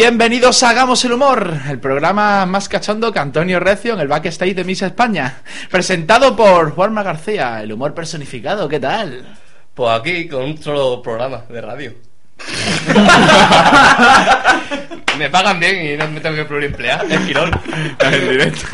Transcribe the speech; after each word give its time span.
Bienvenidos 0.00 0.62
a 0.62 0.70
Hagamos 0.70 1.04
el 1.04 1.12
Humor, 1.12 1.54
el 1.68 1.80
programa 1.80 2.46
más 2.46 2.68
cachondo 2.68 3.12
que 3.12 3.18
Antonio 3.18 3.58
Recio 3.58 3.94
en 3.94 3.98
el 3.98 4.06
backstage 4.06 4.54
de 4.54 4.62
Miss 4.62 4.82
España. 4.82 5.42
Presentado 5.72 6.36
por 6.36 6.70
Juanma 6.70 7.02
García, 7.02 7.60
el 7.64 7.72
humor 7.72 7.94
personificado, 7.94 8.68
¿qué 8.68 8.78
tal? 8.78 9.26
Pues 9.74 9.90
aquí 9.90 10.28
con 10.28 10.44
un 10.44 10.62
solo 10.62 11.02
programa 11.02 11.42
de 11.48 11.60
radio. 11.60 11.94
me 15.18 15.30
pagan 15.30 15.58
bien 15.58 15.84
y 15.84 15.96
no 15.96 16.08
me 16.12 16.20
tengo 16.20 16.36
que 16.36 16.44
pluriemplear. 16.44 17.04
Es 17.10 17.18
quirón. 17.22 17.50
en 17.98 18.30
directo. 18.30 18.68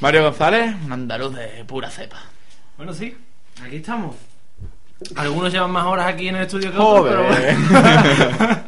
Mario 0.00 0.24
González, 0.24 0.74
un 0.84 0.92
andaluz 0.92 1.34
de 1.34 1.64
pura 1.64 1.90
cepa. 1.90 2.18
Bueno, 2.76 2.92
sí, 2.92 3.16
aquí 3.64 3.76
estamos. 3.76 4.16
Algunos 5.16 5.50
llevan 5.50 5.70
más 5.70 5.86
horas 5.86 6.08
aquí 6.08 6.28
en 6.28 6.36
el 6.36 6.42
estudio 6.42 6.70
que 6.70 6.78
otros, 6.78 7.08
pero. 7.08 7.24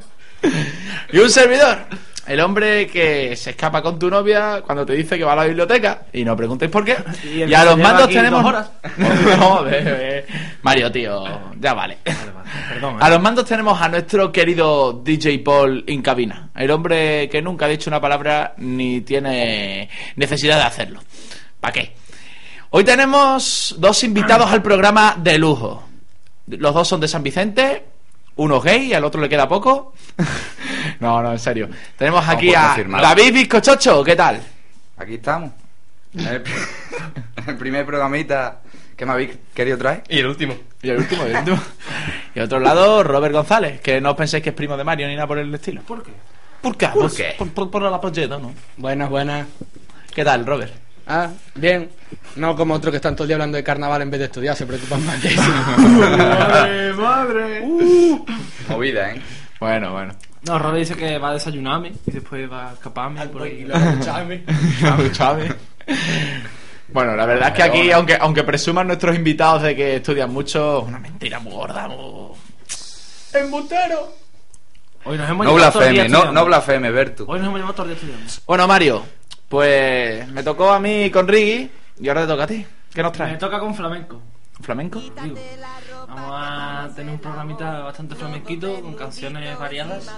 y 1.12 1.18
un 1.18 1.30
servidor. 1.30 1.86
El 2.26 2.38
hombre 2.40 2.86
que 2.86 3.34
se 3.34 3.50
escapa 3.50 3.82
con 3.82 3.98
tu 3.98 4.08
novia 4.08 4.62
cuando 4.64 4.86
te 4.86 4.92
dice 4.92 5.18
que 5.18 5.24
va 5.24 5.32
a 5.32 5.36
la 5.36 5.46
biblioteca 5.46 6.02
y 6.12 6.24
no 6.24 6.36
preguntéis 6.36 6.70
por 6.70 6.84
qué. 6.84 6.96
Y 7.24 7.52
a 7.52 7.64
los 7.64 7.76
mandos 7.76 8.08
tenemos. 8.08 8.44
horas. 8.44 8.70
Eh. 9.72 10.26
Mario, 10.62 10.92
tío, 10.92 11.24
ya 11.58 11.74
vale. 11.74 11.98
Perdón, 12.04 12.94
¿eh? 12.94 12.98
A 13.00 13.10
los 13.10 13.20
mandos 13.20 13.44
tenemos 13.46 13.80
a 13.80 13.88
nuestro 13.88 14.30
querido 14.30 14.92
DJ 15.04 15.40
Paul 15.40 15.82
en 15.86 16.02
cabina. 16.02 16.50
El 16.54 16.70
hombre 16.70 17.28
que 17.28 17.42
nunca 17.42 17.64
ha 17.66 17.68
dicho 17.68 17.90
una 17.90 18.00
palabra 18.00 18.54
ni 18.58 19.00
tiene 19.00 19.88
necesidad 20.14 20.58
de 20.58 20.64
hacerlo. 20.64 21.00
¿Para 21.58 21.72
qué? 21.72 21.94
Hoy 22.70 22.84
tenemos 22.84 23.74
dos 23.78 24.04
invitados 24.04 24.52
al 24.52 24.62
programa 24.62 25.16
de 25.18 25.36
lujo. 25.36 25.82
Los 26.46 26.74
dos 26.74 26.86
son 26.86 27.00
de 27.00 27.08
San 27.08 27.24
Vicente. 27.24 27.89
Uno 28.40 28.56
es 28.56 28.64
gay 28.64 28.86
y 28.86 28.94
al 28.94 29.04
otro 29.04 29.20
le 29.20 29.28
queda 29.28 29.46
poco. 29.46 29.92
no, 31.00 31.22
no, 31.22 31.32
en 31.32 31.38
serio. 31.38 31.68
Tenemos 31.96 32.26
aquí 32.26 32.54
a 32.54 32.68
confirmarlo. 32.68 33.06
David 33.06 33.34
Bizcochocho. 33.34 34.02
¿Qué 34.02 34.16
tal? 34.16 34.40
Aquí 34.96 35.14
estamos. 35.14 35.50
El, 36.14 36.42
el 37.46 37.56
primer 37.58 37.84
programita 37.84 38.60
que 38.96 39.04
me 39.04 39.12
habéis 39.12 39.32
querido 39.52 39.76
traer. 39.76 40.04
Y 40.08 40.20
el 40.20 40.26
último. 40.26 40.54
Y 40.82 40.88
el 40.88 40.96
último, 40.98 41.26
y 41.26 41.30
el 41.32 41.36
último. 41.36 41.60
Y 42.34 42.38
al 42.38 42.44
otro 42.46 42.60
lado, 42.60 43.02
Robert 43.02 43.34
González, 43.34 43.80
que 43.82 44.00
no 44.00 44.12
os 44.12 44.16
penséis 44.16 44.42
que 44.42 44.48
es 44.50 44.54
primo 44.54 44.74
de 44.78 44.84
Mario 44.84 45.06
ni 45.08 45.16
nada 45.16 45.26
por 45.26 45.36
el 45.38 45.54
estilo. 45.54 45.82
¿Por 45.82 46.02
qué? 46.02 46.12
¿Por 46.62 46.76
qué? 46.78 46.88
¿Por 46.88 47.00
Pues 47.02 47.14
qué? 47.14 47.34
Por, 47.36 47.48
por- 47.50 47.70
por 47.70 47.82
la 47.82 48.00
polleta, 48.00 48.38
¿no? 48.38 48.54
Buenas, 48.78 49.10
buenas. 49.10 49.46
¿Qué 50.14 50.24
tal, 50.24 50.46
Robert? 50.46 50.72
Ah, 51.12 51.28
bien. 51.56 51.90
No 52.36 52.54
como 52.54 52.74
otros 52.74 52.92
que 52.92 52.96
están 52.96 53.16
todo 53.16 53.24
el 53.24 53.28
día 53.28 53.34
hablando 53.34 53.56
de 53.56 53.64
carnaval 53.64 54.00
en 54.02 54.10
vez 54.10 54.20
de 54.20 54.26
estudiar, 54.26 54.54
se 54.54 54.64
preocupan 54.64 55.04
más 55.04 55.20
de 55.20 55.28
eso. 55.30 55.42
¡Madre, 55.78 56.92
madre! 56.92 57.66
Movida, 58.68 59.10
¿eh? 59.10 59.20
Bueno, 59.58 59.92
bueno. 59.92 60.14
No, 60.42 60.58
Robert 60.58 60.78
dice 60.78 60.94
que 60.94 61.18
va 61.18 61.30
a 61.30 61.32
desayunarme 61.32 61.92
y 62.06 62.12
después 62.12 62.50
va 62.50 62.70
a 62.70 62.72
escaparme 62.74 63.26
por 63.26 63.42
ahí. 63.42 63.66
Chávez. 65.12 65.54
Bueno, 66.92 67.14
la 67.14 67.24
verdad 67.24 67.50
es 67.50 67.54
que 67.54 67.62
aquí, 67.62 67.92
aunque, 67.92 68.18
aunque 68.20 68.42
presuman 68.42 68.88
nuestros 68.88 69.14
invitados 69.14 69.62
de 69.62 69.76
que 69.76 69.96
estudian 69.96 70.32
mucho, 70.32 70.80
es 70.80 70.88
una 70.88 70.98
mentira 70.98 71.38
muy 71.38 71.52
gorda, 71.52 71.86
muy... 71.86 72.32
¡Embutero! 73.32 74.12
Hoy 75.04 75.16
nos 75.16 75.30
hemos 75.30 75.46
No 75.46 75.54
blasfeme, 75.54 76.08
no, 76.08 76.32
no 76.32 76.44
blasfeme, 76.44 76.90
Bertu. 76.90 77.26
Hoy 77.28 77.38
nos 77.38 77.46
hemos 77.46 77.58
llevado 77.60 77.74
todo 77.74 77.86
el 77.86 77.90
día 77.90 77.96
estudiando. 77.96 78.32
Bueno, 78.44 78.66
Mario, 78.66 79.04
pues 79.50 80.28
me 80.28 80.44
tocó 80.44 80.70
a 80.70 80.78
mí 80.78 81.10
con 81.10 81.26
Riggy 81.26 81.68
y 82.00 82.08
ahora 82.08 82.20
te 82.22 82.26
toca 82.28 82.44
a 82.44 82.46
ti. 82.46 82.64
¿Qué 82.94 83.02
nos 83.02 83.10
Me 83.12 83.16
traes? 83.16 83.38
toca 83.38 83.58
con 83.58 83.74
flamenco. 83.74 84.20
¿Flamenco? 84.62 85.00
Digo, 85.00 85.36
vamos 86.06 86.32
a 86.36 86.88
tener 86.94 87.12
un 87.14 87.18
programita 87.20 87.80
bastante 87.80 88.14
flamenquito 88.14 88.80
con 88.80 88.94
canciones 88.94 89.58
variadas. 89.58 90.08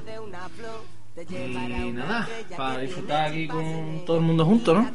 Y 1.28 1.92
nada, 1.92 2.26
para 2.56 2.78
disfrutar 2.78 3.26
aquí 3.26 3.46
con 3.46 4.02
todo 4.06 4.16
el 4.16 4.22
mundo 4.22 4.46
junto, 4.46 4.72
¿no? 4.72 4.90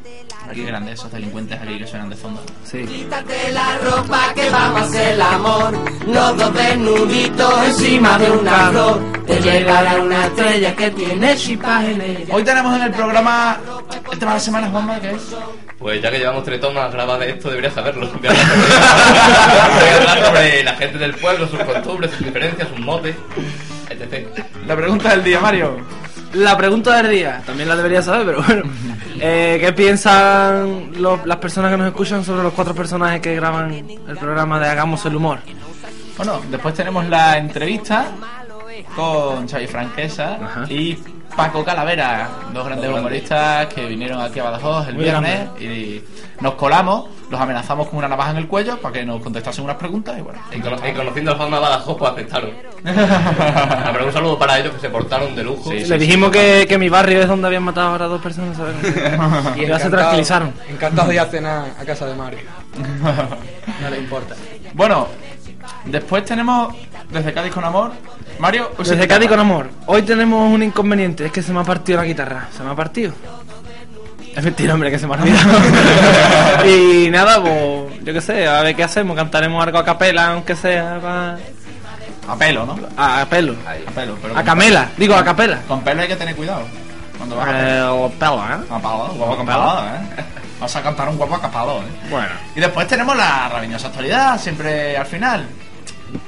Aquí 0.49 0.63
grandes 0.63 0.95
esos 0.95 1.11
delincuentes 1.11 1.61
aquí 1.61 1.77
que 1.77 1.85
suenan 1.85 2.09
de 2.09 2.15
fondo. 2.15 2.41
Sí. 2.63 2.83
Quítate 2.85 3.51
la 3.51 3.77
ropa 3.77 4.33
que 4.33 4.49
vamos 4.49 4.81
a 4.81 4.83
hacer 4.85 5.13
el 5.13 5.21
amor. 5.21 5.73
Los 6.07 6.37
dos 6.37 6.53
desnuditos 6.55 7.67
encima 7.67 8.17
de 8.17 8.31
una 8.31 8.69
flor. 8.71 9.25
Te 9.27 9.39
llevará 9.41 10.01
una 10.01 10.25
estrella 10.25 10.75
que 10.75 10.89
tiene 10.89 11.35
chispas 11.35 11.83
en 11.85 12.01
ella. 12.01 12.35
Hoy 12.35 12.43
tenemos 12.43 12.75
en 12.75 12.81
el 12.81 12.91
programa 12.91 13.59
el 14.17 14.19
tema 14.19 14.31
de 14.31 14.37
la 14.37 14.43
semana, 14.43 14.69
Juanma, 14.71 14.99
¿qué 14.99 15.11
es? 15.11 15.35
Pues 15.77 16.01
ya 16.01 16.09
que 16.09 16.17
llevamos 16.17 16.43
tres 16.43 16.59
tomas 16.59 16.91
grabadas 16.91 17.19
de 17.21 17.29
esto, 17.33 17.49
deberías 17.49 17.73
saberlo. 17.75 18.09
Voy 18.19 18.27
a 18.27 19.97
hablar 19.97 20.25
sobre- 20.25 20.63
la 20.63 20.73
gente 20.75 20.97
del 20.97 21.13
pueblo, 21.13 21.47
sus 21.47 21.59
costumbres, 21.59 22.09
sus 22.11 22.25
diferencias, 22.25 22.67
sus 22.67 22.79
motes, 22.79 23.15
etc. 23.89 24.27
La 24.65 24.75
pregunta 24.75 25.09
del 25.11 25.23
día, 25.23 25.39
Mario. 25.39 25.77
La 26.33 26.57
pregunta 26.57 26.97
del 27.01 27.11
día, 27.11 27.41
también 27.45 27.69
la 27.69 27.75
debería 27.75 28.01
saber, 28.01 28.25
pero 28.25 28.41
bueno. 28.43 28.63
Eh, 29.19 29.57
¿Qué 29.61 29.71
piensan 29.73 30.93
los- 30.99 31.23
las 31.25 31.37
personas 31.37 31.69
que 31.71 31.77
nos 31.77 31.87
escuchan 31.87 32.23
sobre 32.25 32.41
los 32.41 32.53
cuatro 32.53 32.73
personajes 32.73 33.21
que 33.21 33.35
graban 33.35 33.71
el 33.71 34.17
programa 34.17 34.59
de 34.59 34.67
Hagamos 34.69 35.05
el 35.05 35.15
Humor? 35.15 35.39
Bueno, 36.17 36.41
después 36.49 36.73
tenemos 36.73 37.05
la 37.07 37.37
entrevista 37.37 38.07
con 38.95 39.47
Xavi 39.47 39.67
Franquesa 39.67 40.39
Ajá. 40.43 40.65
y 40.69 40.97
Paco 41.37 41.63
Calavera, 41.63 42.27
dos 42.51 42.65
grandes 42.65 42.89
humoristas 42.89 43.67
que 43.67 43.85
vinieron 43.85 44.19
aquí 44.19 44.39
a 44.39 44.45
Badajoz 44.45 44.87
el 44.87 44.95
Muy 44.95 45.03
viernes 45.03 45.47
y 45.61 46.01
nos 46.41 46.55
colamos, 46.55 47.05
los 47.29 47.39
amenazamos 47.39 47.87
con 47.89 47.99
una 47.99 48.07
navaja 48.07 48.31
en 48.31 48.37
el 48.37 48.47
cuello 48.47 48.77
para 48.79 48.93
que 48.93 49.05
nos 49.05 49.21
contestasen 49.21 49.63
unas 49.63 49.75
preguntas 49.77 50.17
y 50.17 50.21
bueno. 50.21 50.39
Y, 50.51 50.59
cono- 50.59 50.77
y 50.87 50.93
conociendo 50.93 51.31
a 51.33 51.35
Juanma 51.35 51.59
Badajoz, 51.59 51.95
pues 51.97 52.11
aceptaron. 52.11 52.51
Ah, 52.87 53.89
pero 53.93 54.07
un 54.07 54.13
saludo 54.13 54.37
para 54.39 54.57
ellos 54.59 54.73
que 54.73 54.79
se 54.79 54.89
portaron 54.89 55.35
de 55.35 55.43
lujo. 55.43 55.69
Sí, 55.69 55.81
sí. 55.81 55.87
Le 55.89 55.97
dijimos 55.99 56.31
que, 56.31 56.65
que 56.67 56.77
mi 56.77 56.89
barrio 56.89 57.21
es 57.21 57.27
donde 57.27 57.47
habían 57.47 57.63
matado 57.63 57.89
ahora 57.89 58.05
dos 58.07 58.21
personas, 58.21 58.57
¿sabes? 58.57 58.75
y 59.57 59.65
ya 59.65 59.77
se 59.79 59.89
tranquilizaron. 59.89 60.53
Encantado 60.69 61.07
de 61.09 61.13
ir 61.15 61.19
a 61.19 61.25
cenar 61.25 61.65
a 61.79 61.85
casa 61.85 62.05
de 62.07 62.15
Mario. 62.15 62.39
No 63.81 63.89
le 63.89 63.97
importa. 63.99 64.33
Bueno, 64.73 65.07
después 65.85 66.25
tenemos 66.25 66.73
desde 67.11 67.33
Cádiz 67.33 67.53
con 67.53 67.63
amor. 67.63 67.91
Mario, 68.39 68.71
Desde 68.77 69.07
Cádiz 69.07 69.29
con 69.29 69.39
amor. 69.39 69.69
Hoy 69.87 70.03
tenemos 70.03 70.51
un 70.53 70.61
inconveniente, 70.63 71.25
es 71.25 71.31
que 71.31 71.41
se 71.41 71.51
me 71.53 71.59
ha 71.61 71.63
partido 71.63 71.99
la 71.99 72.05
guitarra. 72.05 72.47
Se 72.55 72.63
me 72.63 72.71
ha 72.71 72.75
partido. 72.75 73.13
Es 74.35 74.43
mentira, 74.43 74.75
hombre, 74.75 74.91
que 74.91 74.99
se 74.99 75.07
me 75.07 75.15
ha 75.15 75.17
olvidado. 75.17 75.49
y 76.67 77.09
nada, 77.09 77.41
pues, 77.41 78.03
yo 78.03 78.13
qué 78.13 78.21
sé, 78.21 78.47
a 78.47 78.61
ver 78.61 78.75
qué 78.75 78.83
hacemos. 78.83 79.15
Cantaremos 79.15 79.63
algo 79.65 79.79
a 79.79 79.85
capela, 79.85 80.27
aunque 80.33 80.55
sea 80.55 80.99
pa- 81.01 81.37
A 82.31 82.35
pelo, 82.37 82.65
¿no? 82.65 82.77
a, 82.97 83.25
pelo. 83.27 83.55
A 83.65 83.91
pelo, 83.91 84.15
pero 84.21 84.37
A 84.37 84.43
camela, 84.43 84.89
digo 84.97 85.15
a 85.15 85.23
capela. 85.23 85.59
Con 85.67 85.81
pelo 85.81 86.01
hay 86.03 86.07
que 86.07 86.15
tener 86.15 86.35
cuidado. 86.35 86.61
Cuando 87.17 87.35
vas 87.35 87.47
a 87.47 87.51
Eh, 87.51 88.11
pelo, 88.19 88.35
¿eh? 88.35 88.57
A 88.69 88.79
palo, 88.79 89.07
guapo 89.15 89.37
con 89.37 89.45
palo, 89.47 89.79
¿eh? 89.87 90.23
Vas 90.59 90.75
a 90.75 90.81
cantar 90.81 91.09
un 91.09 91.17
guapo 91.17 91.39
capado, 91.39 91.81
¿eh? 91.81 92.09
Bueno. 92.09 92.29
Y 92.55 92.59
después 92.59 92.87
tenemos 92.87 93.15
la 93.15 93.47
rabiñosa 93.49 93.87
actualidad, 93.87 94.39
siempre 94.39 94.97
al 94.97 95.05
final. 95.05 95.47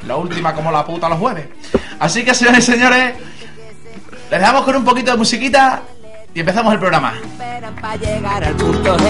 La 0.06 0.17
última 0.17 0.53
como 0.53 0.72
la 0.72 0.85
puta 0.85 1.09
los 1.09 1.17
jueves. 1.17 1.47
Así 2.00 2.23
que, 2.23 2.34
señores 2.34 2.67
y 2.67 2.72
señores, 2.72 3.16
les 4.29 4.40
dejamos 4.40 4.63
con 4.63 4.75
un 4.75 4.84
poquito 4.84 5.12
de 5.12 5.17
musiquita 5.17 5.81
y 6.34 6.41
empezamos 6.41 6.73
el 6.73 6.79
programa. 6.79 7.13
Esperan 7.16 7.75
para 7.75 7.95
llegar 7.95 8.44
al 8.44 8.56
punto 8.56 8.97
G. 8.97 9.03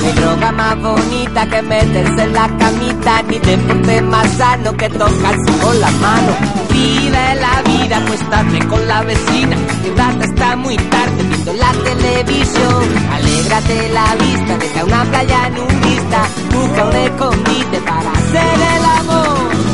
No 0.00 0.06
hay 0.06 0.12
droga 0.12 0.52
más 0.52 0.78
bonita 0.78 1.46
que 1.46 1.62
meterse 1.62 2.22
en 2.22 2.32
la 2.34 2.48
camita, 2.58 3.22
ni 3.22 3.38
deporte 3.38 4.02
más 4.02 4.30
sano 4.32 4.76
que 4.76 4.88
tocarse 4.90 5.58
con 5.62 5.80
las 5.80 5.92
manos. 5.94 6.36
Vive 6.70 7.34
la 7.36 7.62
vida, 7.62 7.96
acuéstate 7.96 8.66
con 8.66 8.86
la 8.86 9.02
vecina, 9.02 9.56
quédate 9.82 10.24
hasta 10.24 10.56
muy 10.56 10.76
tarde 10.76 11.25
viendo 11.46 11.52
la 11.54 11.72
televisión. 11.72 12.82
Alégrate 13.12 13.88
la 13.90 14.14
vista, 14.16 14.58
deja 14.58 14.84
una 14.84 15.04
playa 15.04 15.50
nudista, 15.50 16.28
busca 16.52 16.84
un 16.84 16.96
escondite 16.96 17.80
para 17.80 18.10
hacer 18.10 18.58
el 18.76 18.84
amor. 18.84 19.66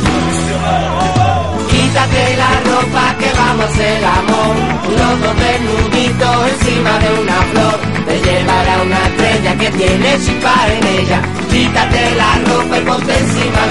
Quítate 1.69 2.37
la 2.37 2.49
ropa 2.71 3.15
que 3.19 3.31
vamos 3.37 3.65
hacer 3.65 4.05
amor 4.05 4.55
Los 4.89 5.21
dos 5.21 5.35
desnuditos 5.39 6.49
encima 6.51 6.99
de 6.99 7.21
una 7.21 7.41
flor 7.51 7.79
Te 8.05 8.19
llevará 8.19 8.81
una 8.83 9.07
estrella 9.07 9.57
que 9.57 9.69
tiene 9.71 10.19
chispa 10.19 10.53
en 10.71 10.87
ella 10.87 11.21
Quítate 11.51 12.15
la 12.15 12.39
ropa 12.47 12.77
y 12.77 12.81
ponte 12.81 13.17
encima 13.17 13.62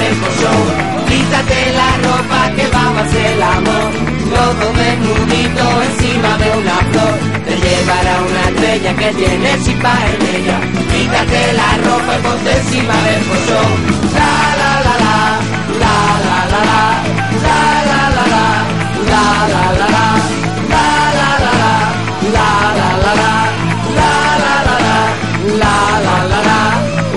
estrella 9.23 9.39
que 9.39 9.39
tiene 9.39 9.51
chispa 9.63 9.93
en 10.07 10.23
ella 10.37 10.59
Quítate 10.93 11.53
la 11.53 11.77
ropa 11.79 12.13
y 12.19 12.23
ponte 12.23 12.51
encima 12.57 12.95
del 13.03 13.23
colchón 13.27 13.71
La 14.15 14.33
la 14.61 14.73
la 14.83 14.95
la 15.03 15.17
La 15.81 15.97
la 16.27 16.39
la 16.47 16.61
la 16.65 16.81
La 17.43 17.59
la 17.89 18.01
la 18.11 18.25
la 18.27 18.45
La 19.11 19.25
la 19.49 19.65
la 19.73 19.87
la 19.89 20.07
La 20.73 20.87
la 21.19 21.31
la 21.39 21.53
la 21.53 21.73
La 22.33 22.49
la 22.79 22.89
la 23.03 23.13
la 23.15 23.33
La 23.99 24.13
la 24.43 24.57
la 26.25 26.41
la 26.43 26.61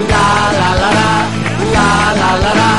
La 0.01 0.17
la 0.51 0.69
la 0.75 0.89
la 0.91 1.09
La 1.73 1.85
la 2.15 2.29
la 2.37 2.51
la 2.53 2.71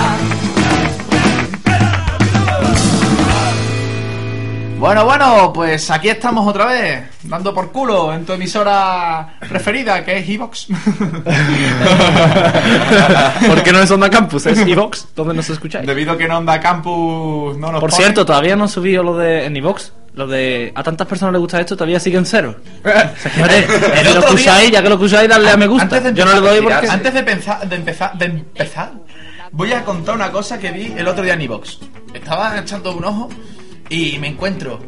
Bueno, 4.79 5.05
bueno, 5.05 5.53
pues 5.53 5.91
aquí 5.91 6.09
estamos 6.11 6.47
otra 6.47 6.67
vez, 6.67 7.03
dando 7.29 7.55
por 7.55 7.71
culo 7.73 8.13
en 8.13 8.25
tu 8.25 8.33
emisora 8.33 9.37
preferida, 9.49 10.05
que 10.05 10.19
es 10.19 10.29
Evox. 10.29 10.67
Porque 13.47 13.73
no 13.73 13.81
es 13.81 13.91
Onda 13.91 14.11
Campus, 14.11 14.47
es 14.47 14.59
Evox, 14.61 15.09
donde 15.15 15.35
nos 15.35 15.49
escucháis. 15.51 15.87
Debido 15.87 16.13
a 16.13 16.19
que 16.19 16.25
en 16.25 16.33
Onda 16.33 16.61
Campus 16.61 17.57
no 17.59 17.73
nos 17.73 17.81
Por 17.81 17.91
pone- 17.91 18.03
cierto, 18.03 18.25
todavía 18.27 18.57
no 18.57 18.65
han 18.65 18.69
subido 18.69 19.03
lo 19.03 19.17
de 19.17 19.47
en 19.47 19.57
Evox. 19.57 19.93
Lo 20.15 20.27
de 20.27 20.73
a 20.75 20.83
tantas 20.83 21.07
personas 21.07 21.35
les 21.35 21.41
gusta 21.41 21.61
esto, 21.61 21.77
todavía 21.77 22.01
siguen 22.01 22.25
cero. 22.25 22.57
Ya 22.83 23.13
que 23.13 24.05
lo 24.05 24.11
otro 24.11 24.13
día- 24.13 24.19
escucháis, 24.21 24.71
ya 24.71 24.83
que 24.83 24.89
lo 24.89 24.95
escucháis, 24.95 25.29
darle 25.29 25.51
a 25.51 25.57
me 25.59 25.67
gusta. 25.67 25.83
Antes 25.85 26.05
de 26.05 26.15
Yo 26.15 26.25
no 26.25 26.33
le 26.33 26.41
doy 26.41 26.61
porque. 26.63 26.89
Antes 26.89 27.13
de, 27.13 27.23
pensar, 27.23 27.69
de, 27.69 27.77
empezar, 27.77 28.17
de 28.17 28.25
empezar, 28.25 28.93
voy 29.53 29.73
a 29.75 29.85
contar 29.85 30.15
una 30.15 30.33
cosa 30.33 30.59
que 30.59 30.71
vi 30.73 30.95
el 30.97 31.07
otro 31.07 31.23
día 31.23 31.35
en 31.35 31.43
Evox. 31.43 31.81
Estaba 32.15 32.59
echando 32.59 32.97
un 32.97 33.05
ojo 33.05 33.29
y 33.91 34.17
me 34.19 34.29
encuentro 34.29 34.81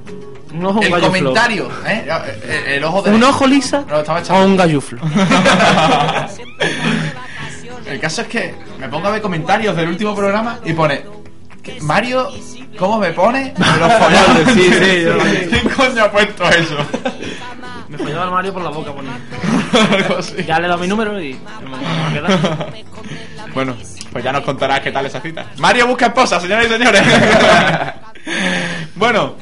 Un 0.53 0.65
ojo, 0.67 0.79
un 0.81 0.85
el 0.87 1.00
comentario, 1.00 1.69
¿eh? 1.87 2.06
El, 2.45 2.73
el 2.75 2.85
ojo 2.85 3.03
de... 3.03 3.11
¿Un 3.11 3.23
ojo 3.25 3.47
lisa 3.47 3.85
No, 3.89 3.99
estaba 4.00 4.21
echando. 4.21 4.43
o 4.43 4.47
un 4.47 4.56
galluflo? 4.56 5.00
El 7.87 8.00
caso 8.00 8.23
es 8.23 8.29
que 8.29 8.55
me 8.79 8.89
pongo 8.89 9.09
a 9.09 9.12
ver 9.12 9.23
comentarios 9.23 9.75
del 9.75 9.89
último 9.89 10.15
programa 10.15 10.59
y 10.65 10.73
pone 10.75 11.05
Mario, 11.81 12.29
¿cómo 12.79 12.99
me 12.99 13.12
pone? 13.12 13.53
Me 13.59 13.67
lo 13.79 13.91
follaba. 13.91 14.35
Sí, 14.55 14.71
sí, 14.73 15.03
yo 15.03 15.15
lo 15.15 15.25
vi. 15.25 15.37
¿Quién 15.50 15.69
coño 15.71 16.05
ha 16.05 16.11
puesto 16.11 16.45
eso? 16.49 16.77
Me 17.89 17.99
follaba 17.99 18.25
el 18.25 18.31
Mario 18.31 18.53
por 18.55 18.62
la 18.62 18.71
boca, 18.71 18.93
ponía. 18.93 19.12
Ya 20.47 20.59
le 20.59 20.65
he 20.67 20.69
dado 20.69 20.81
mi 20.81 20.89
número 20.89 21.21
y. 21.21 21.39
Bueno, 23.55 23.75
pues 24.12 24.25
ya 24.25 24.33
nos 24.33 24.43
contarás 24.43 24.81
qué 24.81 24.93
tal 24.93 25.06
esa 25.06 25.21
cita. 25.21 25.47
Mario 25.59 25.87
busca 25.87 26.06
esposa, 26.06 26.41
señoras 26.41 26.67
y 26.67 26.69
señores. 26.71 27.03
bueno, 28.95 29.35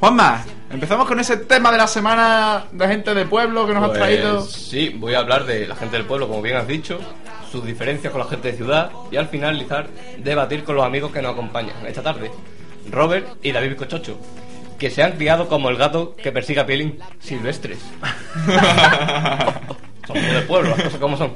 Juanma, 0.00 0.42
empezamos 0.70 1.06
con 1.06 1.20
ese 1.20 1.36
tema 1.36 1.70
de 1.70 1.76
la 1.78 1.86
semana 1.86 2.64
de 2.72 2.88
gente 2.88 3.12
de 3.14 3.26
pueblo 3.26 3.66
que 3.66 3.74
nos 3.74 3.82
has 3.82 3.88
Pues, 3.90 4.00
traído. 4.00 4.40
Sí, 4.42 4.94
voy 4.96 5.12
a 5.14 5.18
hablar 5.18 5.44
de 5.44 5.66
la 5.68 5.76
gente 5.76 5.96
del 5.96 6.06
pueblo, 6.06 6.26
como 6.26 6.40
bien 6.40 6.56
has 6.56 6.66
dicho, 6.66 6.98
sus 7.52 7.64
diferencias 7.66 8.10
con 8.10 8.20
la 8.22 8.26
gente 8.26 8.50
de 8.52 8.56
ciudad 8.56 8.90
y 9.10 9.16
al 9.16 9.28
finalizar 9.28 9.88
debatir 10.18 10.64
con 10.64 10.76
los 10.76 10.84
amigos 10.86 11.12
que 11.12 11.20
nos 11.20 11.32
acompañan 11.32 11.74
esta 11.86 12.02
tarde, 12.02 12.30
Robert 12.90 13.26
y 13.42 13.52
David 13.52 13.70
Bizcochocho, 13.70 14.16
que 14.78 14.88
se 14.90 15.02
han 15.02 15.12
criado 15.12 15.48
como 15.48 15.68
el 15.68 15.76
gato 15.76 16.16
que 16.16 16.32
persigue 16.32 16.60
a 16.60 16.66
Pielín 16.66 16.98
silvestres. 17.18 17.78
son 20.06 20.14
del 20.14 20.44
pueblo, 20.44 20.70
las 20.70 20.82
cosas 20.82 20.98
como 21.00 21.18
son. 21.18 21.32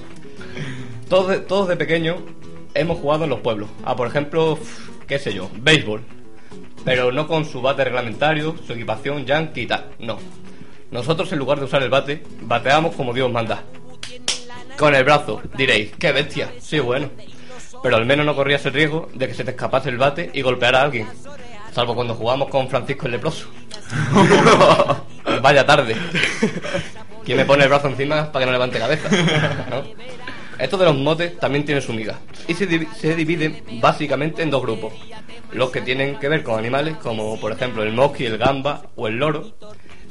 Todos 1.11 1.29
de, 1.29 1.39
todos 1.41 1.69
de 1.69 1.77
pequeño 1.77 2.17
hemos 2.73 2.99
jugado 2.99 3.25
en 3.25 3.31
los 3.31 3.41
pueblos. 3.41 3.69
A, 3.85 3.95
por 3.95 4.07
ejemplo, 4.09 4.59
qué 5.07 5.19
sé 5.19 5.35
yo, 5.35 5.51
béisbol. 5.55 6.01
Pero 6.85 7.13
no 7.13 7.27
con 7.27 7.45
su 7.45 7.63
bate 7.63 7.85
reglamentario, 7.85 8.57
su 8.67 8.73
equipación 8.73 9.25
yankee 9.25 9.63
y 9.63 9.67
tal. 9.67 9.87
No. 9.99 10.19
Nosotros, 10.91 11.33
en 11.33 11.39
lugar 11.39 11.59
de 11.59 11.65
usar 11.65 11.83
el 11.83 11.91
bate, 11.91 12.23
bateamos 12.43 12.95
como 12.95 13.13
Dios 13.13 13.31
manda. 13.31 13.63
Con 14.79 14.95
el 14.95 15.05
brazo, 15.05 15.41
diréis, 15.57 15.93
qué 15.99 16.13
bestia. 16.13 16.53
Sí, 16.61 16.79
bueno. 16.79 17.11
Pero 17.83 17.97
al 17.97 18.07
menos 18.07 18.27
no 18.27 18.35
corrías 18.35 18.65
el 18.67 18.73
riesgo 18.73 19.09
de 19.15 19.29
que 19.29 19.35
se 19.35 19.45
te 19.45 19.51
escapase 19.51 19.89
el 19.89 19.99
bate 19.99 20.31
y 20.33 20.43
golpeara 20.43 20.81
a 20.81 20.85
alguien. 20.85 21.09
Salvo 21.73 21.95
cuando 21.95 22.15
jugamos 22.15 22.49
con 22.49 22.69
Francisco 22.69 23.07
el 23.07 23.13
leproso. 23.13 23.47
Vaya 25.43 25.67
tarde. 25.67 25.97
¿Quién 27.25 27.39
me 27.39 27.45
pone 27.45 27.65
el 27.65 27.69
brazo 27.69 27.89
encima 27.89 28.31
para 28.31 28.45
que 28.45 28.47
no 28.47 28.53
levante 28.53 28.79
cabeza? 28.79 29.09
¿No? 29.71 29.83
Esto 30.59 30.77
de 30.79 30.85
los 30.85 30.97
motes 30.97 31.39
también 31.39 31.65
tiene 31.65 31.81
su 31.81 31.93
miga. 31.93 32.19
Y 32.47 32.55
se, 32.55 32.87
se 32.95 33.17
dividen 33.17 33.63
básicamente 33.81 34.43
en 34.43 34.51
dos 34.51 34.63
grupos. 34.63 34.93
Los 35.55 35.71
que 35.71 35.81
tienen 35.81 36.19
que 36.19 36.29
ver 36.29 36.43
con 36.43 36.59
animales, 36.59 36.97
como 37.03 37.39
por 37.41 37.53
ejemplo 37.53 37.83
el 37.83 37.93
mosqui, 37.93 38.27
el 38.27 38.39
gamba 38.39 38.83
o 38.97 39.09
el 39.09 39.17
loro. 39.17 39.55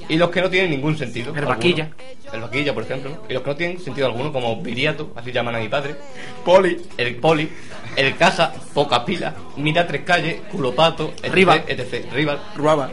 Y 0.09 0.17
los 0.17 0.29
que 0.31 0.41
no 0.41 0.49
tienen 0.49 0.71
ningún 0.71 0.97
sentido. 0.97 1.31
El 1.31 1.37
alguno. 1.39 1.55
vaquilla. 1.55 1.89
El 2.33 2.41
vaquilla, 2.41 2.73
por 2.73 2.83
ejemplo. 2.83 3.11
¿no? 3.11 3.17
Y 3.29 3.33
los 3.33 3.43
que 3.43 3.49
no 3.51 3.55
tienen 3.55 3.79
sentido 3.79 4.07
alguno, 4.07 4.33
como 4.33 4.61
viriato, 4.61 5.13
así 5.15 5.31
llaman 5.31 5.55
a 5.55 5.59
mi 5.59 5.69
padre. 5.69 5.95
Poli. 6.43 6.77
El 6.97 7.15
poli, 7.17 7.49
el 7.95 8.15
caja, 8.17 8.51
poca 8.73 9.05
pila, 9.05 9.33
mira 9.57 9.85
tres 9.87 10.01
calles, 10.03 10.41
culopato, 10.51 11.13
etc, 11.21 11.33
Rival. 11.33 11.63
etc. 11.67 12.11
Rival. 12.11 12.39
Ruaba. 12.55 12.91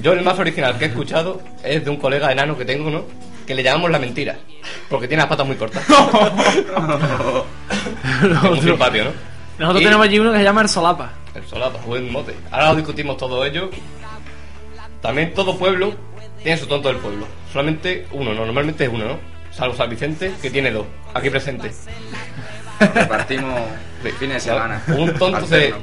Yo 0.00 0.12
el 0.12 0.22
más 0.22 0.38
original 0.38 0.78
que 0.78 0.84
he 0.86 0.88
escuchado 0.88 1.42
es 1.62 1.84
de 1.84 1.90
un 1.90 1.96
colega 1.96 2.30
enano 2.32 2.56
que 2.56 2.64
tengo, 2.64 2.88
¿no? 2.90 3.04
Que 3.46 3.54
le 3.54 3.62
llamamos 3.62 3.90
la 3.90 3.98
mentira. 3.98 4.38
Porque 4.88 5.08
tiene 5.08 5.22
las 5.22 5.28
patas 5.28 5.46
muy 5.46 5.56
cortas. 5.56 5.82
Es 8.22 8.42
muy 8.42 8.60
simpático, 8.60 9.04
¿no? 9.04 9.10
Nosotros 9.58 9.82
Y- 9.82 9.84
tenemos 9.84 10.06
allí 10.06 10.18
uno 10.18 10.32
que 10.32 10.38
se 10.38 10.44
llama 10.44 10.62
el 10.62 10.68
solapa. 10.68 11.10
El 11.34 11.46
solapa, 11.46 11.78
buen 11.86 12.10
mote. 12.10 12.34
Ahora 12.50 12.70
lo 12.70 12.76
discutimos 12.76 13.16
todo 13.16 13.44
ello. 13.44 13.70
También 15.00 15.32
todo 15.34 15.56
pueblo 15.56 15.94
tiene 16.42 16.58
su 16.58 16.66
tonto 16.66 16.88
del 16.88 16.98
pueblo. 16.98 17.26
Solamente 17.52 18.06
uno, 18.12 18.34
¿no? 18.34 18.44
Normalmente 18.44 18.84
es 18.84 18.90
uno, 18.92 19.04
¿no? 19.06 19.18
Salvo 19.52 19.74
San 19.74 19.90
Vicente, 19.90 20.32
que 20.42 20.50
tiene 20.50 20.70
dos, 20.70 20.86
aquí 21.14 21.30
presente. 21.30 21.70
Repartimos 22.94 23.60
fines 24.18 24.34
de 24.44 24.50
semana. 24.50 24.82
Un 24.88 25.12
tonto 25.14 25.46
de... 25.46 25.66
Alterno. 25.74 25.78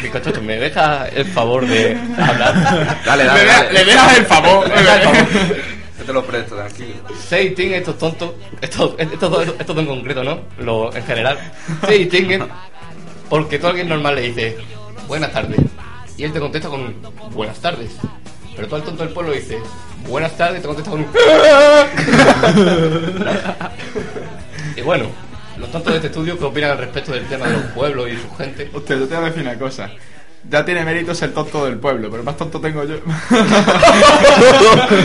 Bizcochocho, 0.00 0.42
¿me 0.42 0.56
deja 0.56 1.08
el 1.08 1.24
favor 1.26 1.66
de 1.66 1.96
hablar? 2.18 2.98
Dale, 3.04 3.24
Le, 3.24 3.44
dale, 3.46 3.72
le 3.72 3.84
dejas 3.84 4.18
el 4.18 4.26
favor. 4.26 4.66
El. 4.76 5.56
Yo 5.98 6.04
te 6.04 6.12
lo 6.12 6.24
presto, 6.26 6.56
tranquilo. 6.56 6.94
Se 7.28 7.38
distinguen 7.38 7.78
estos 7.78 7.96
tontos, 7.98 8.32
estos, 8.60 8.94
estos, 8.98 9.30
dos- 9.30 9.46
estos 9.58 9.66
dos 9.76 9.78
en 9.78 9.86
concreto, 9.86 10.24
¿no? 10.24 10.40
Lo, 10.58 10.94
en 10.94 11.04
general. 11.06 11.38
Se 11.86 11.92
distinguen 11.94 12.46
porque 13.28 13.58
tú 13.58 13.66
a 13.66 13.70
alguien 13.70 13.88
normal 13.88 14.14
le 14.16 14.22
dices, 14.22 14.56
buenas 15.08 15.32
tardes. 15.32 15.60
Y 16.16 16.24
él 16.24 16.32
te 16.32 16.40
contesta 16.40 16.68
con 16.68 16.80
un, 16.80 16.96
buenas 17.32 17.58
tardes. 17.58 17.92
Pero 18.54 18.68
tú 18.68 18.76
al 18.76 18.82
tonto 18.82 19.04
del 19.04 19.12
pueblo 19.12 19.32
le 19.32 19.40
dices, 19.40 19.60
buenas 20.08 20.36
tardes, 20.36 20.62
te 20.62 20.68
contesta 20.68 20.90
con 20.90 21.00
un... 21.00 21.06
y 24.76 24.80
bueno, 24.82 25.06
los 25.58 25.70
tontos 25.70 25.92
de 25.92 25.96
este 25.96 26.08
estudio, 26.08 26.38
¿qué 26.38 26.44
opinan 26.44 26.72
al 26.72 26.78
respecto 26.78 27.12
del 27.12 27.26
tema 27.26 27.46
de 27.46 27.52
los 27.54 27.62
pueblos 27.72 28.08
y 28.08 28.16
su 28.16 28.34
gente? 28.36 28.70
Hostia, 28.72 28.96
yo 28.96 29.08
te 29.08 29.14
voy 29.14 29.24
a 29.24 29.28
decir 29.28 29.42
una 29.42 29.58
cosa. 29.58 29.90
Ya 30.48 30.64
tiene 30.64 30.84
mérito 30.84 31.14
ser 31.14 31.32
tonto 31.32 31.64
del 31.64 31.78
pueblo, 31.78 32.10
pero 32.10 32.22
más 32.22 32.36
tonto 32.36 32.60
tengo 32.60 32.84
yo. 32.84 32.96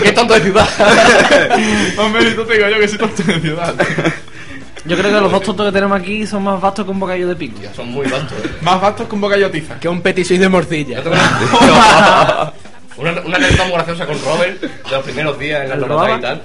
¡Qué 0.04 0.12
tonto 0.12 0.34
de 0.34 0.42
ciudad! 0.42 0.68
más 1.98 2.12
mérito 2.12 2.46
tengo 2.46 2.68
yo 2.68 2.80
que 2.80 2.88
soy 2.88 2.98
tonto 2.98 3.24
de 3.24 3.40
ciudad. 3.40 3.76
Yo 4.86 4.98
creo 4.98 5.14
que 5.14 5.22
los 5.22 5.32
dos 5.32 5.44
tontos 5.44 5.66
que 5.68 5.72
tenemos 5.72 6.00
aquí 6.00 6.26
son 6.26 6.44
más 6.44 6.60
vastos 6.62 6.86
que 6.86 6.92
un 6.92 7.00
bocadillo 7.00 7.28
de 7.28 7.36
pico. 7.36 7.60
Ya 7.62 7.74
son 7.74 7.90
muy 7.90 8.08
vastos, 8.08 8.38
¿eh? 8.44 8.50
Más 8.62 8.80
vastos 8.82 9.08
que 9.08 9.16
un 9.16 9.22
bocadillo 9.22 9.52
tiza. 9.52 9.80
Que 9.80 9.90
un 9.90 10.02
petit 10.02 10.26
suisse 10.26 10.40
de 10.40 10.50
morcilla. 10.50 11.02
Una, 12.98 13.12
una, 13.22 13.38
anécdota 13.38 13.64
muy 13.64 13.74
graciosa 13.76 14.06
con 14.06 14.22
Robert 14.26 14.60
de 14.62 14.92
los 14.92 15.04
primeros 15.06 15.40
días 15.40 15.64
en 15.64 15.70
la 15.70 15.76
¿El 15.76 15.82
Lorata 15.82 16.06
Roba? 16.06 16.18
y 16.18 16.22
tal. 16.22 16.42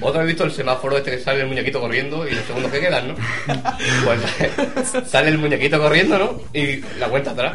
Vosotros 0.00 0.22
habéis 0.22 0.34
visto 0.34 0.44
el 0.44 0.52
semáforo 0.52 0.96
este 0.96 1.12
que 1.12 1.18
sale 1.18 1.42
el 1.42 1.46
muñequito 1.46 1.78
corriendo 1.78 2.26
y 2.26 2.32
los 2.32 2.44
segundos 2.44 2.72
que 2.72 2.80
quedan, 2.80 3.08
¿no? 3.08 3.14
Pues 4.04 5.06
sale 5.08 5.28
el 5.28 5.38
muñequito 5.38 5.78
corriendo, 5.78 6.18
¿no? 6.18 6.40
Y 6.58 6.80
la 6.98 7.06
cuenta 7.08 7.30
atrás. 7.30 7.52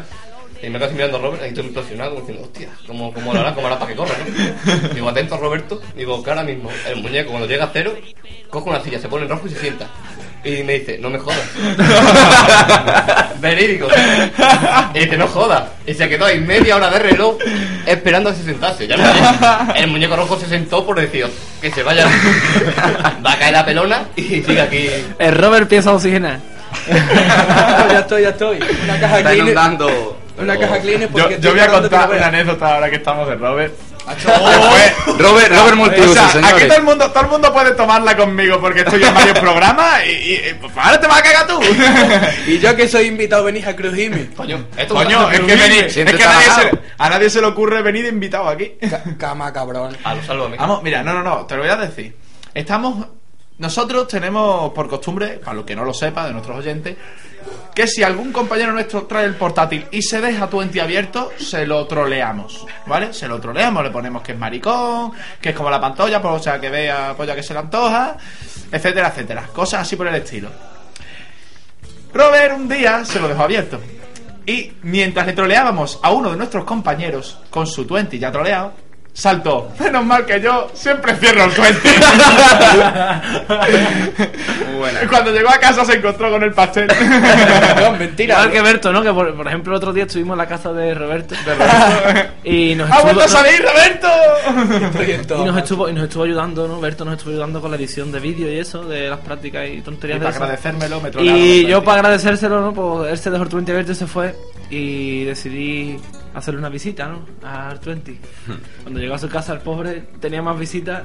Y 0.66 0.68
me 0.68 0.78
quedo 0.78 0.86
así 0.88 0.96
mirando 0.96 1.18
a 1.18 1.20
Robert, 1.20 1.42
ahí 1.44 1.50
estoy 1.50 1.66
impresionado, 1.66 2.10
como 2.10 2.26
diciendo, 2.26 2.44
hostia, 2.44 2.68
¿cómo, 2.88 3.12
cómo 3.14 3.32
lo 3.32 3.38
hará? 3.38 3.54
¿Cómo 3.54 3.68
hará 3.68 3.78
para 3.78 3.92
que 3.92 3.96
corra, 3.96 4.14
no? 4.18 4.88
Digo, 4.88 5.08
atento 5.08 5.36
Roberto, 5.36 5.80
digo, 5.94 6.20
que 6.24 6.30
ahora 6.30 6.42
mismo 6.42 6.68
el 6.88 7.02
muñeco 7.02 7.30
cuando 7.30 7.46
llega 7.46 7.66
a 7.66 7.70
cero, 7.72 7.94
coge 8.50 8.70
una 8.70 8.80
silla, 8.80 8.98
se 8.98 9.06
pone 9.06 9.26
en 9.26 9.30
rojo 9.30 9.46
y 9.46 9.50
se 9.50 9.60
sienta. 9.60 9.86
Y 10.42 10.64
me 10.64 10.80
dice, 10.80 10.98
no 10.98 11.08
me 11.08 11.20
jodas. 11.20 11.38
Verídico. 13.40 13.86
Y 14.94 14.98
dice, 14.98 15.16
no 15.16 15.28
jodas. 15.28 15.70
Y 15.86 15.94
se 15.94 16.08
quedó 16.08 16.24
ahí 16.24 16.40
media 16.40 16.74
hora 16.74 16.90
de 16.90 16.98
reloj 16.98 17.36
esperando 17.86 18.30
a 18.30 18.32
que 18.32 18.38
se 18.38 18.44
sentase. 18.46 18.88
Ya 18.88 18.96
no, 18.96 19.72
el 19.74 19.86
muñeco 19.86 20.16
rojo 20.16 20.36
se 20.36 20.46
sentó 20.48 20.84
por 20.84 21.00
decir, 21.00 21.28
que 21.62 21.70
se 21.70 21.84
vaya. 21.84 22.08
Va 23.24 23.32
a 23.34 23.38
caer 23.38 23.52
la 23.52 23.64
pelona 23.64 24.02
y 24.16 24.22
sigue 24.42 24.60
aquí. 24.60 24.88
El 25.20 25.36
Robert 25.36 25.68
piensa 25.68 25.92
oxigenar. 25.92 26.40
ya 26.88 28.00
estoy, 28.00 28.22
ya 28.22 28.30
estoy. 28.30 28.58
Una 28.82 28.98
caja 28.98 29.18
Está 29.18 29.30
cleaner. 29.30 29.52
inundando. 29.52 30.25
Una 30.38 30.58
caja 30.58 30.80
cleaner 30.80 31.08
Yo, 31.08 31.12
porque 31.12 31.28
yo 31.30 31.36
estoy 31.36 31.50
voy 31.52 31.60
a 31.60 31.68
contar 31.68 32.10
una 32.10 32.26
anécdota 32.26 32.74
ahora 32.74 32.90
que 32.90 32.96
estamos 32.96 33.28
de 33.28 33.34
Robert. 33.36 33.74
Robert, 35.18 35.50
Robert 35.50 35.76
Multiuso, 35.76 36.10
o 36.12 36.14
sea, 36.14 36.48
aquí 36.48 36.66
todo 36.68 36.78
el, 36.78 36.84
mundo, 36.84 37.10
todo 37.10 37.24
el 37.24 37.30
mundo 37.30 37.52
puede 37.52 37.72
tomarla 37.72 38.16
conmigo 38.16 38.60
porque 38.60 38.80
estoy 38.82 39.02
en 39.02 39.12
varios 39.12 39.36
programas 39.38 40.04
y, 40.06 40.10
y- 40.10 40.34
y, 40.50 40.54
pues 40.60 40.72
ahora 40.76 41.00
te 41.00 41.08
vas 41.08 41.18
a 41.18 41.22
cagar 41.22 41.46
tú. 41.48 41.60
Y 42.46 42.58
yo 42.60 42.76
que 42.76 42.86
soy 42.88 43.06
invitado, 43.06 43.42
venís 43.44 43.66
a 43.66 43.74
crujirme. 43.74 44.28
Coño, 44.36 44.64
esto 44.76 44.94
Coño, 44.94 45.28
es 45.30 45.40
que, 45.40 45.46
venir 45.46 45.58
venir, 45.60 45.84
es 45.86 45.94
que 46.14 46.22
a, 46.24 46.28
nadie 46.32 46.46
se, 46.50 46.78
a 46.98 47.10
nadie 47.10 47.30
se 47.30 47.40
le 47.40 47.46
ocurre 47.48 47.82
venir 47.82 48.04
de 48.04 48.10
invitado 48.10 48.48
aquí. 48.48 48.74
Ca- 48.88 49.02
Cama, 49.18 49.52
cabrón. 49.52 49.96
A 50.04 50.14
lo 50.14 50.22
sálvame. 50.22 50.56
Vamos, 50.56 50.82
mira, 50.84 51.02
no, 51.02 51.12
no, 51.12 51.22
no, 51.24 51.44
te 51.46 51.56
lo 51.56 51.62
voy 51.62 51.70
a 51.70 51.76
decir. 51.76 52.14
Estamos. 52.54 53.06
Nosotros 53.58 54.06
tenemos 54.06 54.72
por 54.72 54.86
costumbre, 54.88 55.40
para 55.42 55.54
los 55.56 55.64
que 55.64 55.74
no 55.74 55.82
lo 55.84 55.94
sepa, 55.94 56.26
de 56.26 56.32
nuestros 56.32 56.58
oyentes, 56.58 56.94
que 57.74 57.86
si 57.86 58.02
algún 58.02 58.32
compañero 58.32 58.72
nuestro 58.72 59.06
trae 59.06 59.26
el 59.26 59.34
portátil 59.34 59.86
y 59.90 60.02
se 60.02 60.20
deja 60.20 60.48
tu 60.48 60.60
abierto, 60.60 61.32
se 61.36 61.66
lo 61.66 61.86
troleamos, 61.86 62.66
¿vale? 62.86 63.12
Se 63.12 63.28
lo 63.28 63.40
troleamos, 63.40 63.84
le 63.84 63.90
ponemos 63.90 64.22
que 64.22 64.32
es 64.32 64.38
maricón, 64.38 65.12
que 65.40 65.50
es 65.50 65.54
como 65.54 65.70
la 65.70 65.80
pantolla, 65.80 66.22
pues, 66.22 66.34
o 66.34 66.42
sea, 66.42 66.60
que 66.60 66.70
vea 66.70 67.14
polla 67.16 67.34
que 67.34 67.42
se 67.42 67.52
le 67.52 67.60
antoja, 67.60 68.16
etcétera, 68.72 69.08
etcétera. 69.08 69.48
Cosas 69.52 69.82
así 69.82 69.96
por 69.96 70.06
el 70.08 70.14
estilo. 70.14 70.48
Robert 72.14 72.56
un 72.56 72.68
día 72.68 73.04
se 73.04 73.20
lo 73.20 73.28
dejó 73.28 73.42
abierto. 73.42 73.78
Y 74.46 74.72
mientras 74.82 75.26
le 75.26 75.32
troleábamos 75.32 75.98
a 76.02 76.12
uno 76.12 76.30
de 76.30 76.36
nuestros 76.36 76.64
compañeros 76.64 77.38
con 77.50 77.66
su 77.66 77.84
20 77.84 78.18
ya 78.18 78.30
troleado, 78.30 78.72
saltó. 79.16 79.70
Menos 79.80 80.04
mal 80.04 80.26
que 80.26 80.38
yo 80.42 80.70
siempre 80.74 81.14
cierro 81.16 81.44
el 81.44 81.50
20. 81.50 81.88
Muy 84.68 84.76
buena. 84.78 85.02
Y 85.02 85.06
cuando 85.06 85.32
llegó 85.32 85.48
a 85.48 85.58
casa 85.58 85.84
se 85.86 85.94
encontró 85.94 86.30
con 86.30 86.42
el 86.42 86.52
pastel. 86.52 86.86
No, 87.76 87.92
mentira. 87.92 88.34
Igual 88.34 88.50
que 88.52 88.60
Berto, 88.62 88.92
¿no? 88.92 89.02
Que 89.02 89.12
por, 89.12 89.34
por 89.36 89.46
ejemplo 89.46 89.72
el 89.72 89.76
otro 89.76 89.92
día 89.92 90.04
estuvimos 90.04 90.34
en 90.34 90.38
la 90.38 90.46
casa 90.46 90.72
de 90.72 90.94
Roberto. 90.94 91.34
y 92.44 92.74
nos 92.74 92.90
¡Ha 92.90 92.94
estuvo, 92.96 93.12
vuelto 93.14 93.22
a 93.22 93.26
no- 93.26 93.32
salir, 93.32 93.62
Roberto! 93.62 94.08
Y 95.42 95.44
nos 95.44 95.56
estuvo, 95.58 95.88
y 95.88 95.92
nos 95.92 96.04
estuvo 96.04 96.24
ayudando, 96.24 96.66
¿no? 96.68 96.80
Berto 96.80 97.04
nos 97.04 97.14
estuvo 97.16 97.30
ayudando 97.32 97.60
con 97.60 97.70
la 97.70 97.76
edición 97.76 98.10
de 98.12 98.20
vídeo 98.20 98.50
y 98.52 98.58
eso, 98.58 98.84
de 98.84 99.08
las 99.08 99.20
prácticas 99.20 99.68
y 99.68 99.80
tonterías 99.82 100.16
Y 100.16 100.20
de 100.20 100.24
para 100.26 100.36
eso. 100.36 100.44
agradecérmelo 100.44 101.00
me 101.00 101.08
Y 101.22 101.62
yo 101.62 101.76
20. 101.80 101.80
para 101.84 101.98
agradecérselo, 102.00 102.60
¿no? 102.60 102.72
Pues 102.72 103.12
él 103.12 103.18
se 103.18 103.30
dejó 103.30 103.44
el 103.44 103.48
20 103.50 103.72
verde 103.72 103.92
y 103.92 103.96
se 103.96 104.06
fue. 104.06 104.34
Y 104.70 105.24
decidí 105.24 105.98
hacerle 106.36 106.60
una 106.60 106.68
visita, 106.68 107.08
¿no? 107.08 107.26
Al 107.46 107.78
20. 107.84 108.18
Cuando 108.82 109.00
llegó 109.00 109.14
a 109.14 109.18
su 109.18 109.28
casa, 109.28 109.52
el 109.54 109.60
pobre 109.60 110.04
tenía 110.20 110.42
más 110.42 110.58
visitas. 110.58 111.02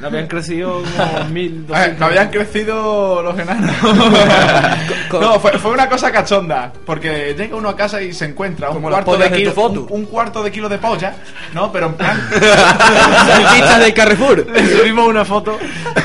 Le 0.00 0.06
habían 0.06 0.26
crecido 0.26 0.82
como 0.96 1.24
mil, 1.30 1.64
A 1.72 1.86
me 1.96 2.04
habían 2.04 2.28
crecido 2.28 3.22
los 3.22 3.38
enanos. 3.38 3.74
no, 5.12 5.38
fue, 5.38 5.52
fue 5.58 5.70
una 5.70 5.88
cosa 5.88 6.10
cachonda. 6.10 6.72
Porque 6.84 7.34
llega 7.38 7.56
uno 7.56 7.68
a 7.68 7.76
casa 7.76 8.02
y 8.02 8.12
se 8.12 8.26
encuentra 8.26 8.68
un 8.70 8.74
Como 8.74 8.88
cuarto 8.90 9.16
de 9.16 9.30
kilo, 9.30 9.54
un, 9.54 9.86
un 9.88 10.04
cuarto 10.06 10.42
de 10.42 10.50
kilo 10.50 10.68
de 10.68 10.78
polla, 10.78 11.14
¿no? 11.54 11.70
Pero 11.70 11.86
en 11.86 11.94
plan. 11.94 12.28
Salchichas 12.30 13.80
del 13.80 13.94
Carrefour. 13.94 14.46
Le 14.50 14.76
subimos 14.76 15.08
una 15.08 15.24
foto 15.24 15.56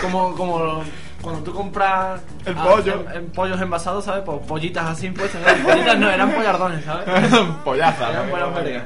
como, 0.02 0.36
como 0.36 0.84
cuando 1.26 1.44
tú 1.44 1.54
compras 1.54 2.22
El 2.46 2.56
ah, 2.58 2.64
pollo. 2.64 3.04
en, 3.12 3.18
en 3.18 3.26
pollos 3.32 3.60
envasados, 3.62 4.06
¿sabes? 4.06 4.24
Pues 4.26 4.40
pollitas 4.48 4.86
así 4.86 5.08
impuestas. 5.08 5.42
¿no? 5.42 5.68
Pollitas 5.70 5.98
no, 6.00 6.10
eran 6.10 6.32
pollardones, 6.32 6.86
¿sabes? 6.86 7.06
Pollaza. 7.66 8.10
Eran 8.12 8.30
buenas 8.30 8.56
vergas. 8.56 8.84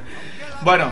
Bueno. 0.62 0.92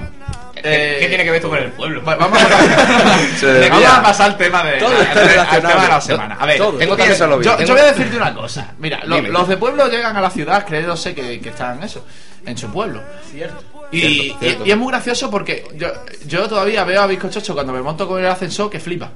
¿Qué, 0.55 0.97
qué 1.01 1.05
tiene 1.07 1.23
que 1.23 1.29
ver 1.29 1.35
esto 1.37 1.49
con 1.49 1.59
el 1.59 1.71
pueblo? 1.71 2.03
va- 2.03 2.15
Vamos 2.15 2.39
a, 2.41 2.47
vamos 3.69 3.85
a 3.85 4.01
pasar 4.03 4.31
al 4.31 4.37
tema 4.37 4.63
de 4.63 4.77
Todo 4.79 4.89
al- 4.95 5.01
está 5.01 5.11
al- 5.13 5.19
al 5.19 5.27
relacionado. 5.29 5.67
tema 5.69 5.81
de 5.83 5.87
la 5.89 6.01
semana. 6.01 6.37
A 6.39 6.45
ver, 6.47 6.57
Todo. 6.57 6.71
Tengo 6.77 6.97
también, 6.97 7.17
bien. 7.19 7.41
Yo, 7.43 7.59
yo 7.63 7.73
voy 7.73 7.81
a 7.81 7.85
decirte 7.85 8.17
una 8.17 8.33
cosa. 8.33 8.73
Mira, 8.79 8.99
lo- 9.05 9.21
los 9.21 9.47
de 9.47 9.57
pueblo 9.57 9.87
llegan 9.87 10.17
a 10.17 10.21
la 10.21 10.29
ciudad 10.31 10.65
creyéndose 10.65 11.13
que, 11.13 11.39
que 11.39 11.49
están 11.49 11.83
eso, 11.83 12.05
en 12.45 12.57
su 12.57 12.71
pueblo. 12.71 13.01
Cierto. 13.31 13.63
Y, 13.91 13.99
Cierto, 14.01 14.39
cierto. 14.39 14.65
y- 14.65 14.67
y 14.67 14.71
es 14.71 14.77
muy 14.77 14.89
gracioso 14.91 15.29
porque 15.29 15.65
yo, 15.75 15.87
yo 16.25 16.47
todavía 16.49 16.83
veo 16.83 17.01
a 17.03 17.07
Bizcochocho 17.07 17.53
cuando 17.53 17.71
me 17.71 17.81
monto 17.81 18.07
con 18.07 18.19
el 18.19 18.27
ascensor 18.27 18.69
que 18.69 18.79
flipa. 18.79 19.11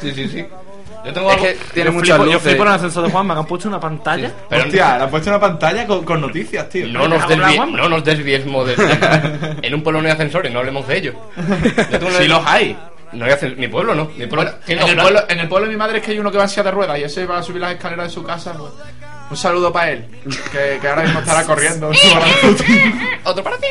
Sí, 0.00 0.12
sí, 0.14 0.28
sí. 0.28 0.46
Yo 1.06 1.12
tengo 1.12 1.30
Es 1.30 1.36
algo... 1.36 1.46
que 1.46 1.54
tiene 1.72 1.90
yo 1.90 1.92
muchas 1.94 2.16
flipo, 2.18 2.32
yo 2.32 2.40
flipo 2.40 2.62
en 2.62 2.68
el 2.68 2.74
ascensor 2.74 3.04
de 3.04 3.10
Juan, 3.12 3.26
me 3.26 3.32
han 3.34 3.46
puesto 3.46 3.68
una 3.68 3.78
pantalla. 3.80 4.32
Pero 4.48 4.64
Hostia, 4.64 4.96
le 4.98 5.04
han 5.04 5.10
puesto 5.10 5.30
una 5.30 5.40
pantalla 5.40 5.86
con, 5.86 6.04
con 6.04 6.20
noticias, 6.20 6.68
tío. 6.68 6.88
no 6.88 7.06
nos, 7.08 7.22
¿Habla 7.22 7.36
desvi- 7.48 7.56
Juanma? 7.56 7.78
no 7.78 7.88
nos 7.88 8.04
desviemos 8.04 8.66
del 8.66 8.76
tema. 8.98 9.22
En 9.62 9.74
un 9.74 9.82
pueblo 9.82 10.02
no 10.02 10.08
hay 10.08 10.14
ascensores, 10.14 10.52
no 10.52 10.58
hablemos 10.58 10.86
de 10.88 10.96
ello. 10.98 11.14
Si 12.18 12.26
los 12.28 12.44
hay. 12.44 12.76
No 13.12 13.24
hay 13.24 13.30
ascensores. 13.30 13.58
Mi 13.58 13.68
pueblo 13.68 13.94
no. 13.94 14.06
Mi 14.16 14.26
pueblo 14.26 14.42
Bueno, 14.50 14.58
tiene 14.66 14.82
en, 14.82 14.88
el 14.88 14.96
pueblo, 14.96 15.20
en 15.28 15.38
el 15.38 15.48
pueblo 15.48 15.66
de 15.68 15.72
mi 15.72 15.78
madre 15.78 15.98
es 15.98 16.04
que 16.04 16.10
hay 16.10 16.18
uno 16.18 16.30
que 16.32 16.38
va 16.38 16.42
en 16.44 16.48
silla 16.50 16.64
de 16.64 16.70
ruedas 16.72 16.98
y 16.98 17.02
ese 17.04 17.24
va 17.24 17.38
a 17.38 17.42
subir 17.42 17.60
las 17.60 17.72
escaleras 17.72 18.08
de 18.08 18.12
su 18.12 18.22
casa. 18.24 18.52
pues, 18.54 18.72
un 19.30 19.36
saludo 19.36 19.72
para 19.72 19.90
él, 19.92 20.06
que, 20.52 20.78
que 20.80 20.88
ahora 20.88 21.02
mismo 21.02 21.20
estará 21.20 21.44
corriendo. 21.44 21.90
Otro 23.24 23.42
para 23.44 23.56
ti. 23.58 23.66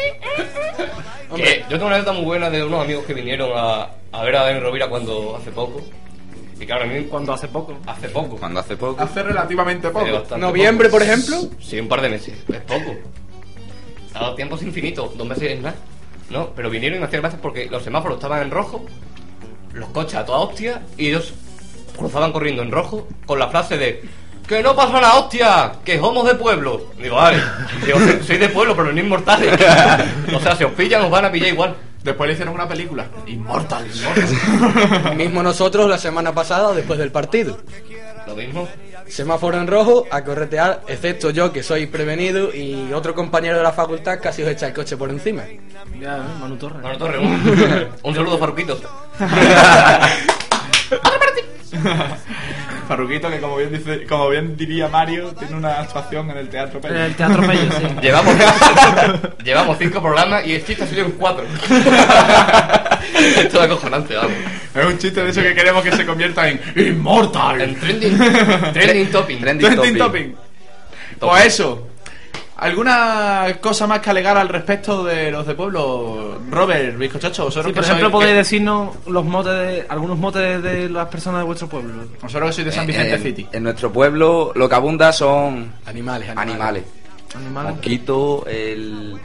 Que 1.36 1.60
yo 1.64 1.72
tengo 1.72 1.88
una 1.88 1.96
anécdota 1.96 2.14
muy 2.18 2.26
buena 2.26 2.50
de 2.50 2.64
unos 2.64 2.82
amigos 2.84 3.04
que 3.06 3.14
vinieron 3.14 3.50
a, 3.56 3.90
a 4.14 4.24
ver 4.24 4.36
a 4.38 4.44
Dani 4.44 4.60
Rovira 4.60 4.88
cuando 4.88 5.38
hace 5.40 5.52
poco. 5.52 5.82
Y 6.60 6.66
claro, 6.66 6.84
a 6.86 6.88
mí 6.88 7.04
Cuando 7.10 7.34
hace 7.34 7.48
poco. 7.48 7.78
hace 7.86 8.08
poco. 8.10 8.38
Cuando 8.38 8.60
hace 8.62 8.78
poco. 8.78 9.02
Hace 9.02 9.24
relativamente 9.24 9.90
poco. 9.90 10.38
Noviembre, 10.38 10.88
poco. 10.90 11.00
por 11.00 11.08
ejemplo. 11.08 11.38
Sí, 11.62 11.80
un 11.80 11.88
par 11.88 12.02
de 12.02 12.10
meses. 12.10 12.34
Es 12.48 12.62
poco. 12.62 12.96
A 14.14 14.36
tiempos 14.36 14.62
infinitos. 14.64 15.18
Dos 15.18 15.28
meses 15.28 15.52
es 15.52 15.60
nada. 15.62 15.76
No, 16.30 16.50
pero 16.56 16.70
vinieron 16.70 16.98
y 16.98 17.00
me 17.02 17.06
hacían 17.08 17.22
gracias 17.22 17.42
porque 17.42 17.68
los 17.70 17.84
semáforos 17.84 18.18
estaban 18.18 18.42
en 18.42 18.50
rojo, 18.52 18.84
los 19.74 19.90
coches 19.90 20.16
a 20.16 20.26
toda 20.26 20.40
hostia, 20.40 20.82
y 20.98 21.10
ellos 21.10 21.34
cruzaban 21.98 22.32
corriendo 22.32 22.64
en 22.64 22.72
rojo 22.72 23.08
con 23.26 23.38
la 23.38 23.48
frase 23.50 23.78
de 23.78 24.02
¡Que 24.48 24.62
no 24.64 24.76
pasa 24.76 25.02
la 25.02 25.16
hostia! 25.16 25.72
¡Que 25.84 25.98
somos 26.00 26.26
de 26.26 26.36
pueblo! 26.36 26.92
Digo, 27.02 27.16
vale. 27.16 27.42
Digo, 27.86 27.98
"Soy- 28.00 28.24
soy 28.24 28.38
de 28.38 28.50
pueblo, 28.50 28.76
pero 28.76 28.92
no 28.94 29.00
inmortales. 29.00 29.54
o 30.36 30.40
sea, 30.40 30.56
si 30.56 30.64
os 30.64 30.72
pillan, 30.74 31.02
os 31.04 31.10
van 31.12 31.26
a 31.26 31.32
pillar 31.32 31.50
igual. 31.50 31.76
Después 32.06 32.28
le 32.28 32.34
hicieron 32.34 32.54
una 32.54 32.68
película. 32.68 33.08
Immortal. 33.26 33.84
Mismo 35.18 35.42
nosotros 35.42 35.90
la 35.90 35.98
semana 35.98 36.36
pasada, 36.36 36.72
después 36.72 37.00
del 37.00 37.12
partido. 37.12 37.58
Lo 38.28 38.36
mismo. 38.36 38.68
Semáforo 39.08 39.60
en 39.60 39.66
rojo, 39.66 40.06
a 40.12 40.24
corretear, 40.24 40.84
excepto 40.88 41.32
yo 41.32 41.52
que 41.52 41.64
soy 41.64 41.88
prevenido 41.88 42.54
y 42.54 42.94
otro 42.94 43.16
compañero 43.16 43.58
de 43.58 43.64
la 43.64 43.72
facultad 43.72 44.20
casi 44.22 44.44
os 44.44 44.50
echa 44.50 44.68
el 44.68 44.74
coche 44.74 44.98
por 44.98 45.10
encima. 45.10 45.46
Ya, 46.00 46.18
¿eh? 46.18 46.22
Manu 46.40 46.58
Torres. 46.58 46.84
Mano 46.84 46.98
Torre, 46.98 47.18
un, 47.18 47.88
un 48.04 48.16
saludo, 48.16 48.38
Farruquito. 48.38 48.80
Farruquito, 52.86 53.30
que 53.30 53.40
como 53.40 53.58
bien, 53.58 53.72
dice, 53.72 54.06
como 54.06 54.30
bien 54.30 54.56
diría 54.58 54.88
Mario, 54.88 55.34
tiene 55.38 55.56
una 55.56 55.80
actuación 55.82 56.30
en 56.32 56.38
el 56.38 56.50
Teatro 56.50 56.78
En 56.78 56.82
Pello. 56.82 57.04
el 57.06 57.16
Teatro 57.16 57.46
Pello, 57.46 57.72
sí. 57.72 57.86
Llevamos, 58.02 58.36
llevamos 59.44 59.78
cinco 59.80 60.02
programas 60.02 60.46
y 60.46 60.54
el 60.56 60.66
chiste 60.66 60.84
ha 60.84 60.88
salido 60.88 61.06
en 61.08 61.12
cuatro. 61.14 61.46
Esto 63.38 63.58
es 63.60 63.64
acojonante, 63.66 64.16
vamos. 64.16 64.32
Es 64.74 64.86
un 64.86 64.98
chiste 64.98 65.24
de 65.24 65.30
eso 65.30 65.42
que 65.42 65.54
queremos 65.56 65.84
que 65.84 65.92
se 65.92 66.06
convierta 66.06 66.48
en 66.50 66.60
Immortal. 66.76 67.62
En 67.62 67.80
trending, 67.80 68.18
trending 68.74 69.08
topping. 69.12 69.40
Trending 69.40 69.68
Trending 69.74 69.98
topic. 69.98 70.36
topping. 70.36 70.36
Pues 71.20 71.46
eso. 71.46 71.88
¿Alguna 72.58 73.48
cosa 73.60 73.86
más 73.86 74.00
que 74.00 74.10
alegar 74.10 74.38
al 74.38 74.48
respecto 74.48 75.04
de 75.04 75.30
los 75.30 75.46
de 75.46 75.56
pueblo? 75.56 76.40
Robert, 76.50 76.98
Bizcochacho, 76.98 77.46
vosotros 77.46 77.72
Sí, 77.72 77.74
por 77.76 77.84
ejemplo, 77.84 78.08
sois- 78.08 78.12
podéis 78.12 78.32
que- 78.32 78.38
decirnos 78.38 78.96
los 79.08 79.26
motes 79.26 79.54
de, 79.54 79.86
algunos 79.90 80.18
motes 80.18 80.64
de 80.64 80.90
las 80.90 81.08
personas 81.08 81.42
de 81.42 81.46
vuestro 81.46 81.68
pueblo. 81.68 82.06
Vosotros 82.22 82.50
que 82.50 82.54
sois 82.54 82.66
de 82.66 82.72
San 82.72 82.88
Vicente 82.88 83.16
en, 83.16 83.22
City. 83.22 83.48
en 83.52 83.64
nuestro 83.64 83.92
pueblo 83.92 84.54
lo 84.56 84.70
que 84.70 84.76
abunda 84.76 85.12
son 85.12 85.74
Animales, 85.86 86.30
animales. 86.30 86.84
animales. 87.36 87.74
Mosquito, 87.74 88.46
el, 88.48 89.18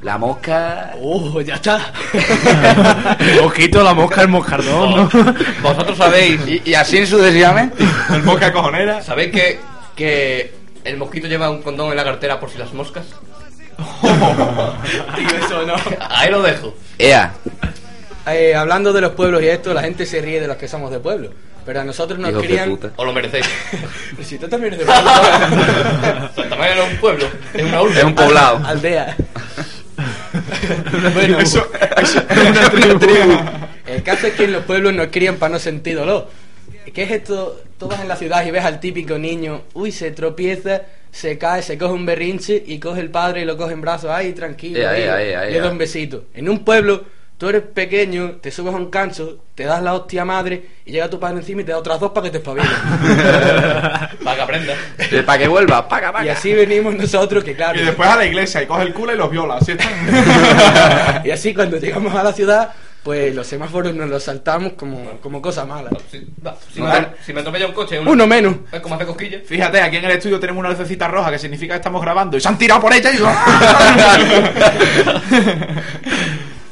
la 0.00 0.16
mosca. 0.16 0.92
Oh, 1.02 1.40
ya 1.42 1.56
está. 1.56 1.92
El 3.20 3.42
mosquito, 3.42 3.82
la 3.82 3.92
mosca, 3.92 4.22
el 4.22 4.28
moscardón, 4.28 4.96
¿no? 5.12 5.34
Vosotros 5.62 5.98
sabéis, 5.98 6.40
Y, 6.48 6.62
y 6.70 6.74
así 6.74 7.04
sucesivamente. 7.06 7.84
El 8.14 8.22
boca 8.22 8.50
cojonera. 8.50 9.02
¿sabéis 9.02 9.30
que, 9.32 9.60
que 9.94 10.54
el 10.84 10.96
mosquito 10.96 11.26
lleva 11.28 11.50
un 11.50 11.62
condón 11.62 11.90
en 11.90 11.96
la 11.96 12.04
cartera 12.04 12.38
por 12.40 12.50
si 12.50 12.58
las 12.58 12.72
moscas? 12.72 13.04
Tío, 14.02 15.28
eso 15.46 15.66
no. 15.66 15.74
Ahí 16.10 16.30
lo 16.30 16.42
dejo. 16.42 16.74
Ea, 16.98 17.32
Eh, 18.26 18.54
hablando 18.54 18.92
de 18.92 19.00
los 19.00 19.12
pueblos 19.12 19.42
y 19.42 19.48
esto, 19.48 19.72
la 19.74 19.82
gente 19.82 20.04
se 20.06 20.20
rie 20.20 20.40
de 20.40 20.46
los 20.46 20.56
que 20.56 20.68
somos 20.68 20.90
de 20.90 20.98
pueblo. 21.00 21.30
Pero 21.64 21.80
a 21.80 21.84
nosotros 21.84 22.18
nos 22.18 22.30
hijos 22.30 22.42
de 22.42 22.48
crían. 22.48 22.70
puta. 22.70 22.90
Os 22.96 23.06
lo 23.06 23.12
merecéis. 23.12 23.46
Pero 24.10 24.24
si 24.28 24.38
tú 24.38 24.48
también 24.48 24.74
eres 24.74 24.86
de 24.86 24.92
pueblo. 24.92 25.10
Santa 26.34 26.56
María 26.56 26.74
no 26.76 26.82
es 26.84 26.92
un 26.92 26.98
pueblo, 26.98 27.26
es 27.54 27.62
una 27.62 27.82
urbe. 27.82 27.98
Es 27.98 28.04
un 28.04 28.14
poblado. 28.14 28.60
Aldea. 28.66 29.16
Bueno, 31.14 31.38
eso, 31.40 31.66
eso 32.00 32.22
El 33.86 34.02
caso 34.02 34.26
es 34.28 34.34
que 34.34 34.44
en 34.44 34.52
los 34.52 34.64
pueblos 34.64 34.94
nos 34.94 35.08
crían 35.08 35.36
para 35.36 35.54
no 35.54 35.58
sentir 35.58 35.96
dolor. 35.96 36.28
¿Qué 36.92 37.02
es 37.02 37.10
esto? 37.10 37.60
Tú 37.78 37.88
vas 37.88 38.00
en 38.00 38.08
la 38.08 38.16
ciudad 38.16 38.44
y 38.44 38.50
ves 38.50 38.64
al 38.64 38.80
típico 38.80 39.18
niño, 39.18 39.62
uy, 39.74 39.92
se 39.92 40.10
tropieza, 40.10 40.82
se 41.10 41.38
cae, 41.38 41.62
se 41.62 41.78
coge 41.78 41.92
un 41.92 42.06
berrinche 42.06 42.62
y 42.66 42.78
coge 42.78 43.00
el 43.00 43.10
padre 43.10 43.42
y 43.42 43.44
lo 43.44 43.56
coge 43.56 43.74
en 43.74 43.80
brazos, 43.80 44.10
ay, 44.10 44.32
tranquilo, 44.32 44.78
Ea, 44.78 44.90
ahí, 44.90 45.02
ea, 45.02 45.22
ea, 45.22 45.44
le 45.44 45.60
da 45.60 45.70
un 45.70 45.78
besito. 45.78 46.24
En 46.34 46.48
un 46.48 46.64
pueblo, 46.64 47.04
tú 47.38 47.48
eres 47.48 47.62
pequeño, 47.62 48.32
te 48.40 48.50
subes 48.50 48.74
a 48.74 48.76
un 48.76 48.90
cancho, 48.90 49.38
te 49.54 49.64
das 49.64 49.82
la 49.82 49.94
hostia 49.94 50.24
madre 50.24 50.62
y 50.84 50.92
llega 50.92 51.08
tu 51.08 51.18
padre 51.18 51.38
encima 51.38 51.62
y 51.62 51.64
te 51.64 51.72
da 51.72 51.78
otras 51.78 52.00
dos 52.00 52.12
para 52.12 52.24
que 52.24 52.32
te 52.32 52.38
espabilen. 52.38 52.68
Para 54.24 54.36
que 54.36 54.42
aprendas. 54.42 54.76
Para 55.24 55.38
que 55.38 55.48
vuelva, 55.48 55.88
paga, 55.88 56.12
paga. 56.12 56.26
y 56.26 56.28
así 56.28 56.52
venimos 56.52 56.94
nosotros, 56.94 57.42
que 57.42 57.54
claro. 57.54 57.80
Y 57.80 57.84
después 57.84 58.08
a 58.08 58.16
la 58.16 58.26
iglesia 58.26 58.62
y 58.62 58.66
coge 58.66 58.82
el 58.82 58.92
culo 58.92 59.14
y 59.14 59.16
los 59.16 59.30
viola. 59.30 59.58
Está. 59.58 61.22
y 61.24 61.30
así 61.30 61.54
cuando 61.54 61.78
llegamos 61.78 62.14
a 62.14 62.22
la 62.22 62.32
ciudad, 62.32 62.74
pues 63.02 63.34
los 63.34 63.46
semáforos 63.46 63.94
nos 63.94 64.10
los 64.10 64.22
saltamos 64.22 64.74
como, 64.74 65.18
como 65.22 65.40
cosa 65.40 65.64
mala. 65.64 65.90
Si, 66.10 66.26
va, 66.44 66.54
si, 66.72 66.80
No, 66.80 66.86
me, 66.86 67.06
si 67.24 67.32
me 67.32 67.40
atropella 67.40 67.66
un 67.66 67.72
coche, 67.72 67.98
Uno 67.98 68.26
menos. 68.26 68.56
Es 68.70 68.80
como 68.80 68.96
hace 68.96 69.06
cosquillas. 69.06 69.42
Fíjate, 69.46 69.80
aquí 69.80 69.96
en 69.96 70.04
el 70.04 70.10
estudio 70.12 70.38
tenemos 70.38 70.60
una 70.60 70.70
lucecita 70.70 71.08
roja 71.08 71.30
que 71.30 71.38
significa 71.38 71.74
que 71.74 71.78
estamos 71.78 72.02
grabando 72.02 72.36
y 72.36 72.40
se 72.40 72.48
han 72.48 72.58
tirado 72.58 72.80
por 72.80 72.92
ella 72.92 73.10
y... 73.14 73.18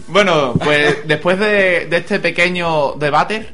bueno, 0.08 0.52
pues 0.62 1.06
después 1.06 1.38
de, 1.38 1.86
de 1.86 1.96
este 1.96 2.20
pequeño 2.20 2.92
debate, 2.92 3.48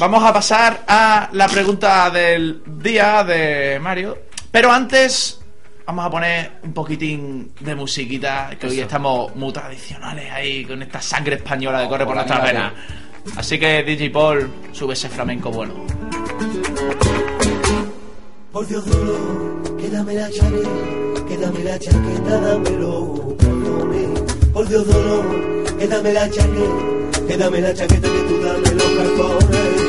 vamos 0.00 0.24
a 0.24 0.32
pasar 0.32 0.82
a 0.88 1.28
la 1.32 1.46
pregunta 1.48 2.10
del 2.10 2.60
día 2.66 3.22
de 3.22 3.78
Mario. 3.80 4.18
Pero 4.50 4.72
antes, 4.72 5.40
vamos 5.88 6.04
a 6.04 6.10
poner 6.10 6.50
un 6.64 6.74
poquitín 6.74 7.50
de 7.60 7.74
musiquita, 7.74 8.50
que 8.60 8.66
hoy 8.66 8.80
estamos 8.80 9.34
muy 9.34 9.50
tradicionales 9.54 10.30
ahí, 10.30 10.62
con 10.66 10.82
esta 10.82 11.00
sangre 11.00 11.36
española 11.36 11.82
que 11.82 11.88
corre 11.88 12.04
por 12.04 12.14
nuestras 12.14 12.42
venas. 12.42 12.74
Así 13.36 13.58
que, 13.58 13.82
DJ 13.84 14.10
Paul, 14.10 14.50
sube 14.72 14.92
ese 14.92 15.08
flamenco 15.08 15.50
bueno. 15.50 15.72
Por 18.52 18.66
Dios 18.66 18.84
duro, 18.84 19.62
que 19.78 19.88
dame 19.88 20.12
la 20.12 20.28
llave, 20.28 20.62
que 21.26 21.36
dame 21.38 21.64
la 21.64 21.78
chaqueta, 21.78 22.38
dame 22.38 22.70
los 22.70 23.20
cartones. 23.38 24.20
Por 24.52 24.68
Dios 24.68 24.86
dolor, 24.86 25.78
que 25.78 25.86
dame 25.86 26.12
la 26.12 26.30
chaqueta, 26.30 27.26
que 27.26 27.36
dame 27.38 27.60
la 27.62 27.72
chaqueta, 27.74 28.08
que 28.08 28.20
tú 28.28 28.40
dame 28.42 28.74
los 28.74 28.84
cartones. 28.84 29.88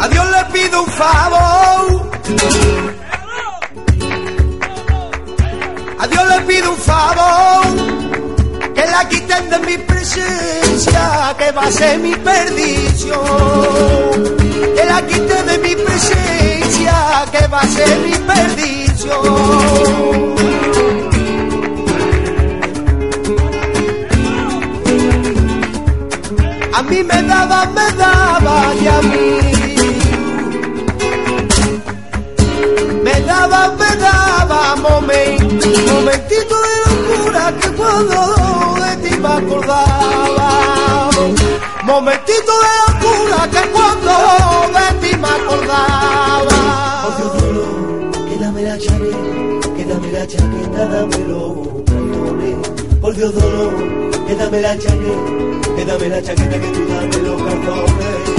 A 0.00 0.08
Dios 0.08 0.26
le 0.30 0.44
pido 0.52 0.82
un 0.82 0.88
favor. 0.88 2.10
A 5.98 6.06
Dios 6.06 6.28
le 6.28 6.40
pido 6.46 6.70
un 6.70 6.76
favor. 6.78 7.66
Que 8.74 8.86
la 8.86 9.06
quiten 9.10 9.50
de 9.50 9.58
mi 9.58 9.76
presencia, 9.76 11.34
que 11.38 11.52
va 11.52 11.64
a 11.64 11.70
ser 11.70 11.98
mi 11.98 12.14
perdición. 12.14 13.20
Que 14.74 14.86
la 14.86 15.06
quiten 15.06 15.46
de 15.46 15.58
mi 15.58 15.76
presencia, 15.76 17.26
que 17.30 17.46
va 17.48 17.60
a 17.60 17.66
ser 17.66 17.98
mi 17.98 18.14
perdición. 18.14 20.55
A 26.76 26.82
mí 26.82 27.02
me 27.02 27.22
daba, 27.22 27.64
me 27.64 27.90
daba 27.92 28.74
y 28.74 28.86
a 28.86 29.00
mí 29.00 29.40
me 33.02 33.20
daba, 33.22 33.72
me 33.78 33.96
daba 33.96 34.76
momento, 34.76 35.68
momentito 35.90 36.54
de 36.66 36.74
locura 36.84 37.54
que 37.58 37.68
cuando 37.70 38.18
de 38.84 39.08
ti 39.08 39.16
me 39.16 39.26
acordaba. 39.26 40.50
Momentito 41.82 42.52
de 42.64 42.72
locura 42.84 43.38
que 43.50 43.62
cuando 43.70 44.12
de 44.76 44.86
ti 45.00 45.16
me 45.16 45.28
acordaba. 45.28 46.58
Por 47.04 47.16
Dios 47.16 47.32
dolor, 47.40 48.28
que 48.28 48.36
dame 48.38 48.62
la 48.64 48.78
chaqueta, 48.78 49.74
que 49.76 49.84
dame 49.86 50.12
la 50.12 50.26
chaqueta, 50.26 50.86
dámelo. 50.88 51.76
Dios 53.14 53.32
dolor, 53.34 54.26
que 54.26 54.34
dame 54.34 54.60
la 54.60 54.76
chaqueta, 54.76 55.76
que 55.76 55.84
dame 55.84 56.08
la 56.08 56.22
chaqueta, 56.22 56.60
que 56.60 56.66
tú 56.68 56.86
dame 56.88 57.16
los 57.18 57.42
cartones. 57.42 58.36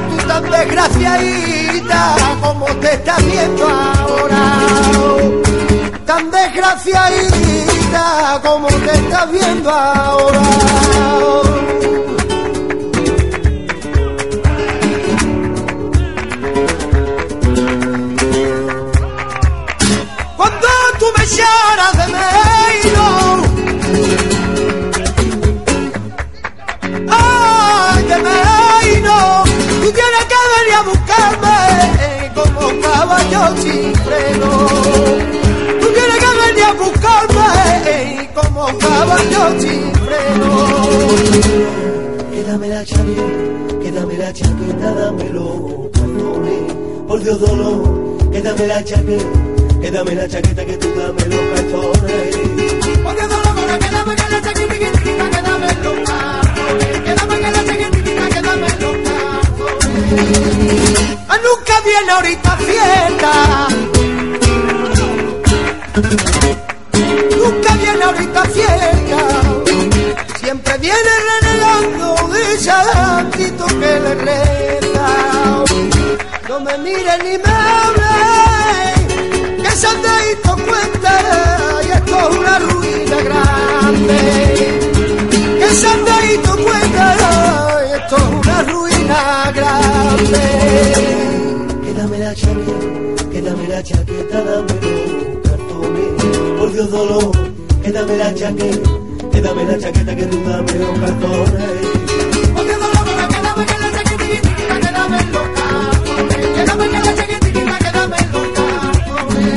Tú 0.00 0.16
tan 0.26 0.50
desgraciadita 0.50 2.16
como 2.40 2.66
te 2.66 2.94
estás 2.94 3.24
viendo 3.24 3.68
ahora. 3.68 4.58
Tan 6.06 6.30
desgraciadita 6.30 8.40
como 8.42 8.68
te 8.68 8.92
estás 8.92 9.30
viendo 9.30 9.70
ahora. 9.70 10.42
cuando 20.36 20.68
tú 20.98 21.06
me 21.16 21.24
echaras 21.24 21.96
de 21.96 22.06
menos. 22.12 22.51
Caballo 32.92 33.42
sin 33.62 33.94
freno. 34.06 34.50
Tú 35.80 35.86
tienes 35.96 36.18
que 36.22 36.30
venir 36.42 36.64
a 36.64 36.66
buscarme 36.72 37.48
como 38.34 38.62
caballo 38.78 39.42
sin 39.60 39.82
freno. 40.04 40.50
Quédame 42.32 42.66
la 42.68 42.80
chaqueta, 42.84 43.26
quédame 43.82 44.14
la 44.18 44.30
chaqueta, 44.32 44.88
dámelo, 44.94 45.46
cartones. 45.92 46.72
Por 47.08 47.18
Dios 47.22 47.38
dolor, 47.40 47.78
quédame 48.32 48.66
la 48.66 48.84
chaqueta, 48.84 49.24
quédame 49.80 50.14
la 50.14 50.28
chaqueta 50.28 50.64
que 50.64 50.76
tú 50.76 50.88
dame 50.98 51.24
los 51.32 51.40
cartones. 51.54 52.36
Por 53.04 53.14
Dios 53.16 53.28
dolor, 53.28 53.54
quédame 53.82 54.14
la 54.16 54.28
chaqueta, 54.42 54.74
que 54.74 54.88
dame 55.16 55.38
los 55.48 55.58
cartones. 55.60 56.10
Quédame 57.04 57.36
la 57.40 57.50
chaqueta, 57.52 57.88
que 58.28 58.40
dame 58.42 58.68
los 58.80 58.94
cartones. 59.06 61.11
Nunca 61.54 61.80
viene 61.84 62.10
ahorita 62.12 62.56
fiesta. 62.56 63.32
Nunca 67.36 67.74
viene 67.74 68.04
ahorita 68.04 68.42
fiesta. 68.44 69.18
Siempre 70.40 70.78
viene 70.78 71.12
renegando 71.28 72.28
de 72.28 72.58
santito 72.58 73.66
que 73.66 74.00
le 74.00 74.14
reza. 74.14 75.08
No 76.48 76.60
me 76.60 76.78
mire 76.78 77.18
ni 77.18 77.36
me 77.36 77.52
hable, 77.68 78.16
que 79.62 79.70
Sandeito 79.72 80.56
cuenta 80.56 81.12
y 81.86 81.90
esto 81.90 82.16
es 82.30 82.36
una 82.38 82.58
ruina 82.60 83.16
grande. 83.28 84.18
Que 85.58 85.68
Sandeito 85.68 86.56
cuenta 86.64 87.04
y 87.88 87.92
esto 87.92 88.16
es 88.16 88.22
una 88.22 88.62
ruina 88.62 89.52
grande. 89.54 91.41
Quédame 92.32 92.48
la 92.48 92.72
chaqueta, 92.72 93.30
quédame 93.30 93.68
la 93.68 93.82
chaqueta, 93.82 94.42
dame 94.42 94.72
los 94.80 95.36
cartones. 95.42 96.08
Por 96.58 96.72
Dios 96.72 96.90
dolor, 96.90 97.30
quédame 97.82 98.16
la 98.16 98.34
chaqueta, 98.34 98.90
quédame 99.30 99.64
la 99.66 99.78
chaqueta 99.78 100.16
que 100.16 100.24
tú 100.24 100.42
dame 100.42 100.72
los 100.72 100.98
cartones. 100.98 101.62
Por 102.54 102.64
Dios 102.64 102.80
dolor, 102.80 103.04
quédame 103.04 103.66
la 103.66 103.92
chaqueta, 103.92 104.54
que 104.80 104.90
dame 104.92 105.18
los 105.30 105.46
cartones. 105.58 106.36
Quédame 106.54 106.88
la 106.88 107.02
chaqueta, 107.02 107.48
que 107.52 107.64
dame 107.92 108.16
los 108.32 108.46
cartones. 108.48 109.52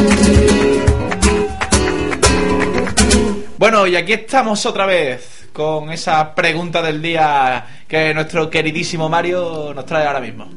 Bueno, 3.58 3.88
y 3.88 3.96
aquí 3.96 4.12
estamos 4.12 4.66
otra 4.66 4.86
vez 4.86 5.48
con 5.54 5.92
esa 5.92 6.36
pregunta 6.36 6.82
del 6.82 7.02
día 7.02 7.66
que 7.88 8.14
nuestro 8.14 8.50
queridísimo 8.50 9.08
Mario 9.08 9.72
nos 9.74 9.86
trae 9.86 10.06
ahora 10.06 10.20
mismo. 10.20 10.50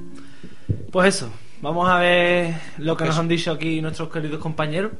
Pues 0.90 1.14
eso, 1.14 1.30
vamos 1.60 1.88
a 1.88 1.98
ver 1.98 2.54
lo 2.78 2.96
que 2.96 3.04
nos 3.04 3.18
han 3.18 3.28
dicho 3.28 3.52
aquí 3.52 3.80
nuestros 3.80 4.10
queridos 4.10 4.40
compañeros. 4.40 4.92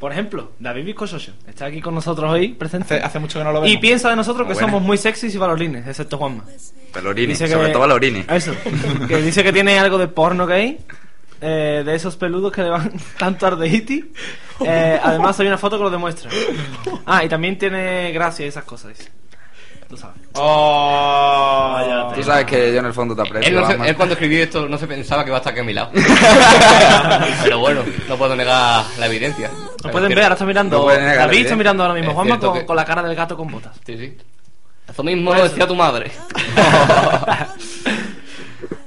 Por 0.00 0.10
ejemplo, 0.10 0.52
David 0.58 0.86
Viscososo 0.86 1.32
está 1.46 1.66
aquí 1.66 1.82
con 1.82 1.94
nosotros 1.94 2.30
hoy, 2.32 2.48
presente. 2.54 2.94
Hace, 2.94 3.04
hace 3.04 3.18
mucho 3.18 3.38
que 3.38 3.44
no 3.44 3.52
lo 3.52 3.60
vemos. 3.60 3.74
Y 3.74 3.78
piensa 3.78 4.08
de 4.08 4.16
nosotros 4.16 4.48
que 4.48 4.54
somos 4.54 4.80
muy 4.82 4.96
sexys 4.96 5.34
y 5.34 5.38
valorines, 5.38 5.86
excepto 5.86 6.16
Juanma. 6.16 6.44
Pelorini, 6.94 7.28
Dice 7.28 7.44
que- 7.44 7.52
sobre 7.52 7.68
todo 7.70 7.86
Lorini. 7.86 8.24
Eso, 8.28 8.54
que 9.08 9.16
dice 9.18 9.42
que 9.42 9.52
tiene 9.52 9.78
algo 9.78 9.98
de 9.98 10.08
porno 10.08 10.46
que 10.46 10.52
hay, 10.54 10.78
eh, 11.42 11.82
de 11.84 11.94
esos 11.94 12.16
peludos 12.16 12.52
que 12.52 12.62
le 12.62 12.70
van 12.70 12.92
tanto 13.18 13.46
al 13.46 13.58
de 13.58 13.68
Iti. 13.68 14.12
Eh, 14.64 14.98
además 15.02 15.38
hay 15.40 15.46
una 15.48 15.58
foto 15.58 15.76
que 15.76 15.84
lo 15.84 15.90
demuestra. 15.90 16.30
Ah, 17.04 17.24
y 17.24 17.28
también 17.28 17.58
tiene 17.58 18.12
gracia 18.12 18.46
y 18.46 18.48
esas 18.48 18.64
cosas, 18.64 18.96
dice. 18.96 19.10
Tú 19.92 19.98
sabes. 19.98 20.16
Oh, 20.32 22.10
Tú 22.14 22.22
sabes 22.22 22.46
que 22.46 22.72
yo 22.72 22.78
en 22.78 22.86
el 22.86 22.94
fondo 22.94 23.14
te 23.14 23.20
aprecio. 23.20 23.46
Él, 23.50 23.54
no 23.56 23.60
se- 23.66 23.72
Batman. 23.72 23.88
él 23.88 23.94
cuando 23.96 24.14
escribió 24.14 24.42
esto 24.42 24.66
no 24.66 24.78
se 24.78 24.86
pensaba 24.86 25.22
que 25.22 25.28
iba 25.28 25.36
a 25.36 25.40
estar 25.40 25.52
aquí 25.52 25.60
a 25.60 25.64
mi 25.64 25.74
lado. 25.74 25.90
Pero 27.42 27.58
bueno, 27.58 27.82
no 28.08 28.16
puedo 28.16 28.34
negar 28.34 28.84
la 28.98 29.04
evidencia. 29.06 29.50
Lo 29.84 29.90
pueden 29.90 30.08
ver, 30.08 30.22
ahora 30.22 30.32
está 30.34 30.46
mirando. 30.46 30.78
No 30.78 30.86
David 30.86 31.40
está 31.42 31.56
mirando 31.56 31.82
ahora 31.82 31.94
mismo. 31.94 32.12
Es 32.12 32.14
Juanma 32.14 32.38
con, 32.40 32.54
que- 32.54 32.64
con 32.64 32.74
la 32.76 32.86
cara 32.86 33.02
del 33.02 33.14
gato 33.14 33.36
con 33.36 33.48
botas. 33.50 33.76
Sí, 33.84 33.98
sí. 33.98 34.16
Eso 34.88 35.02
mismo 35.02 35.30
lo 35.34 35.36
eso. 35.40 35.48
decía 35.50 35.66
tu 35.66 35.74
madre. 35.74 36.10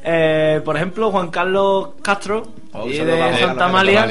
Eh, 0.08 0.62
por 0.64 0.76
ejemplo, 0.76 1.10
Juan 1.10 1.30
Carlos 1.32 1.90
Castro, 2.04 2.44
Oh, 2.74 2.88
y 2.88 2.96
saludo 2.98 3.16
de 3.16 3.40
Santa 3.40 3.66
Amalia, 3.66 4.08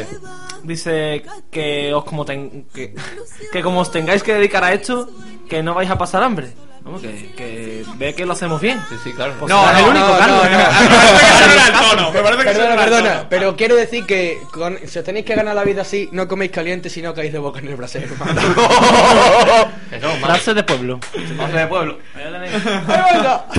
dice 0.65 1.23
que 1.53 1.95
os 1.95 2.03
como 2.05 2.25
ten- 2.25 2.67
que, 2.75 2.95
que 3.53 3.63
como 3.63 3.79
os 3.81 3.93
tengáis 3.93 4.23
que 4.25 4.35
dedicar 4.35 4.65
a 4.65 4.73
esto, 4.73 5.09
que 5.49 5.63
no 5.63 5.73
vais 5.73 5.89
a 5.89 5.97
pasar 5.97 6.25
hambre. 6.25 6.49
Vamos, 6.85 7.01
que, 7.01 7.33
que 7.35 7.83
ve 7.97 8.15
que 8.15 8.27
lo 8.27 8.35
hacemos 8.35 8.61
bien. 8.61 8.79
Sí, 8.91 8.97
sí, 9.03 9.13
claro. 9.15 9.33
Pues 9.41 9.49
No, 9.51 9.73
no, 9.73 9.79
el 9.79 9.85
único, 9.87 10.07
no, 10.07 10.19
Carlos. 10.19 10.43
no, 11.73 11.95
no. 12.03 12.11
Me 12.13 12.21
parece 12.21 12.43
que 12.45 12.51
Perdona, 12.51 12.77
perdona, 12.77 13.13
tono. 13.15 13.27
pero 13.31 13.57
quiero 13.57 13.75
decir 13.75 14.05
que 14.05 14.39
con- 14.53 14.79
si 14.87 14.99
os 14.99 15.05
tenéis 15.05 15.25
que 15.25 15.35
ganar 15.35 15.55
la 15.55 15.65
vida 15.65 15.81
así, 15.81 16.11
no 16.13 16.29
coméis 16.29 16.51
caliente 16.53 16.91
si 16.91 17.01
no 17.01 17.15
caéis 17.15 17.33
de 17.33 17.39
boca 17.39 17.61
en 17.61 17.69
el 17.69 17.77
brasero. 17.77 18.15
Frase 20.21 20.55
de 20.55 20.63
pueblo. 20.63 21.01
Frase 21.37 21.57
de 21.57 21.67
pueblo. 21.67 21.99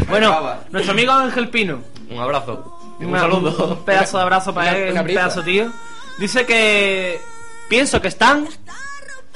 Bueno, 0.10 0.56
nuestro 0.70 0.92
amigo 0.94 1.12
Ángel 1.12 1.50
Pino. 1.50 1.82
Un 2.10 2.20
abrazo. 2.20 2.78
Un 3.00 3.08
Una- 3.08 3.20
saludo. 3.22 3.68
Un 3.80 3.86
pedazo 3.86 4.18
de 4.18 4.24
abrazo 4.24 4.54
para 4.54 4.76
él, 4.78 4.98
un 4.98 5.06
pedazo, 5.06 5.44
tío. 5.44 5.72
Dice 6.20 6.46
que 6.46 7.20
pienso 7.70 8.02
que 8.02 8.08
están 8.08 8.48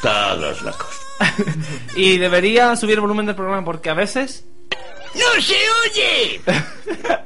Todos 0.01 0.61
locos. 0.61 0.95
y 1.95 2.17
debería 2.17 2.75
subir 2.75 2.95
el 2.95 3.01
volumen 3.01 3.25
del 3.25 3.35
programa 3.35 3.63
porque 3.65 3.89
a 3.89 3.93
veces, 3.93 4.45
¡No 5.15 5.41
se 5.41 5.55
oye! 5.85 6.41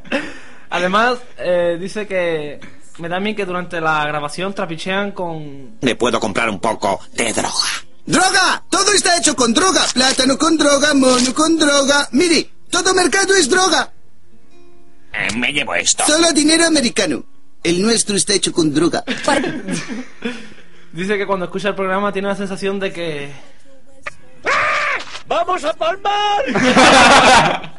además, 0.70 1.20
eh, 1.38 1.78
dice 1.80 2.08
que 2.08 2.60
me 2.98 3.10
da 3.10 3.18
a 3.18 3.20
mí 3.20 3.36
que 3.36 3.46
durante 3.46 3.82
la 3.82 4.06
grabación 4.06 4.54
trapichean 4.54 5.12
con... 5.12 5.78
Me 5.82 5.96
puedo 5.96 6.20
comprar 6.20 6.50
un 6.50 6.60
poco 6.60 7.00
de 7.14 7.34
droga. 7.34 7.84
¡Droga! 8.06 8.64
Todo 8.70 8.92
está 8.94 9.18
hecho 9.18 9.36
con 9.36 9.54
droga. 9.54 9.86
Plátano 9.94 10.38
con 10.38 10.58
droga, 10.58 10.94
mono 10.94 11.34
con 11.34 11.58
droga. 11.58 12.08
Mire, 12.12 12.50
todo 12.70 12.94
mercado 12.94 13.34
es 13.34 13.50
droga. 13.50 13.92
Eh, 15.14 15.36
me 15.38 15.52
llevo 15.52 15.76
esto. 15.76 16.04
Solo 16.06 16.32
dinero 16.32 16.66
americano. 16.66 17.24
El 17.64 17.82
nuestro 17.82 18.16
está 18.16 18.34
hecho 18.34 18.52
con 18.52 18.74
droga. 18.74 19.04
Dice 20.94 21.18
que 21.18 21.26
cuando 21.28 21.46
escucha 21.46 21.70
el 21.70 21.76
programa 21.76 22.12
tiene 22.14 22.28
la 22.30 22.36
sensación 22.36 22.80
de 22.80 22.94
que... 22.94 23.32
¡Vamos 25.28 25.64
a 25.66 25.74
palmar! 25.74 26.44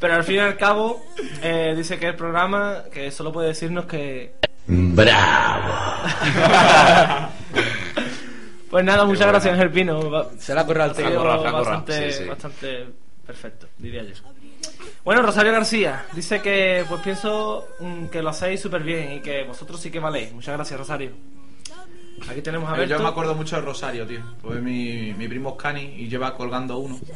Pero 0.00 0.14
al 0.14 0.22
fin 0.24 0.36
y 0.36 0.38
al 0.38 0.56
cabo, 0.56 1.04
eh, 1.42 1.74
dice 1.76 1.98
que 1.98 2.06
el 2.06 2.14
programa, 2.14 2.84
que 2.92 3.10
solo 3.10 3.32
puede 3.32 3.48
decirnos 3.48 3.84
que... 3.86 4.34
¡Bravo! 4.66 5.74
Pues 8.70 8.84
nada, 8.84 9.06
muchas 9.06 9.26
gracias 9.28 9.54
Ángel 9.54 9.70
Pino. 9.70 10.10
Va- 10.10 10.28
Se 10.38 10.54
la 10.54 10.60
Ha 10.60 10.66
bastante, 10.66 12.12
Sí, 12.12 12.18
sí. 12.18 12.28
bastante 12.28 12.86
perfecto, 13.26 13.66
diría 13.78 14.02
yo. 14.02 14.12
Bueno, 15.04 15.22
Rosario 15.22 15.52
García 15.52 16.04
dice 16.12 16.42
que 16.42 16.84
pues 16.86 17.00
pienso 17.00 17.66
mm, 17.80 18.08
que 18.08 18.20
lo 18.20 18.28
hacéis 18.28 18.60
súper 18.60 18.82
bien 18.82 19.12
y 19.12 19.20
que 19.20 19.44
vosotros 19.44 19.80
sí 19.80 19.90
que 19.90 20.00
valéis. 20.00 20.34
Muchas 20.34 20.54
gracias, 20.54 20.78
Rosario. 20.78 21.12
Aquí 22.30 22.42
tenemos 22.42 22.68
a 22.70 22.74
Pero 22.74 22.84
yo 22.86 22.98
me 22.98 23.08
acuerdo 23.08 23.34
mucho 23.34 23.56
de 23.56 23.62
Rosario, 23.62 24.06
tío. 24.06 24.20
Pues 24.42 24.60
mi, 24.62 25.12
mi 25.14 25.28
primo 25.28 25.50
es 25.56 25.62
Cani 25.62 25.94
y 25.96 26.08
lleva 26.08 26.34
colgando 26.34 26.78
uno. 26.78 26.98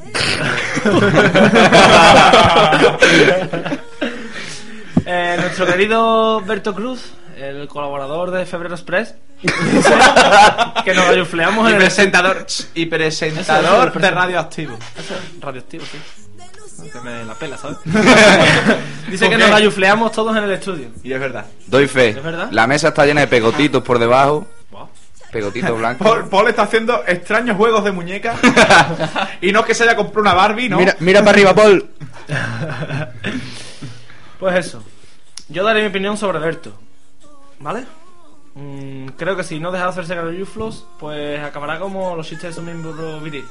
Eh, 5.04 5.36
nuestro 5.40 5.66
querido 5.66 6.40
Berto 6.42 6.74
Cruz, 6.74 7.12
el 7.36 7.66
colaborador 7.66 8.30
de 8.30 8.46
Febrero 8.46 8.74
Express, 8.76 9.16
dice 9.42 9.94
que 10.84 10.94
nos 10.94 11.08
rayufleamos 11.08 11.66
Y 11.66 11.70
en 11.70 11.74
el 11.76 11.82
presentador, 11.82 12.46
y 12.74 12.86
Eso, 12.86 13.34
presentador 13.34 13.92
de 14.00 14.10
radioactivo. 14.12 14.78
Eso 14.96 15.14
es 15.14 15.40
radioactivo, 15.40 15.84
sí. 15.90 15.98
Que 16.92 17.00
me 17.00 17.24
la 17.24 17.34
pela, 17.34 17.56
¿sabes? 17.58 17.78
dice 17.84 19.24
que 19.26 19.30
¿Por 19.30 19.38
nos 19.38 19.48
qué? 19.48 19.52
rayufleamos 19.52 20.12
todos 20.12 20.36
en 20.36 20.44
el 20.44 20.52
estudio. 20.52 20.88
Y 21.02 21.12
es 21.12 21.18
verdad. 21.20 21.46
Doy 21.66 21.88
fe. 21.88 22.10
¿Es 22.10 22.22
verdad? 22.22 22.48
La 22.52 22.66
mesa 22.68 22.88
está 22.88 23.04
llena 23.04 23.22
de 23.22 23.26
pegotitos 23.28 23.82
por 23.82 23.98
debajo. 23.98 24.46
Wow. 24.72 24.88
Pegotitos 25.30 25.78
blancos. 25.78 26.06
Paul, 26.06 26.28
Paul 26.28 26.48
está 26.48 26.62
haciendo 26.62 27.04
extraños 27.06 27.56
juegos 27.56 27.84
de 27.84 27.92
muñecas. 27.92 28.38
y 29.40 29.52
no 29.52 29.60
es 29.60 29.66
que 29.66 29.74
se 29.74 29.84
haya 29.84 29.94
comprado 29.94 30.22
una 30.22 30.34
Barbie, 30.34 30.68
¿no? 30.68 30.78
Mira, 30.78 30.96
mira 30.98 31.20
para 31.20 31.30
arriba, 31.30 31.54
Paul. 31.54 31.88
Pues 34.38 34.56
eso. 34.56 34.82
Yo 35.48 35.62
daré 35.62 35.82
mi 35.82 35.86
opinión 35.86 36.16
sobre 36.16 36.40
Berto. 36.40 36.72
¿Vale? 37.60 37.84
Mm, 38.56 39.10
creo 39.16 39.36
que 39.36 39.44
si 39.44 39.60
no 39.60 39.70
deja 39.70 39.84
de 39.84 39.90
hacerse 39.90 40.16
galloyuflos, 40.16 40.84
pues 40.98 41.38
acabará 41.40 41.78
como 41.78 42.16
los 42.16 42.26
chistes 42.26 42.50
de 42.50 42.54
su 42.54 42.62
miembro 42.62 43.20
viril. 43.20 43.44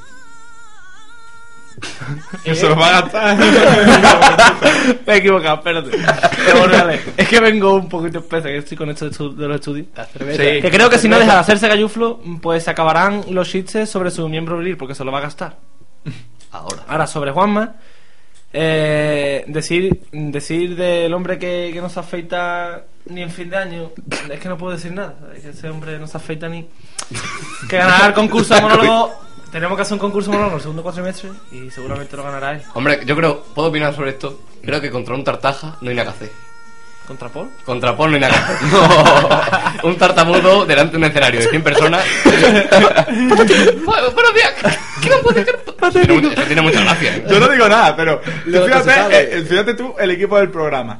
Que 2.44 2.54
se 2.54 2.68
los 2.68 2.78
va 2.78 2.88
a 2.88 3.00
gastar. 3.02 3.36
Me 5.06 5.14
he 5.14 5.16
equivocado, 5.16 5.56
espérate. 5.56 5.90
Es 7.16 7.28
que 7.28 7.40
vengo 7.40 7.74
un 7.74 7.88
poquito 7.88 8.18
espesa, 8.20 8.48
que 8.48 8.58
estoy 8.58 8.76
con 8.76 8.90
esto 8.90 9.08
de, 9.08 9.48
los 9.48 9.56
estudios. 9.56 9.86
Sí. 10.18 10.60
Que 10.60 10.70
creo 10.70 10.90
que 10.90 10.98
si 10.98 11.08
no 11.08 11.18
deja 11.18 11.32
de 11.32 11.38
hacerse 11.38 11.68
galluflo, 11.68 12.20
pues 12.40 12.64
se 12.64 12.70
acabarán 12.70 13.22
los 13.30 13.48
chistes 13.48 13.88
sobre 13.88 14.10
su 14.10 14.28
miembro 14.28 14.58
viril, 14.58 14.76
porque 14.76 14.94
se 14.94 15.04
lo 15.04 15.12
va 15.12 15.18
a 15.18 15.22
gastar. 15.22 15.58
Ahora. 16.50 16.82
Ahora, 16.86 17.06
sobre 17.06 17.30
Juanma, 17.30 17.76
eh, 18.52 19.44
decir, 19.46 20.02
decir 20.12 20.76
del 20.76 21.14
hombre 21.14 21.38
que, 21.38 21.70
que 21.72 21.80
no 21.80 21.88
se 21.88 22.00
afeita 22.00 22.84
ni 23.06 23.22
en 23.22 23.30
fin 23.30 23.50
de 23.50 23.56
año, 23.56 23.90
es 24.30 24.38
que 24.38 24.48
no 24.48 24.58
puedo 24.58 24.72
decir 24.72 24.92
nada. 24.92 25.14
Es 25.34 25.42
que 25.42 25.48
ese 25.50 25.68
hombre 25.68 25.98
no 25.98 26.06
se 26.06 26.16
afeita 26.16 26.48
ni. 26.48 26.68
Que 27.68 27.78
ganará 27.78 28.06
el 28.08 28.14
concurso 28.14 28.54
de 28.54 28.60
monólogo. 28.60 29.12
Tenemos 29.52 29.76
que 29.76 29.82
hacer 29.82 29.92
un 29.94 29.98
concurso 29.98 30.30
monólogo 30.32 30.56
el 30.56 30.62
segundo 30.62 30.82
cuatrimestre 30.82 31.30
y 31.52 31.70
seguramente 31.70 32.16
lo 32.16 32.22
ganará 32.24 32.52
él. 32.52 32.62
Hombre, 32.74 33.00
yo 33.04 33.14
creo, 33.14 33.42
puedo 33.54 33.68
opinar 33.68 33.94
sobre 33.94 34.10
esto. 34.10 34.40
Creo 34.64 34.80
que 34.80 34.90
contra 34.90 35.14
un 35.14 35.22
tartaja 35.24 35.76
no 35.82 35.90
hay 35.90 35.96
nada 35.96 36.10
que 36.12 36.16
hacer. 36.16 36.32
¿Contra 37.06 37.28
Paul? 37.28 37.50
Contra 37.66 37.94
Paul 37.94 38.10
no 38.12 38.14
hay 38.14 38.20
nada 38.22 38.34
que 38.34 38.38
hacer. 38.54 39.84
un 39.84 39.96
tartamudo 39.98 40.64
delante 40.64 40.92
de 40.92 40.96
un 40.98 41.04
escenario 41.04 41.40
de 41.40 41.48
100 41.48 41.62
personas. 41.62 42.02
Buenos 43.84 44.34
días. 44.34 44.52
¿Qué 45.02 45.10
no 45.10 45.16
puede 45.18 45.44
ser? 45.44 45.60
Tiene 45.92 46.14
mucha- 46.14 46.32
Eso 46.32 46.42
tiene 46.46 46.62
mucha 46.62 46.80
gracia. 46.84 47.16
¿eh? 47.16 47.24
Yo 47.28 47.40
no 47.40 47.48
digo 47.48 47.68
nada, 47.68 47.94
pero 47.96 48.20
fíjate, 48.22 49.38
eh, 49.38 49.42
fíjate 49.42 49.74
tú 49.74 49.94
el 49.98 50.12
equipo 50.12 50.38
del 50.38 50.48
programa. 50.48 50.98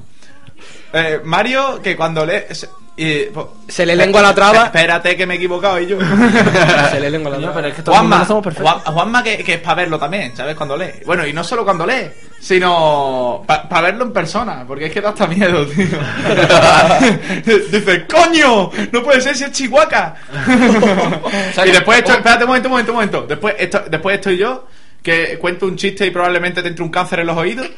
Eh, 0.93 1.21
Mario, 1.25 1.81
que 1.83 1.97
cuando 1.97 2.25
lee. 2.27 2.43
se- 2.51 2.69
y, 2.95 3.23
po- 3.33 3.57
Se 3.69 3.87
le 3.87 3.97
lengua 3.97 4.21
la 4.21 4.35
traba. 4.35 4.67
Espérate 4.67 5.17
que 5.17 5.27
me 5.27 5.33
he 5.35 5.37
equivocado 5.39 5.81
y 5.81 5.87
yo. 5.87 5.97
Se 6.91 7.01
le 7.01 7.09
lengua 7.09 7.31
la 7.31 7.39
traba. 7.39 7.55
pero 7.55 7.69
es 7.69 7.75
que 7.75 7.83
Juanma, 7.83 8.19
no 8.19 8.25
somos 8.27 8.45
perfectos. 8.45 8.71
Juan- 8.71 8.95
Juanma 8.95 9.23
que, 9.23 9.39
que 9.43 9.55
es 9.55 9.61
para 9.61 9.77
verlo 9.77 9.99
también, 9.99 10.37
¿sabes? 10.37 10.55
Cuando 10.55 10.77
lee. 10.77 10.91
Bueno, 11.07 11.27
y 11.27 11.33
no 11.33 11.43
solo 11.43 11.65
cuando 11.65 11.87
lee, 11.87 12.11
sino 12.39 13.43
para 13.47 13.81
verlo 13.81 14.05
en 14.05 14.13
persona, 14.13 14.65
porque 14.69 14.87
es 14.87 14.93
que 14.93 15.01
da 15.01 15.09
hasta 15.09 15.27
miedo, 15.27 15.65
tío. 15.67 15.87
Dice, 17.71 18.07
¡coño! 18.07 18.71
No 18.93 19.03
puede 19.03 19.21
ser 19.21 19.37
si 19.37 19.45
es 19.45 19.53
Chihuahua. 19.53 20.15
y 21.67 21.71
después 21.71 21.99
esto, 21.99 22.13
espérate 22.13 22.45
un 22.45 22.49
momento, 22.49 22.69
un 22.69 22.73
momento, 22.73 22.93
un 22.93 22.97
momento. 22.97 23.23
Después, 23.27 23.55
esto, 23.59 23.85
después 23.91 24.17
estoy 24.17 24.37
yo, 24.37 24.67
que 25.03 25.39
cuento 25.39 25.67
un 25.67 25.77
chiste 25.77 26.07
y 26.07 26.11
probablemente 26.11 26.63
te 26.63 26.69
entre 26.69 26.85
un 26.85 26.91
cáncer 26.91 27.21
en 27.21 27.27
los 27.29 27.37
oídos. 27.37 27.69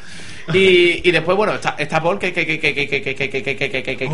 Y, 0.52 1.08
y 1.08 1.10
después, 1.10 1.36
bueno, 1.36 1.54
está, 1.54 1.74
está 1.78 2.02
Paul 2.02 2.18
que 2.18 2.32
que 2.32 2.46
que 2.46 2.60
que 2.60 2.74
que 2.74 2.86
que 2.86 3.00
que 3.02 3.14
que 3.14 3.42
que 3.42 3.56
que 3.56 3.56
que 3.56 3.82
que 3.82 3.96
que 3.96 4.08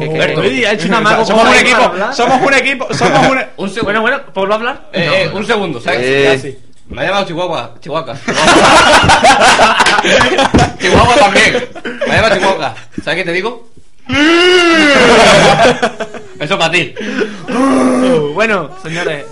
somos 1.24 1.48
un 1.48 1.54
equipo, 1.54 1.92
somos 2.12 2.40
un 2.46 2.54
equipo, 2.54 2.94
somos 2.94 3.26
un. 3.56 3.74
Bueno, 3.82 4.00
bueno, 4.02 4.20
¿puedo 4.32 4.54
hablar? 4.54 4.88
Eh, 4.92 5.24
eh, 5.24 5.30
un 5.32 5.44
segundo, 5.44 5.80
¿sabes? 5.80 6.00
Eh, 6.44 6.58
Me 6.88 7.02
ha 7.02 7.04
llamado 7.06 7.26
Chihuahua. 7.26 7.74
Chihuahua. 7.80 8.16
Chihuahua 10.80 11.14
también. 11.16 11.68
Me 12.06 12.12
ha 12.12 12.16
llamado 12.16 12.36
Chihuahua. 12.36 12.74
¿Sabes 13.04 13.18
qué 13.18 13.24
te 13.24 13.32
digo? 13.32 13.68
Eso 16.38 16.58
para 16.58 16.70
ti. 16.72 16.94
Bueno, 18.34 18.70
señores. 18.82 19.24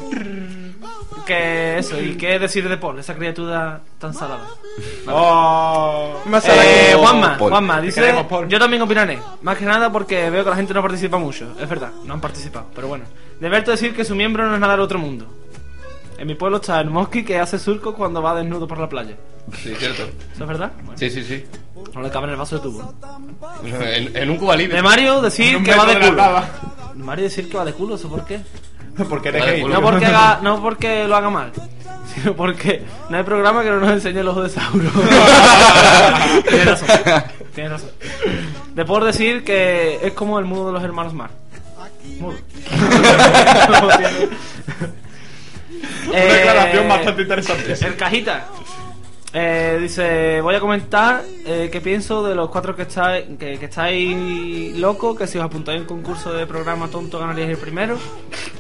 Que 1.28 1.78
eso, 1.78 2.00
¿y 2.00 2.16
qué 2.16 2.38
decir 2.38 2.66
de 2.66 2.78
Paul? 2.78 2.98
Esa 2.98 3.14
criatura 3.14 3.82
tan 3.98 4.14
salada. 4.14 4.48
Oh. 5.06 6.22
Más 6.24 6.42
Eh, 6.48 6.94
Juanma, 6.98 7.36
Paul. 7.36 7.50
Juanma, 7.50 7.80
dice. 7.82 8.00
queremos, 8.00 8.24
Paul. 8.26 8.48
Yo 8.48 8.58
también 8.58 8.80
opinaré. 8.80 9.18
Más 9.42 9.58
que 9.58 9.66
nada 9.66 9.92
porque 9.92 10.30
veo 10.30 10.42
que 10.42 10.48
la 10.50 10.56
gente 10.56 10.72
no 10.72 10.80
participa 10.80 11.18
mucho. 11.18 11.54
Es 11.60 11.68
verdad, 11.68 11.90
no 12.04 12.14
han 12.14 12.20
participado. 12.22 12.66
Pero 12.74 12.88
bueno. 12.88 13.04
De 13.38 13.48
Berto 13.50 13.70
decir 13.70 13.94
que 13.94 14.06
su 14.06 14.14
miembro 14.14 14.46
no 14.48 14.54
es 14.54 14.60
nada 14.60 14.72
del 14.72 14.80
otro 14.80 14.98
mundo. 14.98 15.26
En 16.16 16.26
mi 16.26 16.34
pueblo 16.34 16.56
está 16.56 16.80
el 16.80 16.88
mosqui 16.88 17.24
que 17.24 17.38
hace 17.38 17.58
surco 17.58 17.94
cuando 17.94 18.22
va 18.22 18.34
desnudo 18.34 18.66
por 18.66 18.78
la 18.78 18.88
playa. 18.88 19.14
Sí, 19.62 19.74
cierto. 19.78 20.04
¿Eso 20.32 20.42
es 20.44 20.48
verdad? 20.48 20.72
Bueno, 20.76 20.92
Sí, 20.98 21.10
sí, 21.10 21.22
sí. 21.22 21.44
no 21.94 22.00
le 22.00 22.10
cabe 22.10 22.24
en 22.24 22.30
el 22.30 22.36
vaso 22.36 22.56
de 22.56 22.62
tubo. 22.62 22.94
En, 23.64 24.16
en 24.16 24.30
un 24.30 24.36
Cuba 24.38 24.56
libre. 24.56 24.76
De 24.76 24.82
Mario 24.82 25.20
decir 25.20 25.62
que 25.62 25.74
va 25.76 25.84
de 25.84 25.94
de 25.96 26.08
culo. 26.08 26.22
Mario 26.96 27.24
decir 27.24 27.50
que 27.50 27.56
va 27.58 27.64
de 27.66 27.74
culo, 27.74 27.96
¿eso 27.96 28.08
por 28.08 28.24
qué? 28.24 28.40
Porque 29.08 29.28
eres 29.28 29.40
Vale, 29.42 29.52
gay. 29.52 29.62
culo. 29.62 29.74
No 29.74 29.82
porque, 29.82 30.06
haga, 30.06 30.38
no 30.42 30.62
porque 30.62 31.04
lo 31.08 31.16
haga 31.16 31.30
mal, 31.30 31.52
sino 32.14 32.34
porque 32.34 32.82
no 33.08 33.16
hay 33.16 33.22
programa 33.22 33.62
que 33.62 33.70
no 33.70 33.80
nos 33.80 33.90
enseñe 33.90 34.18
el 34.20 34.28
ojo 34.28 34.42
de 34.42 34.48
Sauro. 34.50 34.90
tienes 36.48 36.66
razón, 36.66 36.88
tienes 37.54 37.72
razón. 37.72 37.90
De 38.74 38.84
por 38.84 39.04
decir 39.04 39.44
que 39.44 39.98
es 40.02 40.12
como 40.12 40.38
el 40.38 40.44
mudo 40.44 40.66
de 40.68 40.72
los 40.72 40.82
hermanos 40.82 41.14
Mar. 41.14 41.30
Mudo. 42.20 42.37
Una 46.08 46.18
Eh, 46.18 46.32
declaración 46.32 46.88
bastante 46.88 47.22
interesante. 47.22 47.72
El 47.87 47.96
cajita. 47.96 48.46
Eh, 49.40 49.79
dice, 49.81 50.40
voy 50.40 50.57
a 50.57 50.61
comentar 50.61 51.22
eh, 51.46 51.68
qué 51.70 51.81
pienso 51.81 52.24
de 52.27 52.35
los 52.35 52.48
cuatro 52.51 52.74
que 52.74 52.83
estáis 52.83 53.24
que, 53.38 53.57
que 53.57 53.66
estáis 53.66 54.77
locos, 54.77 55.16
que 55.16 55.29
si 55.29 55.38
os 55.38 55.44
apuntáis 55.44 55.79
a 55.79 55.83
un 55.83 55.87
concurso 55.87 56.33
de 56.33 56.44
programa 56.44 56.88
tonto 56.88 57.20
ganaríais 57.20 57.51
el 57.51 57.57
primero, 57.57 57.96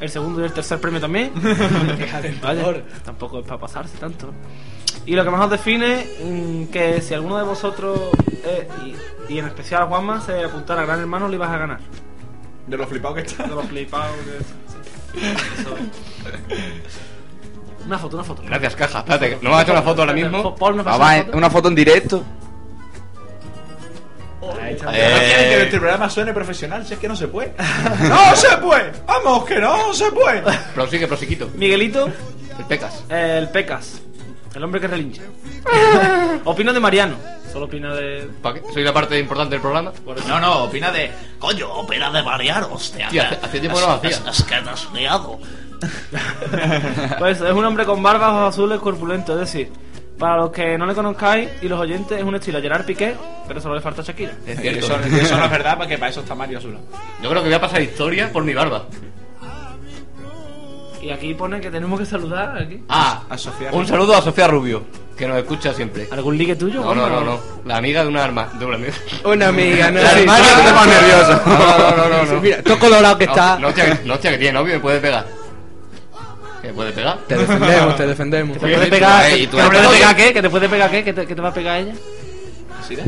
el 0.00 0.08
segundo 0.08 0.40
y 0.40 0.44
el 0.44 0.52
tercer 0.52 0.80
premio 0.80 1.00
también. 1.00 1.32
Vaya, 2.42 2.84
tampoco 3.04 3.40
es 3.40 3.44
para 3.46 3.58
pasarse 3.60 3.98
tanto. 3.98 4.32
Y 5.04 5.16
lo 5.16 5.24
que 5.24 5.30
más 5.30 5.40
os 5.46 5.50
define, 5.50 6.06
mm, 6.24 6.64
que 6.66 7.00
si 7.00 7.12
alguno 7.12 7.38
de 7.38 7.42
vosotros, 7.44 7.98
eh, 8.44 8.68
y, 9.28 9.34
y 9.34 9.38
en 9.40 9.46
especial 9.46 9.88
Juanma, 9.88 10.20
se 10.20 10.44
apuntara 10.44 10.82
a 10.82 10.84
Gran 10.86 11.00
Hermano, 11.00 11.26
le 11.28 11.34
ibas 11.34 11.50
a 11.50 11.58
ganar. 11.58 11.80
De 12.68 12.76
lo 12.76 12.86
flipado 12.86 13.16
que 13.16 13.22
está. 13.22 13.42
De 13.48 13.54
los 13.56 13.66
flipados. 13.66 14.14
de- 14.26 14.38
sí. 15.20 15.26
Eso 15.60 15.74
es. 15.76 16.98
Una 17.88 17.98
foto, 17.98 18.16
una 18.16 18.24
foto. 18.24 18.42
Gracias, 18.44 18.76
caja. 18.76 18.98
Espérate, 19.00 19.38
no 19.42 19.50
me 19.50 19.56
has 19.56 19.62
hecho 19.64 19.72
una 19.72 19.82
foto 19.82 20.02
ahora 20.02 20.12
mismo. 20.12 20.54
Paul, 20.54 20.76
¿me 20.76 20.84
pasas 20.84 20.98
Vamos 21.00 21.12
una 21.14 21.20
a 21.20 21.24
foto? 21.24 21.38
una 21.38 21.50
foto 21.50 21.68
en 21.68 21.74
directo. 21.74 22.22
Está. 24.68 24.84
No 24.86 24.90
quieren 24.92 25.18
que 25.18 25.54
Eh, 25.54 25.56
nuestro 25.58 25.80
programa 25.80 26.10
suene 26.10 26.32
profesional, 26.32 26.86
si 26.86 26.94
es 26.94 27.00
que 27.00 27.08
no 27.08 27.16
se 27.16 27.28
puede. 27.28 27.54
¡No 28.08 28.36
se 28.36 28.56
puede! 28.58 28.92
¡Vamos, 29.06 29.44
que 29.44 29.58
no 29.58 29.92
se 29.94 30.10
puede! 30.12 30.42
prosigue, 30.74 31.06
prosiquito. 31.06 31.50
Miguelito, 31.54 32.06
El 32.58 32.64
pecas. 32.66 33.04
eh, 33.08 33.38
el 33.40 33.48
Pecas. 33.50 34.00
El 34.54 34.64
hombre 34.64 34.80
que 34.80 34.86
relincha. 34.88 35.22
Opino 36.44 36.72
de 36.72 36.80
Mariano. 36.80 37.16
Solo 37.52 37.64
opina 37.66 37.94
de. 37.94 38.28
¿Para 38.42 38.56
qué? 38.56 38.62
Soy 38.72 38.82
la 38.82 38.92
parte 38.92 39.18
importante 39.18 39.54
del 39.54 39.60
programa. 39.62 39.92
No, 40.26 40.40
no, 40.40 40.64
opina 40.64 40.90
de. 40.90 41.10
Coño, 41.38 41.70
opera 41.72 42.10
de 42.10 42.22
Mariano, 42.22 42.68
hostia. 42.72 43.08
Tío, 43.08 43.22
hace- 43.22 43.38
hace 43.42 43.60
tiempo 43.60 43.78
que 43.78 43.84
no 43.84 43.90
lo 43.92 43.94
hacía. 43.94 44.10
Es, 44.10 44.22
es 44.26 44.42
que 44.44 44.54
te 44.60 44.70
has 44.70 44.92
liado. 44.92 45.38
Pues 47.18 47.40
es 47.40 47.52
un 47.52 47.64
hombre 47.64 47.84
con 47.84 48.02
barba, 48.02 48.30
ojos 48.32 48.54
azules, 48.54 48.78
corpulento. 48.80 49.32
Es 49.34 49.40
decir, 49.40 49.70
para 50.18 50.36
los 50.36 50.50
que 50.50 50.76
no 50.78 50.86
le 50.86 50.94
conozcáis 50.94 51.48
y 51.62 51.68
los 51.68 51.78
oyentes, 51.80 52.18
es 52.18 52.24
un 52.24 52.34
estilo 52.34 52.60
Gerard 52.60 52.84
Piqué, 52.84 53.14
pero 53.46 53.60
solo 53.60 53.74
le 53.76 53.80
falta 53.80 54.02
Shakira. 54.02 54.32
Es 54.46 54.60
cierto. 54.60 54.86
Eso, 54.86 54.96
eso 55.00 55.36
no 55.36 55.44
es 55.44 55.50
verdad, 55.50 55.76
porque 55.78 55.96
para 55.98 56.10
eso 56.10 56.20
está 56.20 56.34
Mario 56.34 56.58
Azul. 56.58 56.76
Yo 57.22 57.28
creo 57.30 57.42
que 57.42 57.48
voy 57.48 57.54
a 57.56 57.60
pasar 57.60 57.80
historia 57.82 58.32
por 58.32 58.44
mi 58.44 58.54
barba. 58.54 58.86
Y 61.00 61.10
aquí 61.10 61.32
pone 61.34 61.60
que 61.60 61.70
tenemos 61.70 61.98
que 62.00 62.04
saludar 62.06 62.58
aquí. 62.60 62.82
Ah, 62.88 63.22
A 63.30 63.38
Sofía 63.38 63.68
un 63.68 63.74
Rubio. 63.82 63.88
saludo 63.88 64.16
a 64.16 64.20
Sofía 64.22 64.48
Rubio, 64.48 64.82
que 65.16 65.28
nos 65.28 65.38
escucha 65.38 65.72
siempre. 65.72 66.08
¿Algún 66.10 66.36
ligue 66.36 66.56
tuyo? 66.56 66.82
No, 66.82 66.92
no, 66.92 67.08
no, 67.08 67.20
no. 67.20 67.38
La 67.64 67.76
amiga 67.76 68.02
de 68.02 68.08
una 68.08 68.24
arma. 68.24 68.48
De 68.58 68.64
una 68.66 68.74
amiga. 68.74 68.92
Una 69.24 69.48
amiga, 69.48 69.90
¿no? 69.92 70.00
La 70.02 70.10
hermana 70.18 70.44
que 70.44 70.62
te 70.68 70.72
pone 70.74 70.92
nervioso. 70.92 71.40
No, 71.46 71.78
no, 71.78 71.96
no, 71.96 72.08
no, 72.08 72.32
no. 72.34 72.40
Mira, 72.40 72.62
todo 72.64 72.78
colorado 72.80 73.16
que 73.16 73.26
No, 73.26 73.32
está. 73.32 73.58
No, 73.60 73.68
hostia, 73.68 73.84
que- 73.96 74.04
no, 74.08 74.14
hostia, 74.14 74.30
que 74.32 74.38
tiene 74.38 74.52
novio 74.58 74.74
me 74.74 74.80
puede 74.80 74.98
pegar. 74.98 75.24
¿Que 76.62 76.72
puede 76.72 76.92
pegar? 76.92 77.18
Te 77.28 77.36
defendemos, 77.36 77.96
te 77.96 78.06
defendemos. 78.06 78.54
¿Te 78.58 78.60
puede 78.60 78.86
pegar? 78.88 79.26
¿Que, 79.30 79.38
¿y 79.38 79.46
tú 79.46 79.56
que 79.56 79.62
te 79.62 79.70
puede 79.70 79.88
pegar 79.88 80.16
qué? 80.16 80.32
¿Que 80.32 80.42
te 80.42 80.50
puede 80.50 80.68
pegar 80.68 80.90
qué? 80.90 81.04
¿Que 81.04 81.12
te, 81.12 81.26
que 81.26 81.34
te 81.34 81.40
va 81.40 81.48
a 81.48 81.54
pegar 81.54 81.76
ella? 81.80 81.94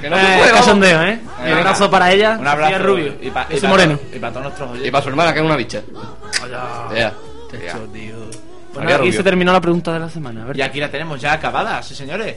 Que 0.00 0.08
no 0.08 0.16
Eh, 0.16 0.20
se 0.20 0.26
puede, 0.26 0.38
vamos. 0.52 0.60
cachondeo, 0.64 1.02
¿eh? 1.02 1.18
Un 1.44 1.52
abrazo 1.54 1.90
para 1.90 2.12
ella. 2.12 2.36
Un 2.38 2.46
abrazo. 2.46 2.72
Sofía 2.72 2.86
Rubio. 2.86 3.14
Y, 3.20 3.30
pa- 3.30 3.46
y 3.50 3.54
Ese 3.54 3.62
pa- 3.62 3.68
moreno. 3.68 3.98
Y 4.14 4.18
para 4.20 4.32
todos 4.32 4.44
nuestros 4.44 4.68
Y 4.68 4.72
oyentes. 4.72 4.92
para 4.92 5.02
su 5.02 5.08
hermana, 5.10 5.32
que 5.32 5.38
es 5.40 5.44
una 5.44 5.56
bicha. 5.56 5.82
Ya. 6.94 7.12
Pues 7.50 7.64
María 8.76 8.94
aquí 8.94 8.98
Rubio. 9.06 9.12
se 9.12 9.22
terminó 9.24 9.52
la 9.52 9.60
pregunta 9.60 9.92
de 9.92 9.98
la 9.98 10.08
semana. 10.08 10.42
A 10.42 10.46
ver. 10.46 10.56
Y 10.56 10.62
aquí 10.62 10.78
la 10.78 10.88
tenemos 10.88 11.20
ya 11.20 11.32
acabada, 11.32 11.82
sí, 11.82 11.96
señores. 11.96 12.36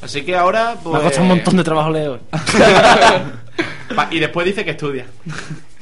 Así 0.00 0.22
que 0.24 0.34
ahora. 0.34 0.76
Pues... 0.82 0.94
Me 0.94 1.00
ha 1.00 1.02
costado 1.02 1.22
un 1.24 1.28
montón 1.28 1.56
de 1.58 1.64
trabajo 1.64 1.90
leer 1.90 2.08
hoy. 2.08 2.20
Y 4.10 4.18
después 4.18 4.46
dice 4.46 4.64
que 4.64 4.70
estudia. 4.72 5.04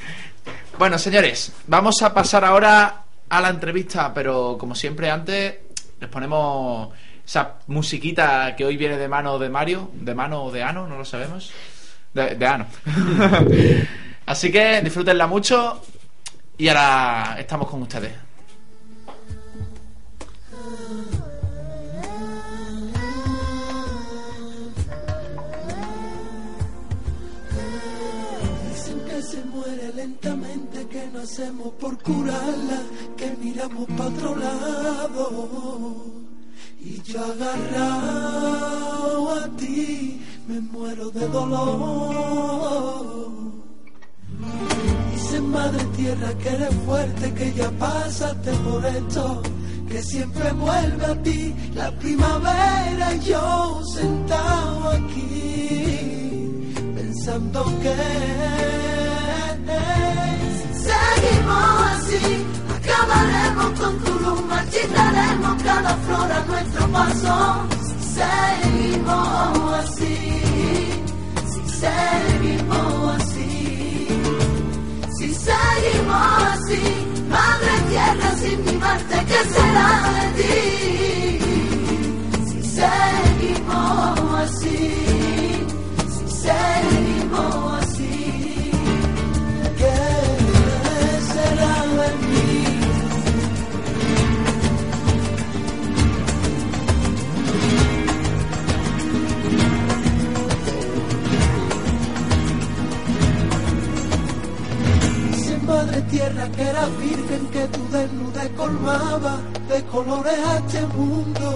bueno, 0.83 0.99
señores, 0.99 1.53
vamos 1.67 2.01
a 2.01 2.13
pasar 2.13 2.43
ahora 2.43 3.03
a 3.29 3.39
la 3.39 3.47
entrevista, 3.47 4.13
pero 4.13 4.57
como 4.59 4.75
siempre 4.75 5.09
antes 5.09 5.55
les 5.97 6.09
ponemos 6.09 6.89
esa 7.25 7.53
musiquita 7.67 8.53
que 8.53 8.65
hoy 8.65 8.75
viene 8.75 8.97
de 8.97 9.07
mano 9.07 9.39
de 9.39 9.47
Mario, 9.47 9.91
de 9.93 10.13
mano 10.13 10.43
o 10.43 10.51
de 10.51 10.61
Ano, 10.61 10.85
no 10.85 10.97
lo 10.97 11.05
sabemos. 11.05 11.53
De, 12.13 12.35
de 12.35 12.45
Ano. 12.45 12.65
Así 14.25 14.51
que 14.51 14.81
disfrútenla 14.81 15.25
mucho 15.25 15.81
y 16.57 16.67
ahora 16.67 17.37
estamos 17.39 17.69
con 17.69 17.83
ustedes. 17.83 18.11
Hacemos 31.23 31.73
por 31.79 31.97
curarla, 32.03 32.81
que 33.15 33.35
miramos 33.41 33.85
para 33.97 34.09
otro 34.09 34.35
lado. 34.35 36.05
Y 36.81 37.01
yo 37.01 37.23
agarrado 37.23 38.55
a 39.35 39.47
ti, 39.55 40.21
me 40.47 40.59
muero 40.59 41.09
de 41.11 41.27
dolor. 41.29 42.53
Dicen 45.13 45.49
madre 45.49 45.83
tierra 45.95 46.37
que 46.39 46.49
eres 46.49 46.75
fuerte, 46.85 47.33
que 47.33 47.53
ya 47.53 47.71
pasaste 47.71 48.51
por 48.57 48.85
esto, 48.85 49.41
que 49.87 50.03
siempre 50.03 50.51
vuelve 50.51 51.05
a 51.05 51.23
ti 51.23 51.55
la 51.73 51.89
primavera 51.99 53.15
y 53.15 53.19
yo 53.21 53.81
sentado 53.85 54.89
aquí, 54.89 56.51
pensando 56.95 57.63
que 57.81 57.93
si 60.83 60.89
seguimos 60.89 61.81
así, 61.91 62.45
acabaremos 62.75 63.79
con 63.79 63.93
tu 63.99 64.11
luz, 64.19 64.41
marchitaremos 64.47 65.63
cada 65.63 65.95
flor 65.97 66.31
a 66.31 66.45
nuestro 66.45 66.87
paso. 66.87 67.67
Seguimos 68.13 69.73
así, 69.79 70.17
si 71.51 71.61
seguimos 71.81 73.15
así. 73.15 74.07
Si 75.17 75.27
seguimos 75.33 76.43
así, 76.53 76.83
madre 77.29 77.73
tierra 77.89 78.29
sin 78.41 78.57
mi 78.65 78.73
Marte, 78.77 79.17
¿qué 79.27 79.39
será 79.53 79.89
de 80.15 80.25
ti? 80.41 80.51
Si 82.49 82.59
seguimos 82.77 84.19
así, 84.43 84.79
si 86.13 86.25
seguimos 86.43 87.73
así, 87.73 87.82
madre 105.73 106.01
tierra 106.03 106.45
que 106.55 106.61
era 106.61 106.85
virgen, 107.01 107.41
que 107.53 107.67
tu 107.73 107.81
desnude 107.95 108.49
colmaba 108.55 109.37
de 109.69 109.83
colores 109.85 110.39
a 110.49 110.57
este 110.57 110.81
mundo. 110.97 111.47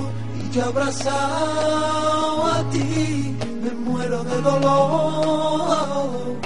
Y 0.42 0.50
yo 0.54 0.66
abrazado 0.66 2.46
a 2.46 2.70
ti, 2.72 3.36
me 3.64 3.72
muero 3.72 4.24
de 4.24 4.42
dolor. 4.42 6.38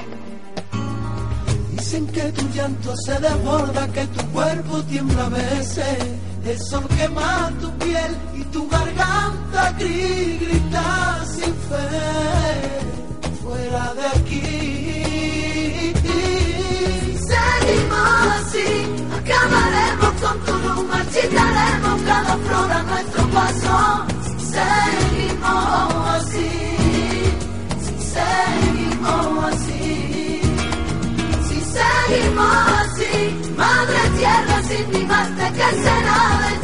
Dicen 1.71 2.07
que 2.07 2.23
tu 2.31 2.47
llanto 2.55 2.93
se 3.05 3.19
desborda, 3.19 3.88
que 3.95 4.05
tu 4.07 4.25
cuerpo 4.31 4.81
tiembla 4.84 5.25
a 5.25 5.29
veces. 5.29 5.97
El 6.45 6.60
sol 6.60 6.86
quema 6.97 7.51
tu 7.62 7.69
piel 7.84 8.12
y 8.36 8.43
tu 8.45 8.67
garganta 8.67 9.77
gri- 9.77 10.39
grita 10.41 11.23
sin 11.36 11.53
fe. 11.69 11.89
Fuera 13.43 13.93
de 13.93 14.05
aquí. 14.19 14.81
Acabaremos 18.60 20.22
con 20.22 20.40
tu 20.46 20.52
luz, 20.52 20.86
marchitaremos 20.88 22.02
cada 22.06 22.38
flor 22.38 22.72
a 22.72 22.84
nuestro 22.84 23.24
paso. 23.28 24.06
Seguimos 24.38 26.06
así, 26.16 26.50
si 27.80 27.94
seguimos 28.14 29.44
así. 29.46 30.42
Si 31.48 31.62
seguimos 31.62 32.56
así, 32.82 33.52
madre 33.56 34.00
tierra 34.18 34.64
sin 34.68 34.92
mi 34.92 35.06
Marte, 35.06 35.52
¿qué 35.56 35.70
será 35.84 36.40
de 36.44 36.61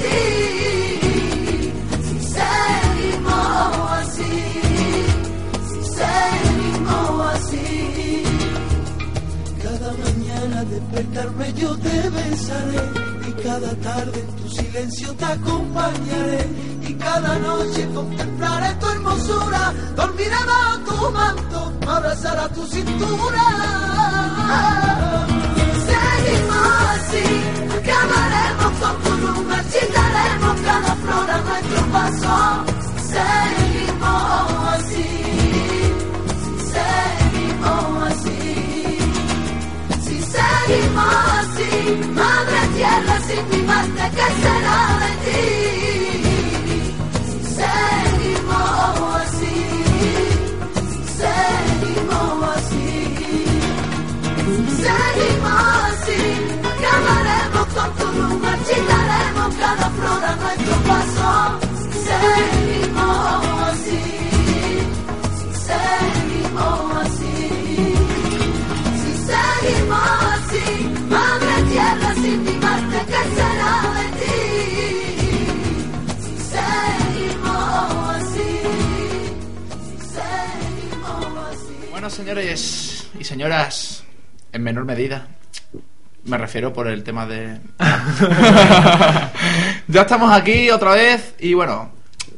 yo 11.56 11.76
te 11.78 12.10
besaré 12.10 12.84
y 13.28 13.32
cada 13.42 13.74
tarde 13.82 14.20
en 14.20 14.36
tu 14.36 14.50
silencio 14.50 15.14
te 15.16 15.26
acompañaré 15.26 16.48
y 16.88 16.94
cada 16.94 17.40
noche 17.40 17.90
contemplaré 17.94 18.76
tu 18.76 18.88
hermosura, 18.88 19.74
dormiré 19.96 20.42
bajo 20.46 20.80
tu 20.80 21.12
manto, 21.12 21.74
me 21.80 21.92
abrazará 21.92 22.48
tu 22.50 22.68
cintura. 22.68 23.44
Seguimos 25.90 26.68
así, 26.94 27.26
acabaremos 27.78 28.74
con 28.80 28.96
tu 29.04 29.12
luz, 29.26 29.46
marchitaremos 29.48 30.62
cada 30.62 30.96
flor 30.96 31.32
a 31.32 31.38
nuestro 31.42 31.82
paso. 31.92 32.64
Seguimos 33.10 33.57
terra 42.98 43.20
si 43.28 43.38
ti 43.50 43.60
basta 43.62 44.10
che 44.10 44.28
sarà 44.42 44.78
mattina 45.02 45.36
si 47.28 47.40
senti 47.58 48.32
mo 48.48 48.62
sì. 49.38 49.56
Si 51.18 51.34
mo 52.10 52.24
sì. 52.70 52.90
Si 54.80 55.28
mo 55.44 55.58
sì. 56.04 56.22
Chiameremo 56.80 57.62
con 57.74 57.90
tuo 57.98 58.10
nome 58.12 58.54
cada 59.60 59.90
flora 59.98 60.32
nel 60.42 60.58
tuo 60.66 60.78
passo. 60.88 61.32
Si 61.80 61.90
senti 62.06 62.80
mo 62.98 63.12
sì. 63.84 64.02
Si 65.64 65.80
mo 66.56 66.70
sì. 67.18 67.36
Si 69.02 69.12
mo 69.90 70.04
sì. 70.50 70.66
Madre 71.08 71.56
tierra 71.70 72.07
señores 82.10 83.10
y 83.20 83.24
señoras, 83.24 84.04
en 84.54 84.64
menor 84.64 84.86
medida, 84.86 85.28
me 86.26 86.38
refiero 86.38 86.74
por 86.74 86.88
el 86.88 87.04
tema 87.04 87.26
de... 87.26 87.60
ya 89.88 90.02
estamos 90.02 90.32
aquí 90.32 90.70
otra 90.70 90.92
vez 90.92 91.36
y 91.40 91.54
bueno, 91.54 91.92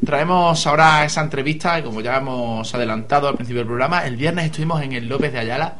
traemos 0.05 0.65
ahora 0.65 1.05
esa 1.05 1.21
entrevista, 1.21 1.83
como 1.83 2.01
ya 2.01 2.17
hemos 2.17 2.73
adelantado 2.73 3.27
al 3.27 3.35
principio 3.35 3.59
del 3.59 3.67
programa, 3.67 4.05
el 4.05 4.17
viernes 4.17 4.45
estuvimos 4.45 4.81
en 4.81 4.93
el 4.93 5.07
López 5.07 5.33
de 5.33 5.39
Ayala 5.39 5.75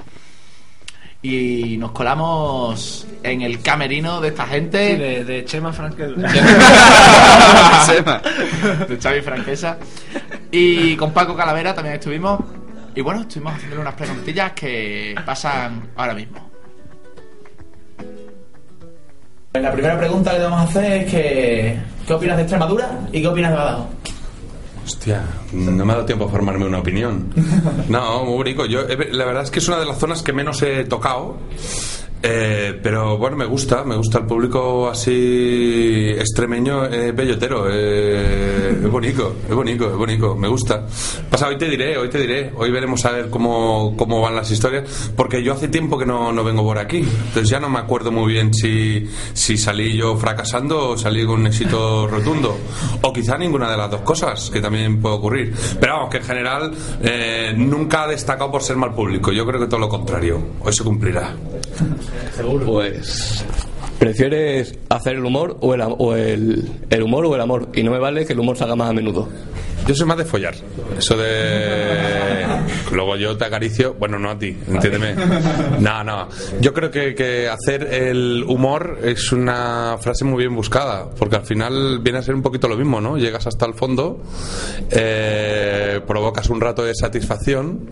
y 1.22 1.78
nos 1.78 1.92
colamos 1.92 3.06
en 3.24 3.42
el 3.42 3.62
camerino 3.62 4.22
de 4.22 4.30
esta 4.30 4.48
gente. 4.48 4.92
Sí, 4.92 4.98
de, 4.98 5.26
de 5.26 5.46
Chema 5.46 5.74
Franquel. 5.74 6.16
Sema. 7.86 8.22
de 8.88 8.98
Xavi 8.98 9.22
Franquesa. 9.22 9.78
Y 10.50 10.96
con 10.96 11.12
Paco 11.12 11.36
Calavera 11.36 11.76
también 11.76 11.96
estuvimos. 11.96 12.40
Y 13.00 13.02
bueno, 13.02 13.22
estuvimos 13.22 13.54
haciéndole 13.54 13.82
unas 13.82 13.94
preguntillas 13.94 14.52
que 14.52 15.16
pasan 15.26 15.92
ahora 15.96 16.14
mismo. 16.14 16.50
La 19.54 19.72
primera 19.72 19.98
pregunta 19.98 20.32
que 20.32 20.38
te 20.38 20.44
vamos 20.44 20.60
a 20.60 20.64
hacer 20.64 21.04
es 21.04 21.10
que 21.10 21.80
¿qué 22.06 22.14
opinas 22.14 22.36
de 22.36 22.44
Extremadura 22.44 23.00
y 23.14 23.22
qué 23.22 23.28
opinas 23.30 23.52
de 23.52 23.58
Badajoz? 23.58 23.88
Hostia, 24.86 25.24
no 25.54 25.86
me 25.86 25.94
ha 25.94 25.96
dado 25.96 26.08
tiempo 26.08 26.26
a 26.26 26.28
formarme 26.28 26.66
una 26.66 26.80
opinión. 26.80 27.34
No, 27.88 28.26
muy 28.26 28.36
bonito. 28.36 28.66
Yo, 28.66 28.82
eh, 28.82 29.08
la 29.14 29.24
verdad 29.24 29.44
es 29.44 29.52
que 29.52 29.60
es 29.60 29.68
una 29.70 29.80
de 29.80 29.86
las 29.86 29.98
zonas 29.98 30.22
que 30.22 30.34
menos 30.34 30.62
he 30.62 30.84
tocado. 30.84 31.38
Eh, 32.22 32.78
pero 32.84 33.18
bueno, 33.18 33.38
me 33.38 33.46
gusta, 33.46 33.86
me 33.86 33.96
gusta 33.96 34.20
el 34.20 34.26
público 34.26 34.90
así 34.90 36.10
extremeño, 36.10 36.86
eh, 36.86 37.14
bellotero, 37.14 37.68
eh, 37.72 38.78
es 38.84 38.92
bonito, 38.92 39.38
es 39.48 39.56
bonito, 39.56 39.90
es 39.90 39.96
bonito, 39.96 40.36
me 40.36 40.50
gusta. 40.50 40.86
Pasa, 41.30 41.48
hoy 41.48 41.58
te 41.58 41.70
diré, 41.70 41.98
hoy 41.98 42.10
te 42.10 42.20
diré, 42.20 42.52
hoy 42.58 42.72
veremos 42.72 43.06
a 43.06 43.12
ver 43.12 43.30
cómo, 43.30 43.96
cómo 43.96 44.20
van 44.20 44.36
las 44.36 44.52
historias, 44.52 45.12
porque 45.16 45.42
yo 45.42 45.54
hace 45.54 45.70
tiempo 45.70 45.98
que 45.98 46.06
no, 46.06 46.34
no 46.34 46.44
vengo 46.44 46.62
por 46.62 46.78
aquí, 46.78 46.98
entonces 46.98 47.48
ya 47.48 47.60
no 47.62 47.70
me 47.70 47.80
acuerdo 47.80 48.12
muy 48.12 48.34
bien 48.34 48.54
si, 48.54 49.10
si 49.34 49.58
salí 49.58 49.96
yo 49.96 50.18
fracasando 50.18 50.90
o 50.90 50.98
salí 50.98 51.26
con 51.26 51.40
un 51.40 51.48
éxito 51.48 52.06
rotundo, 52.06 52.58
o 53.02 53.14
quizá 53.14 53.38
ninguna 53.38 53.72
de 53.72 53.78
las 53.78 53.92
dos 53.92 54.02
cosas, 54.02 54.50
que 54.50 54.60
también 54.60 55.02
puede 55.02 55.16
ocurrir. 55.16 55.54
Pero 55.80 55.94
vamos, 55.94 56.10
que 56.10 56.18
en 56.18 56.24
general 56.24 56.72
eh, 57.02 57.54
nunca 57.56 58.04
ha 58.04 58.08
destacado 58.08 58.52
por 58.52 58.62
ser 58.62 58.76
mal 58.76 58.94
público, 58.94 59.32
yo 59.32 59.46
creo 59.46 59.62
que 59.62 59.68
todo 59.68 59.80
lo 59.80 59.88
contrario, 59.88 60.42
hoy 60.60 60.74
se 60.74 60.84
cumplirá. 60.84 61.34
Pues. 62.66 63.44
¿Prefieres 64.00 64.78
hacer 64.90 65.16
el 65.16 65.26
humor 65.26 65.58
o 65.60 65.74
el, 65.74 65.82
o 65.82 66.16
el, 66.16 66.70
el 66.90 67.04
humor 67.04 67.26
o 67.26 67.36
el 67.36 67.42
amor? 67.42 67.70
Y 67.74 67.84
no 67.84 67.92
me 67.92 68.00
vale 68.00 68.26
que 68.26 68.34
el 68.34 68.40
humor 68.40 68.58
se 68.58 68.64
haga 68.64 68.76
más 68.76 68.90
a 68.90 68.94
menudo. 68.94 69.28
Yo 69.88 69.96
soy 69.96 70.06
más 70.06 70.18
de 70.18 70.26
follar. 70.26 70.56
Eso 70.98 71.18
de. 71.18 72.46
Luego 72.92 73.16
yo 73.16 73.38
te 73.38 73.46
acaricio. 73.46 73.96
Bueno, 73.96 74.20
no 74.20 74.30
a 74.32 74.38
ti, 74.38 74.56
entiéndeme. 74.68 75.16
No, 75.80 76.04
no. 76.04 76.28
Yo 76.62 76.74
creo 76.74 76.92
que, 76.92 77.16
que 77.16 77.50
hacer 77.50 77.92
el 77.94 78.44
humor 78.48 79.00
es 79.04 79.32
una 79.32 79.98
frase 80.00 80.26
muy 80.26 80.40
bien 80.40 80.56
buscada. 80.56 81.10
Porque 81.10 81.38
al 81.38 81.44
final 81.46 82.00
viene 82.00 82.20
a 82.20 82.22
ser 82.22 82.36
un 82.36 82.42
poquito 82.42 82.68
lo 82.68 82.78
mismo, 82.78 83.02
¿no? 83.02 83.18
Llegas 83.18 83.48
hasta 83.48 83.66
el 83.66 83.74
fondo, 83.74 84.22
eh, 84.92 86.02
provocas 86.06 86.50
un 86.50 86.62
rato 86.62 86.84
de 86.84 86.94
satisfacción. 86.94 87.90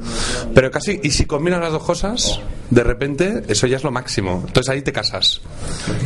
Pero 0.54 0.70
casi. 0.72 1.00
Y 1.04 1.12
si 1.12 1.26
combinas 1.26 1.60
las 1.60 1.72
dos 1.72 1.84
cosas, 1.84 2.40
de 2.70 2.84
repente, 2.84 3.44
eso 3.48 3.68
ya 3.68 3.78
es 3.78 3.84
lo 3.84 3.92
máximo. 3.92 4.44
Entonces 4.46 4.70
ahí 4.70 4.82
te 4.82 4.92
casas. 4.92 5.42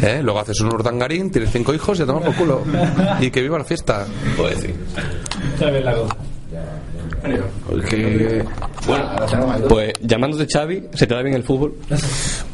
¿eh? 0.01 0.21
Luego 0.23 0.39
haces 0.39 0.59
un 0.61 0.73
urdangarín, 0.73 1.31
tienes 1.31 1.51
cinco 1.51 1.73
hijos 1.73 1.99
y 1.99 2.03
a 2.03 2.05
tomar 2.05 2.23
por 2.23 2.35
culo. 2.35 2.63
Y 3.19 3.31
que 3.31 3.41
viva 3.41 3.57
la 3.57 3.65
fiesta. 3.65 4.05
Pues 5.41 5.59
sí. 5.59 6.30
Porque- 7.67 8.43
Bueno, 8.87 9.09
pues 9.69 9.93
llamándote 10.01 10.47
Xavi, 10.51 10.83
¿se 10.93 11.05
te 11.07 11.13
da 11.13 11.21
bien 11.21 11.35
el 11.35 11.43
fútbol? 11.43 11.75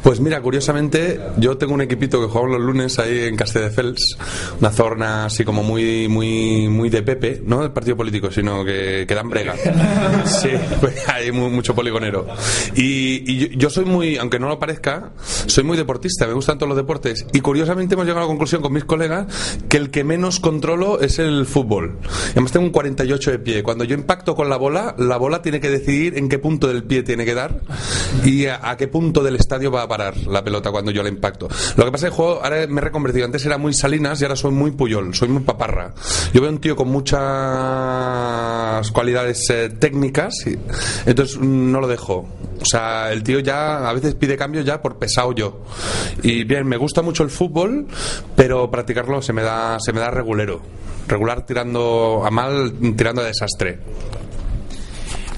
Pues 0.02 0.20
mira, 0.20 0.40
curiosamente, 0.42 1.18
yo 1.38 1.56
tengo 1.56 1.74
un 1.74 1.80
equipito 1.80 2.20
que 2.20 2.26
jugamos 2.26 2.52
los 2.58 2.60
lunes 2.60 2.98
ahí 2.98 3.20
en 3.24 3.36
Castelldefels, 3.36 4.16
una 4.60 4.70
zona 4.70 5.24
así 5.26 5.44
como 5.44 5.62
muy 5.62 6.08
muy 6.08 6.68
muy 6.68 6.90
de 6.90 7.02
Pepe, 7.02 7.42
no 7.44 7.62
del 7.62 7.72
partido 7.72 7.96
político, 7.96 8.30
sino 8.30 8.64
que, 8.64 9.04
que 9.08 9.14
dan 9.14 9.28
brega. 9.30 9.54
Sí, 10.26 10.50
pues 10.80 11.08
hay 11.08 11.32
mu- 11.32 11.48
mucho 11.50 11.74
poligonero. 11.74 12.26
Y, 12.74 13.22
y 13.30 13.38
yo, 13.38 13.46
yo 13.56 13.70
soy 13.70 13.84
muy, 13.86 14.16
aunque 14.18 14.38
no 14.38 14.48
lo 14.48 14.58
parezca, 14.58 15.12
soy 15.46 15.64
muy 15.64 15.76
deportista, 15.76 16.26
me 16.26 16.34
gustan 16.34 16.58
todos 16.58 16.68
los 16.68 16.76
deportes. 16.76 17.26
Y 17.32 17.40
curiosamente 17.40 17.94
hemos 17.94 18.04
llegado 18.06 18.20
a 18.20 18.24
la 18.24 18.28
conclusión 18.28 18.60
con 18.62 18.72
mis 18.72 18.84
colegas 18.84 19.26
que 19.68 19.76
el 19.78 19.90
que 19.90 20.04
menos 20.04 20.40
controlo 20.40 21.00
es 21.00 21.18
el 21.18 21.46
fútbol. 21.46 21.98
Además 22.32 22.52
tengo 22.52 22.66
un 22.66 22.72
48 22.72 23.30
de 23.30 23.38
pie. 23.38 23.62
Cuando 23.62 23.84
yo 23.84 23.94
impacto 23.94 24.34
con 24.34 24.48
la 24.48 24.57
bola, 24.58 24.94
la 24.98 25.16
bola 25.16 25.40
tiene 25.40 25.60
que 25.60 25.70
decidir 25.70 26.18
en 26.18 26.28
qué 26.28 26.38
punto 26.38 26.68
del 26.68 26.84
pie 26.84 27.02
tiene 27.02 27.24
que 27.24 27.34
dar 27.34 27.60
y 28.24 28.44
a, 28.46 28.68
a 28.70 28.76
qué 28.76 28.88
punto 28.88 29.22
del 29.22 29.36
estadio 29.36 29.70
va 29.70 29.82
a 29.84 29.88
parar 29.88 30.16
la 30.26 30.44
pelota 30.44 30.70
cuando 30.70 30.90
yo 30.90 31.02
la 31.02 31.08
impacto. 31.08 31.48
Lo 31.76 31.84
que 31.86 31.90
pasa 31.90 32.08
es 32.08 32.12
que 32.12 32.16
juego 32.16 32.44
ahora 32.44 32.66
me 32.66 32.80
he 32.80 32.84
reconvertido. 32.84 33.24
Antes 33.24 33.44
era 33.46 33.56
muy 33.56 33.72
Salinas 33.72 34.20
y 34.20 34.24
ahora 34.24 34.36
soy 34.36 34.50
muy 34.50 34.72
Puyol, 34.72 35.14
soy 35.14 35.28
muy 35.28 35.42
paparra. 35.42 35.94
Yo 36.34 36.42
veo 36.42 36.50
un 36.50 36.58
tío 36.58 36.76
con 36.76 36.88
muchas 36.88 37.18
cualidades 38.92 39.48
eh, 39.50 39.70
técnicas, 39.78 40.34
y- 40.46 40.56
entonces 41.08 41.36
mm, 41.38 41.72
no 41.72 41.80
lo 41.80 41.88
dejo. 41.88 42.28
O 42.60 42.64
sea, 42.64 43.12
el 43.12 43.22
tío 43.22 43.38
ya 43.40 43.88
a 43.88 43.92
veces 43.92 44.14
pide 44.14 44.36
cambio 44.36 44.62
ya 44.62 44.82
por 44.82 44.98
pesado 44.98 45.32
yo. 45.32 45.62
Y 46.22 46.44
bien, 46.44 46.66
me 46.66 46.76
gusta 46.76 47.02
mucho 47.02 47.22
el 47.22 47.30
fútbol, 47.30 47.86
pero 48.36 48.70
practicarlo 48.70 49.22
se 49.22 49.32
me 49.32 49.42
da, 49.42 49.78
se 49.80 49.92
me 49.92 50.00
da 50.00 50.10
regulero. 50.10 50.60
Regular 51.06 51.46
tirando 51.46 52.22
a 52.26 52.30
mal, 52.30 52.72
tirando 52.96 53.22
a 53.22 53.24
desastre. 53.24 53.78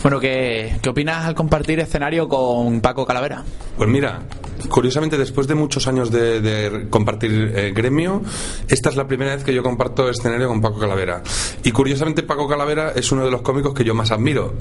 Bueno, 0.03 0.19
¿qué, 0.19 0.79
qué 0.81 0.89
opinas 0.89 1.27
al 1.27 1.35
compartir 1.35 1.79
escenario 1.79 2.27
con 2.27 2.81
Paco 2.81 3.05
Calavera? 3.05 3.45
Pues 3.77 3.89
mira, 3.89 4.23
curiosamente 4.71 5.19
después 5.19 5.47
de 5.47 5.55
muchos 5.55 5.87
años 5.87 6.11
de, 6.11 6.87
compartir 6.89 7.53
eh, 7.55 7.73
gremio, 7.75 8.23
esta 8.69 8.89
es 8.89 8.97
la 8.97 9.07
primera 9.07 9.35
vez 9.35 9.45
que 9.45 9.53
yo 9.53 9.63
comparto 9.63 10.09
escenario 10.09 10.49
con 10.49 10.63
Paco 10.63 10.79
Calavera. 10.79 11.23
Y 11.65 11.71
curiosamente 11.71 12.23
Paco 12.23 12.49
Calavera 12.49 12.93
es 12.97 13.13
uno 13.13 13.25
de 13.25 13.31
los 13.31 13.43
cómicos 13.43 13.75
que 13.75 13.85
yo 13.85 13.95
más 13.95 14.11
admiro, 14.11 14.55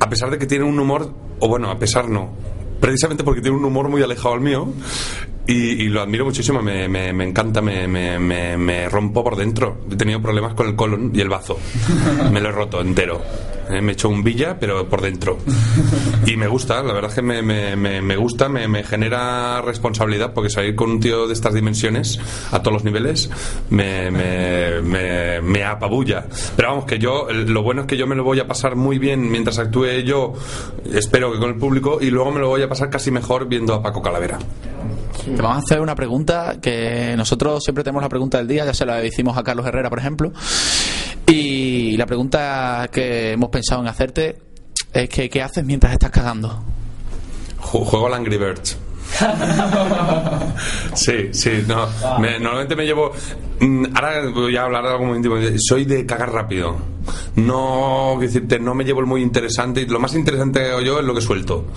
a 0.00 0.08
pesar 0.08 0.30
de 0.30 0.38
que 0.38 0.46
tiene 0.46 0.64
un 0.64 0.78
humor, 0.78 1.12
o 1.38 1.48
bueno, 1.48 1.70
a 1.70 1.78
pesar 1.78 2.08
no, 2.08 2.30
precisamente 2.80 3.24
porque 3.24 3.42
tiene 3.42 3.58
un 3.58 3.64
humor 3.64 3.88
muy 3.88 4.02
alejado 4.02 4.34
al 4.34 4.40
mío. 4.40 4.68
Y, 5.48 5.84
y 5.84 5.88
lo 5.88 6.02
admiro 6.02 6.26
muchísimo, 6.26 6.60
me, 6.60 6.88
me- 6.88 7.12
me 7.14 7.24
encanta, 7.24 7.62
me, 7.62 7.88
me- 7.88 8.88
rompo 8.90 9.24
por 9.24 9.34
dentro. 9.34 9.78
He 9.90 9.96
tenido 9.96 10.20
problemas 10.20 10.52
con 10.52 10.66
el 10.68 10.76
colon 10.76 11.10
y 11.14 11.20
el 11.22 11.28
bazo. 11.30 11.56
Me 12.32 12.40
lo 12.40 12.50
he 12.50 12.52
roto 12.52 12.80
entero. 12.82 13.22
Eh, 13.70 13.80
me 13.82 13.90
he 13.90 13.94
hecho 13.94 14.08
un 14.08 14.22
villa, 14.22 14.58
pero 14.58 14.86
por 14.88 15.00
dentro. 15.02 15.38
Y 16.26 16.36
me 16.36 16.46
gusta, 16.48 16.82
la 16.82 16.92
verdad 16.94 17.10
es 17.10 17.14
que 17.16 17.22
me, 17.22 17.42
me- 17.42 17.76
me- 17.76 18.00
me 18.02 18.16
gusta, 18.16 18.48
me, 18.48 18.66
me 18.68 18.82
genera 18.82 19.60
responsabilidad, 19.62 20.32
porque 20.34 20.48
salir 20.50 20.74
con 20.74 20.90
un 20.90 21.00
tío 21.00 21.26
de 21.26 21.32
estas 21.34 21.52
dimensiones, 21.54 22.18
a 22.50 22.60
todos 22.60 22.72
los 22.74 22.84
niveles, 22.84 23.28
me, 23.70 24.10
me, 24.10 24.80
me- 24.82 25.40
me 25.42 25.64
apabulla. 25.64 26.26
Pero 26.56 26.68
vamos, 26.70 26.84
que 26.86 26.98
yo, 26.98 27.26
lo 27.30 27.62
bueno 27.62 27.82
es 27.82 27.86
que 27.86 27.96
yo 27.98 28.06
me 28.06 28.16
lo 28.16 28.24
voy 28.24 28.40
a 28.40 28.46
pasar 28.46 28.74
muy 28.76 28.98
bien 28.98 29.30
mientras 29.30 29.58
actúe 29.58 30.02
yo, 30.04 30.32
espero 30.92 31.32
que 31.32 31.38
con 31.38 31.48
el 31.50 31.56
público, 31.56 31.98
y 32.00 32.10
luego 32.10 32.32
me 32.32 32.40
lo 32.40 32.48
voy 32.48 32.62
a 32.62 32.68
pasar 32.68 32.88
casi 32.90 33.10
mejor 33.10 33.48
viendo 33.48 33.72
a 33.74 33.82
Paco 33.82 34.00
Calavera. 34.02 34.38
Te 35.24 35.42
vamos 35.42 35.56
a 35.56 35.58
hacer 35.58 35.80
una 35.80 35.94
pregunta 35.94 36.56
que 36.60 37.14
nosotros 37.16 37.62
siempre 37.62 37.84
tenemos 37.84 38.02
la 38.02 38.08
pregunta 38.08 38.38
del 38.38 38.48
día, 38.48 38.64
ya 38.64 38.74
se 38.74 38.86
la 38.86 39.04
hicimos 39.04 39.36
a 39.36 39.42
Carlos 39.42 39.66
Herrera, 39.66 39.90
por 39.90 39.98
ejemplo. 39.98 40.32
Y 41.26 41.96
la 41.96 42.06
pregunta 42.06 42.88
que 42.92 43.32
hemos 43.32 43.50
pensado 43.50 43.80
en 43.82 43.88
hacerte 43.88 44.38
es 44.92 45.08
que 45.08 45.28
¿qué 45.28 45.42
haces 45.42 45.64
mientras 45.64 45.92
estás 45.92 46.10
cagando? 46.10 46.62
Ju- 47.60 47.84
Juego 47.84 48.06
al 48.06 48.14
Angry 48.14 48.38
Birds. 48.38 48.78
Sí, 50.94 51.28
sí, 51.32 51.64
no. 51.66 51.86
Me- 52.18 52.38
normalmente 52.38 52.76
me 52.76 52.84
llevo. 52.84 53.12
Mm, 53.60 53.84
Ahora 53.94 54.28
voy 54.34 54.56
a 54.56 54.64
hablar 54.64 54.84
de 54.84 54.90
algo 54.90 55.04
muy 55.06 55.16
íntimo. 55.16 55.36
Soy 55.58 55.84
de 55.84 56.04
cagar 56.06 56.32
rápido. 56.32 56.76
No, 57.36 58.18
decirte, 58.20 58.58
no 58.58 58.74
me 58.74 58.84
llevo 58.84 59.00
el 59.00 59.06
muy 59.06 59.22
interesante. 59.22 59.86
Lo 59.86 59.98
más 59.98 60.14
interesante 60.14 60.60
que 60.60 60.66
hago 60.70 60.80
yo 60.82 60.98
es 61.00 61.04
lo 61.06 61.14
que 61.14 61.20
suelto. 61.20 61.66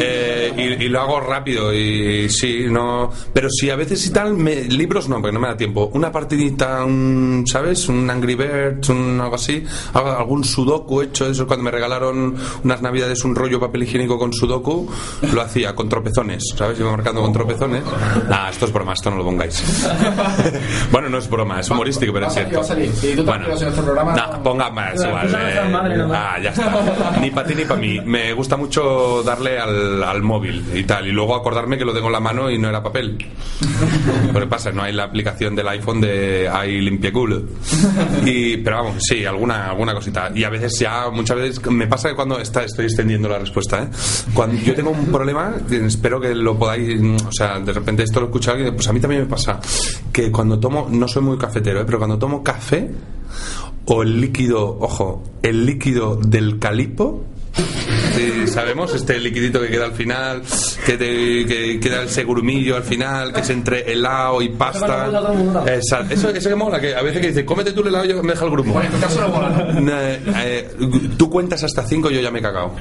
Eh, 0.00 0.52
y, 0.80 0.84
y 0.84 0.88
lo 0.88 1.00
hago 1.00 1.18
rápido. 1.20 1.74
Y 1.74 2.28
sí, 2.28 2.66
no. 2.70 3.10
Pero 3.32 3.48
si 3.50 3.68
a 3.70 3.74
veces 3.76 4.06
y 4.06 4.10
tal, 4.10 4.34
me- 4.34 4.64
libros 4.64 5.08
no, 5.08 5.16
porque 5.20 5.32
no 5.32 5.40
me 5.40 5.48
da 5.48 5.56
tiempo. 5.56 5.90
Una 5.94 6.12
partidita, 6.12 6.84
un, 6.84 7.44
¿sabes? 7.46 7.88
Un 7.88 8.08
Angry 8.08 8.34
Birds, 8.36 8.88
un, 8.90 9.20
algo 9.20 9.34
así. 9.34 9.64
Algún 9.92 10.44
sudoku 10.44 11.02
hecho. 11.02 11.26
Eso 11.28 11.46
cuando 11.46 11.64
me 11.64 11.70
regalaron 11.72 12.36
unas 12.62 12.80
navidades 12.82 13.24
un 13.24 13.34
rollo 13.34 13.58
papel 13.58 13.82
higiénico 13.84 14.18
con 14.18 14.32
sudoku. 14.32 14.88
Lo 15.32 15.40
hacía 15.42 15.74
con 15.74 15.88
tropezones, 15.88 16.44
¿sabes? 16.56 16.78
Iba 16.78 16.92
marcando 16.92 17.22
con 17.22 17.32
tropezones. 17.32 17.82
Nah, 18.28 18.50
esto 18.50 18.66
es 18.66 18.72
broma, 18.72 18.92
esto 18.92 19.10
no 19.10 19.16
lo 19.16 19.24
pongáis. 19.24 19.62
bueno, 20.92 21.08
no 21.08 21.17
es 21.18 21.28
broma, 21.28 21.60
es 21.60 21.70
humorístico, 21.70 22.12
pero 22.12 22.26
es 22.26 22.34
cierto. 22.34 22.62
Bueno, 23.24 23.46
nah, 24.14 24.38
ponga 24.42 24.70
más. 24.70 24.94
no 24.96 26.06
¿no? 26.06 26.14
ah, 26.14 26.38
ya 26.42 26.50
está. 26.50 27.18
Ni 27.20 27.30
para 27.30 27.46
ti 27.46 27.54
ni 27.54 27.64
para 27.64 27.80
mí. 27.80 28.00
Me 28.04 28.32
gusta 28.32 28.56
mucho 28.56 29.22
darle 29.22 29.58
al, 29.58 30.02
al 30.02 30.22
móvil 30.22 30.64
y 30.74 30.84
tal. 30.84 31.06
Y 31.06 31.12
luego 31.12 31.34
acordarme 31.34 31.76
que 31.78 31.84
lo 31.84 31.92
tengo 31.92 32.06
en 32.06 32.12
la 32.12 32.20
mano 32.20 32.50
y 32.50 32.58
no 32.58 32.68
era 32.68 32.82
papel. 32.82 33.18
Que 34.38 34.46
pasa, 34.46 34.70
no 34.70 34.82
hay 34.82 34.92
la 34.92 35.04
aplicación 35.04 35.54
del 35.54 35.68
iPhone 35.68 36.00
de 36.00 36.48
Ay 36.50 36.80
limpia 36.80 37.12
culo. 37.12 37.42
Y, 38.24 38.56
pero 38.58 38.84
vamos, 38.84 39.02
sí, 39.06 39.24
alguna, 39.24 39.70
alguna 39.70 39.92
cosita. 39.94 40.30
Y 40.34 40.44
a 40.44 40.48
veces 40.48 40.78
ya, 40.78 41.10
muchas 41.10 41.36
veces, 41.36 41.66
me 41.70 41.86
pasa 41.86 42.08
que 42.08 42.14
cuando 42.14 42.38
está, 42.38 42.62
estoy 42.62 42.86
extendiendo 42.86 43.28
la 43.28 43.38
respuesta, 43.38 43.82
¿eh? 43.82 43.88
Cuando 44.32 44.56
yo 44.62 44.74
tengo 44.74 44.90
un 44.90 45.06
problema, 45.06 45.54
espero 45.70 46.20
que 46.20 46.34
lo 46.34 46.58
podáis, 46.58 47.00
o 47.26 47.32
sea, 47.32 47.58
de 47.58 47.72
repente 47.72 48.04
esto 48.04 48.20
lo 48.20 48.26
escucha 48.26 48.52
alguien, 48.52 48.74
pues 48.74 48.88
a 48.88 48.92
mí 48.92 49.00
también 49.00 49.22
me 49.22 49.28
pasa 49.28 49.60
que 50.12 50.30
cuando 50.30 50.58
tomo, 50.58 50.88
no 50.90 51.07
soy 51.08 51.22
muy 51.22 51.38
cafetero, 51.38 51.80
¿eh? 51.80 51.84
pero 51.86 51.98
cuando 51.98 52.18
tomo 52.18 52.42
café 52.44 52.90
o 53.86 54.02
el 54.02 54.20
líquido, 54.20 54.76
ojo, 54.80 55.22
el 55.42 55.66
líquido 55.66 56.16
del 56.16 56.58
calipo, 56.58 57.24
Sí, 58.14 58.46
sabemos 58.46 58.94
este 58.94 59.18
liquidito 59.18 59.60
que 59.60 59.68
queda 59.68 59.86
al 59.86 59.92
final, 59.92 60.42
que, 60.86 60.92
te- 60.96 61.46
que 61.46 61.80
queda 61.80 62.02
el 62.02 62.08
segurumillo 62.08 62.76
al 62.76 62.82
final, 62.84 63.32
que 63.32 63.40
es 63.40 63.50
entre 63.50 63.90
helado 63.92 64.40
y 64.42 64.48
pasta. 64.50 65.06
Exacto. 65.66 66.14
Eso, 66.14 66.30
eso 66.30 66.48
que 66.48 66.54
mola, 66.54 66.80
que 66.80 66.94
a 66.94 67.02
veces 67.02 67.20
que 67.20 67.28
dice, 67.28 67.44
cómete 67.44 67.72
tú 67.72 67.80
el 67.82 67.88
helado 67.88 68.04
y 68.04 68.08
yo 68.08 68.22
me 68.22 68.32
deja 68.32 68.44
el 68.44 68.50
grupo. 68.50 68.80
Eh, 69.88 70.22
eh, 70.36 70.70
tú 71.16 71.30
cuentas 71.30 71.62
hasta 71.64 71.84
cinco 71.84 72.10
y 72.10 72.14
yo 72.16 72.20
ya 72.20 72.30
me 72.30 72.38
he 72.40 72.42
cagado. 72.42 72.72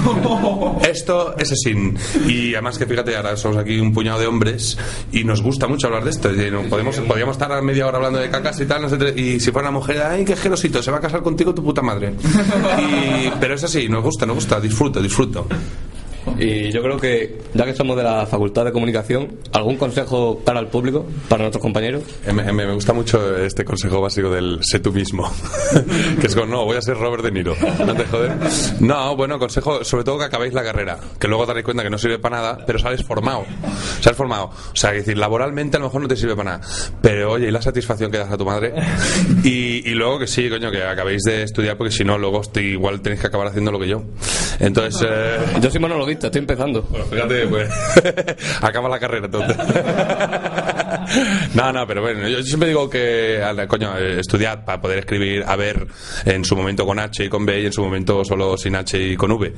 Esto 0.88 1.36
es 1.38 1.52
así. 1.52 1.74
Y 2.26 2.54
además 2.54 2.78
que 2.78 2.86
fíjate, 2.86 3.16
ahora 3.16 3.36
somos 3.36 3.58
aquí 3.58 3.78
un 3.78 3.92
puñado 3.92 4.18
de 4.20 4.26
hombres 4.26 4.78
y 5.12 5.24
nos 5.24 5.42
gusta 5.42 5.66
mucho 5.66 5.86
hablar 5.88 6.04
de 6.04 6.10
esto. 6.10 6.30
Y 6.32 6.50
podemos, 6.68 6.96
podríamos 7.00 7.34
estar 7.36 7.50
a 7.52 7.60
media 7.62 7.86
hora 7.86 7.98
hablando 7.98 8.18
de 8.18 8.30
cacas 8.30 8.60
y 8.60 8.66
tal, 8.66 8.82
no 8.82 8.88
sé, 8.88 8.96
y 9.20 9.40
si 9.40 9.50
fuera 9.50 9.68
una 9.68 9.78
mujer, 9.78 10.02
ay, 10.02 10.24
qué 10.24 10.36
gerosito, 10.36 10.82
se 10.82 10.90
va 10.90 10.98
a 10.98 11.00
casar 11.00 11.22
contigo 11.22 11.54
tu 11.54 11.62
puta 11.62 11.82
madre. 11.82 12.14
Y- 12.78 13.30
pero 13.40 13.54
es 13.54 13.64
así, 13.64 13.88
nos 13.88 14.02
gusta, 14.02 14.26
nos 14.26 14.36
gusta, 14.36 14.60
disfruto, 14.60 15.00
disfruto. 15.02 15.46
Y 16.38 16.70
yo 16.72 16.82
creo 16.82 16.98
que, 16.98 17.38
ya 17.54 17.64
que 17.64 17.74
somos 17.74 17.96
de 17.96 18.02
la 18.02 18.26
Facultad 18.26 18.64
de 18.64 18.72
Comunicación, 18.72 19.36
¿algún 19.52 19.76
consejo 19.76 20.38
para 20.44 20.60
el 20.60 20.68
público, 20.68 21.06
para 21.28 21.42
nuestros 21.42 21.62
compañeros? 21.62 22.02
Eh, 22.26 22.32
Me, 22.32 22.50
me- 22.52 22.70
gusta 22.72 22.92
mucho 22.92 23.36
este 23.36 23.64
consejo 23.64 24.00
básico 24.00 24.30
del 24.30 24.58
sé 24.62 24.78
tú 24.78 24.92
mismo. 24.92 25.30
que 26.20 26.26
es 26.26 26.34
como, 26.34 26.46
no, 26.46 26.64
voy 26.64 26.76
a 26.76 26.82
ser 26.82 26.96
Robert 26.96 27.22
De 27.24 27.30
Niro. 27.32 27.54
No 27.84 27.94
te 27.94 28.04
joder. 28.06 28.32
No, 28.80 29.16
bueno, 29.16 29.38
consejo, 29.38 29.84
sobre 29.84 30.04
todo 30.04 30.18
que 30.18 30.24
acabéis 30.24 30.54
la 30.54 30.62
carrera. 30.62 30.98
Que 31.18 31.28
luego 31.28 31.44
daréis 31.46 31.64
cuenta 31.64 31.82
que 31.82 31.90
no 31.90 31.98
sirve 31.98 32.18
para 32.18 32.36
nada, 32.36 32.58
pero 32.66 32.78
sales 32.78 33.02
formado. 33.04 33.44
Sales 34.00 34.16
formado. 34.16 34.44
O 34.46 34.76
sea, 34.76 34.90
que 34.92 34.98
decir, 34.98 35.18
laboralmente 35.18 35.76
a 35.76 35.80
lo 35.80 35.86
mejor 35.86 36.00
no 36.02 36.08
te 36.08 36.16
sirve 36.16 36.36
para 36.36 36.58
nada. 36.58 36.68
Pero 37.02 37.32
oye, 37.32 37.48
y 37.48 37.50
la 37.50 37.60
satisfacción 37.60 38.10
que 38.10 38.18
das 38.18 38.30
a 38.32 38.38
tu 38.38 38.44
madre. 38.44 38.72
Y, 39.44 39.88
y 39.88 39.94
luego 39.94 40.18
que 40.18 40.26
sí, 40.26 40.48
coño, 40.48 40.70
que 40.70 40.82
acabéis 40.84 41.22
de 41.24 41.42
estudiar, 41.42 41.76
porque 41.76 41.92
si 41.92 42.04
no, 42.04 42.16
luego 42.18 42.40
te- 42.42 42.62
igual 42.62 43.00
tenéis 43.00 43.20
que 43.20 43.26
acabar 43.26 43.48
haciendo 43.48 43.72
lo 43.72 43.78
que 43.80 43.88
yo. 43.88 44.02
Entonces. 44.58 45.04
eh, 45.08 45.36
Yo 45.60 45.70
soy 45.70 45.80
monologuista, 45.80 46.19
estoy 46.26 46.40
empezando. 46.40 46.82
bueno, 46.82 47.04
fíjate, 47.06 47.46
pues. 47.46 47.70
acaba 48.60 48.88
la 48.88 48.98
carrera 48.98 49.26
entonces. 49.26 49.56
no, 51.54 51.72
no, 51.72 51.86
pero 51.86 52.02
bueno, 52.02 52.28
yo 52.28 52.42
siempre 52.42 52.68
digo 52.68 52.88
que, 52.88 53.42
coño, 53.68 53.96
eh, 53.98 54.20
estudiad 54.20 54.64
para 54.64 54.80
poder 54.80 54.98
escribir 55.00 55.44
a 55.46 55.56
ver 55.56 55.86
en 56.24 56.44
su 56.44 56.56
momento 56.56 56.86
con 56.86 56.98
H 56.98 57.24
y 57.24 57.28
con 57.28 57.44
B 57.46 57.60
y 57.60 57.66
en 57.66 57.72
su 57.72 57.82
momento 57.82 58.24
solo 58.24 58.56
sin 58.56 58.76
H 58.76 58.98
y 58.98 59.16
con 59.16 59.32
V, 59.32 59.52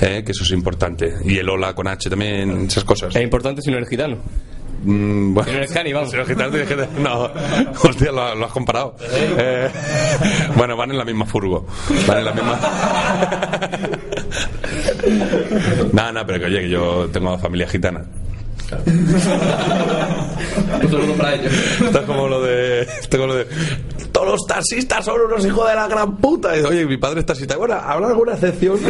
eh, 0.00 0.22
que 0.24 0.32
eso 0.32 0.44
es 0.44 0.50
importante. 0.50 1.14
Y 1.24 1.38
el 1.38 1.48
hola 1.48 1.74
con 1.74 1.88
H 1.88 2.10
también, 2.10 2.66
esas 2.66 2.84
cosas. 2.84 3.14
Es 3.14 3.22
importante 3.22 3.62
si 3.62 3.70
no 3.70 3.76
eres 3.76 3.88
gitano. 3.88 4.18
Mm, 4.84 5.34
bueno, 5.34 5.48
Si 5.48 5.52
no 5.52 5.58
eres 5.58 5.72
cani, 5.72 5.92
vamos. 5.92 6.10
si 6.10 6.16
no 6.16 6.22
eres 6.22 6.36
gitano, 6.36 6.50
tienes 6.52 6.68
que- 6.68 7.00
No, 7.00 7.30
hostia, 7.82 8.12
lo, 8.12 8.34
lo 8.34 8.44
has 8.46 8.52
comparado. 8.52 8.94
Eh, 9.10 9.68
bueno, 10.56 10.76
van 10.76 10.90
en 10.92 10.98
la 10.98 11.04
misma 11.04 11.26
furgo. 11.26 11.66
Van 12.06 12.18
en 12.18 12.24
la 12.24 12.32
misma. 12.32 12.58
No, 15.92 16.12
no, 16.12 16.26
pero 16.26 16.38
que 16.40 16.44
oye, 16.46 16.60
que 16.62 16.68
yo 16.68 17.08
tengo 17.12 17.38
familia 17.38 17.66
gitana. 17.68 18.04
Un 18.86 19.20
saludo 20.90 21.14
para 21.16 21.34
ellos. 21.34 21.52
Esto 21.80 22.00
es 22.00 22.06
como 22.06 22.28
lo 22.28 22.42
de. 22.42 22.82
Esto 22.82 22.98
es 23.00 23.08
como 23.16 23.26
lo 23.26 23.34
de. 23.36 23.46
Todos 24.18 24.32
los 24.32 24.46
taxistas 24.48 25.04
son 25.04 25.20
unos 25.20 25.46
hijos 25.46 25.68
de 25.68 25.76
la 25.76 25.86
gran 25.86 26.16
puta. 26.16 26.58
Y, 26.58 26.62
oye, 26.62 26.84
mi 26.86 26.96
padre 26.96 27.20
es 27.20 27.26
taxista. 27.26 27.56
Bueno, 27.56 27.74
¿habrá 27.74 28.08
alguna 28.08 28.32
excepción? 28.32 28.76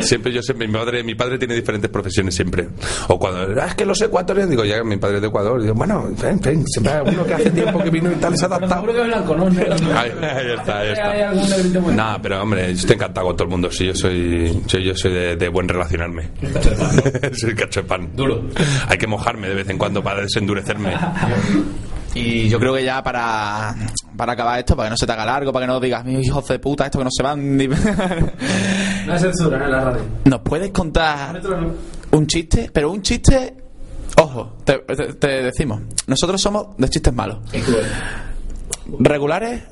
siempre, 0.00 0.32
yo 0.32 0.40
siempre. 0.42 0.66
Mi 0.66 0.72
padre, 0.72 1.04
mi 1.04 1.14
padre 1.14 1.36
tiene 1.36 1.54
diferentes 1.54 1.90
profesiones 1.90 2.34
siempre. 2.34 2.66
O 3.08 3.18
cuando. 3.18 3.60
"Ah, 3.60 3.66
es 3.66 3.74
que 3.74 3.84
los 3.84 4.00
ecuatorianos. 4.00 4.48
Digo, 4.50 4.64
ya, 4.64 4.82
mi 4.82 4.96
padre 4.96 5.16
es 5.16 5.20
de 5.20 5.28
Ecuador. 5.28 5.60
Digo, 5.60 5.74
bueno, 5.74 6.08
ven, 6.22 6.40
ven. 6.40 6.64
Siempre 6.66 6.94
hay 6.94 6.98
alguno 7.00 7.26
que 7.26 7.34
hace 7.34 7.50
tiempo 7.50 7.78
que 7.82 7.90
vino 7.90 8.10
y 8.10 8.14
tal, 8.14 8.38
se 8.38 8.44
ha 8.44 8.48
adaptado. 8.48 8.74
Seguro 8.86 8.92
que 8.94 9.00
es 9.02 9.06
blanco, 9.06 9.36
¿no? 9.36 9.44
Ahí, 9.98 10.12
ahí 10.22 10.50
está, 10.58 10.78
ahí 10.78 10.92
está. 10.92 12.18
pero 12.22 12.42
hombre, 12.42 12.68
yo 12.68 12.72
estoy 12.80 12.96
encantado 12.96 13.26
con 13.26 13.36
todo 13.36 13.44
el 13.44 13.50
mundo. 13.50 13.70
Sí, 13.70 13.84
yo 13.86 13.94
soy, 13.94 14.62
soy- 14.66 14.84
yo 14.84 14.94
soy 14.96 15.12
de, 15.12 15.36
de 15.36 15.48
buen 15.50 15.68
relacionarme. 15.68 16.30
soy 17.38 17.54
cacho 17.54 17.82
de 17.82 17.86
pan. 17.86 18.08
Duro. 18.16 18.44
Hay 18.88 18.96
que 18.96 19.06
mojarme 19.06 19.48
de 19.48 19.54
vez 19.56 19.68
en 19.68 19.76
cuando 19.76 20.02
para 20.02 20.22
desendurecerme. 20.22 20.94
Y 22.14 22.48
yo 22.48 22.58
creo 22.60 22.74
que 22.74 22.84
ya 22.84 23.02
para, 23.02 23.74
para 24.16 24.32
acabar 24.34 24.58
esto, 24.60 24.76
para 24.76 24.88
que 24.88 24.90
no 24.92 24.96
se 24.96 25.06
te 25.06 25.12
haga 25.12 25.24
largo, 25.26 25.52
para 25.52 25.66
que 25.66 25.72
no 25.72 25.80
digas, 25.80 26.04
mis 26.04 26.24
hijos 26.26 26.46
de 26.46 26.58
puta, 26.60 26.84
esto 26.84 26.98
que 26.98 27.04
no 27.04 27.10
se 27.10 27.22
van. 27.22 27.56
ni-". 27.56 27.68
No 29.06 29.12
hay 29.12 29.18
censura 29.18 29.62
en 29.64 29.70
la 29.70 29.80
radio. 29.80 30.02
¿Nos 30.24 30.40
puedes 30.40 30.70
contar 30.70 31.40
un 32.12 32.26
chiste? 32.26 32.70
Pero 32.72 32.90
un 32.92 33.02
chiste. 33.02 33.54
Ojo, 34.16 34.56
te, 34.64 34.78
te- 34.78 35.14
te 35.14 35.26
decimos, 35.42 35.82
nosotros 36.06 36.40
somos 36.40 36.76
de 36.78 36.88
chistes 36.88 37.12
malos. 37.12 37.38
Regulares, 39.00 39.62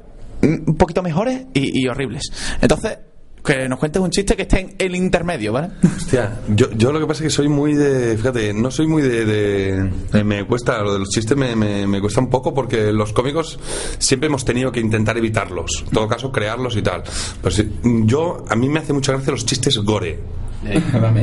un 0.43 0.77
poquito 0.77 1.03
mejores 1.03 1.47
y, 1.55 1.83
y 1.83 1.89
horribles. 1.89 2.25
Entonces, 2.61 2.99
que 3.45 3.69
nos 3.69 3.79
cuentes 3.79 4.01
un 4.01 4.11
chiste 4.11 4.37
que 4.37 4.43
esté 4.43 4.61
en 4.61 4.75
el 4.79 4.95
intermedio, 4.95 5.53
¿vale? 5.53 5.71
Hostia, 5.97 6.39
yo, 6.49 6.71
yo 6.73 6.93
lo 6.93 7.01
que 7.01 7.07
pasa 7.07 7.25
es 7.25 7.25
que 7.25 7.31
soy 7.31 7.49
muy 7.49 7.75
de. 7.75 8.17
Fíjate, 8.17 8.55
no 8.55 8.71
soy 8.71 8.87
muy 8.87 9.03
de. 9.03 9.25
de- 9.25 9.91
eh, 10.13 10.25
me 10.25 10.45
cuesta, 10.47 10.81
lo 10.83 10.93
de 10.93 11.01
los 11.01 11.09
chistes 11.11 11.37
me, 11.37 11.57
me, 11.57 11.87
me 11.87 12.01
cuesta 12.01 12.21
un 12.21 12.31
poco 12.31 12.55
porque 12.55 12.93
los 12.93 13.13
cómicos 13.13 13.59
siempre 13.99 14.29
hemos 14.29 14.45
tenido 14.45 14.71
que 14.71 14.79
intentar 14.81 15.17
evitarlos. 15.19 15.83
En 15.87 15.91
todo 15.91 16.07
caso, 16.07 16.31
crearlos 16.31 16.77
y 16.77 16.83
tal. 16.83 17.03
Pues 17.41 17.55
sí, 17.55 17.69
yo, 18.05 18.45
a 18.49 18.55
mí 18.55 18.69
me 18.69 18.79
hace 18.81 18.93
mucha 18.93 19.13
gracia 19.13 19.33
los 19.33 19.45
chistes 19.45 19.77
gore. 19.79 20.19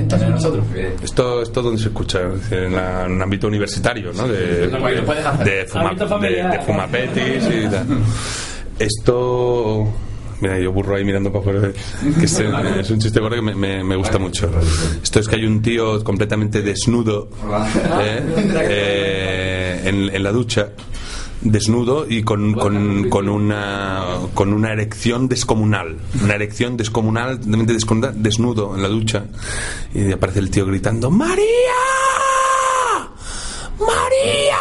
También 0.09 0.31
nosotros. 0.31 0.65
Esto, 1.01 1.41
esto 1.41 1.61
donde 1.61 1.81
se 1.81 1.87
escucha, 1.87 2.19
en, 2.51 2.75
la- 2.75 3.05
en 3.05 3.13
un 3.13 3.21
ámbito 3.21 3.47
universitario, 3.47 4.11
¿no? 4.11 4.27
De, 4.27 4.67
de, 5.45 5.65
fuma- 5.67 5.89
de, 6.19 6.29
de 6.57 6.59
fumapetis 6.65 7.43
y 7.47 7.69
tal. 7.69 7.87
Esto. 8.77 9.87
Mira, 10.41 10.57
yo 10.59 10.71
burro 10.71 10.95
ahí 10.95 11.03
mirando 11.03 11.31
para 11.31 11.39
afuera. 11.41 11.71
Que 12.17 12.25
es, 12.25 12.89
un 12.89 12.99
chiste 12.99 13.19
gore 13.19 13.35
que 13.37 13.41
me, 13.41 13.83
me- 13.83 13.95
gusta 13.95 14.17
mucho. 14.19 14.49
Esto 15.03 15.19
es 15.19 15.27
que 15.27 15.35
hay 15.35 15.45
un 15.45 15.61
tío 15.61 16.01
completamente 16.03 16.61
desnudo 16.61 17.29
¿eh? 18.01 18.23
Eh, 18.61 19.81
en, 19.85 20.15
en 20.15 20.23
la 20.23 20.31
ducha. 20.31 20.69
Desnudo 21.41 22.05
y 22.09 22.23
con, 22.23 22.53
con, 22.53 23.09
con 23.09 23.29
una 23.29 24.03
con 24.33 24.51
una 24.53 24.73
erección 24.73 25.29
descomunal. 25.29 25.97
Una 26.21 26.35
erección 26.35 26.75
descomunal, 26.75 27.39
desnudo 28.21 28.75
en 28.75 28.81
la 28.81 28.89
ducha. 28.89 29.25
Y 29.93 30.11
aparece 30.11 30.39
el 30.39 30.49
tío 30.51 30.65
gritando: 30.65 31.09
¡María! 31.09 31.43
¡María! 33.79 34.57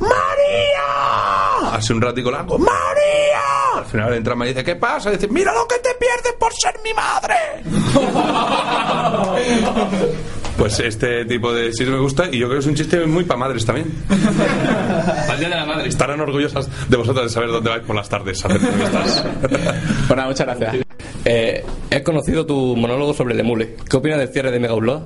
¡María! 0.00 1.67
Hace 1.78 1.92
un 1.92 2.00
ratico 2.00 2.30
largo, 2.30 2.58
¡María! 2.58 3.76
Al 3.78 3.84
final 3.84 4.12
entra 4.14 4.34
María 4.34 4.50
y 4.50 4.54
dice, 4.54 4.64
¿qué 4.64 4.74
pasa? 4.76 5.10
Y 5.10 5.12
dice, 5.14 5.28
mira 5.28 5.52
lo 5.54 5.66
que 5.68 5.76
te 5.78 5.90
pierdes 5.94 6.32
por 6.38 6.52
ser 6.52 6.74
mi 6.82 6.92
madre. 6.92 7.36
Pues 10.58 10.80
este 10.80 11.24
tipo 11.24 11.52
de 11.52 11.70
chiste 11.70 11.92
me 11.92 12.00
gusta 12.00 12.24
y 12.32 12.38
yo 12.38 12.48
creo 12.48 12.58
que 12.58 12.64
es 12.64 12.66
un 12.66 12.74
chiste 12.74 13.06
muy 13.06 13.22
para 13.22 13.38
madres 13.38 13.64
también. 13.64 13.92
Al 14.10 15.38
día 15.38 15.48
de 15.50 15.54
la 15.54 15.64
madre. 15.64 15.88
Estarán 15.88 16.20
orgullosas 16.20 16.68
de 16.90 16.96
vosotras 16.96 17.26
de 17.26 17.30
saber 17.30 17.48
dónde 17.50 17.70
vais 17.70 17.84
por 17.84 17.94
las 17.94 18.08
tardes 18.08 18.44
a 18.44 18.48
hacer 18.48 18.60
entrevistas. 18.60 19.24
Bueno, 20.08 20.26
muchas 20.26 20.46
gracias. 20.58 20.84
Eh, 21.24 21.64
he 21.90 22.02
conocido 22.02 22.44
tu 22.44 22.74
monólogo 22.74 23.14
sobre 23.14 23.34
el 23.34 23.40
emule. 23.40 23.76
¿Qué 23.88 23.96
opinas 23.98 24.18
del 24.18 24.30
cierre 24.30 24.50
de 24.50 24.58
Mega 24.58 24.74
Upload? 24.74 25.02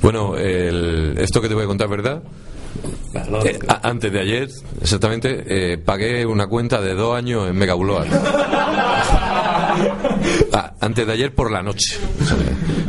Bueno, 0.00 0.36
el- 0.38 1.16
esto 1.18 1.42
que 1.42 1.48
te 1.48 1.54
voy 1.54 1.64
a 1.64 1.66
contar, 1.66 1.88
¿verdad? 1.88 2.22
Eh, 3.44 3.58
antes 3.82 4.12
de 4.12 4.20
ayer, 4.20 4.48
exactamente, 4.80 5.44
eh, 5.46 5.78
pagué 5.78 6.26
una 6.26 6.46
cuenta 6.46 6.80
de 6.80 6.94
dos 6.94 7.16
años 7.16 7.48
en 7.48 7.56
Megauloa. 7.56 8.04
Ah, 10.52 10.72
antes 10.80 11.06
de 11.06 11.12
ayer 11.12 11.34
por 11.34 11.50
la 11.50 11.62
noche. 11.62 11.98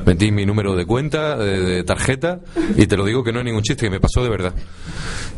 Metí 0.05 0.31
mi 0.31 0.45
número 0.45 0.73
de 0.75 0.85
cuenta, 0.85 1.35
de, 1.37 1.59
de 1.59 1.83
tarjeta, 1.83 2.39
y 2.77 2.87
te 2.87 2.95
lo 2.95 3.03
digo 3.03 3.25
que 3.25 3.33
no 3.33 3.39
es 3.39 3.45
ningún 3.45 3.61
chiste, 3.61 3.85
que 3.87 3.89
me 3.89 3.99
pasó 3.99 4.23
de 4.23 4.29
verdad. 4.29 4.53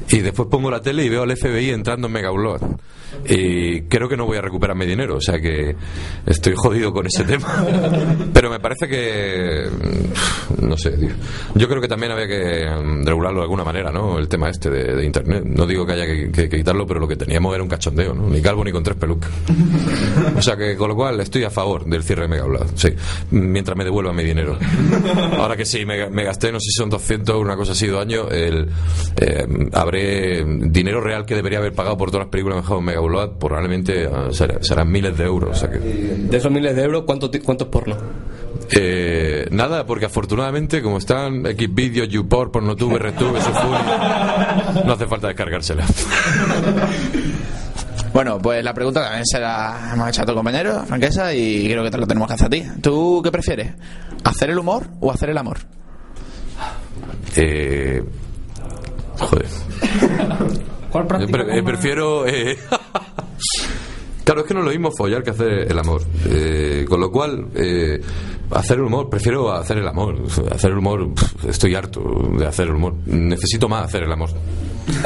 Y 0.10 0.20
después 0.20 0.47
pongo 0.49 0.70
la 0.70 0.80
tele 0.82 1.03
y 1.03 1.10
veo 1.10 1.24
al 1.24 1.36
FBI 1.36 1.72
entrando 1.72 2.05
en 2.07 2.14
Megauloa. 2.14 2.60
Y 3.28 3.82
creo 3.82 4.07
que 4.10 4.18
no 4.18 4.26
voy 4.26 4.38
a 4.38 4.41
recuperar 4.41 4.76
mi 4.76 4.86
dinero, 4.86 5.16
o 5.18 5.22
sea 5.22 5.39
que 5.39 5.76
estoy 6.26 6.53
jodido 6.55 6.91
con 6.93 7.05
ese 7.07 7.24
tema. 7.26 7.66
Pero 8.34 8.49
me 8.49 8.60
parece 8.60 8.88
que, 8.88 9.68
no 10.62 10.78
sé, 10.78 10.91
tío. 10.91 11.10
yo 11.55 11.68
creo 11.68 11.82
que 11.82 11.88
también 11.88 12.12
había 12.12 12.28
que 12.28 12.66
mm, 12.70 13.05
regularlo 13.05 13.39
de 13.39 13.43
alguna 13.43 13.64
manera, 13.64 13.91
¿no? 13.91 14.18
El 14.18 14.28
tema 14.28 14.49
este 14.49 14.70
de, 14.70 14.95
de 14.95 15.05
Internet. 15.05 15.43
No 15.45 15.66
digo 15.66 15.86
que 15.86 15.93
haya 15.93 16.05
que, 16.05 16.32
que- 16.32 16.49
que 16.49 16.57
quitarlo, 16.57 16.86
pero 16.88 16.99
lo 16.99 17.07
que 17.07 17.16
teníamos 17.16 17.53
era 17.53 17.64
un 17.64 17.70
cachondeo, 17.70 18.14
¿no? 18.14 18.30
Ni 18.30 18.41
calvo 18.41 18.64
ni 18.64 18.72
con 18.72 18.84
tres 18.84 18.97
pelucas. 18.97 19.30
O 20.36 20.41
sea 20.41 20.55
que 20.57 20.76
con 20.76 20.89
lo 20.89 20.95
cual 20.95 21.20
estoy 21.20 21.43
a 21.43 21.49
favor 21.49 21.86
del 21.86 22.03
cierre 22.03 22.24
de 22.24 22.28
Megablad, 22.30 22.68
sí, 22.76 22.89
mientras 23.32 23.78
me 23.78 23.84
devuelvan 23.84 24.16
mi 24.16 24.24
dinero. 24.24 24.57
Ahora 25.38 25.55
que 25.55 25.66
sí, 25.66 25.86
me, 25.86 26.10
me 26.10 26.24
gasté, 26.24 26.51
no 26.51 26.60
sé 26.60 26.66
si 26.72 26.78
son 26.78 26.89
200 26.89 27.36
una 27.38 27.55
cosa 27.55 27.74
así, 27.74 27.88
dos 27.88 28.01
años, 28.01 28.28
el, 28.32 28.68
eh, 29.18 29.47
habré 29.74 30.43
dinero 30.45 31.01
real 31.01 31.26
que 31.26 31.36
debería 31.36 31.60
haber 31.60 31.74
pagado 31.74 31.97
por 31.97 32.10
todas 32.12 32.26
las 32.26 32.32
películas 32.32 32.66
que 32.66 32.82
me 32.82 32.93
he 32.93 32.97
probablemente 33.39 34.08
ah, 34.12 34.28
será- 34.32 34.62
serán 34.62 34.91
miles 34.91 35.18
de 35.18 35.24
euros. 35.26 35.52
O 35.58 35.60
sea 35.60 35.70
que, 35.70 35.80
De 35.80 36.38
esos 36.38 36.52
miles 36.52 36.76
de 36.76 36.84
euros, 36.84 37.04
¿cuánto, 37.06 37.30
ti- 37.30 37.39
cuánto 37.39 37.66
es 37.66 37.70
porno? 37.70 37.95
eh, 38.76 39.47
nada, 39.52 39.86
porque 39.86 40.06
afortunadamente, 40.06 40.82
como 40.82 40.97
están 41.00 41.43
Xvideos, 41.43 42.08
YouPorn, 42.10 42.52
Pornotube, 42.52 43.00
RedTube, 43.00 43.41
Sofuni, 43.41 43.78
no 44.86 44.93
hace 44.93 45.08
falta 45.08 45.28
descargársela. 45.28 45.86
Bueno, 48.12 48.39
pues 48.39 48.64
la 48.64 48.74
pregunta 48.74 49.04
también 49.04 49.24
se 49.26 49.39
la 49.39 49.91
hemos 49.93 50.10
hecho 50.10 50.24
a 50.24 50.26
tu 50.26 50.34
compañero, 50.34 50.84
Franquesa, 50.88 51.32
y 51.32 51.68
creo 51.70 51.84
que 51.84 51.91
te 51.91 51.97
lo 52.00 52.08
tenemos 52.08 52.28
que 52.28 52.34
hacer 52.34 52.47
a 52.47 52.50
ti. 52.50 52.64
¿Tú 52.82 53.22
qué 53.24 53.32
prefieres? 53.32 53.72
¿Hacer 54.24 54.50
el 54.50 54.58
humor 54.58 54.88
o 55.00 55.12
hacer 55.12 55.30
el 55.30 55.38
amor? 55.38 55.60
Eh, 57.36 58.04
joder. 59.20 59.45
¿Cuál 60.91 61.07
Yo 61.19 61.27
pre- 61.27 61.57
eh, 61.59 61.63
prefiero. 61.63 62.25
eh, 62.27 62.57
claro, 64.23 64.41
es 64.41 64.47
que 64.47 64.53
no 64.53 64.59
es 64.61 64.65
lo 64.65 64.71
mismo 64.71 64.91
follar 64.91 65.23
que 65.23 65.31
hacer 65.31 65.71
el 65.71 65.77
amor. 65.79 66.01
Eh, 66.29 66.85
con 66.89 66.99
lo 66.99 67.11
cual, 67.11 67.47
eh, 67.55 68.01
hacer 68.51 68.77
el 68.77 68.83
humor, 68.85 69.09
prefiero 69.09 69.51
hacer 69.51 69.77
el 69.77 69.87
amor. 69.87 70.15
Hacer 70.51 70.71
el 70.71 70.77
humor, 70.77 71.09
estoy 71.47 71.75
harto 71.75 72.01
de 72.37 72.45
hacer 72.47 72.67
el 72.67 72.75
humor. 72.75 72.95
Necesito 73.05 73.67
más 73.69 73.85
hacer 73.85 74.03
el 74.03 74.11
amor. 74.11 74.29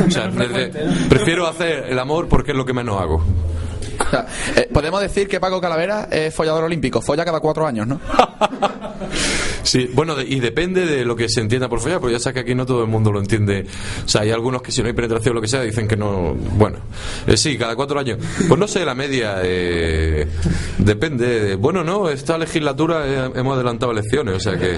O 0.07 0.11
sea, 0.11 0.27
desde- 0.29 0.71
prefiero 1.09 1.47
hacer 1.47 1.85
el 1.89 1.99
amor 1.99 2.27
porque 2.27 2.51
es 2.51 2.57
lo 2.57 2.65
que 2.65 2.73
menos 2.73 2.99
hago. 3.01 3.23
Eh, 4.55 4.69
podemos 4.73 5.01
decir 5.01 5.27
que 5.27 5.39
Paco 5.39 5.61
Calavera 5.61 6.07
es 6.11 6.33
follador 6.33 6.63
olímpico, 6.63 7.01
folla 7.01 7.23
cada 7.25 7.39
cuatro 7.39 7.65
años, 7.67 7.87
¿no? 7.87 7.99
Sí, 9.63 9.89
bueno, 9.93 10.15
de- 10.15 10.25
y 10.25 10.39
depende 10.39 10.85
de 10.85 11.05
lo 11.05 11.15
que 11.15 11.29
se 11.29 11.41
entienda 11.41 11.69
por 11.69 11.79
follar, 11.79 11.99
porque 11.99 12.13
ya 12.13 12.19
sabes 12.19 12.35
que 12.35 12.39
aquí 12.41 12.55
no 12.55 12.65
todo 12.65 12.81
el 12.83 12.89
mundo 12.89 13.11
lo 13.11 13.19
entiende. 13.19 13.65
O 14.05 14.07
sea, 14.07 14.21
hay 14.21 14.31
algunos 14.31 14.61
que 14.61 14.71
si 14.71 14.81
no 14.81 14.87
hay 14.87 14.93
penetración 14.93 15.31
o 15.31 15.35
lo 15.35 15.41
que 15.41 15.47
sea, 15.47 15.61
dicen 15.61 15.87
que 15.87 15.95
no. 15.97 16.33
Bueno, 16.33 16.77
eh, 17.27 17.37
sí, 17.37 17.57
cada 17.57 17.75
cuatro 17.75 17.99
años. 17.99 18.17
Pues 18.47 18.59
no 18.59 18.67
sé, 18.67 18.85
la 18.85 18.93
media. 18.95 19.37
eh, 19.43 20.27
depende. 20.77 21.39
de- 21.39 21.55
bueno, 21.55 21.83
no, 21.83 22.09
esta 22.09 22.37
legislatura 22.37 23.03
eh, 23.07 23.31
hemos 23.35 23.55
adelantado 23.55 23.91
elecciones, 23.91 24.35
o 24.35 24.39
sea 24.39 24.57
que 24.57 24.77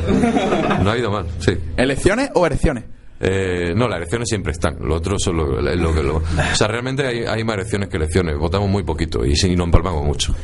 no 0.84 0.92
ha 0.92 0.98
ido 0.98 1.12
mal, 1.12 1.26
sí. 1.40 1.54
¿Elecciones 1.78 2.30
o 2.34 2.46
erecciones? 2.46 2.84
Eh, 3.20 3.74
no, 3.76 3.88
las 3.88 3.98
elecciones 3.98 4.28
siempre 4.28 4.52
están. 4.52 4.76
Lo 4.82 4.96
otro 4.96 5.18
son 5.18 5.38
lo, 5.38 5.70
es 5.70 5.80
lo 5.80 5.94
que 5.94 6.04
lo. 6.04 6.18
O 6.18 6.56
sea, 6.56 6.68
realmente 6.68 7.08
hay, 7.08 7.20
hay 7.26 7.44
más 7.44 7.56
elecciones 7.56 7.88
que 7.90 7.96
elecciones. 7.98 8.38
Votamos 8.38 8.70
muy 8.70 8.84
poquito 8.84 9.26
y, 9.26 9.36
sí, 9.36 9.52
y 9.52 9.56
nos 9.56 9.66
empalmamos 9.66 10.06
mucho. 10.06 10.36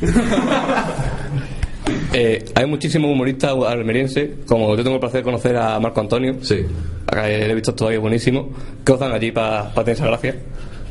Eh, 2.14 2.44
hay 2.54 2.66
muchísimos 2.66 3.10
humoristas 3.10 3.52
almerienses, 3.66 4.30
como 4.46 4.76
yo 4.76 4.82
tengo 4.82 4.96
el 4.96 5.00
placer 5.00 5.20
de 5.20 5.24
conocer 5.24 5.56
a 5.56 5.80
Marco 5.80 6.00
Antonio. 6.00 6.36
Sí. 6.42 6.64
Acá 7.06 7.26
le 7.26 7.50
he 7.50 7.54
visto 7.54 7.74
todavía 7.74 8.00
buenísimo. 8.00 8.50
¿Qué 8.84 8.92
os 8.92 9.00
dan 9.00 9.12
allí 9.12 9.32
para 9.32 9.72
tener 9.72 9.90
esa 9.90 10.06
gracia? 10.06 10.36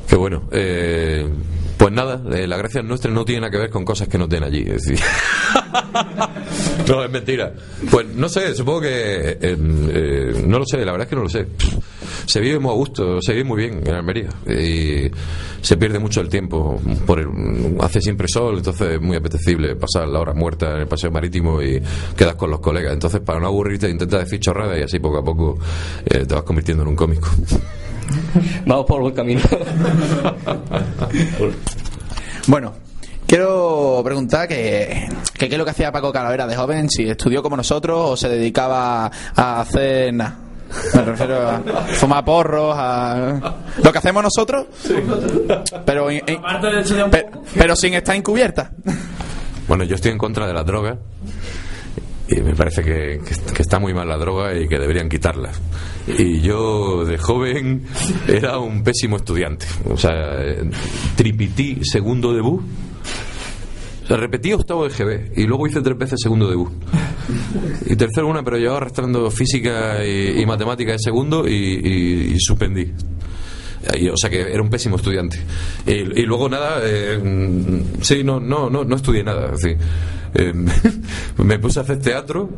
Qué 0.07 0.15
bueno. 0.15 0.43
Eh, 0.51 1.27
pues 1.81 1.91
nada, 1.91 2.21
eh, 2.37 2.45
la 2.45 2.57
gracia 2.57 2.83
nuestra 2.83 3.09
no 3.09 3.25
tiene 3.25 3.41
nada 3.41 3.49
que 3.49 3.57
ver 3.57 3.71
con 3.71 3.83
cosas 3.83 4.07
que 4.07 4.19
nos 4.19 4.29
den 4.29 4.43
allí. 4.43 4.59
Es 4.67 4.83
decir. 4.83 4.99
no, 6.87 7.03
es 7.03 7.09
mentira. 7.09 7.53
Pues 7.89 8.05
no 8.13 8.29
sé, 8.29 8.53
supongo 8.53 8.81
que. 8.81 8.89
eh, 8.89 9.37
eh, 9.41 10.43
no 10.45 10.59
lo 10.59 10.65
sé, 10.65 10.85
la 10.85 10.91
verdad 10.91 11.05
es 11.05 11.09
que 11.09 11.15
no 11.15 11.23
lo 11.23 11.29
sé. 11.29 11.47
Se 12.27 12.39
vive 12.39 12.59
muy 12.59 12.69
a 12.69 12.75
gusto, 12.75 13.19
se 13.19 13.33
vive 13.33 13.45
muy 13.45 13.57
bien 13.63 13.81
en 13.83 13.95
Almería. 13.95 14.29
Y 14.47 15.09
se 15.63 15.75
pierde 15.77 15.97
mucho 15.97 16.21
el 16.21 16.29
tiempo. 16.29 16.79
Por 17.07 17.19
el- 17.19 17.75
hace 17.79 17.99
siempre 17.99 18.27
sol, 18.27 18.57
entonces 18.57 18.91
es 18.91 19.01
muy 19.01 19.17
apetecible 19.17 19.75
pasar 19.75 20.07
la 20.07 20.19
hora 20.19 20.33
muerta 20.35 20.75
en 20.75 20.81
el 20.81 20.87
paseo 20.87 21.09
marítimo 21.09 21.63
y 21.63 21.81
quedas 22.15 22.35
con 22.35 22.51
los 22.51 22.59
colegas. 22.59 22.93
Entonces, 22.93 23.21
para 23.21 23.39
no 23.39 23.47
aburrirte, 23.47 23.89
intenta 23.89 24.19
decir 24.19 24.39
chorradas 24.39 24.77
y 24.77 24.83
así 24.83 24.99
poco 24.99 25.17
a 25.17 25.23
poco 25.23 25.57
eh, 26.05 26.25
te 26.27 26.35
vas 26.35 26.43
convirtiendo 26.43 26.83
en 26.83 26.89
un 26.89 26.95
cómico. 26.95 27.27
Vamos 28.65 28.85
por 28.85 29.01
buen 29.01 29.13
camino. 29.13 29.41
Bueno, 32.47 32.73
quiero 33.27 34.01
preguntar 34.03 34.47
que, 34.47 35.07
que 35.37 35.47
qué 35.47 35.55
es 35.55 35.57
lo 35.59 35.63
que 35.65 35.71
hacía 35.71 35.91
Paco 35.91 36.11
Calavera 36.11 36.47
de 36.47 36.55
joven, 36.55 36.89
si 36.89 37.07
estudió 37.07 37.43
como 37.43 37.55
nosotros 37.55 38.11
o 38.11 38.17
se 38.17 38.29
dedicaba 38.29 39.11
a 39.35 39.61
hacer 39.61 40.13
nada. 40.13 40.37
Me 40.95 41.01
refiero 41.03 41.49
a 41.49 41.59
fumar 41.95 42.23
porros, 42.25 42.73
a 42.77 43.53
lo 43.83 43.91
que 43.91 43.97
hacemos 43.97 44.23
nosotros, 44.23 44.65
pero, 45.85 46.09
en- 46.09 46.23
en- 46.25 46.41
pe- 47.11 47.27
pero 47.55 47.75
sin 47.75 47.93
estar 47.93 48.15
encubierta. 48.15 48.71
Bueno, 49.67 49.83
yo 49.83 49.95
estoy 49.95 50.11
en 50.11 50.17
contra 50.17 50.47
de 50.47 50.53
las 50.53 50.65
drogas 50.65 50.97
y 52.31 52.41
me 52.41 52.55
parece 52.55 52.81
que, 52.83 53.19
está 53.59 53.77
muy 53.79 53.93
mal 53.93 54.07
la 54.07 54.17
droga 54.17 54.57
y 54.57 54.67
que 54.67 54.79
deberían 54.79 55.09
quitarlas. 55.09 55.59
Y 56.07 56.41
yo 56.41 57.03
de 57.05 57.17
joven 57.17 57.83
era 58.27 58.57
un 58.59 58.83
pésimo 58.83 59.17
estudiante. 59.17 59.65
O 59.89 59.97
sea, 59.97 60.11
eh, 60.41 60.69
tripití 61.15 61.79
segundo 61.83 62.33
debut. 62.33 62.61
O 64.03 64.07
sea, 64.07 64.17
repetí 64.17 64.51
octavo 64.53 64.87
de 64.87 64.89
GB 64.89 65.33
y 65.39 65.43
luego 65.45 65.67
hice 65.67 65.81
tres 65.81 65.97
veces 65.97 66.19
segundo 66.21 66.49
debut. 66.49 66.71
Y 67.85 67.95
tercero 67.95 68.27
una, 68.27 68.43
pero 68.43 68.57
llevaba 68.57 68.77
arrastrando 68.77 69.29
física 69.31 70.03
y, 70.03 70.41
y 70.41 70.45
matemática 70.45 70.91
de 70.93 70.99
segundo 70.99 71.47
y, 71.47 72.33
y- 72.33 72.39
suspendí. 72.39 72.91
O 74.11 74.17
sea 74.17 74.29
que 74.29 74.41
era 74.41 74.61
un 74.61 74.69
pésimo 74.69 74.95
estudiante. 74.95 75.39
Y, 75.87 75.91
y 76.21 76.25
luego 76.25 76.47
nada, 76.49 76.81
eh, 76.83 77.17
mm, 77.17 78.01
sí, 78.01 78.23
no, 78.23 78.39
no, 78.39 78.69
no, 78.69 78.83
no 78.83 78.95
estudié 78.95 79.23
nada. 79.23 79.53
sí. 79.57 79.75
Eh, 80.33 80.53
me 81.37 81.59
puse 81.59 81.79
a 81.79 81.83
hacer 81.83 81.99
teatro 81.99 82.49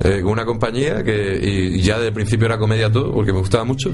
eh, 0.00 0.20
con 0.22 0.32
una 0.32 0.44
compañía 0.44 1.02
que 1.02 1.38
y 1.42 1.80
ya 1.80 1.96
el 1.96 2.12
principio 2.12 2.46
era 2.46 2.58
comedia 2.58 2.90
todo 2.90 3.12
porque 3.12 3.32
me 3.32 3.40
gustaba 3.40 3.64
mucho. 3.64 3.90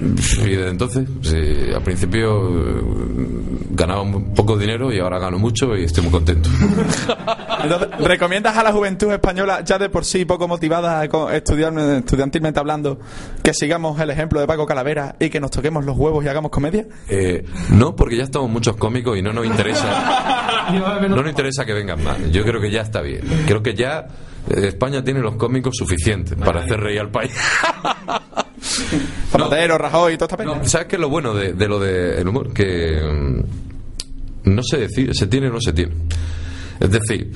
Y 0.00 0.50
desde 0.50 0.70
entonces, 0.70 1.08
sí, 1.22 1.72
al 1.74 1.82
principio 1.82 2.48
eh, 2.48 2.82
ganaba 3.70 4.02
un 4.02 4.34
poco 4.34 4.56
de 4.56 4.66
dinero 4.66 4.92
y 4.92 4.98
ahora 4.98 5.18
gano 5.18 5.38
mucho 5.38 5.76
y 5.76 5.84
estoy 5.84 6.02
muy 6.04 6.12
contento. 6.12 6.48
Entonces, 7.62 7.88
¿recomiendas 7.98 8.56
a 8.58 8.62
la 8.62 8.72
juventud 8.72 9.10
española, 9.10 9.62
ya 9.64 9.78
de 9.78 9.88
por 9.88 10.04
sí 10.04 10.26
poco 10.26 10.46
motivada 10.46 11.02
estudiantilmente 11.04 12.60
hablando, 12.60 12.98
que 13.42 13.54
sigamos 13.54 13.98
el 14.00 14.10
ejemplo 14.10 14.38
de 14.38 14.46
Paco 14.46 14.66
Calavera 14.66 15.16
y 15.18 15.30
que 15.30 15.40
nos 15.40 15.50
toquemos 15.50 15.84
los 15.84 15.96
huevos 15.96 16.22
y 16.24 16.28
hagamos 16.28 16.50
comedia? 16.50 16.86
Eh, 17.08 17.44
no, 17.70 17.96
porque 17.96 18.18
ya 18.18 18.24
estamos 18.24 18.50
muchos 18.50 18.76
cómicos 18.76 19.16
y 19.16 19.22
no 19.22 19.32
nos 19.32 19.46
interesa. 19.46 20.68
No 21.08 21.16
nos 21.16 21.28
interesa 21.28 21.64
que 21.64 21.72
vengan 21.72 22.02
más. 22.02 22.18
Yo 22.30 22.44
creo 22.44 22.60
que 22.60 22.70
ya 22.70 22.82
está 22.82 23.00
bien. 23.00 23.22
Creo 23.46 23.62
que 23.62 23.74
ya 23.74 24.06
eh, 24.48 24.68
España 24.68 25.02
tiene 25.02 25.20
los 25.20 25.36
cómicos 25.36 25.74
suficientes 25.76 26.36
para 26.38 26.60
hacer 26.60 26.80
reír 26.80 27.00
al 27.00 27.10
país. 27.10 27.32
Zapatero, 29.30 29.78
Rajoy 29.78 30.14
y 30.14 30.16
toda 30.16 30.26
esta 30.26 30.36
peña. 30.36 30.64
¿Sabes 30.64 30.86
qué 30.88 30.96
es 30.96 31.00
lo 31.00 31.08
bueno 31.08 31.34
de, 31.34 31.52
de 31.52 31.68
lo 31.68 31.78
del 31.78 32.26
humor? 32.26 32.52
Que 32.52 33.00
mm, 33.02 34.54
no 34.54 34.62
se 34.62 34.78
decide, 34.78 35.14
se 35.14 35.26
tiene 35.26 35.48
o 35.48 35.52
no 35.52 35.60
se 35.60 35.72
tiene. 35.72 35.92
Es 36.80 36.90
decir, 36.90 37.32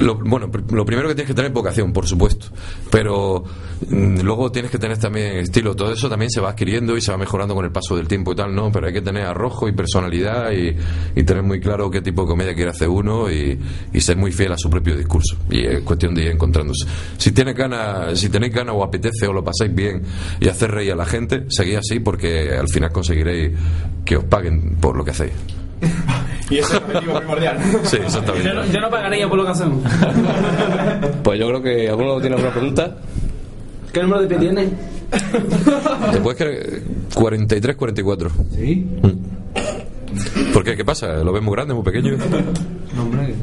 lo, 0.00 0.16
bueno, 0.16 0.50
lo 0.70 0.84
primero 0.84 1.08
que 1.08 1.14
tienes 1.14 1.28
que 1.28 1.34
tener 1.34 1.50
es 1.50 1.54
vocación, 1.54 1.92
por 1.92 2.06
supuesto, 2.06 2.46
pero 2.90 3.44
mm, 3.88 4.20
luego 4.20 4.50
tienes 4.50 4.70
que 4.70 4.78
tener 4.78 4.98
también 4.98 5.38
estilo, 5.38 5.74
todo 5.74 5.92
eso 5.92 6.08
también 6.08 6.30
se 6.30 6.40
va 6.40 6.50
adquiriendo 6.50 6.96
y 6.96 7.00
se 7.00 7.10
va 7.12 7.18
mejorando 7.18 7.54
con 7.54 7.64
el 7.64 7.72
paso 7.72 7.96
del 7.96 8.08
tiempo 8.08 8.32
y 8.32 8.36
tal, 8.36 8.54
¿no? 8.54 8.70
Pero 8.72 8.86
hay 8.86 8.92
que 8.92 9.02
tener 9.02 9.24
arrojo 9.24 9.68
y 9.68 9.72
personalidad 9.72 10.52
y, 10.52 10.76
tener 11.24 11.42
muy 11.44 11.60
claro 11.60 11.90
qué 11.90 12.00
tipo 12.00 12.22
de 12.22 12.28
comedia 12.28 12.54
quiere 12.54 12.70
hacer 12.70 12.88
uno 12.88 13.30
y, 13.30 13.56
y 13.92 14.00
ser 14.00 14.16
muy 14.16 14.32
fiel 14.32 14.50
a 14.52 14.56
su 14.56 14.68
propio 14.68 14.96
discurso. 14.96 15.36
Y 15.48 15.64
es 15.64 15.80
cuestión 15.82 16.12
de 16.12 16.22
ir 16.22 16.28
encontrándose. 16.32 16.86
Si 17.18 17.30
tienes 17.30 17.54
ganas, 17.54 18.18
si 18.18 18.28
tenéis 18.28 18.52
ganas 18.52 18.74
o 18.76 18.82
apetece 18.82 19.28
o 19.28 19.32
lo 19.32 19.44
pasáis 19.44 19.72
bien 19.72 20.02
y 20.40 20.48
hacer 20.48 20.72
reír 20.72 20.92
a 20.92 20.96
la 20.96 21.06
gente, 21.06 21.44
seguid 21.48 21.76
así 21.76 22.00
porque 22.00 22.56
al 22.56 22.68
final 22.68 22.90
conseguiréis 22.90 23.52
que 24.04 24.16
os 24.16 24.24
paguen 24.24 24.76
por 24.80 24.96
lo 24.96 25.04
que 25.04 25.12
hacéis. 25.12 25.59
Y 26.50 26.58
ese 26.58 26.76
es 26.76 26.82
el 26.82 26.82
objetivo 26.82 27.18
primordial. 27.18 27.58
Sí, 27.84 27.96
exactamente. 27.96 28.48
Yo 28.48 28.54
no, 28.54 28.66
yo 28.66 28.80
no 28.80 28.90
pagaría 28.90 29.28
por 29.28 29.38
lo 29.38 29.44
que 29.44 29.50
hacemos. 29.50 29.82
Pues 31.22 31.38
yo 31.38 31.46
creo 31.48 31.62
que 31.62 31.88
alguno 31.88 32.20
tiene 32.20 32.36
alguna 32.36 32.52
pregunta. 32.52 32.96
¿Qué 33.92 34.02
número 34.02 34.22
de 34.22 34.28
pie 34.28 34.38
tiene? 34.38 34.68
¿Te 36.12 36.20
puedes 36.20 36.38
creer? 36.38 36.82
43, 37.14 37.76
44. 37.76 38.30
Sí. 38.54 38.86
¿Por 40.52 40.64
qué? 40.64 40.76
¿Qué 40.76 40.84
pasa? 40.84 41.22
¿Lo 41.24 41.32
ves 41.32 41.42
muy 41.42 41.54
grande, 41.54 41.74
muy 41.74 41.82
pequeño? 41.84 42.16
No, 42.96 43.02
hombre. 43.02 43.34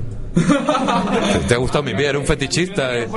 ¿Te 1.48 1.54
ha 1.54 1.58
gustado 1.58 1.84
mi 1.84 1.94
pie? 1.94 2.08
¿Eres 2.10 2.22
un 2.22 2.28
fetichista? 2.28 2.96
eh? 2.98 3.08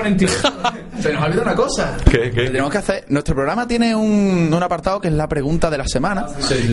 Se 1.00 1.12
nos 1.12 1.22
ha 1.22 1.26
olvidado 1.26 1.42
una 1.42 1.54
cosa. 1.54 1.96
¿Qué, 2.10 2.30
qué? 2.30 2.46
Tenemos 2.46 2.70
que 2.70 2.78
hacer. 2.78 3.04
Nuestro 3.08 3.34
programa 3.34 3.66
tiene 3.66 3.94
un, 3.94 4.52
un 4.52 4.62
apartado 4.62 5.00
que 5.00 5.08
es 5.08 5.14
la 5.14 5.28
pregunta 5.28 5.70
de 5.70 5.78
la 5.78 5.86
semana. 5.86 6.26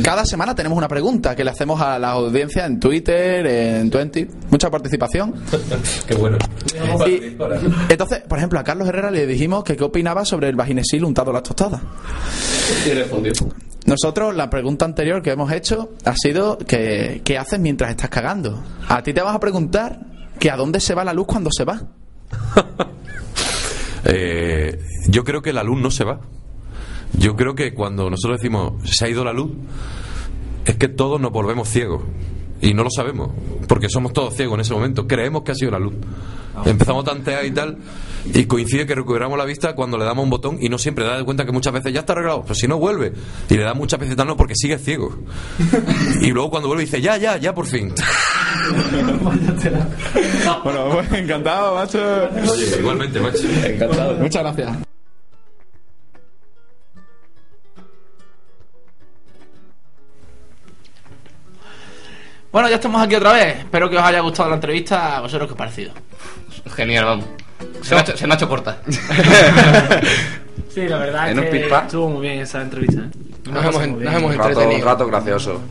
Cada 0.04 0.26
semana 0.26 0.54
tenemos 0.54 0.78
una 0.78 0.88
pregunta 0.88 1.36
que 1.36 1.44
le 1.44 1.52
hacemos 1.52 1.80
a 1.82 1.98
la 1.98 2.12
audiencia 2.12 2.66
en 2.66 2.80
Twitter, 2.80 3.46
en 3.48 3.90
Twenty. 3.90 4.28
Mucha 4.50 4.70
participación. 4.70 5.34
Qué 6.08 6.16
bueno. 6.16 6.38
Y, 7.08 7.38
entonces, 7.90 8.20
por 8.28 8.38
ejemplo, 8.38 8.60
a 8.60 8.64
Carlos 8.64 8.88
Herrera 8.88 9.12
le 9.12 9.26
dijimos 9.26 9.64
que 9.64 9.76
qué 9.78 9.84
opinaba 9.84 10.26
sobre 10.26 10.50
el 10.50 10.56
vaginesil 10.56 11.06
untado 11.06 11.32
a 11.32 11.36
las 11.36 11.44
tostadas. 11.44 11.82
Nosotros, 13.86 14.36
la 14.36 14.50
pregunta 14.50 14.84
anterior 14.84 15.22
que 15.22 15.32
hemos 15.32 15.52
hecho 15.52 15.92
ha 16.04 16.14
sido 16.16 16.58
que, 16.58 17.22
¿qué 17.24 17.38
haces 17.38 17.60
mientras 17.60 17.90
estás 17.92 18.10
cagando? 18.10 18.62
A 18.90 19.02
ti 19.02 19.14
te 19.14 19.22
vas 19.22 19.34
a 19.34 19.40
preguntar 19.40 20.00
que 20.38 20.52
a 20.52 20.56
dónde 20.56 20.80
se 20.80 20.94
va 20.94 21.04
la 21.04 21.14
luz 21.14 21.28
cuando 21.28 21.50
se 21.52 21.66
va. 21.66 21.82
Eh, 24.10 24.80
yo 25.10 25.26
creo 25.26 25.42
que 25.42 25.52
la 25.52 25.64
luz 25.64 25.82
no 25.82 25.92
se 25.92 26.06
va. 26.06 26.22
Yo 27.18 27.36
creo 27.36 27.56
que 27.56 27.74
cuando 27.74 28.10
nosotros 28.10 28.40
decimos 28.40 28.90
se 28.90 29.04
ha 29.04 29.10
ido 29.10 29.26
la 29.26 29.34
luz, 29.34 29.52
es 30.64 30.78
que 30.78 30.88
todos 30.88 31.20
nos 31.20 31.32
volvemos 31.32 31.68
ciegos. 31.68 32.04
Y 32.62 32.74
no 32.74 32.84
lo 32.84 32.90
sabemos, 32.90 33.32
porque 33.68 33.90
somos 33.90 34.14
todos 34.14 34.34
ciegos 34.34 34.54
en 34.54 34.62
ese 34.62 34.74
momento. 34.74 35.08
Creemos 35.08 35.44
que 35.44 35.52
ha 35.52 35.56
sido 35.56 35.72
la 35.72 35.80
luz. 35.80 35.96
Empezamos 36.66 37.04
a 37.06 37.12
tantear 37.12 37.46
y 37.46 37.52
tal, 37.52 37.78
y 38.26 38.46
coincide 38.46 38.86
que 38.86 38.96
recuperamos 38.96 39.38
la 39.38 39.46
vista 39.46 39.74
cuando 39.74 39.98
le 39.98 40.06
damos 40.06 40.24
un 40.24 40.30
botón 40.30 40.58
y 40.60 40.70
no 40.70 40.78
siempre 40.78 41.06
da 41.06 41.18
de 41.18 41.24
cuenta 41.24 41.46
que 41.46 41.52
muchas 41.52 41.74
veces 41.74 41.94
ya 41.94 42.02
está 42.02 42.14
arreglado, 42.14 42.42
pero 42.44 42.56
si 42.56 42.68
no 42.68 42.78
vuelve. 42.78 43.14
Y 43.50 43.56
le 43.56 43.64
da 43.64 43.74
muchas 43.74 44.00
veces 44.00 44.16
tal 44.16 44.28
no 44.28 44.38
porque 44.38 44.56
sigue 44.56 44.78
ciego. 44.78 45.16
Y 46.22 46.32
luego 46.32 46.50
cuando 46.50 46.68
vuelve 46.68 46.84
dice, 46.84 47.02
ya, 47.02 47.18
ya, 47.18 47.38
ya 47.38 47.54
por 47.54 47.66
fin. 47.66 47.94
Bueno, 50.64 50.90
pues 50.92 51.12
encantado, 51.14 51.76
macho. 51.76 52.00
Oye, 52.52 52.80
igualmente, 52.80 53.20
macho. 53.20 53.48
Encantado. 53.64 54.16
Muchas 54.16 54.44
gracias. 54.44 54.78
Bueno, 62.52 62.70
ya 62.70 62.76
estamos 62.76 63.02
aquí 63.02 63.16
otra 63.16 63.34
vez. 63.34 63.60
Espero 63.60 63.90
que 63.90 63.98
os 63.98 64.04
haya 64.04 64.20
gustado 64.22 64.50
la 64.50 64.56
entrevista. 64.56 65.18
¿A 65.18 65.22
vosotros 65.22 65.48
qué 65.48 65.54
os 65.54 65.56
ha 65.56 65.58
parecido? 65.58 65.92
Genial, 66.76 67.06
vamos. 67.06 67.26
Se 67.82 67.94
me 67.96 68.02
ha 68.02 68.04
hecho, 68.04 68.18
se 68.18 68.28
me 68.28 68.34
ha 68.34 68.36
hecho 68.38 68.48
corta. 68.50 68.78
Sí, 70.74 70.88
la 70.88 70.98
verdad 71.00 71.32
En 71.32 71.40
un 71.40 71.46
es 71.46 71.50
que 71.52 71.60
pipa. 71.62 71.80
estuvo 71.82 72.10
muy 72.10 72.22
bien 72.22 72.40
esa 72.40 72.62
entrevista. 72.62 73.02
¿eh? 73.02 73.50
Nos 73.52 73.66
hemos, 73.66 73.84
en- 73.84 74.04
nos 74.04 74.14
hemos 74.14 74.32
Un 74.32 74.38
rato, 74.38 74.44
un 74.50 74.52
entretenido. 74.58 74.86
rato 74.86 75.08
gracioso. 75.08 75.62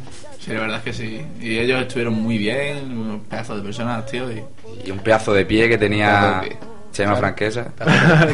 Sí, 0.41 0.53
la 0.53 0.61
verdad 0.61 0.79
es 0.79 0.83
que 0.85 0.93
sí. 0.93 1.21
Y 1.41 1.59
ellos 1.59 1.81
estuvieron 1.83 2.15
muy 2.15 2.39
bien, 2.39 2.91
unos 2.99 3.21
pedazos 3.29 3.59
de 3.59 3.63
personas, 3.63 4.05
tío. 4.07 4.25
Y... 4.33 4.43
Y 4.85 4.91
un 4.91 4.99
pedazo 4.99 5.33
de 5.33 5.45
pie 5.47 5.69
que 5.69 5.79
tenía 5.79 6.09
Pedazo 6.09 6.41
de 6.43 6.49
pie. 6.49 6.59
Chema 6.93 7.17
Franquesa. 7.21 7.67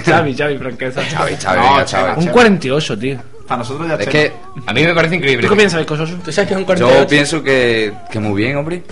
Xavi, 0.05 0.35
Xavi, 0.35 0.57
franqueza. 0.59 1.03
Xavi, 1.03 1.37
Xavi, 1.37 1.57
No, 1.61 1.71
venga, 1.73 1.85
Chema, 1.85 2.03
Xavi. 2.15 2.21
Un 2.27 2.33
48, 2.33 2.99
tío. 2.99 3.19
Para 3.47 3.59
nosotros 3.59 3.89
ya 3.89 3.95
Es 3.97 4.01
Chema. 4.01 4.13
que 4.13 4.33
A 4.67 4.73
mí 4.73 4.83
me 4.85 4.95
parece 4.95 5.17
increíble. 5.17 5.47
¿Tú 5.47 5.51
qué 5.53 5.57
piensas, 5.59 5.85
Cososo? 5.85 6.15
¿Tú 6.25 6.33
sabes 6.33 6.49
que 6.49 6.55
es 6.55 6.59
un 6.59 6.63
yo 6.63 6.67
48? 6.67 7.07
pienso 7.09 7.43
que, 7.43 7.93
que 8.11 8.19
muy 8.19 8.43
bien, 8.43 8.57
hombre. 8.57 8.83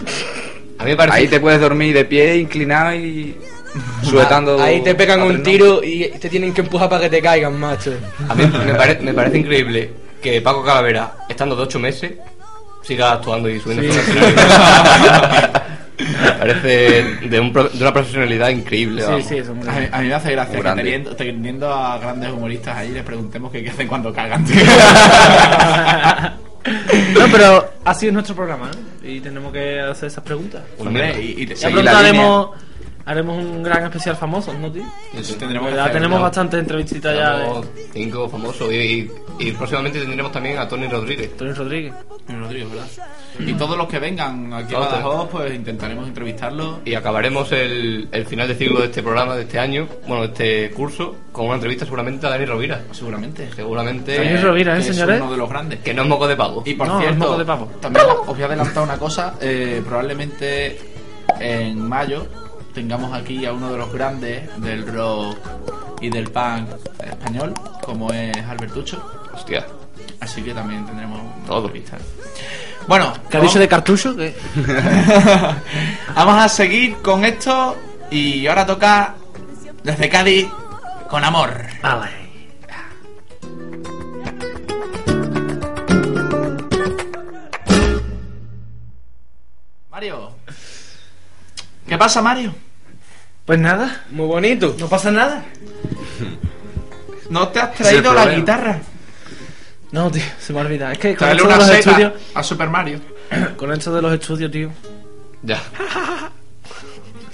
A 0.79 0.85
mí 0.85 0.91
me 0.91 0.97
parece. 0.97 1.16
Ahí 1.16 1.29
te 1.29 1.41
puedes 1.41 1.61
dormir 1.61 1.95
de 1.95 2.05
pie, 2.05 2.37
inclinado 2.37 2.95
y 2.95 3.37
sujetando. 4.03 4.61
Ahí 4.62 4.83
te 4.83 4.95
pegan 4.95 5.23
un 5.23 5.43
tiro 5.43 5.83
y 5.83 6.09
te 6.21 6.29
tienen 6.29 6.53
que 6.53 6.61
empujar 6.62 6.89
para 6.89 7.03
que 7.03 7.11
te 7.11 7.21
caigan, 7.23 7.59
macho. 7.59 7.93
A 8.29 8.35
mí 8.35 8.45
me, 8.47 8.75
pare- 8.75 8.99
me 9.01 9.14
parece 9.14 9.39
increíble 9.39 9.91
que 10.23 10.41
Paco 10.41 10.64
Calavera, 10.64 11.14
estando 11.29 11.55
de 11.57 11.62
8 11.62 11.79
meses, 11.79 12.12
siga 12.83 13.12
actuando 13.12 13.49
y 13.49 13.61
subiendo 13.61 13.93
su 13.93 14.01
Me 16.01 16.33
parece 16.33 17.05
de, 17.29 17.41
un 17.41 17.53
pro- 17.53 17.68
de 17.68 17.79
una 17.83 17.93
profesionalidad 17.93 18.49
increble. 18.49 19.03
Sí, 19.03 19.09
vamos. 19.09 19.27
sí, 19.27 19.37
eso 19.37 19.53
es 19.53 19.57
muy 19.59 19.68
A 19.68 19.73
mí, 19.81 19.87
a 19.93 20.01
mí 20.01 20.09
me 20.09 20.14
hace 20.14 20.33
gracia 20.33 20.59
que 20.59 20.62
teniendo, 20.75 21.14
teniendo 21.14 21.73
a 21.75 21.99
grandes 21.99 22.31
humoristas 22.33 22.75
ahí 22.77 22.89
les 22.91 23.03
preguntemos 23.05 23.53
qué 23.53 23.68
hacen 23.68 23.87
cuando 23.87 24.12
cagan. 24.12 24.45
No, 27.18 27.27
pero 27.33 27.71
ha 27.87 27.95
sido 27.95 28.12
nuestro 28.12 28.35
programa, 28.35 28.71
¿eh? 29.03 29.12
Y 29.14 29.21
tenemos 29.21 29.51
que 29.51 29.81
hacer 29.81 30.09
esas 30.09 30.23
preguntas. 30.23 30.61
Hombre, 30.79 31.14
y, 31.23 31.43
y 31.43 31.47
la 31.83 32.03
haremos, 33.11 33.36
un 33.38 33.62
gran 33.62 33.84
especial 33.84 34.16
famoso, 34.16 34.52
¿no, 34.54 34.70
tío? 34.70 34.84
tendremos 35.38 35.68
que 35.70 35.74
Ya 35.76 35.82
hacer- 35.84 35.92
tenemos 35.94 36.18
no. 36.18 36.22
bastantes 36.24 36.61
entrevistitas 36.61 37.16
ya 37.16 37.30
de 37.36 37.42
Tenemos 37.44 37.66
cinco 37.92 38.28
famosos 38.28 38.72
y, 38.72 38.76
y- 38.76 39.11
y 39.38 39.52
próximamente 39.52 40.00
tendremos 40.00 40.32
también 40.32 40.58
a 40.58 40.68
Tony 40.68 40.86
Rodríguez. 40.88 41.36
Tony 41.36 41.52
Rodríguez. 41.52 41.92
Rodrigo, 42.28 42.70
¿verdad? 42.70 42.86
Y 43.40 43.52
todos 43.54 43.76
los 43.76 43.88
que 43.88 43.98
vengan 43.98 44.52
aquí 44.52 44.72
a 44.74 44.78
Todos. 44.78 44.90
Badajoz, 44.92 45.28
pues 45.30 45.54
intentaremos 45.54 46.06
entrevistarlos. 46.06 46.78
Y 46.84 46.94
acabaremos 46.94 47.50
el, 47.52 48.08
el 48.12 48.26
final 48.26 48.46
de 48.46 48.54
ciclo 48.54 48.78
de 48.80 48.86
este 48.86 49.02
programa, 49.02 49.34
de 49.34 49.42
este 49.42 49.58
año, 49.58 49.88
bueno, 50.06 50.26
de 50.26 50.28
este 50.66 50.70
curso, 50.74 51.16
con 51.32 51.46
una 51.46 51.54
entrevista 51.56 51.84
seguramente 51.84 52.26
a 52.26 52.30
Dani 52.30 52.44
Rovira. 52.44 52.82
Seguramente. 52.92 53.48
Seguramente. 53.56 54.16
Dani 54.16 54.36
Rovira, 54.36 54.72
¿eh, 54.72 54.76
que 54.76 54.80
es 54.90 54.94
señores? 54.94 55.20
uno 55.20 55.32
de 55.32 55.36
los 55.38 55.48
grandes. 55.48 55.80
Que 55.80 55.92
no 55.94 56.02
es 56.02 56.08
moco 56.08 56.28
de 56.28 56.36
pavo. 56.36 56.62
Y 56.66 56.74
por 56.74 56.86
No, 56.86 56.98
es 57.00 57.06
cierto, 57.06 57.18
moco 57.24 57.38
de 57.38 57.44
pavo. 57.44 57.66
también 57.80 58.06
os 58.08 58.26
voy 58.26 58.42
a 58.42 58.46
adelantar 58.46 58.82
una 58.84 58.96
cosa. 58.98 59.34
eh, 59.40 59.82
probablemente 59.84 60.78
en 61.40 61.88
mayo 61.88 62.26
tengamos 62.73 63.12
aquí 63.12 63.45
a 63.47 63.53
uno 63.53 63.71
de 63.73 63.79
los 63.79 63.93
grandes 63.93 64.49
del 64.61 64.87
rock 64.87 65.37
y 66.01 66.09
del 66.11 66.31
punk 66.31 66.68
español, 67.05 67.55
como 67.83 68.12
es 68.12 68.37
Albertucho. 68.37 69.03
Hostia. 69.35 69.66
Así 70.21 70.43
que 70.43 70.53
también 70.55 70.85
tendremos 70.87 71.21
Todo. 71.47 71.66
entrevista. 71.66 71.99
Bueno, 72.87 73.12
¿Qué 73.31 73.37
ha 73.37 73.41
dicho 73.41 73.59
de 73.59 73.68
cartucho? 73.68 74.14
Vamos 76.14 76.35
a 76.43 76.49
seguir 76.49 76.97
con 76.97 77.25
esto 77.25 77.77
y 78.11 78.47
ahora 78.47 78.66
toca 78.66 79.14
desde 79.83 80.09
Cádiz 80.09 80.49
con 81.09 81.25
amor. 81.25 81.51
Vale. 81.83 82.20
¿Qué 91.91 91.99
pasa, 91.99 92.22
Mario? 92.22 92.55
Pues 93.45 93.59
nada, 93.59 94.05
Muy 94.12 94.26
bonito. 94.26 94.76
no 94.78 94.86
pasa 94.88 95.11
nada. 95.11 95.45
¿No 97.28 97.49
te 97.49 97.59
has 97.61 97.74
traído 97.74 98.14
la 98.14 98.26
guitarra? 98.28 98.78
No, 99.91 100.09
tío, 100.09 100.22
se 100.38 100.53
me 100.53 100.61
ha 100.61 100.62
olvidado. 100.62 100.93
Es 100.93 100.99
que 100.99 101.09
con 101.16 101.18
Traerle 101.18 101.43
esto 101.43 101.49
de 101.49 101.55
una 101.55 101.66
los 101.66 101.66
seta 101.76 101.91
estudios, 101.91 102.12
a 102.32 102.43
Super 102.45 102.70
Mario. 102.70 103.01
con 103.57 103.72
esto 103.72 103.93
de 103.93 104.03
los 104.03 104.12
estudios, 104.14 104.51
tío. 104.53 104.70
Ya. 105.43 105.61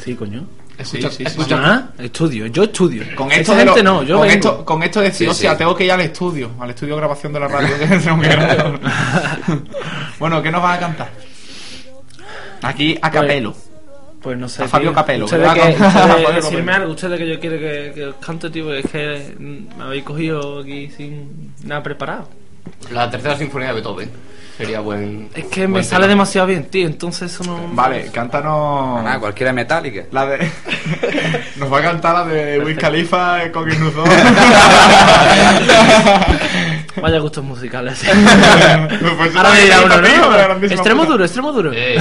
Sí, 0.02 0.14
coño. 0.14 0.46
Sí, 0.84 0.98
Escucha- 0.98 1.10
sí, 1.10 1.16
sí. 1.16 1.22
escucha- 1.24 1.60
Ah, 1.62 1.88
estudio, 1.98 2.46
yo 2.46 2.62
estudio. 2.62 3.02
Con 3.16 3.26
Esa 3.32 3.40
esto, 3.40 3.52
de 3.56 3.64
gente 3.64 3.82
lo- 3.82 3.92
no, 3.94 4.02
yo 4.04 4.18
con 4.18 4.28
vengo. 4.28 4.34
esto, 4.48 4.64
con 4.64 4.82
esto 4.84 5.00
de 5.00 5.06
decir, 5.06 5.26
Sí, 5.26 5.30
hostia, 5.32 5.50
sí. 5.52 5.58
tengo 5.58 5.74
que 5.74 5.84
ir 5.84 5.90
al 5.90 6.00
estudio, 6.02 6.50
al 6.60 6.70
estudio 6.70 6.94
de 6.94 7.00
grabación 7.00 7.32
de 7.32 7.40
la 7.40 7.48
radio. 7.48 7.76
que 7.78 7.86
tengo 7.98 8.20
que 8.22 8.28
grabar. 8.28 8.80
bueno, 10.20 10.40
¿qué 10.42 10.50
nos 10.52 10.62
vas 10.62 10.76
a 10.76 10.80
cantar? 10.80 11.10
Aquí 12.62 12.96
a 13.02 13.10
capelo. 13.10 13.54
Pues 14.26 14.36
no 14.38 14.48
sé. 14.48 14.64
A 14.64 14.68
Fabio 14.68 14.88
tío. 14.88 14.94
Capello, 14.96 15.24
Usted 15.26 15.40
que 15.40 15.46
de 15.48 15.54
que, 15.54 15.60
con- 15.60 15.70
usted 15.70 15.84
de 15.86 15.90
Fabio 15.92 16.32
decirme 16.32 16.58
Capello. 16.58 16.74
algo, 16.82 16.92
usted 16.94 17.10
de 17.10 17.18
que 17.18 17.28
yo 17.28 17.38
quiero 17.38 17.58
que, 17.60 17.92
que 17.94 18.06
os 18.06 18.16
cante, 18.16 18.50
tío, 18.50 18.74
es 18.74 18.84
que 18.90 19.36
mm, 19.38 19.78
me 19.78 19.84
habéis 19.84 20.02
cogido 20.02 20.58
aquí 20.62 20.90
sin 20.90 21.52
nada 21.62 21.80
preparado. 21.84 22.28
La 22.90 23.08
tercera 23.08 23.36
sinfonía 23.36 23.68
de 23.68 23.74
Beethoven. 23.74 24.10
Sería 24.56 24.80
buen. 24.80 25.28
Es 25.32 25.44
que 25.44 25.68
me 25.68 25.84
sale 25.84 26.08
demasiado 26.08 26.48
bien, 26.48 26.64
tío, 26.64 26.88
entonces 26.88 27.32
eso 27.32 27.44
no... 27.44 27.68
Vale, 27.72 28.10
cántanos. 28.10 29.00
Nada, 29.04 29.20
cualquiera 29.20 29.52
metálica. 29.52 30.06
La 30.10 30.26
de. 30.26 30.50
Nos 31.56 31.72
va 31.72 31.78
a 31.78 31.82
cantar 31.82 32.14
la 32.14 32.24
de 32.24 32.58
Wiz 32.58 32.76
Khalifa 32.78 33.52
con 33.52 33.70
el 33.70 33.78
Nuzón. 33.78 34.08
Vaya 37.00 37.18
gustos 37.18 37.44
musicales. 37.44 38.00
Pues 39.16 39.34
Ahora 39.36 39.50
me 39.50 39.60
dirá 39.62 39.80
uno, 39.82 40.00
¿no? 40.00 40.66
Extremo 40.66 41.02
puta. 41.02 41.12
duro, 41.12 41.24
extremo 41.24 41.52
duro. 41.52 41.72
Eh, 41.74 41.98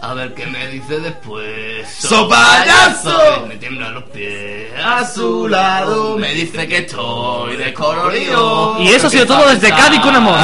a 0.00 0.14
ver 0.14 0.34
qué 0.34 0.46
me 0.46 0.66
dice 0.68 1.00
después. 1.00 1.88
¡Sopayazo! 1.98 3.46
Me 3.48 3.56
tiemblan 3.56 3.94
los 3.94 4.04
pies. 4.04 4.70
A 4.84 5.04
su 5.04 5.48
lado 5.48 6.16
me 6.18 6.32
dice 6.34 6.66
que 6.66 6.78
estoy 6.78 7.56
descolorido. 7.56 8.76
Y 8.80 8.88
eso 8.88 9.06
ha 9.06 9.10
sido 9.10 9.26
todo 9.26 9.48
desde 9.48 9.70
Cádiz 9.70 10.00
con 10.00 10.14
amor. 10.14 10.38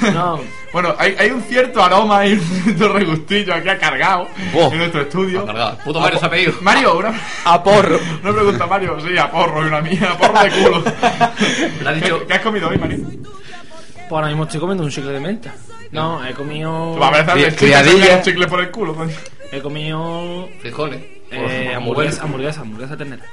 no, 0.14 0.40
Bueno, 0.72 0.94
hay, 0.98 1.14
hay 1.18 1.30
un 1.30 1.42
cierto 1.42 1.82
aroma 1.82 2.26
y 2.26 2.32
un 2.34 2.40
cierto 2.40 2.92
regustillo 2.92 3.54
aquí 3.54 3.68
ha 3.68 3.78
cargado 3.78 4.26
en 4.54 4.78
nuestro 4.78 5.02
estudio. 5.02 5.42
Ha 5.42 5.46
cargado. 5.46 5.78
Puto 5.84 6.00
Mario 6.00 6.18
se 6.18 6.26
ha 6.26 6.30
pedido. 6.30 6.54
Mario, 6.60 6.98
una, 6.98 7.12
a 7.44 7.62
porro. 7.62 7.98
Una 8.22 8.32
pregunta, 8.32 8.66
Mario. 8.66 8.98
Sí, 9.00 9.16
a 9.18 9.30
porro 9.30 9.62
y 9.62 9.66
una 9.68 9.80
mía, 9.80 10.12
a 10.12 10.16
porro 10.18 10.42
de 10.42 10.50
culo. 10.50 10.84
Le 11.82 11.88
ha 11.88 11.92
dicho- 11.92 12.20
¿Qué, 12.20 12.26
qué 12.26 12.32
has 12.34 12.40
comido 12.42 12.68
hoy, 12.68 12.78
Mario? 12.78 12.98
pues 13.04 14.18
ahora 14.18 14.26
mismo 14.28 14.44
estoy 14.44 14.60
comiendo 14.60 14.84
un 14.84 14.90
chicle 14.90 15.12
de 15.12 15.20
menta. 15.20 15.54
No, 15.90 16.24
he 16.26 16.32
comido... 16.34 16.98
Va 16.98 17.08
a 17.08 17.24
chicle, 17.50 18.14
un 18.16 18.22
chicle 18.22 18.46
por 18.46 18.60
el 18.60 18.70
culo. 18.70 18.94
coño. 18.94 19.14
He 19.50 19.60
comido... 19.60 20.48
Frijoles. 20.60 21.02
Eh, 21.30 21.72
hamburguesa, 21.74 22.22
hamburguesa, 22.24 22.60
hamburguesa 22.60 22.96
ternera. 22.96 23.24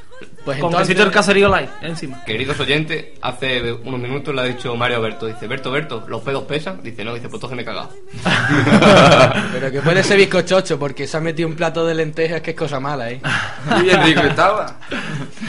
Pues 0.49 0.61
Con 0.61 0.71
entonces- 0.71 0.97
del 0.97 1.11
caserío 1.11 1.47
light, 1.47 1.69
encima. 1.83 2.23
Queridos 2.25 2.59
oyentes, 2.59 3.05
hace 3.21 3.71
unos 3.71 3.99
minutos 3.99 4.33
le 4.33 4.41
ha 4.41 4.45
dicho 4.45 4.75
Mario 4.75 4.99
Berto, 4.99 5.27
dice, 5.27 5.45
Berto, 5.45 5.69
Berto, 5.69 6.03
¿los 6.07 6.23
pedos 6.23 6.43
pesan? 6.45 6.81
Dice, 6.81 7.03
no, 7.05 7.13
dice, 7.13 7.29
pues 7.29 7.35
entonces 7.43 7.55
me 7.55 7.61
he 7.61 7.65
cagado. 7.65 7.89
Pero 9.53 9.71
que 9.71 9.81
puede 9.81 10.03
ser 10.03 10.17
bizcochocho 10.17 10.79
porque 10.79 11.05
se 11.05 11.17
ha 11.17 11.19
metido 11.19 11.47
un 11.47 11.55
plato 11.55 11.85
de 11.85 11.93
lentejas 11.93 12.41
que 12.41 12.51
es 12.51 12.57
cosa 12.57 12.79
mala, 12.79 13.11
¿eh? 13.11 13.21
Y 13.79 13.83
bien 13.83 14.03
rico 14.03 14.21
estaba. 14.21 14.77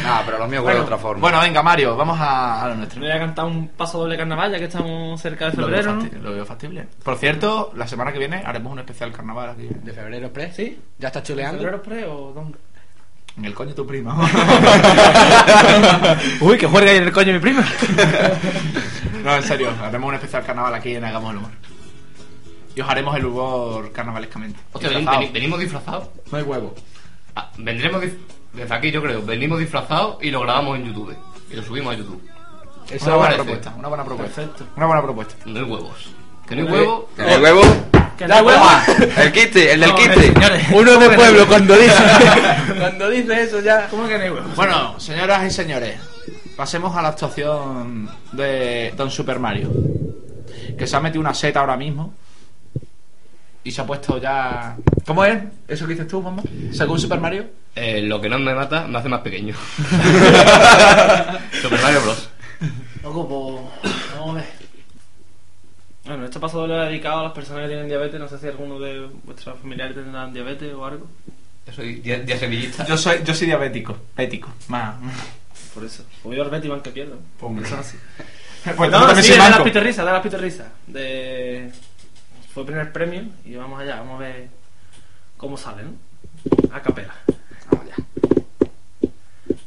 No, 0.02 0.20
pero 0.26 0.38
lo 0.38 0.48
mío 0.48 0.62
huele 0.62 0.78
de 0.80 0.84
otra 0.84 0.98
forma. 0.98 1.20
Bueno, 1.20 1.40
venga, 1.40 1.62
Mario, 1.62 1.96
vamos 1.96 2.18
a, 2.20 2.62
a 2.64 2.68
lo 2.68 2.74
nuestro. 2.76 3.00
Voy 3.00 3.10
a 3.10 3.18
cantar 3.18 3.44
un 3.46 3.68
paso 3.68 3.98
doble 4.00 4.16
carnaval 4.16 4.52
ya 4.52 4.58
que 4.58 4.64
estamos 4.64 5.20
cerca 5.20 5.50
de 5.50 5.56
Lo 5.56 5.66
veo, 5.68 5.82
febrero. 5.82 6.18
lo 6.22 6.32
veo 6.32 6.44
factible. 6.44 6.86
Por 7.02 7.16
cierto, 7.16 7.72
la 7.76 7.86
semana 7.86 8.12
que 8.12 8.18
viene 8.18 8.42
haremos 8.44 8.72
un 8.72 8.80
especial 8.80 9.12
carnaval 9.12 9.50
aquí. 9.50 9.68
¿De 9.82 9.92
febrero 9.92 10.26
express? 10.26 10.56
¿Sí? 10.56 10.78
¿Ya 10.98 11.08
está 11.08 11.22
chuleando? 11.22 11.58
¿Febrero 11.58 11.82
pre 11.82 12.04
o 12.06 12.32
dónde? 12.34 12.58
En 13.36 13.44
el 13.44 13.54
coño 13.54 13.74
tu 13.74 13.86
prima. 13.86 14.16
Uy, 16.40 16.58
que 16.58 16.66
juega 16.66 16.90
ahí 16.90 16.96
en 16.98 17.04
el 17.04 17.12
coño 17.12 17.32
mi 17.32 17.38
prima. 17.38 17.64
no, 19.24 19.36
en 19.36 19.42
serio, 19.42 19.70
haremos 19.82 20.08
un 20.08 20.14
especial 20.14 20.44
carnaval 20.44 20.74
aquí 20.74 20.94
en 20.94 21.04
Hagamos 21.04 21.30
el 21.32 21.38
Humor. 21.38 21.50
Y 22.76 22.80
os 22.80 22.88
haremos 22.88 23.16
el 23.16 23.24
humor 23.24 23.90
carnavalescamente. 23.92 24.58
Hostia, 24.72 24.90
venimos 25.32 25.58
disfrazados. 25.58 26.08
No 26.30 26.38
hay 26.38 26.44
huevo. 26.44 26.74
Ah, 27.34 27.50
vendremos 27.58 28.02
dif- 28.02 28.16
desde 28.52 28.74
aquí, 28.74 28.90
yo 28.90 29.02
creo. 29.02 29.22
Venimos 29.22 29.58
disfrazados 29.58 30.18
y 30.22 30.30
lo 30.30 30.40
grabamos 30.40 30.78
en 30.78 30.86
YouTube. 30.86 31.16
Y 31.50 31.54
lo 31.56 31.62
subimos 31.62 31.94
a 31.94 31.96
YouTube. 31.98 32.22
Eso 32.90 33.06
una 33.06 33.16
buena 33.16 33.34
propuesta, 33.36 33.74
una 33.76 33.88
buena 33.88 34.04
propuesta. 34.04 34.34
Perfecto. 34.42 34.66
Una 34.76 34.86
buena 34.86 35.02
propuesta. 35.02 35.34
No 35.46 35.58
hay 35.58 35.64
huevos. 35.64 36.10
Que 36.48 36.56
no 36.56 36.62
hay 36.62 36.68
Eh, 36.68 36.72
huevo. 36.72 37.08
¿Que 37.16 37.22
no 37.22 37.28
hay 37.28 37.40
huevo? 37.42 37.62
El 38.20 39.32
quite, 39.32 39.72
el 39.72 39.80
del 39.80 39.90
No, 39.90 39.96
quite. 39.96 40.20
señores. 40.32 40.66
Uno 40.72 40.96
de 40.98 41.10
pueblo 41.10 41.46
cuando 41.46 41.74
dice 41.76 41.94
cuando 42.78 43.08
dice 43.10 43.42
eso 43.42 43.60
ya. 43.60 43.86
¿Cómo 43.88 44.06
que 44.06 44.18
no? 44.18 44.40
Bueno, 44.54 45.00
señoras 45.00 45.46
y 45.46 45.50
señores, 45.50 45.96
pasemos 46.56 46.94
a 46.96 47.02
la 47.02 47.08
actuación 47.08 48.10
de 48.32 48.92
Don 48.96 49.10
Super 49.10 49.38
Mario. 49.38 49.70
Que 50.76 50.86
se 50.86 50.96
ha 50.96 51.00
metido 51.00 51.20
una 51.20 51.34
seta 51.34 51.60
ahora 51.60 51.76
mismo. 51.76 52.14
Y 53.64 53.70
se 53.72 53.80
ha 53.82 53.86
puesto 53.86 54.18
ya. 54.18 54.76
¿Cómo 55.06 55.24
es? 55.24 55.38
¿Eso 55.68 55.86
que 55.86 55.92
dices 55.92 56.08
tú, 56.08 56.22
mamá? 56.22 56.42
Según 56.72 56.98
Super 56.98 57.20
Mario. 57.20 57.44
Eh, 57.74 58.00
lo 58.02 58.20
que 58.20 58.28
no 58.28 58.38
me 58.38 58.54
mata 58.54 58.86
me 58.86 58.98
hace 58.98 59.08
más 59.08 59.20
pequeño. 59.20 59.54
Super 61.62 61.82
Mario 61.82 62.00
Bros. 62.02 62.30
Loco, 63.02 63.28
pues. 63.82 63.92
Vamos 64.18 64.30
a 64.30 64.38
ver. 64.38 64.59
Bueno, 66.10 66.24
este 66.24 66.40
paso 66.40 66.66
lo 66.66 66.82
he 66.82 66.86
dedicado 66.88 67.20
a 67.20 67.22
las 67.22 67.32
personas 67.32 67.62
que 67.62 67.68
tienen 67.68 67.86
diabetes. 67.86 68.18
No 68.18 68.26
sé 68.26 68.36
si 68.36 68.48
alguno 68.48 68.80
de 68.80 69.08
vuestros 69.22 69.56
familiares 69.60 69.94
tendrán 69.94 70.32
diabetes 70.32 70.74
o 70.74 70.84
algo. 70.84 71.06
Yo 71.68 71.72
soy 71.72 71.94
dia-. 72.00 72.24
Yo 72.88 72.96
soy, 72.96 73.22
yo 73.24 73.32
soy 73.32 73.46
diabético. 73.46 73.96
Ético. 74.16 74.48
Más. 74.66 74.96
Por 75.72 75.84
eso. 75.84 76.02
Pues 76.24 76.36
yo 76.36 76.50
Betty 76.50 76.66
van 76.66 76.80
que 76.80 76.90
pierdo. 76.90 77.16
Pues 77.38 77.64
Eso 77.64 77.74
es 77.74 77.80
así. 77.86 77.98
Pues 78.76 78.90
no, 78.90 79.22
sí, 79.22 79.30
de 79.30 79.38
las 79.38 79.50
manco. 79.50 79.62
piterrisas, 79.62 80.04
de 80.04 80.10
las 80.12 80.20
piterrisas. 80.20 80.66
De... 80.88 81.70
Fue 82.52 82.64
el 82.64 82.66
primer 82.66 82.92
premio 82.92 83.22
y 83.44 83.54
vamos 83.54 83.80
allá, 83.80 83.98
vamos 84.00 84.16
a 84.20 84.24
ver 84.24 84.48
cómo 85.36 85.56
sale, 85.56 85.84
¿no? 85.84 85.92
A 86.74 86.82
capela. 86.82 87.14
Vamos 87.70 87.86
allá. 87.86 87.94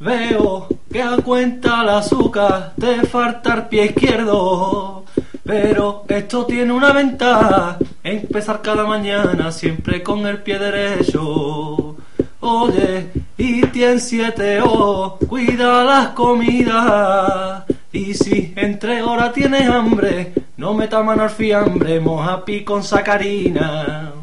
Veo 0.01 0.67
que 0.91 1.01
a 1.01 1.15
cuenta 1.23 1.83
el 1.83 1.89
azúcar 1.89 2.73
te 2.77 3.05
falta 3.05 3.53
el 3.53 3.67
pie 3.67 3.85
izquierdo. 3.85 5.05
Pero 5.43 6.05
esto 6.07 6.45
tiene 6.45 6.71
una 6.71 6.93
ventaja, 6.93 7.77
empezar 8.01 8.61
cada 8.61 8.85
mañana 8.85 9.51
siempre 9.51 10.01
con 10.01 10.25
el 10.25 10.41
pie 10.41 10.57
derecho. 10.57 11.97
Oye, 12.39 13.09
y 13.37 13.61
tienes 13.67 14.07
siete 14.07 14.61
o 14.61 15.17
cuida 15.27 15.83
las 15.83 16.09
comidas. 16.09 17.63
Y 17.91 18.13
si 18.13 18.53
entre 18.55 19.01
horas 19.01 19.33
tienes 19.33 19.69
hambre, 19.69 20.33
no 20.57 20.73
metas 20.73 21.03
mano 21.03 21.23
al 21.23 21.29
fiambre, 21.29 21.99
moja 21.99 22.45
pi 22.45 22.63
con 22.63 22.83
sacarina. 22.83 24.13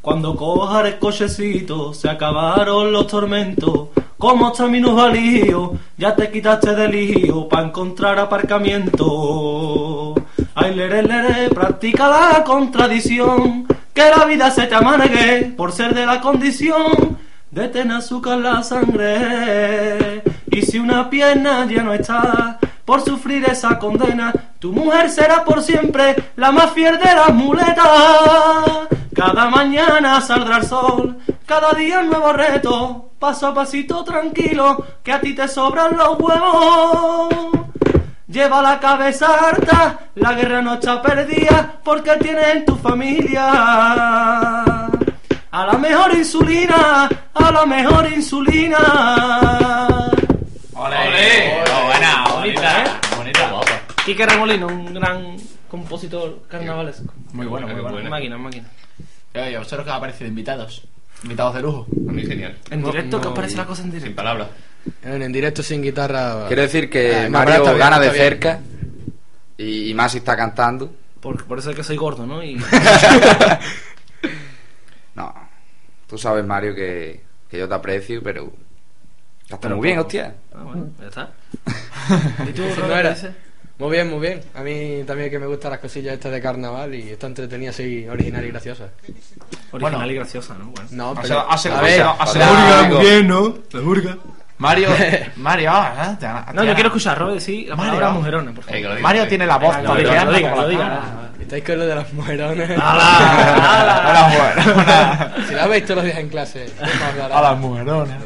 Cuando 0.00 0.34
cojas 0.34 0.86
el 0.86 0.98
cochecito, 0.98 1.92
se 1.92 2.08
acabaron 2.08 2.90
los 2.90 3.06
tormentos. 3.06 3.88
Como 4.16 4.48
está 4.48 4.66
minusvalío, 4.66 5.72
ya 5.96 6.14
te 6.14 6.30
quitaste 6.30 6.74
del 6.74 6.90
lío 6.90 7.48
para 7.48 7.66
encontrar 7.66 8.18
aparcamiento. 8.18 10.14
Ay, 10.62 10.74
lere, 10.74 11.02
lere, 11.02 11.48
practica 11.48 12.06
la 12.06 12.44
contradicción. 12.44 13.66
Que 13.94 14.10
la 14.14 14.26
vida 14.26 14.50
se 14.50 14.66
te 14.66 14.74
amanegue 14.74 15.54
por 15.56 15.72
ser 15.72 15.94
de 15.94 16.04
la 16.04 16.20
condición 16.20 17.18
de 17.50 17.68
tener 17.68 17.96
azúcar 17.96 18.38
la 18.38 18.62
sangre. 18.62 20.22
Y 20.50 20.60
si 20.60 20.78
una 20.78 21.08
pierna 21.08 21.66
ya 21.66 21.82
no 21.82 21.94
está 21.94 22.58
por 22.84 23.00
sufrir 23.00 23.42
esa 23.46 23.78
condena, 23.78 24.34
tu 24.58 24.70
mujer 24.72 25.08
será 25.08 25.44
por 25.44 25.62
siempre 25.62 26.14
la 26.36 26.52
más 26.52 26.72
fiel 26.72 26.98
de 26.98 27.14
las 27.14 27.32
muletas. 27.32 27.86
Cada 29.14 29.48
mañana 29.48 30.20
saldrá 30.20 30.58
el 30.58 30.66
sol, 30.66 31.18
cada 31.46 31.72
día 31.72 32.00
un 32.00 32.10
nuevo 32.10 32.34
reto, 32.34 33.12
paso 33.18 33.46
a 33.46 33.54
pasito 33.54 34.04
tranquilo, 34.04 34.84
que 35.02 35.12
a 35.12 35.20
ti 35.20 35.34
te 35.34 35.48
sobran 35.48 35.96
los 35.96 36.18
huevos. 36.18 37.59
Lleva 38.30 38.62
la 38.62 38.78
cabeza 38.78 39.26
harta, 39.48 39.98
la 40.14 40.32
guerra 40.34 40.62
no 40.62 40.74
está 40.74 41.02
perdida, 41.02 41.74
porque 41.82 42.12
tienes 42.18 42.46
en 42.54 42.64
tu 42.64 42.76
familia 42.76 43.50
a 45.52 45.66
la 45.66 45.72
mejor 45.78 46.14
insulina, 46.14 47.08
a 47.34 47.50
la 47.50 47.66
mejor 47.66 48.06
insulina. 48.12 48.78
¡Ole! 50.74 51.64
Oh, 51.72 51.86
buena, 51.86 52.24
Bonita, 52.36 52.84
¿eh? 52.84 52.86
Bonita. 53.16 53.50
Quique 54.04 54.24
Remolino, 54.26 54.66
un 54.68 54.94
gran 54.94 55.36
compositor 55.68 56.42
carnavalesco. 56.48 57.12
Muy 57.32 57.46
bueno, 57.46 57.66
muy 57.66 57.80
bueno. 57.80 58.08
Máquina, 58.10 58.38
máquina. 58.38 58.68
Oye, 59.34 59.58
¿vosotros 59.58 59.84
qué 59.84 59.90
os 59.90 59.96
ha 59.96 60.00
parecido 60.00 60.28
invitados? 60.28 60.82
Invitados 61.24 61.54
de 61.54 61.62
lujo. 61.62 61.86
A 62.08 62.12
mí 62.12 62.22
genial. 62.24 62.56
En 62.70 62.80
No, 62.80 62.86
directo, 62.92 63.20
¿qué 63.20 63.26
os 63.26 63.30
no, 63.30 63.34
parece 63.34 63.54
y- 63.54 63.56
la 63.58 63.66
cosa 63.66 63.82
en 63.82 63.90
Sin 63.90 63.98
directo? 63.98 64.16
palabras. 64.16 64.48
En, 65.02 65.22
en 65.22 65.32
directo 65.32 65.62
sin 65.62 65.82
guitarra. 65.82 66.44
Quiero 66.46 66.62
decir 66.62 66.88
que 66.90 67.24
no, 67.24 67.30
Mario 67.38 67.62
bien, 67.64 67.78
gana 67.78 67.98
de 68.00 68.10
cerca. 68.10 68.60
Y, 69.58 69.90
y 69.90 69.94
más 69.94 70.12
si 70.12 70.18
está 70.18 70.36
cantando. 70.36 70.90
Por, 71.20 71.44
por 71.44 71.58
eso 71.58 71.70
es 71.70 71.76
que 71.76 71.84
soy 71.84 71.96
gordo, 71.96 72.26
¿no? 72.26 72.42
Y 72.42 72.56
No. 75.14 75.34
Tú 76.06 76.18
sabes, 76.18 76.44
Mario, 76.44 76.74
que, 76.74 77.22
que 77.48 77.58
yo 77.58 77.68
te 77.68 77.74
aprecio, 77.74 78.22
pero. 78.22 78.52
Estás 79.48 79.70
muy 79.72 79.88
bien, 79.88 79.98
hostia. 79.98 80.34
Ah, 80.54 80.62
bueno, 80.62 80.88
ya 81.00 81.06
está. 81.08 81.30
¿Y 82.48 82.52
tú, 82.52 82.62
no? 82.62 83.30
Muy 83.78 83.90
bien, 83.92 84.10
muy 84.10 84.20
bien. 84.20 84.40
A 84.54 84.62
mí 84.62 85.02
también 85.06 85.30
que 85.30 85.38
me 85.38 85.46
gustan 85.46 85.70
las 85.70 85.80
cosillas 85.80 86.14
estas 86.14 86.32
de 86.32 86.40
carnaval 86.40 86.94
y 86.94 87.10
está 87.10 87.26
entretenida 87.26 87.70
así, 87.70 88.06
original 88.06 88.44
y 88.44 88.48
graciosa. 88.48 88.90
Original 89.72 89.80
Bueno. 89.80 90.06
y 90.10 90.14
graciosa, 90.14 90.54
¿no? 90.58 90.66
Bueno. 90.66 90.88
No, 90.92 91.10
Hace- 91.12 91.22
pero... 91.22 91.50
hace- 91.50 91.68
a 91.70 91.80
hace- 91.80 91.84
ver, 91.84 92.02
hace- 92.18 92.38
la 92.38 92.46
burga, 92.48 92.88
muy 92.88 93.04
bien, 93.06 93.28
¿no? 93.28 93.58
La 93.72 93.80
burga. 93.80 94.18
Mario, 94.60 94.88
Mario, 95.36 95.70
ah, 95.72 96.16
te 96.20 96.26
ha- 96.26 96.46
No, 96.54 96.62
te 96.62 96.68
yo 96.68 96.74
quiero 96.74 96.88
escuchar 96.90 97.16
a 97.16 97.18
Robert 97.18 97.34
decir 97.40 97.68
la 97.68 97.74
Mario. 97.76 97.94
palabra 97.94 98.14
mujerona, 98.16 98.52
por 98.52 98.62
favor. 98.64 98.78
Eh. 98.78 98.98
Mario 99.00 99.26
tiene 99.26 99.46
la 99.46 99.56
voz 99.58 99.74
Venga, 99.76 99.96
que 99.96 100.02
lo 100.02 100.08
diga, 100.10 100.24
lo 100.54 100.68
diga, 100.68 100.88
lo. 101.36 101.42
Estáis 101.42 101.64
con 101.64 101.78
lo 101.78 101.86
de 101.86 101.94
las 101.94 102.12
mujerones. 102.12 102.70
¡Hala! 102.78 104.28
A. 104.28 105.34
Si 105.48 105.54
la 105.54 105.66
veis 105.66 105.82
todos 105.84 105.96
los 105.96 106.04
días 106.04 106.18
en 106.18 106.28
clase, 106.28 106.66
¿cómo 106.78 107.04
hablará? 107.04 107.38
A 107.38 107.42
las 107.42 107.58
mujeronas. 107.58 108.18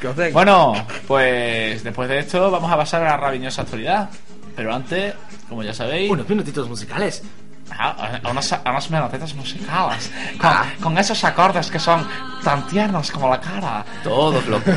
Que 0.00 0.08
os 0.08 0.16
den. 0.16 0.32
Bueno, 0.32 0.74
pues 1.06 1.82
después 1.84 2.08
de 2.08 2.18
esto 2.18 2.50
vamos 2.50 2.70
a 2.70 2.76
pasar 2.76 3.02
a 3.02 3.10
la 3.10 3.16
rabiosa 3.16 3.62
actualidad. 3.62 4.10
Pero 4.56 4.74
antes, 4.74 5.14
como 5.48 5.62
ya 5.62 5.72
sabéis, 5.72 6.10
Unos 6.10 6.28
minutitos 6.28 6.68
musicales. 6.68 7.22
A, 7.78 8.18
a 8.22 8.30
unas, 8.30 8.52
a 8.52 8.62
unas 8.64 8.90
melotetas 8.90 9.34
musicales. 9.34 10.10
Con, 10.38 10.50
con 10.82 10.98
esos 10.98 11.22
acordes 11.24 11.70
que 11.70 11.78
son 11.78 12.06
tan 12.42 12.66
tiernos 12.66 13.10
como 13.10 13.28
la 13.28 13.40
cara. 13.40 13.84
Todos 14.02 14.46
locos. 14.46 14.74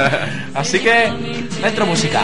Así 0.54 0.80
que, 0.80 1.48
dentro 1.60 1.86
música. 1.86 2.22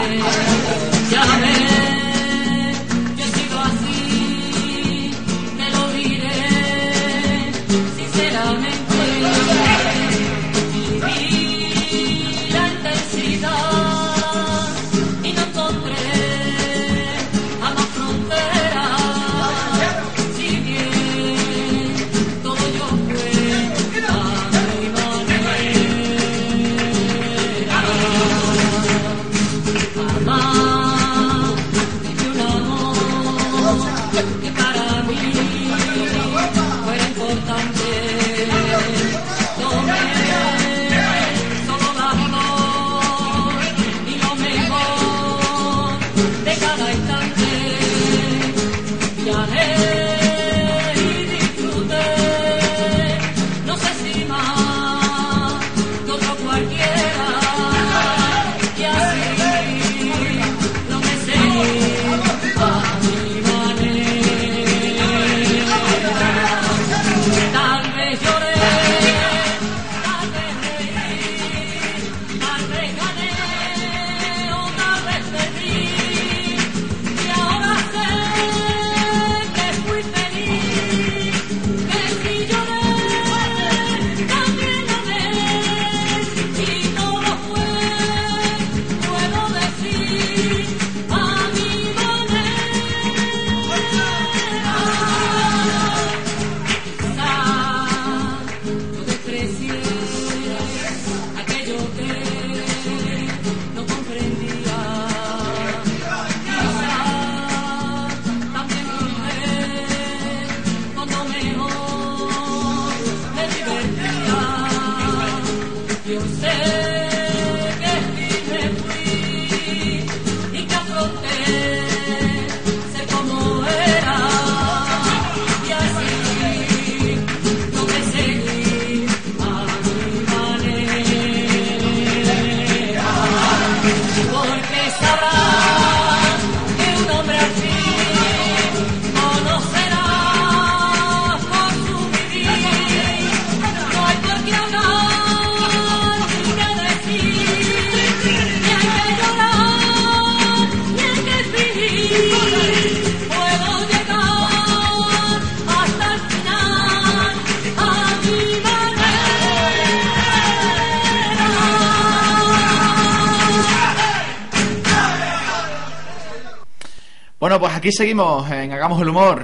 Aquí 167.91 167.97
seguimos 167.97 168.49
en 168.49 168.71
Hagamos 168.71 169.01
el 169.01 169.09
Humor. 169.09 169.43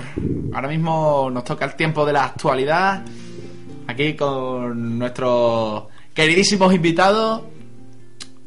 Ahora 0.54 0.70
mismo 0.70 1.30
nos 1.30 1.44
toca 1.44 1.66
el 1.66 1.76
tiempo 1.76 2.06
de 2.06 2.14
la 2.14 2.24
actualidad. 2.24 3.04
Aquí 3.88 4.16
con 4.16 4.98
nuestros 4.98 5.84
queridísimos 6.14 6.74
invitados. 6.74 7.42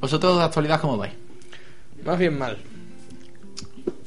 ¿Vosotros 0.00 0.38
de 0.38 0.44
actualidad 0.44 0.80
cómo 0.80 0.96
vais? 0.96 1.12
Más 2.02 2.18
bien 2.18 2.38
mal. 2.38 2.56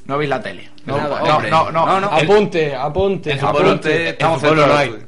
No 0.07 0.17
veis 0.17 0.29
la 0.31 0.41
tele. 0.41 0.67
No, 0.87 0.97
Nada, 0.97 1.19
no, 1.19 1.41
no, 1.41 1.71
no. 1.71 1.85
No, 1.85 2.01
no. 2.01 2.07
Apunte, 2.07 2.75
apunte, 2.75 3.31
En 3.33 3.39
su 3.39 3.45
apunte. 3.45 4.15
pueblo 4.15 4.33
En 4.33 4.33
su 4.33 4.41
pueblo 4.41 4.61
centrados. 4.63 5.02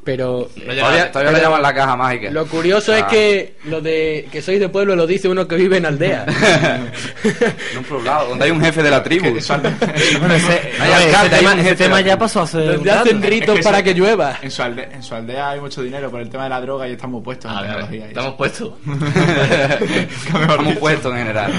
No. 0.00 0.04
Pero 0.04 0.48
Todavía, 0.76 1.12
todavía 1.12 1.32
lo 1.32 1.38
llaman 1.42 1.62
la 1.62 1.74
caja 1.74 1.94
mágica. 1.96 2.30
lo 2.30 2.46
curioso 2.46 2.94
es 2.94 3.02
Ah. 3.02 3.06
que 3.08 3.56
lo 3.64 3.80
de 3.80 4.26
que 4.32 4.40
sois 4.42 4.58
de 4.58 4.68
pueblo 4.68 4.96
lo 4.96 5.06
dice 5.06 5.28
uno 5.28 5.46
que 5.46 5.56
vive 5.56 5.76
en 5.76 5.86
aldea. 5.86 6.24
En 7.72 7.78
un 7.78 7.84
poblado, 7.84 8.30
donde 8.30 8.46
hay 8.46 8.50
un 8.50 8.60
jefe 8.60 8.82
de 8.82 8.90
la 8.90 9.02
tribu. 9.02 9.36
Ese, 9.36 9.52
Hay 9.54 9.60
no, 10.18 10.24
alcalde, 10.96 11.36
ese 11.60 11.68
hay 11.70 11.76
tema, 11.76 11.98
un 11.98 12.04
ya 12.04 12.18
pasó 12.18 12.42
hace 12.42 12.56
un 12.58 12.66
Donde 12.76 12.90
hacen 12.90 13.22
ritos 13.22 13.56
que 13.58 13.62
para 13.62 13.82
que 13.82 13.92
llueva. 13.94 14.38
En 14.42 14.50
su, 14.50 14.62
aldea, 14.62 14.88
en 14.92 15.02
su 15.02 15.14
aldea 15.14 15.50
hay 15.50 15.60
mucho 15.60 15.82
dinero 15.82 16.10
por 16.10 16.20
el 16.20 16.30
tema 16.30 16.44
de 16.44 16.50
la 16.50 16.60
droga 16.60 16.88
y 16.88 16.92
estamos 16.92 17.22
puestos 17.22 17.52
en 17.52 17.90
ver, 17.90 18.02
estamos 18.08 18.34
puestos. 18.34 18.72
Estamos 20.10 20.76
puestos 20.78 21.12
en 21.12 21.18
general. 21.18 21.52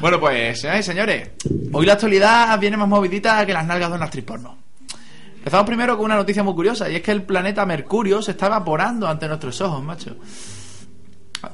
Bueno, 0.00 0.20
pues, 0.20 0.64
y 0.64 0.82
señores, 0.82 1.30
hoy 1.72 1.86
la 1.86 1.94
actualidad 1.94 2.58
viene 2.58 2.76
más 2.76 2.88
movidita 2.88 3.44
que 3.46 3.52
las 3.52 3.64
nalgas 3.64 3.90
de 3.90 3.96
una 3.96 4.04
actriz 4.06 4.24
porno. 4.24 4.63
Empezamos 5.44 5.66
primero 5.66 5.94
con 5.98 6.06
una 6.06 6.16
noticia 6.16 6.42
muy 6.42 6.54
curiosa, 6.54 6.88
y 6.88 6.96
es 6.96 7.02
que 7.02 7.10
el 7.10 7.22
planeta 7.22 7.66
Mercurio 7.66 8.22
se 8.22 8.30
está 8.30 8.46
evaporando 8.46 9.06
ante 9.06 9.28
nuestros 9.28 9.60
ojos, 9.60 9.82
macho. 9.82 10.16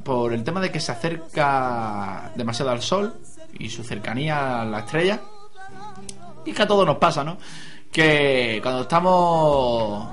Por 0.05 0.33
el 0.33 0.45
tema 0.45 0.61
de 0.61 0.71
que 0.71 0.79
se 0.79 0.93
acerca 0.93 2.31
demasiado 2.37 2.71
al 2.71 2.83
Sol 2.83 3.17
y 3.59 3.69
su 3.69 3.83
cercanía 3.83 4.63
a 4.63 4.65
la 4.65 4.79
estrella. 4.79 5.21
Y 6.47 6.53
que 6.53 6.63
a 6.63 6.69
todos 6.69 6.87
nos 6.87 6.99
pasa, 6.99 7.25
¿no? 7.25 7.37
Que 7.91 8.61
cuando 8.63 8.83
estamos 8.83 10.09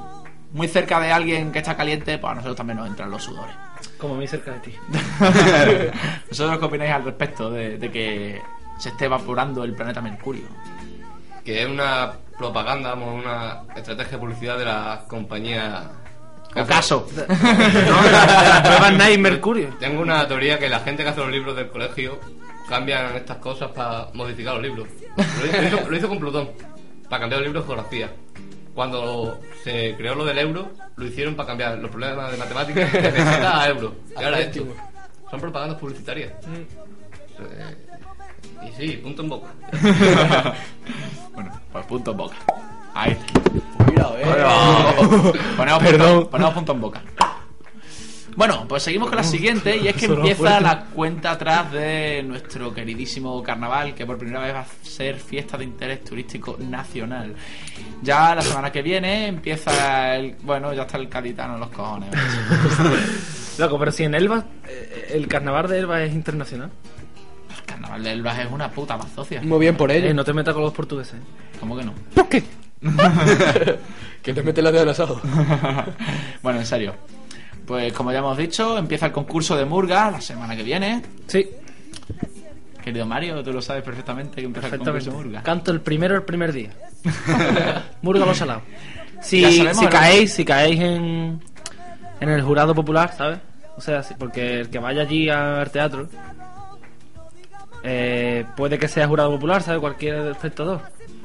muy 0.54 0.68
cerca 0.68 1.00
de 1.00 1.12
alguien 1.12 1.52
que 1.52 1.60
está 1.60 1.78
caliente, 1.78 2.18
pues 2.18 2.32
a 2.32 2.34
nosotros 2.34 2.58
también 2.58 2.80
nos 2.80 2.88
entran 2.88 3.12
los 3.12 3.22
sudores. 3.22 3.56
Como 4.00 4.16
muy 4.16 4.26
cerca 4.26 4.54
de 4.54 4.60
ti. 4.62 4.74
¿Vosotros 6.30 6.58
qué 6.58 6.66
opináis 6.66 6.94
al 6.94 7.04
respecto 7.04 7.52
de, 7.52 7.78
de 7.78 7.92
que 7.92 8.42
se 8.80 8.90
esté 8.90 9.06
evaporando 9.06 9.64
el 9.64 9.76
planeta 9.76 10.02
Mercurio? 10.02 10.48
Que 11.46 11.62
es 11.62 11.70
una 11.70 12.14
propaganda, 12.38 12.94
una 12.94 13.64
estrategia 13.76 14.14
de 14.14 14.18
publicidad 14.20 14.58
de 14.58 14.66
la 14.66 15.04
compañía. 15.08 15.84
Ocaso. 16.56 17.08
No, 17.18 17.24
de 18.04 18.12
la- 18.12 18.26
de 18.26 18.50
las 18.50 18.62
pruebas 18.62 18.94
Night 18.94 19.20
Mercurio. 19.20 19.70
Tengo 19.80 20.02
una 20.02 20.28
teoría 20.28 20.58
que 20.58 20.70
la 20.70 20.80
gente 20.80 21.04
que 21.04 21.10
hace 21.10 21.20
los 21.22 21.32
libros 21.32 21.56
del 21.56 21.70
colegio 21.70 22.20
cambian 22.70 23.16
estas 23.16 23.38
cosas 23.38 23.70
para 23.72 24.08
modificar 24.14 24.54
los 24.56 24.64
libros. 24.64 24.88
Lo 25.18 25.64
hizo, 25.68 25.90
lo 25.90 25.98
hizo 25.98 26.08
con 26.10 26.20
Plutón, 26.20 26.50
para 27.10 27.22
cambiar 27.22 27.42
los 27.42 27.48
libros 27.50 27.64
de 27.64 27.68
geografía. 27.74 28.10
Cuando 28.74 29.40
se 29.64 29.96
creó 29.98 30.14
lo 30.16 30.24
del 30.26 30.38
euro, 30.38 30.72
lo 30.96 31.06
hicieron 31.06 31.36
para 31.36 31.48
cambiar 31.48 31.78
los 31.80 31.90
problemas 31.90 32.32
de 32.32 32.38
matemáticas 32.38 32.92
de 32.94 33.00
peseta 33.00 33.62
a 33.62 33.70
euro. 33.70 33.96
Y 34.20 34.24
ahora 34.24 34.40
esto. 34.40 34.64
Son 35.32 35.42
propagandas 35.42 35.78
publicitarias. 35.80 36.32
Eh, 37.40 37.87
Y 38.66 38.72
sí, 38.76 38.98
punto 38.98 39.22
en 39.24 39.30
boca. 39.30 39.48
bueno, 41.34 41.52
pues 41.72 41.86
punto 41.86 42.12
en 42.12 42.18
boca. 42.18 42.36
Ahí. 42.94 43.18
Cuidado, 43.86 44.18
eh. 44.18 44.26
Ponemos, 45.56 45.84
punto, 45.84 46.30
ponemos 46.30 46.54
punto 46.54 46.72
en 46.72 46.82
boca. 46.82 47.04
Bueno, 48.38 48.68
pues 48.68 48.84
seguimos 48.84 49.10
con 49.10 49.18
la 49.18 49.24
siguiente 49.24 49.78
y 49.78 49.88
es 49.88 49.96
que 49.96 50.06
empieza 50.06 50.60
la 50.62 50.86
cuenta 50.86 51.32
atrás 51.32 51.72
de 51.72 52.22
nuestro 52.22 52.72
queridísimo 52.72 53.42
carnaval 53.42 53.96
que 53.96 54.06
por 54.06 54.20
primera 54.20 54.42
vez 54.42 54.54
va 54.54 54.60
a 54.60 54.68
ser 54.84 55.16
fiesta 55.16 55.58
de 55.58 55.64
interés 55.64 56.04
turístico 56.04 56.56
nacional. 56.60 57.34
Ya 58.04 58.36
la 58.36 58.44
semana 58.44 58.72
que 58.72 58.84
viene 58.84 59.26
empieza 59.26 60.16
el... 60.16 60.36
Bueno, 60.44 60.72
ya 60.72 60.84
está 60.84 60.98
el 60.98 61.10
caditano 61.10 61.56
en 61.56 61.62
los 61.62 61.70
cojones. 61.70 62.12
Loco, 63.58 63.80
pero 63.80 63.92
si 63.92 64.04
en 64.04 64.14
Elba, 64.14 64.46
eh, 64.68 65.14
el 65.16 65.28
carnaval 65.28 65.68
de 65.68 65.80
Elba 65.80 66.04
es 66.04 66.14
internacional. 66.14 66.70
El 67.68 67.74
carnaval 67.74 68.04
de 68.04 68.12
Elbas 68.12 68.40
es 68.40 68.52
una 68.52 68.72
puta 68.72 68.98
mazocia. 68.98 69.42
Muy 69.42 69.60
bien 69.60 69.76
por 69.76 69.92
Eh, 69.92 69.98
ello. 69.98 70.14
no 70.14 70.24
te 70.24 70.34
metas 70.34 70.54
con 70.54 70.64
los 70.64 70.74
portugueses. 70.74 71.16
¿Cómo 71.60 71.76
que 71.78 71.84
no? 71.84 71.94
¿Por 72.14 72.30
qué? 72.30 72.44
Que 74.22 74.34
te 74.34 74.44
mete 74.44 74.62
la 74.62 74.72
de 74.72 74.90
asado. 74.90 75.22
bueno, 76.44 76.60
en 76.60 76.66
serio. 76.66 76.94
Pues 77.66 77.94
como 77.94 78.12
ya 78.12 78.20
hemos 78.20 78.38
dicho, 78.38 78.78
empieza 78.78 79.06
el 79.08 79.12
concurso 79.12 79.56
de 79.56 79.64
Murga 79.66 80.12
la 80.12 80.20
semana 80.22 80.56
que 80.56 80.64
viene. 80.64 81.02
Sí, 81.28 81.48
Querido 82.84 83.06
Mario, 83.06 83.44
tú 83.44 83.52
lo 83.54 83.62
sabes 83.62 83.84
perfectamente 83.84 84.36
que 84.38 84.46
empieza 84.46 84.68
el 84.68 84.72
perfectamente. 84.72 85.06
concurso 85.06 85.18
de 85.24 85.26
Murga. 85.32 85.44
Canto 85.44 85.72
el 85.72 85.82
primero 85.82 86.16
el 86.16 86.24
primer 86.24 86.52
día. 86.54 86.70
Murga 88.02 88.26
lo 88.26 88.34
salado. 88.34 88.62
Ya 89.16 89.22
Si, 89.22 89.42
sabemos 89.44 89.78
si 89.78 89.86
el- 89.86 89.92
caéis, 89.92 90.34
si 90.34 90.46
caéis 90.46 90.80
en, 90.82 91.42
en 92.20 92.30
el 92.30 92.42
jurado 92.42 92.74
popular, 92.76 93.14
¿sabes? 93.18 93.40
O 93.78 93.82
sea, 93.82 94.02
porque 94.18 94.62
el 94.62 94.70
que 94.70 94.80
vaya 94.80 95.02
allí 95.04 95.30
al 95.30 95.70
teatro 95.70 96.08
eh, 97.84 98.46
puede 98.56 98.78
que 98.78 98.88
sea 98.88 99.08
jurado 99.08 99.32
popular, 99.32 99.62
¿sabes? 99.64 99.80
Cualquier 99.80 100.16
espectador. 100.32 100.82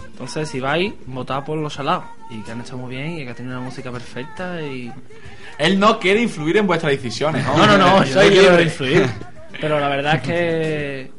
Entonces, 0.07 0.49
si 0.49 0.61
vais, 0.61 0.93
votad 1.07 1.45
por 1.45 1.59
los 1.59 1.73
salados. 1.75 2.05
Y 2.31 2.41
que 2.43 2.53
han 2.53 2.61
hecho 2.61 2.77
muy 2.77 2.95
bien 2.95 3.19
y 3.19 3.25
que 3.25 3.31
ha 3.31 3.35
tenido 3.35 3.57
una 3.57 3.65
música 3.65 3.91
perfecta 3.91 4.61
y... 4.63 4.93
Él 5.59 5.79
no 5.79 5.99
quiere 5.99 6.21
influir 6.23 6.57
en 6.57 6.67
vuestras 6.67 6.93
decisiones. 6.93 7.45
No, 7.47 7.67
no, 7.67 7.77
no, 7.79 8.05
yo 8.05 8.15
Soy 8.15 8.27
no 8.27 8.33
quiero 8.33 8.49
libre. 8.51 8.63
influir. 8.65 9.07
Pero 9.61 9.79
la 9.81 9.89
verdad 9.89 10.15
es 10.17 10.23
que... 10.23 11.11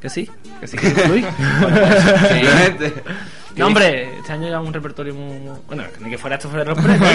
Que 0.00 0.08
sí, 0.10 0.28
que 0.60 0.66
sí 0.66 0.76
que 0.76 0.88
influir. 0.88 1.26
Simplemente. 2.28 2.94
No, 3.54 3.66
hombre, 3.66 4.16
este 4.16 4.32
año 4.32 4.48
ya 4.48 4.60
un 4.60 4.72
repertorio 4.72 5.12
muy... 5.14 5.36
muy- 5.38 5.58
Bueno, 5.66 5.82
ni 6.00 6.08
que 6.08 6.16
fuera 6.16 6.36
esto 6.36 6.48
fuera 6.48 6.64
los 6.64 6.78
premios. 6.82 7.06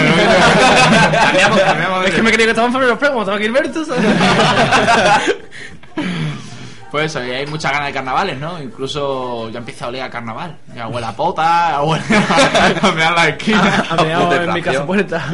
cambiamos, 1.12 1.60
cambiamos. 1.60 2.06
Es 2.06 2.14
que 2.14 2.22
me 2.22 2.30
creía 2.30 2.46
que 2.46 2.50
estaban 2.52 2.70
fuera 2.70 2.86
los 2.86 2.96
premios, 2.96 3.22
estaba 3.22 3.38
Gilberto. 3.40 3.84
Pues 6.90 7.06
eso, 7.06 7.22
y 7.22 7.30
hay 7.30 7.46
muchas 7.46 7.70
ganas 7.70 7.88
de 7.88 7.92
carnavales, 7.92 8.38
¿no? 8.38 8.62
Incluso 8.62 9.50
ya 9.50 9.58
empieza 9.58 9.84
a 9.84 9.88
oler 9.88 10.02
a 10.02 10.10
carnaval. 10.10 10.56
Ya 10.74 10.88
huele 10.88 11.06
a 11.06 11.12
pota, 11.12 11.82
huele 11.82 12.02
a 12.82 12.92
mear 12.92 13.12
la 13.12 13.28
esquina. 13.28 13.84
A 13.90 14.02
meado 14.02 14.34
en 14.42 14.52
mi 14.54 14.62
casa 14.62 14.86
puerta. 14.86 15.32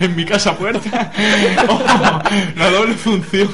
en 0.00 0.16
mi 0.16 0.24
casa 0.24 0.56
puerta. 0.56 1.12
Oh, 1.68 1.80
la 2.56 2.70
doble 2.70 2.94
función. 2.94 3.48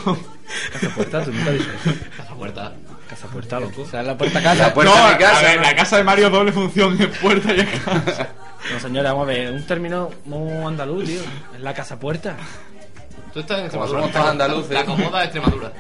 Casa 0.73 0.89
puerta, 0.95 1.25
tú 1.25 1.33
nunca 1.33 1.51
has 1.51 1.59
dicho 1.59 1.71
eso. 1.85 2.01
Casa 2.17 2.35
puerta. 2.35 2.73
Casa 3.09 3.27
puerta, 3.27 3.61
loco. 3.61 3.83
O 3.83 3.87
sea, 3.87 4.03
la 4.03 4.17
puerta 4.17 4.43
casa. 4.43 4.69
La 4.69 4.75
puerta 4.75 4.95
no, 4.95 5.07
de 5.07 5.13
mi 5.13 5.19
casa. 5.19 5.39
a 5.39 5.43
ver, 5.43 5.61
la 5.61 5.75
casa 5.75 5.97
de 5.99 6.05
Mario 6.05 6.31
doble 6.31 6.53
función 6.53 6.97
es 7.01 7.19
puerta 7.19 7.53
y 7.53 7.61
es 7.61 7.81
casa. 7.81 8.29
No, 8.73 8.81
señora, 8.81 9.13
vamos 9.13 9.29
a 9.29 9.33
ver, 9.33 9.53
un 9.53 9.67
término 9.67 10.11
muy 10.25 10.65
andaluz, 10.65 11.05
tío. 11.05 11.21
Es 11.55 11.61
la 11.61 11.75
casa 11.75 11.99
puerta. 11.99 12.37
Tú 13.33 13.41
estás 13.41 13.61
en 13.61 13.69
Como 13.69 13.85
Extremadura. 13.85 14.01
somos 14.01 14.13
todos 14.13 14.27
andaluces. 14.29 14.71
La 14.73 14.81
acomoda 14.81 15.19
de 15.19 15.25
Extremadura. 15.25 15.73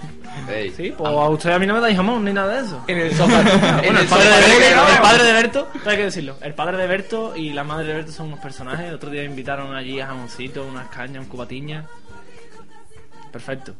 Ey. 0.48 0.70
Sí, 0.70 0.94
pues 0.96 1.10
a 1.10 1.28
usted 1.28 1.50
a 1.50 1.58
mí 1.58 1.66
no 1.66 1.74
me 1.74 1.80
dais 1.80 1.96
jamón 1.96 2.24
ni 2.24 2.32
nada 2.32 2.54
de 2.54 2.60
eso. 2.66 2.82
En 2.86 2.98
el 2.98 3.12
sofá. 3.14 3.42
Bueno, 3.42 3.82
En 3.82 3.96
el 3.96 4.02
el 4.02 4.08
padre, 4.08 4.08
sofá 4.08 4.34
de 4.34 4.52
Berto, 4.52 4.92
el 4.92 5.00
padre 5.00 5.24
de 5.24 5.32
Berto, 5.32 5.68
hay 5.86 5.96
que 5.96 6.04
decirlo. 6.04 6.36
El 6.40 6.54
padre 6.54 6.76
de 6.76 6.86
Berto 6.86 7.36
y 7.36 7.52
la 7.52 7.64
madre 7.64 7.86
de 7.88 7.94
Berto 7.94 8.12
son 8.12 8.26
unos 8.28 8.38
personajes. 8.40 8.88
El 8.88 8.94
otro 8.94 9.10
día 9.10 9.24
invitaron 9.24 9.74
allí 9.74 10.00
a 10.00 10.06
jamoncito, 10.06 10.64
unas 10.64 10.88
cañas, 10.88 11.24
un 11.24 11.28
cubatiña. 11.28 11.84
Perfecto. 13.32 13.74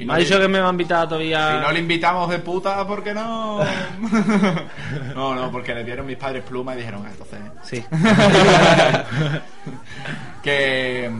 Y 0.00 0.04
me 0.04 0.14
ha 0.14 0.18
dicho 0.18 0.38
que 0.38 0.46
me 0.46 0.60
va 0.60 0.68
a 0.68 0.70
invitar 0.70 1.08
todavía. 1.08 1.56
Y 1.58 1.60
no 1.60 1.72
le 1.72 1.80
invitamos 1.80 2.30
de 2.30 2.38
puta 2.38 2.86
porque 2.86 3.12
no. 3.12 3.58
no, 5.14 5.34
no, 5.34 5.50
porque 5.50 5.74
le 5.74 5.82
dieron 5.84 6.06
mis 6.06 6.16
padres 6.16 6.44
pluma 6.44 6.74
y 6.74 6.78
dijeron, 6.78 7.04
ah, 7.04 7.10
entonces. 7.10 7.40
Sí. 7.64 7.84
que. 10.42 11.10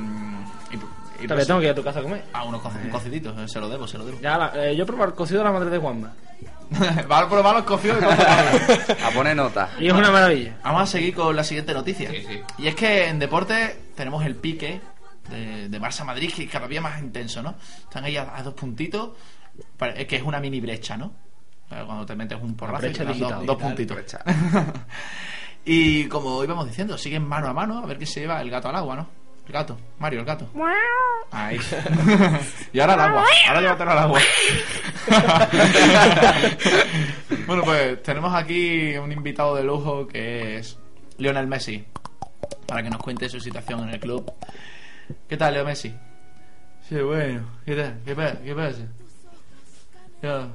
Y, 1.20 1.24
Todavía 1.26 1.46
tengo 1.46 1.60
que 1.60 1.66
ir 1.66 1.72
a 1.72 1.74
tu 1.74 1.82
casa 1.82 1.98
a 1.98 2.02
comer. 2.02 2.24
Ah, 2.32 2.44
unos 2.44 2.60
co- 2.62 2.70
un 2.82 2.90
cocidito, 2.90 3.30
eh, 3.42 3.48
se 3.48 3.58
lo 3.60 3.68
debo, 3.68 3.86
se 3.88 3.98
lo 3.98 4.04
debo. 4.04 4.20
Ya, 4.20 4.38
la- 4.38 4.52
eh, 4.54 4.76
yo 4.76 4.84
he 4.84 4.86
probado 4.86 5.10
el 5.10 5.14
cocido 5.16 5.38
de 5.40 5.44
la 5.44 5.52
madre 5.52 5.70
de 5.70 5.78
Juanma. 5.78 6.12
Va 7.10 7.18
a 7.20 7.28
probar 7.28 7.56
los 7.56 7.64
cocidos 7.64 7.98
todo. 7.98 8.10
A 9.06 9.10
poner 9.14 9.34
nota. 9.34 9.70
Y 9.80 9.86
es 9.88 9.92
una 9.92 10.10
maravilla. 10.10 10.56
Vamos 10.62 10.82
a 10.82 10.86
seguir 10.86 11.14
con 11.14 11.34
la 11.34 11.42
siguiente 11.42 11.72
noticia. 11.74 12.10
Sí, 12.10 12.22
sí. 12.28 12.40
Y 12.58 12.68
es 12.68 12.74
que 12.74 13.08
en 13.08 13.18
deporte 13.18 13.76
tenemos 13.96 14.24
el 14.26 14.36
pique 14.36 14.80
de, 15.30 15.68
de 15.68 15.80
Barça 15.80 16.04
Madrid, 16.04 16.30
que 16.34 16.44
es 16.44 16.50
cada 16.50 16.68
día 16.68 16.80
más 16.80 17.00
intenso, 17.00 17.42
¿no? 17.42 17.54
Están 17.78 18.04
ahí 18.04 18.16
a, 18.16 18.36
a 18.36 18.42
dos 18.42 18.54
puntitos, 18.54 19.10
pare- 19.78 20.06
que 20.06 20.16
es 20.16 20.22
una 20.22 20.40
mini 20.40 20.60
brecha, 20.60 20.96
¿no? 20.96 21.12
Cuando 21.68 22.06
te 22.06 22.14
metes 22.14 22.38
un 22.40 22.54
porrazo 22.54 22.80
brecha 22.82 23.04
digital. 23.04 23.30
dos, 23.38 23.46
dos 23.46 23.56
puntitos. 23.56 23.98
y 25.64 26.04
como 26.06 26.42
íbamos 26.44 26.66
diciendo, 26.66 26.96
siguen 26.96 27.26
mano 27.26 27.48
a 27.48 27.52
mano 27.52 27.78
a 27.78 27.86
ver 27.86 27.98
qué 27.98 28.06
se 28.06 28.20
lleva 28.20 28.40
el 28.40 28.50
gato 28.50 28.68
al 28.68 28.76
agua, 28.76 28.96
¿no? 28.96 29.08
El 29.48 29.54
gato, 29.54 29.78
Mario, 29.98 30.20
el 30.20 30.26
gato. 30.26 30.46
Ahí. 31.32 31.58
y 32.72 32.80
ahora 32.80 32.94
al 32.94 33.00
agua. 33.00 33.24
Ahora 33.48 33.60
llévatelo 33.62 33.90
al 33.92 33.98
agua. 33.98 34.20
bueno, 37.46 37.62
pues 37.64 38.02
tenemos 38.02 38.34
aquí 38.34 38.94
un 38.96 39.10
invitado 39.10 39.56
de 39.56 39.64
lujo 39.64 40.06
que 40.06 40.58
es 40.58 40.78
Lionel 41.16 41.46
Messi. 41.46 41.84
Para 42.66 42.82
que 42.82 42.90
nos 42.90 43.00
cuente 43.02 43.28
su 43.28 43.40
situación 43.40 43.88
en 43.88 43.94
el 43.94 44.00
club. 44.00 44.30
¿Qué 45.28 45.36
tal, 45.38 45.54
Leo 45.54 45.64
Messi? 45.64 45.94
Sí, 46.86 46.96
bueno. 46.96 47.40
¿Qué 47.64 47.74
tal? 47.74 47.98
¿Qué 48.04 48.14
pasa? 48.14 48.36
¿Qué 48.44 48.54
pasa? 48.54 48.78
Yo, 50.22 50.46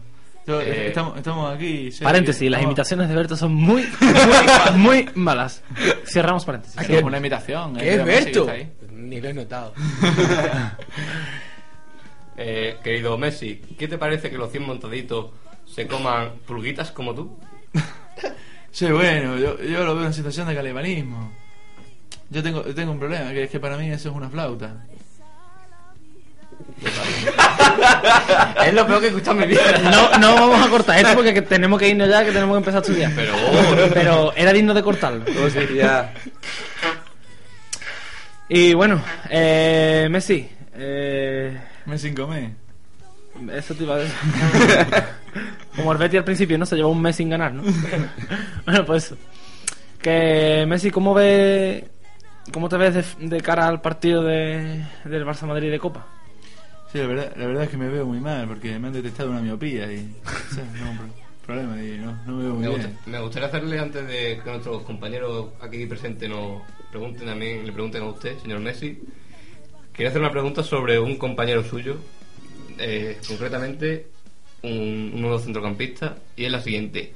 Yo- 0.46 0.62
Eh, 0.62 0.88
estamos, 0.90 1.18
estamos 1.18 1.56
aquí. 1.56 1.90
Paréntesis, 2.02 2.52
las 2.52 2.62
imitaciones 2.62 3.10
de 3.10 3.16
Berto 3.16 3.36
son 3.36 3.56
muy, 3.56 3.88
muy, 4.02 4.78
muy 4.78 5.10
malas. 5.16 5.64
Cerramos 6.06 6.46
paréntesis. 6.46 6.80
Es 6.80 6.86
que 6.88 6.98
es 7.00 7.04
una 7.04 7.18
imitación. 7.18 7.76
¿Qué 7.76 7.96
es 7.96 8.06
Berto? 8.06 8.46
Ni 9.14 9.22
lo 9.22 9.30
he 9.30 9.34
notado. 9.34 9.74
Eh, 12.36 12.78
querido 12.84 13.16
Messi, 13.16 13.62
¿qué 13.78 13.88
te 13.88 14.00
parece 14.00 14.32
que 14.32 14.40
los 14.40 14.50
100 14.50 14.64
montaditos 14.66 15.28
se 15.68 15.86
coman 15.86 16.32
pulguitas 16.48 16.90
como 16.90 17.14
tú? 17.14 17.38
Sí, 18.72 18.88
bueno, 18.90 19.38
yo, 19.38 19.62
yo 19.62 19.86
lo 19.86 19.96
veo 19.96 20.08
en 20.08 20.16
situación 20.16 20.48
de 20.48 20.56
canibalismo. 20.56 21.32
Yo 22.32 22.42
tengo, 22.42 22.66
yo 22.66 22.74
tengo 22.74 22.92
un 22.92 22.98
problema, 22.98 23.30
que 23.30 23.44
es 23.44 23.52
que 23.52 23.60
para 23.60 23.78
mí 23.78 23.88
eso 23.92 24.10
es 24.10 24.16
una 24.16 24.32
flauta. 24.32 24.84
es 28.66 28.74
lo 28.74 28.88
peor 28.88 29.00
que 29.00 29.06
he 29.06 29.10
escuchado 29.10 29.40
en 29.40 29.48
mi 29.48 29.54
vida. 29.54 29.78
No, 29.84 30.18
no 30.18 30.34
vamos 30.34 30.66
a 30.66 30.70
cortar 30.72 30.98
esto 30.98 31.14
porque 31.14 31.36
que 31.36 31.44
tenemos 31.44 31.80
que 31.80 31.90
irnos 31.90 32.10
ya, 32.10 32.26
que 32.26 32.32
tenemos 32.32 32.56
que 32.56 32.58
empezar 32.58 32.80
a 32.80 32.82
estudiar. 32.82 33.12
Pero, 33.16 33.36
Pero 33.94 34.34
era 34.36 34.52
digno 34.52 34.74
de 34.74 34.82
cortarlo. 34.82 35.24
Ya. 35.76 36.12
Y 38.50 38.74
bueno, 38.74 39.02
eh, 39.30 40.08
Messi, 40.12 40.48
eh, 40.76 41.58
Me 41.86 41.98
sin 41.98 42.14
comer. 42.14 42.52
eso 43.54 43.74
te 43.74 43.84
iba 43.84 43.96
a 43.96 44.00
decir. 44.00 44.16
Como 45.76 45.92
el 45.92 45.98
Betis 45.98 46.20
al 46.20 46.26
principio, 46.26 46.58
¿no? 46.58 46.66
Se 46.66 46.76
llevó 46.76 46.90
un 46.90 47.02
mes 47.02 47.16
sin 47.16 47.30
ganar, 47.30 47.54
¿no? 47.54 47.64
bueno, 48.66 48.86
pues 48.86 49.06
eso. 49.06 49.18
Que 50.02 50.66
Messi, 50.68 50.92
¿cómo 50.92 51.14
ve, 51.14 51.88
cómo 52.52 52.70
te 52.70 52.78
ves 52.78 53.18
de, 53.18 53.28
de 53.28 53.42
cara 53.42 53.68
al 53.68 53.82
partido 53.82 54.22
de, 54.24 54.86
del 55.06 55.26
Barça 55.26 55.48
Madrid 55.48 55.72
de 55.72 55.80
Copa? 55.80 56.06
Sí, 56.92 57.00
la 57.00 57.08
verdad, 57.08 57.34
la 57.38 57.48
verdad 57.48 57.64
es 57.64 57.70
que 57.70 57.78
me 57.78 57.88
veo 57.88 58.06
muy 58.06 58.20
mal 58.20 58.48
porque 58.48 58.78
me 58.78 58.88
han 58.88 58.94
detectado 58.94 59.32
una 59.32 59.42
miopía 59.42 59.92
y. 59.92 60.14
o 60.26 60.54
sea, 60.54 60.64
pro- 60.98 61.23
problema 61.46 61.82
y 61.84 61.98
no, 61.98 62.18
no 62.26 62.34
me 62.38 62.44
veo 62.44 62.54
muy 62.54 62.64
Me, 62.64 62.70
bien. 62.70 62.82
gusta- 62.82 63.10
me 63.10 63.20
gustaría 63.20 63.48
hacerle 63.48 63.80
antes 63.80 64.08
de 64.08 64.40
que 64.44 64.50
nuestros 64.50 64.84
compañeros 64.84 65.48
aquí 65.62 65.86
presentes 65.86 66.30
nos 66.30 66.62
pregunten 66.90 67.28
también, 67.28 67.66
le 67.66 67.72
pregunten 67.72 68.04
a 68.04 68.08
usted, 68.08 68.38
señor 68.40 68.60
Messi. 68.60 69.00
Quería 69.94 70.10
hacer 70.10 70.22
una 70.22 70.32
pregunta 70.32 70.64
sobre 70.64 71.00
un 71.00 71.18
compañero 71.18 71.64
suyo, 71.64 71.98
eh, 72.80 73.20
concretamente 73.28 74.08
un, 74.64 75.12
un 75.14 75.22
nuevo 75.22 75.40
centrocampista, 75.40 76.18
y 76.36 76.46
es 76.46 76.52
la 76.52 76.62
siguiente. 76.62 77.14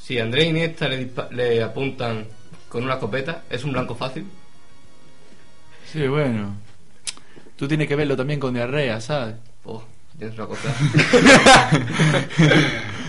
Si 0.00 0.18
Andrés 0.18 0.46
Iniesta 0.46 0.88
le, 0.88 1.10
le 1.32 1.62
apuntan 1.62 2.26
con 2.68 2.84
una 2.84 2.94
escopeta, 2.94 3.42
¿es 3.50 3.64
un 3.64 3.72
blanco 3.72 3.94
fácil? 3.94 4.26
Sí, 5.92 6.06
bueno. 6.06 6.54
Tú 7.56 7.66
tienes 7.66 7.88
que 7.88 7.96
verlo 7.96 8.16
también 8.16 8.38
con 8.38 8.54
diarrea, 8.54 9.00
¿sabes? 9.00 9.34
Oh, 9.64 9.82
tienes 10.16 10.36
una 10.38 10.46
cosa. 10.46 10.72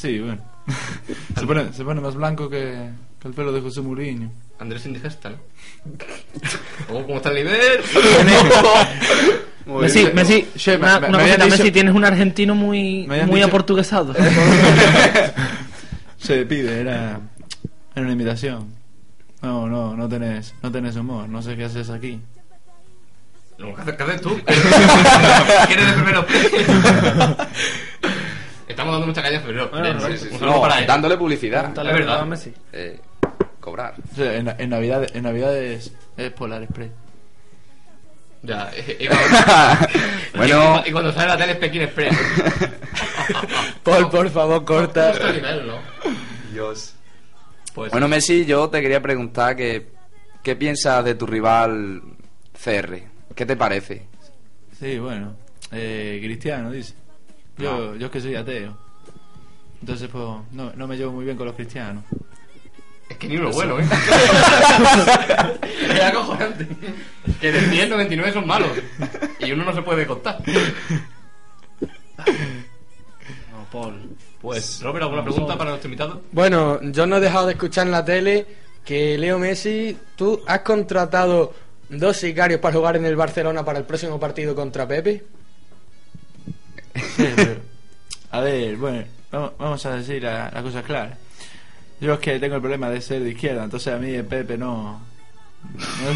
Sí, 0.00 0.18
bueno. 0.20 0.38
Se 1.38 1.46
pone, 1.46 1.72
se 1.72 1.84
pone 1.84 2.00
más 2.00 2.14
blanco 2.14 2.48
que, 2.48 2.90
que 3.20 3.28
el 3.28 3.34
pelo 3.34 3.52
de 3.52 3.60
José 3.60 3.80
Mourinho. 3.82 4.30
Andrés 4.58 4.86
indigesta, 4.86 5.30
¿no? 5.30 5.36
Oh, 6.92 7.02
¿Cómo 7.04 7.16
está 7.16 7.30
el 7.30 7.36
nivel? 7.36 7.80
Messi, 9.66 10.00
bien. 10.02 10.14
Messi, 10.14 10.48
Che, 10.56 10.76
me- 10.78 10.84
una, 10.84 11.00
me- 11.00 11.08
una 11.08 11.18
me 11.18 11.22
habían 11.24 11.36
cosita, 11.38 11.44
dicho- 11.44 11.56
Messi, 11.62 11.70
tienes 11.72 11.94
un 11.94 12.04
argentino 12.04 12.54
muy, 12.54 13.06
muy 13.06 13.20
dicho- 13.40 13.46
aportuguesado. 13.46 14.14
Se 16.18 16.44
pide, 16.46 16.80
era, 16.80 17.20
era 17.94 18.02
una 18.04 18.12
imitación. 18.12 18.68
No, 19.42 19.66
no, 19.68 19.96
no 19.96 20.08
tenés, 20.08 20.54
no 20.62 20.70
tenés 20.72 20.96
humor, 20.96 21.28
no 21.28 21.42
sé 21.42 21.56
qué 21.56 21.64
haces 21.64 21.90
aquí. 21.90 22.20
¿qué 23.58 24.02
haces, 24.02 24.20
tú? 24.22 24.40
¿Quieres 25.66 25.86
de 25.86 25.92
primero? 25.92 26.26
Estamos 28.70 28.92
dando 28.92 29.06
mucha 29.06 29.22
caña 29.22 29.38
a 29.38 29.40
febrero. 29.40 29.68
Bueno, 29.70 30.00
sí, 30.00 30.16
sí. 30.18 30.28
No, 30.40 30.60
para 30.60 30.80
dándole 30.82 31.16
publicidad. 31.16 31.66
Es 31.70 31.74
verdad. 31.84 32.20
a 32.20 32.24
Messi. 32.24 32.52
Eh, 32.72 33.00
cobrar. 33.60 33.94
En, 34.16 34.48
en 34.58 34.70
Navidad, 34.70 35.06
en 35.14 35.22
Navidades 35.24 35.92
es 36.16 36.32
Polar 36.32 36.62
Express. 36.62 36.90
Ya, 38.42 38.70
y, 38.74 39.04
y 39.04 39.06
cuando, 39.06 39.86
Bueno. 40.34 40.82
y, 40.84 40.88
y 40.88 40.92
cuando 40.92 41.12
sale 41.12 41.28
la 41.28 41.36
tele 41.36 41.52
es 41.52 41.58
Pekín 41.58 41.82
Express. 41.82 42.16
Paul, 43.82 44.08
por 44.08 44.30
favor, 44.30 44.64
corta. 44.64 45.12
Dios. 46.52 46.94
Pues, 47.74 47.92
Bueno, 47.92 48.08
Messi, 48.08 48.46
yo 48.46 48.68
te 48.70 48.80
quería 48.80 49.00
preguntar 49.02 49.56
que, 49.56 49.88
¿qué 50.42 50.56
piensas 50.56 51.04
de 51.04 51.14
tu 51.14 51.26
rival 51.26 52.00
CR? 52.52 53.02
¿Qué 53.34 53.46
te 53.46 53.56
parece? 53.56 54.06
Sí, 54.78 54.98
bueno. 54.98 55.34
Eh, 55.72 56.18
cristiano, 56.22 56.70
dice. 56.70 56.94
Yo, 57.60 57.96
yo 57.96 58.06
es 58.06 58.12
que 58.12 58.20
soy 58.20 58.34
ateo. 58.34 58.76
Entonces, 59.80 60.08
pues, 60.10 60.24
no, 60.52 60.72
no 60.74 60.86
me 60.86 60.96
llevo 60.96 61.12
muy 61.12 61.24
bien 61.24 61.36
con 61.36 61.46
los 61.46 61.54
cristianos. 61.54 62.04
es 63.08 63.16
que 63.16 63.28
ni 63.28 63.36
uno 63.36 63.50
bueno, 63.50 63.78
¿eh? 63.80 63.84
es 65.94 66.00
acojonante. 66.00 66.68
Que 67.40 67.52
de 67.52 67.60
100, 67.60 67.90
99 67.90 68.32
son 68.32 68.46
malos. 68.46 68.68
Y 69.38 69.52
uno 69.52 69.64
no 69.64 69.74
se 69.74 69.82
puede 69.82 70.06
contar. 70.06 70.38
No, 73.50 73.64
Paul. 73.72 73.94
Pues, 74.42 74.82
Robert, 74.82 75.04
¿alguna 75.04 75.24
pregunta 75.24 75.56
para 75.56 75.70
nuestro 75.70 75.88
invitado? 75.88 76.20
Bueno, 76.32 76.80
yo 76.82 77.06
no 77.06 77.16
he 77.16 77.20
dejado 77.20 77.46
de 77.46 77.52
escuchar 77.52 77.86
en 77.86 77.92
la 77.92 78.04
tele 78.04 78.46
que 78.84 79.18
Leo 79.18 79.38
Messi, 79.38 79.96
tú 80.16 80.42
has 80.46 80.60
contratado 80.60 81.52
dos 81.88 82.16
sicarios 82.16 82.60
para 82.60 82.76
jugar 82.76 82.96
en 82.96 83.04
el 83.04 83.16
Barcelona 83.16 83.64
para 83.64 83.78
el 83.78 83.84
próximo 83.84 84.18
partido 84.20 84.54
contra 84.54 84.86
Pepe. 84.86 85.24
A 88.32 88.40
ver, 88.40 88.76
bueno, 88.76 89.04
vamos, 89.32 89.52
vamos 89.58 89.86
a 89.86 89.96
decir 89.96 90.22
la- 90.22 90.50
las 90.52 90.62
cosas 90.62 90.84
claras. 90.84 91.18
Yo 92.00 92.14
es 92.14 92.20
que 92.20 92.38
tengo 92.38 92.54
el 92.56 92.60
problema 92.60 92.88
de 92.88 93.00
ser 93.00 93.22
de 93.22 93.30
izquierda, 93.30 93.64
entonces 93.64 93.92
a 93.92 93.98
mí 93.98 94.10
el 94.14 94.24
Pepe 94.24 94.56
no. 94.56 95.00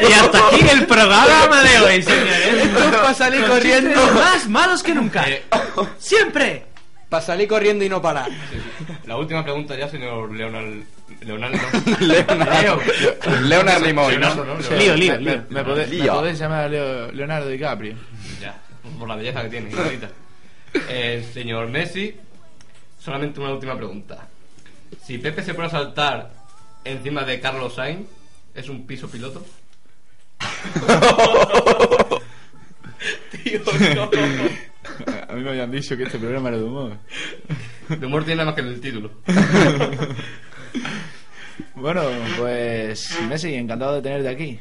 Y 0.00 0.12
hasta 0.12 0.48
aquí 0.48 0.60
el 0.70 0.86
programa 0.86 1.62
de 1.62 1.78
hoy, 1.80 2.02
señores. 2.02 2.46
Esto 2.64 2.90
para 2.90 3.14
salir 3.14 3.46
corriendo. 3.46 4.00
más 4.14 4.48
malos 4.48 4.82
que 4.82 4.94
nunca. 4.94 5.28
Eh, 5.28 5.42
Siempre. 5.98 6.64
Para 7.08 7.22
salir 7.24 7.48
corriendo 7.48 7.84
y 7.84 7.88
no 7.88 8.00
parar. 8.00 8.30
La 9.04 9.16
última 9.16 9.42
pregunta 9.42 9.76
ya, 9.76 9.88
señor 9.88 10.32
Leonard. 10.32 10.84
Leonardo. 11.22 11.58
Leonardo. 12.00 12.80
Leonardo. 13.42 13.86
Lío, 14.78 14.96
lío, 14.96 15.20
me, 15.50 15.64
podéis 15.64 16.38
llamar 16.38 16.70
Leo- 16.70 17.12
Leonardo 17.12 17.48
DiCaprio. 17.48 17.94
Ya, 18.40 18.58
por 18.98 19.08
la 19.08 19.16
belleza 19.16 19.42
que 19.42 19.48
tiene. 19.50 19.70
Eh, 20.88 21.28
señor 21.32 21.68
Messi, 21.68 22.16
solamente 22.98 23.40
una 23.40 23.52
última 23.52 23.76
pregunta. 23.76 24.28
Si 25.04 25.18
Pepe 25.18 25.42
se 25.42 25.54
pone 25.54 25.66
a 25.68 25.70
saltar 25.70 26.32
encima 26.84 27.24
de 27.24 27.38
Carlos 27.40 27.74
Sainz, 27.74 28.08
¿es 28.54 28.68
un 28.68 28.86
piso 28.86 29.08
piloto? 29.10 29.44
Tío, 33.44 33.60
no. 33.94 34.10
A 35.28 35.32
mí 35.34 35.42
me 35.42 35.50
habían 35.50 35.70
dicho 35.70 35.96
que 35.96 36.04
este 36.04 36.18
programa 36.18 36.48
era 36.48 36.58
de 36.58 36.64
humor. 36.64 36.96
De 37.88 38.06
humor 38.06 38.24
tiene 38.24 38.42
nada 38.44 38.50
más 38.50 38.54
que 38.54 38.60
el 38.68 38.80
título. 38.80 39.10
Bueno, 41.74 42.02
pues 42.38 43.18
Messi, 43.28 43.54
encantado 43.54 43.94
de 43.96 44.02
tenerte 44.02 44.28
aquí. 44.28 44.60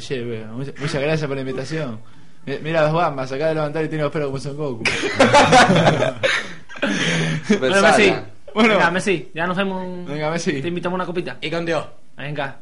Sí, 0.00 0.22
bueno, 0.22 0.54
muchas, 0.54 0.74
muchas 0.78 1.00
gracias 1.02 1.26
por 1.26 1.36
la 1.36 1.40
invitación. 1.40 2.00
Mi- 2.46 2.58
Mira 2.58 2.86
a 2.86 2.90
Juan, 2.90 3.28
se 3.28 3.34
acaba 3.34 3.48
de 3.48 3.54
levantar 3.54 3.84
y 3.84 3.88
tiene 3.88 4.04
los 4.04 4.12
pelos 4.12 4.28
como 4.28 4.38
Son 4.38 4.56
Goku. 4.56 4.84
Bueno, 7.58 7.82
Messi. 7.82 8.14
Bueno. 8.54 8.74
Venga, 8.74 8.90
Messi, 8.90 9.30
ya 9.34 9.46
nos 9.46 9.56
vemos. 9.56 10.06
Venga, 10.06 10.30
Messi. 10.30 10.60
Te 10.62 10.68
invitamos 10.68 10.94
a 10.94 10.96
una 10.96 11.06
copita. 11.06 11.36
Y 11.40 11.50
con 11.50 11.64
Dios. 11.66 11.84
Venga. 12.16 12.56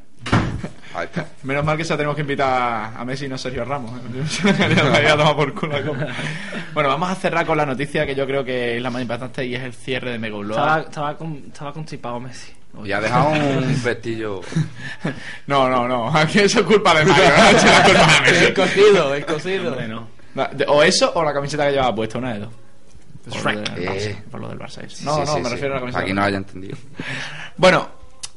Ahí 0.94 1.04
está. 1.04 1.26
Menos 1.42 1.64
mal 1.64 1.76
que 1.76 1.84
ya 1.84 1.96
tenemos 1.96 2.14
que 2.16 2.22
invitar 2.22 2.92
a 2.96 3.04
Messi 3.04 3.26
y 3.26 3.28
no 3.28 3.34
a 3.34 3.38
Sergio 3.38 3.64
Ramos. 3.64 3.92
¿eh? 4.00 4.02
Por 5.36 5.54
culo 5.54 5.76
bueno, 6.72 6.88
vamos 6.88 7.10
a 7.10 7.14
cerrar 7.14 7.44
con 7.44 7.56
la 7.58 7.66
noticia 7.66 8.06
que 8.06 8.14
yo 8.14 8.26
creo 8.26 8.42
que 8.44 8.76
es 8.76 8.82
la 8.82 8.90
más 8.90 9.02
importante 9.02 9.44
y 9.44 9.54
es 9.54 9.62
el 9.62 9.74
cierre 9.74 10.12
de 10.12 10.18
Mega 10.18 10.40
Estaba, 10.40 10.80
estaba, 10.80 11.16
con, 11.16 11.44
estaba 11.48 11.72
constipado 11.72 12.18
Messi. 12.20 12.52
Y 12.84 12.92
ha 12.92 13.00
dejado 13.00 13.30
un 13.58 13.82
vestillo. 13.82 14.40
No, 15.46 15.68
no, 15.68 15.86
no. 15.86 16.08
Aquí 16.16 16.38
eso 16.40 16.60
es 16.60 16.66
culpa 16.66 16.94
de 16.94 17.04
Mario. 17.04 17.24
No 17.24 17.84
culpa 17.84 18.16
a 18.16 18.20
Messi. 18.22 18.44
El 18.46 18.54
cocido, 18.54 19.14
el 19.14 19.24
cocido. 19.26 19.76
No, 19.88 20.08
O 20.68 20.82
eso 20.82 21.12
o 21.14 21.22
la 21.24 21.32
camiseta 21.32 21.66
que 21.66 21.72
llevaba 21.72 21.94
puesta, 21.94 22.18
una 22.18 22.34
de 22.34 22.40
dos. 22.40 22.48
Por 23.28 23.34
lo 23.34 23.40
Shrek. 23.62 23.74
del 23.74 23.88
Barça, 23.88 24.06
Eh. 24.06 24.22
por 24.30 24.40
lo 24.40 24.48
del 24.48 24.58
Barça. 24.58 24.88
Sí, 24.88 25.04
No, 25.04 25.14
sí, 25.14 25.20
no, 25.20 25.26
sí, 25.26 25.40
me 25.40 25.44
sí. 25.48 25.50
refiero 25.54 25.72
a 25.72 25.76
la 25.76 25.80
camiseta. 25.80 26.04
Quien 26.04 26.16
no 26.16 26.22
haya 26.22 26.36
entendido. 26.36 26.76
Bueno, 27.56 27.88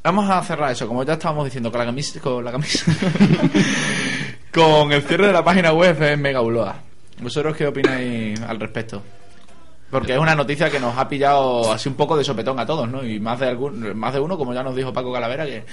vamos 0.02 0.30
a 0.30 0.42
cerrar 0.42 0.72
eso. 0.72 0.86
Como 0.88 1.04
ya 1.04 1.12
estábamos 1.14 1.44
diciendo, 1.44 1.70
con 1.70 1.78
la 1.80 1.86
camisa. 1.86 2.20
Con 2.20 2.44
la 2.44 2.52
camisa. 2.52 2.84
con 4.52 4.92
el 4.92 5.02
cierre 5.02 5.26
de 5.28 5.32
la 5.32 5.44
página 5.44 5.72
web 5.72 6.00
en 6.02 6.20
Mega 6.22 6.40
Upload. 6.40 6.72
¿Vosotros 7.20 7.56
qué 7.56 7.66
opináis 7.66 8.40
al 8.40 8.58
respecto? 8.58 9.02
Porque 9.90 10.12
es 10.12 10.18
una 10.18 10.34
noticia 10.34 10.70
que 10.70 10.78
nos 10.78 10.96
ha 10.96 11.08
pillado 11.08 11.72
así 11.72 11.88
un 11.88 11.96
poco 11.96 12.16
de 12.16 12.22
sopetón 12.22 12.58
a 12.60 12.66
todos, 12.66 12.88
¿no? 12.88 13.04
Y 13.04 13.18
más 13.18 13.40
de 13.40 13.48
algún, 13.48 13.96
más 13.96 14.14
de 14.14 14.20
uno, 14.20 14.38
como 14.38 14.54
ya 14.54 14.62
nos 14.62 14.76
dijo 14.76 14.92
Paco 14.92 15.12
Calavera, 15.12 15.44
que 15.44 15.64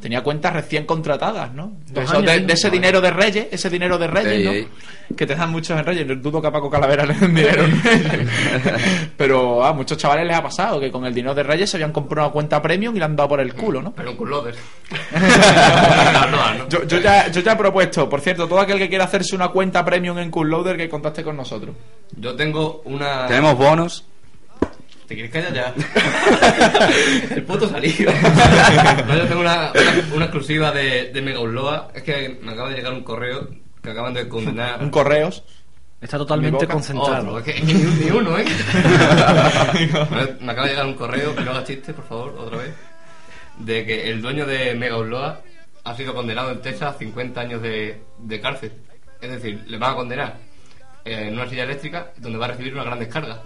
tenía 0.00 0.22
cuentas 0.22 0.52
recién 0.52 0.84
contratadas, 0.86 1.52
¿no? 1.54 1.72
De, 1.86 1.94
Dos 2.00 2.04
eso- 2.04 2.18
años, 2.18 2.32
de- 2.32 2.40
¿no? 2.42 2.46
de 2.48 2.52
ese 2.52 2.70
dinero 2.70 3.00
de 3.00 3.10
Reyes, 3.10 3.46
ese 3.50 3.70
dinero 3.70 3.96
de 3.98 4.06
Reyes, 4.06 4.32
Ey, 4.32 4.44
¿no? 4.44 4.52
ey. 4.52 4.68
Que 5.16 5.26
te 5.26 5.34
dan 5.34 5.50
muchos 5.50 5.78
en 5.78 5.84
Reyes. 5.84 6.06
Dudo 6.22 6.40
que 6.40 6.48
a 6.48 6.50
Paco 6.52 6.68
Calavera 6.70 7.04
le 7.06 7.14
den 7.14 7.34
dinero 7.34 7.64
en 7.64 7.82
Reyes. 7.82 8.28
Pero 9.16 9.64
a 9.64 9.72
muchos 9.72 9.96
chavales 9.98 10.26
les 10.26 10.36
ha 10.36 10.42
pasado 10.42 10.80
que 10.80 10.90
con 10.90 11.04
el 11.04 11.14
dinero 11.14 11.34
de 11.34 11.42
Reyes 11.42 11.70
se 11.70 11.76
habían 11.76 11.92
comprado 11.92 12.28
una 12.28 12.32
cuenta 12.32 12.60
premium 12.62 12.94
y 12.96 12.98
le 12.98 13.04
han 13.04 13.14
dado 13.16 13.28
por 13.30 13.40
el 13.40 13.54
culo, 13.54 13.80
¿no? 13.82 13.92
Pero 13.94 14.10
un 14.12 14.16
culover. 14.16 14.54
Yo, 16.68 16.84
yo 16.84 16.98
ya, 16.98 17.30
yo 17.30 17.40
ya 17.40 17.52
he 17.52 17.56
propuesto, 17.56 18.08
por 18.08 18.20
cierto, 18.20 18.46
todo 18.48 18.60
aquel 18.60 18.78
que 18.78 18.88
quiera 18.88 19.04
hacerse 19.04 19.34
una 19.36 19.48
cuenta 19.48 19.84
premium 19.84 20.18
en 20.18 20.30
Coolloader 20.30 20.76
que 20.76 20.88
contacte 20.88 21.22
con 21.22 21.36
nosotros. 21.36 21.74
Yo 22.16 22.34
tengo 22.34 22.82
una. 22.84 23.26
Tenemos 23.26 23.56
bonos. 23.56 24.04
¿Te 25.06 25.14
quieres 25.14 25.30
callar 25.32 25.52
ya? 25.52 25.74
el 27.34 27.42
puto 27.44 27.68
salido. 27.68 28.10
no, 29.06 29.16
yo 29.16 29.26
tengo 29.26 29.40
una, 29.40 29.70
una, 29.72 30.14
una 30.14 30.24
exclusiva 30.24 30.72
de, 30.72 31.10
de 31.12 31.22
Mega 31.22 31.40
Upload. 31.40 31.94
Es 31.94 32.02
que 32.02 32.38
me 32.42 32.52
acaba 32.52 32.70
de 32.70 32.76
llegar 32.76 32.92
un 32.92 33.02
correo 33.04 33.48
que 33.82 33.90
acaban 33.90 34.14
de 34.14 34.28
condenar. 34.28 34.82
Un 34.82 34.90
correos. 34.90 35.44
Está 36.00 36.18
totalmente 36.18 36.66
concentrado. 36.66 37.34
Otro, 37.34 37.38
es 37.38 37.44
que 37.44 37.62
ni, 37.62 38.10
uno, 38.10 38.38
¿eh? 38.38 38.44
me, 40.10 40.44
me 40.46 40.52
acaba 40.52 40.66
de 40.66 40.72
llegar 40.72 40.86
un 40.86 40.94
correo, 40.94 41.34
que 41.34 41.42
no 41.42 41.50
hagas 41.52 41.64
chiste, 41.64 41.94
por 41.94 42.06
favor, 42.06 42.34
otra 42.38 42.58
vez. 42.58 42.74
De 43.58 43.86
que 43.86 44.10
el 44.10 44.20
dueño 44.20 44.46
de 44.46 44.74
Mega 44.74 44.98
Upload 44.98 45.36
ha 45.84 45.94
sido 45.94 46.14
condenado 46.14 46.50
en 46.50 46.60
Texas 46.60 46.94
a 46.94 46.98
50 46.98 47.40
años 47.40 47.62
de, 47.62 48.02
de 48.18 48.40
cárcel. 48.40 48.72
Es 49.20 49.30
decir, 49.30 49.64
le 49.66 49.78
van 49.78 49.92
a 49.92 49.96
condenar 49.96 50.36
eh, 51.04 51.28
en 51.28 51.34
una 51.34 51.48
silla 51.48 51.64
eléctrica 51.64 52.12
donde 52.16 52.38
va 52.38 52.46
a 52.46 52.48
recibir 52.48 52.74
una 52.74 52.84
gran 52.84 52.98
descarga. 52.98 53.42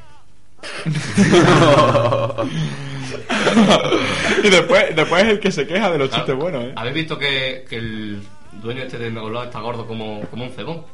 y 4.44 4.48
después, 4.48 4.94
después 4.96 5.22
es 5.24 5.28
el 5.30 5.40
que 5.40 5.50
se 5.52 5.66
queja 5.66 5.90
de 5.90 5.98
los 5.98 6.08
Claro. 6.08 6.24
chistes 6.24 6.36
buenos, 6.40 6.64
¿eh? 6.64 6.72
¿Habéis 6.76 6.94
visto 6.94 7.18
que, 7.18 7.64
que 7.68 7.76
el 7.76 8.22
dueño 8.62 8.82
este 8.82 8.98
de 8.98 9.10
Megolod 9.10 9.44
está 9.46 9.60
gordo 9.60 9.86
como, 9.86 10.20
como 10.30 10.44
un 10.44 10.50
cebón? 10.50 10.84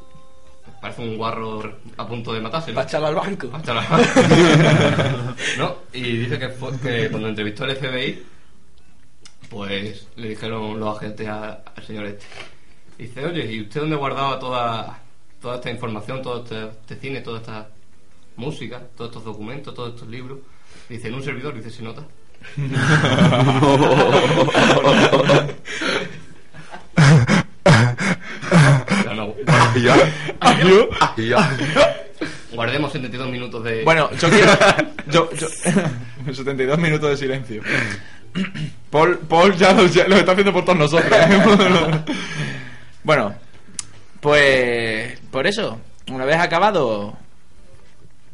Parece 0.81 1.03
un 1.03 1.17
guarro 1.17 1.79
a 1.97 2.07
punto 2.07 2.33
de 2.33 2.41
matarse. 2.41 2.71
¿no? 2.71 2.75
Para 2.77 2.87
echarlo 2.89 3.07
al 3.09 3.15
banco. 3.15 3.51
Echarlo 3.59 3.81
al 3.81 3.89
banco. 3.89 5.35
¿No? 5.59 5.77
Y 5.93 6.03
dice 6.19 6.39
que, 6.39 6.49
fue, 6.51 6.79
que 6.79 7.09
cuando 7.11 7.29
entrevistó 7.29 7.65
el 7.65 7.77
FBI, 7.77 8.23
pues 9.49 10.07
le 10.17 10.29
dijeron 10.29 10.79
los 10.79 10.97
agentes 10.97 11.27
a- 11.29 11.63
al 11.75 11.85
señor 11.87 12.07
este. 12.07 12.27
Dice, 12.99 13.25
oye, 13.25 13.51
¿y 13.53 13.63
usted 13.63 13.81
dónde 13.81 13.97
guardaba 13.97 14.39
toda, 14.39 14.99
toda 15.41 15.57
esta 15.57 15.71
información, 15.71 16.23
todo 16.23 16.45
este, 16.45 16.65
este 16.67 16.97
cine, 16.97 17.21
toda 17.23 17.39
esta 17.41 17.67
música, 18.37 18.81
todos 18.97 19.11
estos 19.11 19.25
documentos, 19.25 19.75
todos 19.75 19.95
estos 19.95 20.09
libros? 20.09 20.39
Dice, 20.89 21.09
en 21.09 21.15
un 21.15 21.23
servidor, 21.23 21.55
dice, 21.55 21.71
se 21.71 21.83
nota. 21.83 22.05
Ya 29.05 29.15
no. 29.15 29.35
Guardemos 32.53 32.93
72 32.93 33.29
minutos 33.31 33.65
de. 33.65 33.83
Bueno, 33.85 34.11
yo 34.13 34.31
quiero. 34.31 34.53
Yo, 35.11 35.31
yo- 35.33 35.49
72 36.35 36.79
minutos 36.79 37.11
de 37.11 37.17
silencio. 37.17 37.63
Paul, 38.91 39.19
Paul 39.29 39.57
ya, 39.57 39.73
lo, 39.73 39.87
ya 39.87 40.07
lo 40.09 40.17
está 40.17 40.33
haciendo 40.33 40.53
por 40.53 40.65
todos 40.65 40.79
nosotros. 40.79 41.13
¿eh? 41.13 41.43
bueno, 43.05 43.35
pues. 44.21 45.19
Por 45.31 45.47
eso, 45.47 45.79
una 46.11 46.25
vez 46.25 46.37
acabado 46.37 47.17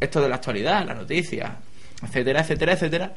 esto 0.00 0.20
de 0.20 0.28
la 0.28 0.36
actualidad, 0.36 0.86
la 0.86 0.94
noticia, 0.94 1.56
etcétera, 2.02 2.40
etcétera, 2.40 2.72
etcétera, 2.72 3.12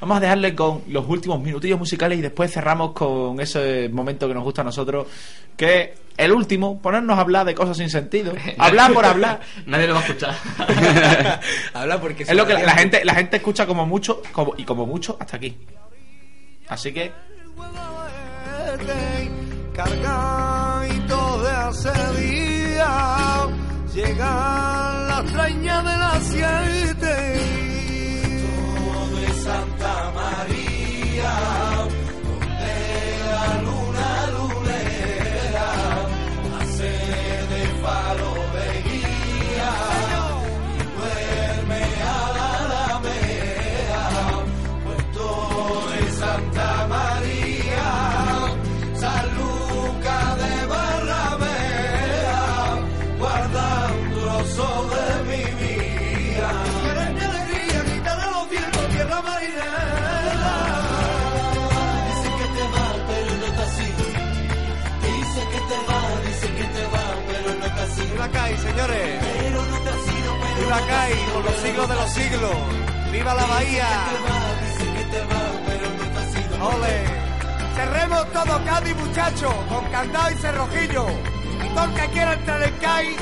vamos 0.00 0.16
a 0.18 0.20
dejarle 0.20 0.54
con 0.54 0.82
los 0.88 1.06
últimos 1.08 1.40
minutillos 1.40 1.78
musicales 1.78 2.18
y 2.18 2.22
después 2.22 2.52
cerramos 2.52 2.92
con 2.92 3.40
ese 3.40 3.88
momento 3.88 4.28
que 4.28 4.34
nos 4.34 4.44
gusta 4.44 4.62
a 4.62 4.64
nosotros, 4.64 5.06
que 5.56 5.82
es 5.82 5.90
el 6.16 6.32
último, 6.32 6.80
ponernos 6.80 7.18
a 7.18 7.20
hablar 7.20 7.46
de 7.46 7.54
cosas 7.54 7.76
sin 7.76 7.90
sentido. 7.90 8.32
Hablar 8.58 8.92
por 8.92 9.04
hablar. 9.04 9.40
Nadie 9.66 9.86
lo 9.86 9.94
va 9.94 10.00
a 10.00 10.02
escuchar. 10.02 10.34
Habla 11.74 12.00
porque 12.00 12.24
Es 12.24 12.34
lo 12.34 12.44
que 12.44 12.54
la, 12.54 12.62
la 12.62 12.74
gente 12.74 13.04
la 13.04 13.14
gente 13.14 13.36
escucha 13.36 13.66
como 13.66 13.86
mucho 13.86 14.20
como, 14.32 14.54
y 14.56 14.64
como 14.64 14.84
mucho 14.84 15.16
hasta 15.20 15.36
aquí. 15.36 15.56
Así 16.68 16.92
que 16.92 17.12
Cargadito 19.74 21.42
de 21.42 21.50
hace 23.88 24.00
día 24.00 24.06
Llegan 24.08 25.08
las 25.08 25.24
treñas 25.32 25.84
de 25.84 25.96
las 25.96 26.24
siete 26.24 27.40
Todo 28.44 29.20
de 29.20 29.32
Santa 29.42 30.12
María 30.14 32.07
señores. 68.78 69.20
Viva 70.58 70.80
CAI, 70.86 71.14
por 71.34 71.44
los 71.44 71.56
siglos 71.56 71.88
de 71.88 71.94
los 71.94 72.10
siglos. 72.10 72.56
Viva 73.12 73.34
la 73.34 73.46
bahía. 73.46 73.88
Ole. 76.60 76.96
Cerremos 77.74 78.32
todo 78.32 78.64
Cádiz, 78.64 78.96
muchachos, 78.96 79.54
con 79.68 79.84
candado 79.90 80.30
y 80.30 80.34
cerrojillo. 80.34 81.06
Y 81.64 81.68
todo 81.74 81.84
el 81.84 81.94
que 81.94 82.06
quiera 82.12 82.32
entrar 82.34 82.62
en 82.62 82.74
CAI, 82.74 83.16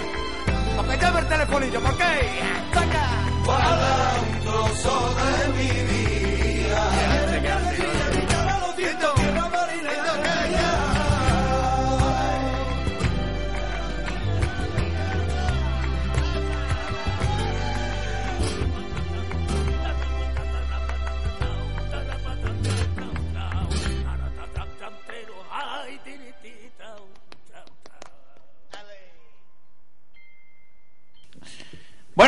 que 0.89 0.97
llame 0.99 1.21
el 1.21 1.29
telefonillo, 1.29 1.81
¿por 1.81 1.97
qué? 1.97 2.41
¡Saca! 2.73 3.07
Guarda 3.45 4.15
un 4.21 4.41
trozo 4.41 5.15
de 5.15 5.49
mi 5.53 5.69
vida. 5.69 6.07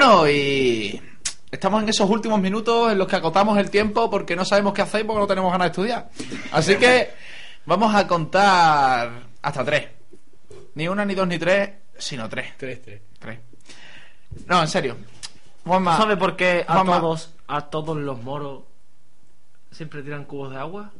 Bueno, 0.08 0.30
y 0.30 1.02
estamos 1.50 1.82
en 1.82 1.88
esos 1.88 2.08
últimos 2.08 2.40
minutos 2.40 2.92
en 2.92 2.98
los 2.98 3.06
que 3.06 3.16
acotamos 3.16 3.58
el 3.58 3.70
tiempo 3.70 4.08
porque 4.08 4.36
no 4.36 4.44
sabemos 4.44 4.72
qué 4.72 4.82
hacer 4.82 5.06
porque 5.06 5.20
no 5.20 5.26
tenemos 5.26 5.52
ganas 5.52 5.66
de 5.66 5.70
estudiar. 5.70 6.10
Así 6.52 6.76
que 6.76 7.10
vamos 7.66 7.94
a 7.94 8.06
contar 8.06 9.10
hasta 9.42 9.64
tres. 9.64 9.88
Ni 10.74 10.88
una, 10.88 11.04
ni 11.04 11.14
dos, 11.14 11.26
ni 11.26 11.38
tres, 11.38 11.70
sino 11.98 12.28
tres. 12.28 12.54
Tres, 12.56 12.82
tres. 12.82 13.02
Tres. 13.18 13.38
No, 14.46 14.62
en 14.62 14.68
serio. 14.68 14.96
Juanma, 15.64 15.96
¿Sabe 15.96 16.16
por 16.16 16.36
qué 16.36 16.64
a 16.66 16.74
Juanma, 16.74 17.00
todos, 17.00 17.34
a 17.46 17.62
todos 17.62 17.96
los 17.96 18.22
moros 18.22 18.62
siempre 19.70 20.02
tiran 20.02 20.24
cubos 20.24 20.50
de 20.50 20.56
agua? 20.56 20.90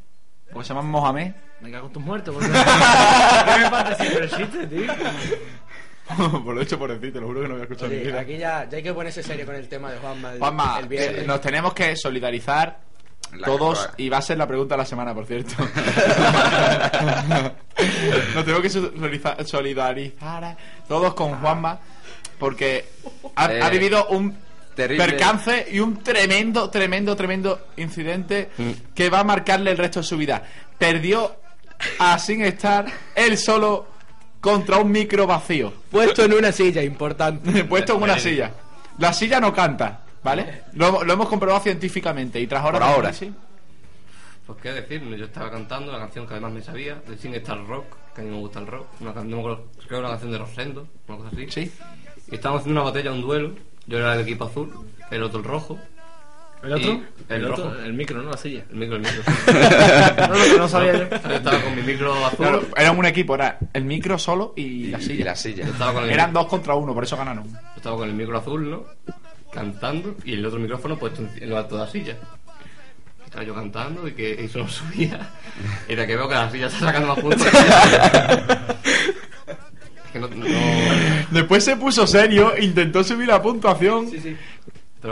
Porque 0.52 0.66
se 0.66 0.74
llaman 0.74 0.90
Mohamed. 0.90 1.32
Me 1.60 1.70
cago 1.70 1.86
en 1.86 1.92
tus 1.92 2.02
muertos. 2.02 2.34
Porque... 2.34 2.50
¿Qué 2.52 3.58
me 3.58 3.70
falta 3.70 3.94
siempre 3.94 4.24
el 4.24 4.30
chiste, 4.30 4.66
tío? 4.66 4.92
por 6.44 6.54
lo 6.54 6.60
hecho 6.62 6.78
por 6.78 6.90
decir, 6.92 7.12
te 7.12 7.20
lo 7.20 7.26
juro 7.26 7.42
que 7.42 7.48
no 7.48 7.54
había 7.54 7.64
escuchado 7.64 7.90
Oye, 7.90 8.00
vida. 8.04 8.20
aquí 8.20 8.38
ya, 8.38 8.68
ya 8.68 8.76
hay 8.78 8.82
que 8.82 8.94
ponerse 8.94 9.22
serio 9.22 9.44
con 9.46 9.54
el 9.54 9.68
tema 9.68 9.90
de 9.92 9.98
Juanma. 9.98 10.32
El, 10.32 10.38
Juanma, 10.38 10.78
el 10.80 10.88
viernes. 10.88 11.22
eh, 11.22 11.26
nos 11.26 11.40
tenemos 11.40 11.74
que 11.74 11.94
solidarizar 11.96 12.78
La 13.34 13.46
todos 13.46 13.90
y 13.98 14.08
va 14.08 14.18
a 14.18 14.22
ser 14.22 14.38
la 14.38 14.46
pregunta 14.46 14.74
de 14.74 14.78
la 14.78 14.84
semana, 14.86 15.14
por 15.14 15.26
cierto. 15.26 15.54
nos 18.34 18.44
tenemos 18.44 18.62
que 18.62 18.70
solidariza- 18.70 19.44
solidarizar 19.46 20.56
todos 20.86 21.14
con 21.14 21.34
Juanma 21.40 21.78
porque 22.38 22.86
ha, 23.36 23.52
Eh, 23.52 23.60
ha 23.62 23.68
vivido 23.70 24.06
un 24.08 24.36
terrible. 24.74 25.04
percance 25.04 25.66
y 25.70 25.80
un 25.80 26.02
tremendo, 26.02 26.70
tremendo, 26.70 27.16
tremendo 27.16 27.66
incidente 27.76 28.50
Mm. 28.56 28.70
que 28.94 29.10
va 29.10 29.20
a 29.20 29.24
marcarle 29.24 29.70
el 29.72 29.76
resto 29.78 30.00
de 30.00 30.06
su 30.06 30.16
vida. 30.16 30.42
Perdió 30.78 31.36
a 31.98 32.18
sin 32.18 32.42
estar 32.42 32.86
él 33.14 33.36
solo 33.38 33.86
contra 34.40 34.78
un 34.78 34.90
micro 34.90 35.26
vacío. 35.26 35.72
Puesto 35.90 36.24
en 36.24 36.32
una 36.32 36.52
silla, 36.52 36.82
importante. 36.82 37.64
puesto 37.68 37.96
en 37.96 38.02
una 38.02 38.18
silla. 38.18 38.52
La 38.98 39.12
silla 39.12 39.40
no 39.40 39.52
canta, 39.52 40.02
¿vale? 40.22 40.62
Lo, 40.74 41.04
lo 41.04 41.12
hemos 41.12 41.28
comprobado 41.28 41.60
científicamente 41.62 42.40
y 42.40 42.46
tras 42.46 42.64
horas 42.64 42.80
Por 42.80 42.82
ahora. 42.90 43.08
análisis- 43.10 43.32
Pues 44.46 44.58
qué 44.62 44.72
decir, 44.72 45.02
yo 45.16 45.24
estaba 45.26 45.50
cantando 45.50 45.92
la 45.92 45.98
canción 45.98 46.26
que 46.26 46.32
además 46.34 46.52
me 46.52 46.62
sabía, 46.62 46.96
de 47.06 47.16
Sing 47.18 47.34
Star 47.34 47.64
Rock, 47.66 47.86
que 48.14 48.22
a 48.22 48.24
mí 48.24 48.30
me 48.30 48.38
gusta 48.38 48.58
el 48.60 48.66
rock, 48.66 48.86
una 49.00 49.12
canción, 49.14 49.40
no 49.40 49.44
creo 49.44 49.64
que 49.88 49.94
era 49.94 49.98
una 50.00 50.08
canción 50.10 50.30
de 50.32 50.38
Rosendo, 50.38 50.88
una 51.06 51.18
cosa 51.18 51.30
así. 51.32 51.46
Sí. 51.50 51.72
Y 52.30 52.34
estábamos 52.34 52.60
haciendo 52.62 52.80
una 52.80 52.90
batalla, 52.90 53.12
un 53.12 53.20
duelo, 53.22 53.52
yo 53.86 53.98
era 53.98 54.12
del 54.12 54.22
equipo 54.22 54.44
azul, 54.46 54.72
el 55.10 55.22
otro 55.22 55.38
el 55.40 55.44
rojo. 55.44 55.78
¿El 56.62 56.72
otro? 56.72 57.00
el, 57.28 57.44
otro, 57.44 57.84
el 57.84 57.92
micro, 57.92 58.20
¿no? 58.22 58.30
La 58.30 58.36
silla. 58.36 58.64
El 58.70 58.76
micro, 58.76 58.96
el 58.96 59.02
micro. 59.02 59.22
No, 60.28 60.34
lo 60.34 60.44
que 60.44 60.58
no 60.58 60.68
sabía 60.68 60.92
yo. 60.92 61.08
Yo 61.08 61.34
estaba 61.34 61.60
con 61.60 61.76
mi 61.76 61.82
micro 61.82 62.26
azul. 62.26 62.38
Claro, 62.38 62.62
eran 62.76 62.98
un 62.98 63.06
equipo, 63.06 63.34
era 63.36 63.58
el 63.72 63.84
micro 63.84 64.18
solo 64.18 64.54
y 64.56 64.88
la 64.88 65.00
silla. 65.00 65.14
Y 65.14 65.22
la 65.22 65.36
silla. 65.36 65.66
Con 65.92 66.04
el, 66.04 66.10
Eran 66.10 66.32
dos 66.32 66.46
contra 66.46 66.74
uno, 66.74 66.92
por 66.94 67.04
eso 67.04 67.16
ganaron. 67.16 67.44
yo 67.52 67.58
estaba 67.76 67.96
con 67.96 68.08
el 68.08 68.14
micro 68.14 68.36
azul, 68.38 68.70
¿no? 68.70 68.84
Cantando 69.52 70.16
y 70.24 70.34
el 70.34 70.44
otro 70.44 70.58
micrófono 70.58 70.98
puesto 70.98 71.22
en, 71.36 71.48
lo 71.48 71.56
alto 71.58 71.76
de 71.76 71.84
la 71.84 71.90
silla. 71.90 72.16
Estaba 73.24 73.44
yo 73.44 73.54
cantando 73.54 74.08
y 74.08 74.12
que 74.12 74.44
eso 74.44 74.58
no 74.58 74.68
subía. 74.68 75.30
Y 75.88 75.94
de 75.94 76.06
que 76.06 76.16
veo 76.16 76.28
que 76.28 76.34
la 76.34 76.50
silla 76.50 76.66
está 76.66 76.80
sacando 76.80 77.08
más 77.08 77.20
puntos. 77.20 77.46
es 77.46 77.52
que 80.12 80.18
no, 80.18 80.28
no- 80.28 80.46
Después 81.30 81.62
se 81.62 81.76
puso 81.76 82.06
serio, 82.06 82.54
intentó 82.58 83.04
subir 83.04 83.28
la 83.28 83.40
puntuación 83.40 84.08
pero 84.10 84.57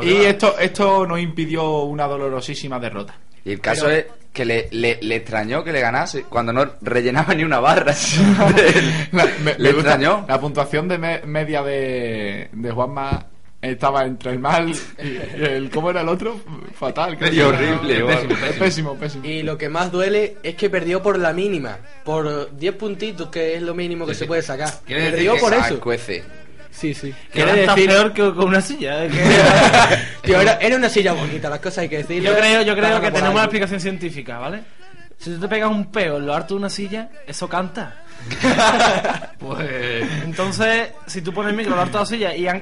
y 0.02 0.14
esto, 0.24 0.58
esto 0.58 1.06
nos 1.06 1.20
impidió 1.20 1.82
una 1.84 2.06
dolorosísima 2.06 2.78
derrota. 2.78 3.14
Y 3.44 3.52
el 3.52 3.60
caso 3.60 3.88
es 3.88 4.06
que 4.32 4.44
le, 4.44 4.68
le, 4.72 4.98
le 5.00 5.16
extrañó 5.16 5.62
que 5.62 5.72
le 5.72 5.80
ganase 5.80 6.24
cuando 6.24 6.52
no 6.52 6.66
rellenaba 6.82 7.32
ni 7.34 7.44
una 7.44 7.60
barra. 7.60 7.94
La, 9.12 9.24
me- 9.42 9.54
Le 9.58 9.72
me 9.72 9.78
extrañó. 9.78 10.24
La 10.28 10.40
puntuación 10.40 10.88
de 10.88 10.98
me- 10.98 11.20
media 11.22 11.62
de, 11.62 12.48
de 12.52 12.70
Juanma 12.72 13.26
estaba 13.62 14.04
entre 14.04 14.32
el 14.32 14.38
mal 14.38 14.70
y 14.70 15.42
el... 15.42 15.70
¿Cómo 15.70 15.90
era 15.90 16.02
el 16.02 16.08
otro? 16.08 16.40
Fatal. 16.74 17.16
creo 17.16 17.32
Y 17.32 17.40
horrible. 17.40 18.04
Pésimo, 18.04 18.28
pésimo, 18.28 18.58
pésimo, 18.58 18.94
pésimo. 18.96 19.24
Y 19.24 19.42
lo 19.42 19.56
que 19.56 19.68
más 19.68 19.90
duele 19.90 20.36
es 20.42 20.54
que 20.56 20.68
perdió 20.68 21.02
por 21.02 21.18
la 21.18 21.32
mínima, 21.32 21.78
por 22.04 22.54
10 22.56 22.74
puntitos, 22.74 23.28
que 23.28 23.54
es 23.56 23.62
lo 23.62 23.74
mínimo 23.74 24.06
que 24.06 24.14
se 24.14 24.26
puede 24.26 24.42
sacar. 24.42 24.68
Perdió 24.86 25.36
por 25.38 25.54
eso. 25.54 25.80
cuece. 25.80 26.22
Sí, 26.76 26.92
sí. 26.92 27.14
Quiere 27.32 27.60
está 27.62 27.74
decir- 27.74 27.88
peor 27.88 28.12
que 28.12 28.22
con 28.34 28.48
una 28.48 28.60
silla. 28.60 29.04
¿eh? 29.06 29.10
Tío, 30.22 30.40
era, 30.40 30.54
era 30.60 30.76
una 30.76 30.88
silla 30.90 31.12
bonita, 31.14 31.48
las 31.48 31.60
cosas 31.60 31.78
hay 31.78 31.88
que 31.88 31.98
decirlo. 31.98 32.30
Yo 32.30 32.36
creo, 32.36 32.62
yo 32.62 32.76
creo 32.76 33.00
que 33.00 33.10
tenemos 33.10 33.34
una 33.34 33.44
explicación 33.44 33.80
científica, 33.80 34.38
¿vale? 34.38 34.60
Si 35.18 35.30
tú 35.30 35.40
te 35.40 35.48
pegas 35.48 35.70
un 35.70 35.90
peo 35.90 36.18
en 36.18 36.26
lo 36.26 36.34
harto 36.34 36.52
de 36.54 36.58
una 36.60 36.68
silla, 36.70 37.08
eso 37.26 37.48
canta. 37.48 38.02
Pues. 39.38 40.02
Entonces, 40.24 40.90
si 41.06 41.22
tú 41.22 41.32
pones 41.32 41.50
el 41.50 41.56
micro 41.56 41.72
en 41.72 41.76
lo 41.76 41.82
harto 41.82 41.98
de 41.98 42.02
la 42.02 42.06
silla 42.06 42.34
y 42.36 42.46
han- 42.48 42.56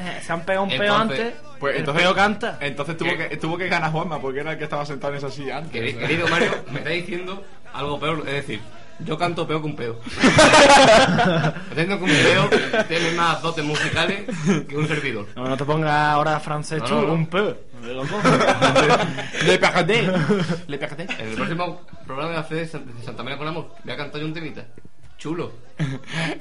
eh, 0.00 0.20
se 0.24 0.32
han 0.32 0.42
pegado 0.42 0.64
un 0.64 0.70
peo 0.70 0.82
Entonces, 0.82 1.20
antes, 1.20 1.34
Pues 1.58 1.74
el 1.74 1.80
entonces, 1.80 2.02
peo 2.04 2.14
canta. 2.14 2.58
Entonces 2.60 2.96
tuvo 2.96 3.16
que, 3.16 3.36
tuvo 3.36 3.58
que 3.58 3.68
ganar 3.68 3.90
Juanma 3.90 4.20
porque 4.20 4.40
era 4.40 4.52
el 4.52 4.58
que 4.58 4.64
estaba 4.64 4.84
sentado 4.86 5.12
en 5.12 5.18
esa 5.18 5.30
silla 5.30 5.58
antes. 5.58 5.94
Querido 5.96 6.28
Mario, 6.28 6.50
me 6.70 6.78
está 6.78 6.90
diciendo 6.90 7.44
algo 7.72 7.98
peor, 7.98 8.20
es 8.26 8.34
decir, 8.34 8.60
yo 9.00 9.16
canto 9.18 9.46
peor 9.46 9.60
que 9.60 9.66
un 9.66 9.76
peo. 9.76 10.00
Entiendo 11.70 11.98
que 11.98 12.04
un 12.04 12.10
peo 12.10 12.50
tiene 12.88 13.12
más 13.12 13.40
dotes 13.42 13.64
musicales 13.64 14.22
que 14.68 14.76
un 14.76 14.86
servidor. 14.88 15.26
No, 15.36 15.44
no 15.48 15.56
te 15.56 15.64
pongas 15.64 15.92
ahora 16.14 16.40
francés 16.40 16.80
No, 16.82 16.86
chulo, 16.86 17.00
no, 17.02 17.06
no. 17.08 17.12
un 17.14 17.26
peo. 17.26 17.56
Le 19.44 19.58
perdé. 19.58 20.12
Le 20.66 20.78
perdé. 20.78 21.06
En 21.18 21.28
el 21.28 21.34
próximo 21.34 21.80
programa 22.06 22.32
de 22.32 22.38
hacer 22.38 22.56
de 22.58 22.66
San- 22.66 22.86
de 22.96 23.02
Santa 23.04 23.22
María 23.22 23.38
con 23.38 23.48
Amor, 23.48 23.68
voy 23.84 23.92
a 23.92 23.96
cantar 23.96 24.20
yo 24.20 24.26
un 24.26 24.34
temita. 24.34 24.64
Chulo. 25.16 25.52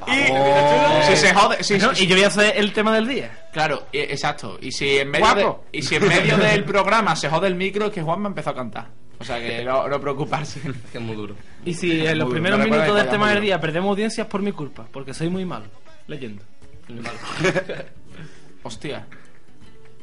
Y 0.08 1.06
si 1.08 1.16
se 1.18 1.34
jode, 1.34 1.64
si- 1.64 1.78
No, 1.80 1.94
si- 1.96 2.04
y 2.04 2.08
yo 2.08 2.16
voy 2.16 2.24
a 2.24 2.28
hacer 2.28 2.54
el 2.58 2.74
tema 2.74 2.94
del 2.94 3.08
día. 3.08 3.46
Claro, 3.54 3.88
exacto. 3.92 4.58
Y 4.62 4.72
si 4.72 4.98
en 5.00 5.10
medio 5.10 5.34
de, 5.72 5.80
y 5.80 5.82
si 5.82 5.96
en 5.96 6.08
medio 6.08 6.38
del 6.40 6.64
programa 6.64 7.16
se 7.16 7.30
jode 7.30 7.48
el 7.48 7.56
micro, 7.56 7.88
es 7.88 7.92
que 7.92 8.02
Juanma 8.04 8.30
empezó 8.30 8.52
a 8.52 8.56
cantar. 8.56 8.88
O 9.20 9.24
sea 9.24 9.40
que 9.40 9.64
no, 9.64 9.88
no 9.88 10.00
preocuparse. 10.00 10.60
Es 10.60 10.76
que 10.92 10.98
es 11.00 11.04
muy 11.04 11.16
duro. 11.16 11.36
Y 11.66 11.74
si 11.74 12.06
en 12.06 12.18
los 12.20 12.28
Muy- 12.28 12.36
primeros 12.36 12.60
minutos 12.60 12.86
que 12.86 12.92
del 12.94 13.10
tema 13.10 13.22
vaya 13.24 13.34
del 13.34 13.40
muy 13.42 13.48
día 13.48 13.60
perdemos 13.60 13.90
audiencias 13.90 14.28
por 14.28 14.42
mi 14.42 14.52
culpa, 14.52 14.88
porque 14.92 15.14
soy 15.14 15.30
muy 15.30 15.44
malo 15.46 15.66
leyendo. 16.08 16.44
Hostia. 18.64 19.06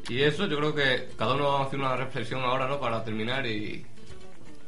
Y 0.09 0.21
eso 0.21 0.45
yo 0.47 0.57
creo 0.57 0.75
que 0.75 1.09
cada 1.17 1.33
uno 1.35 1.53
va 1.53 1.59
a 1.61 1.65
hacer 1.65 1.79
una 1.79 1.95
reflexión 1.95 2.41
ahora, 2.41 2.67
¿no? 2.67 2.79
Para 2.79 3.03
terminar 3.03 3.45
y, 3.47 3.85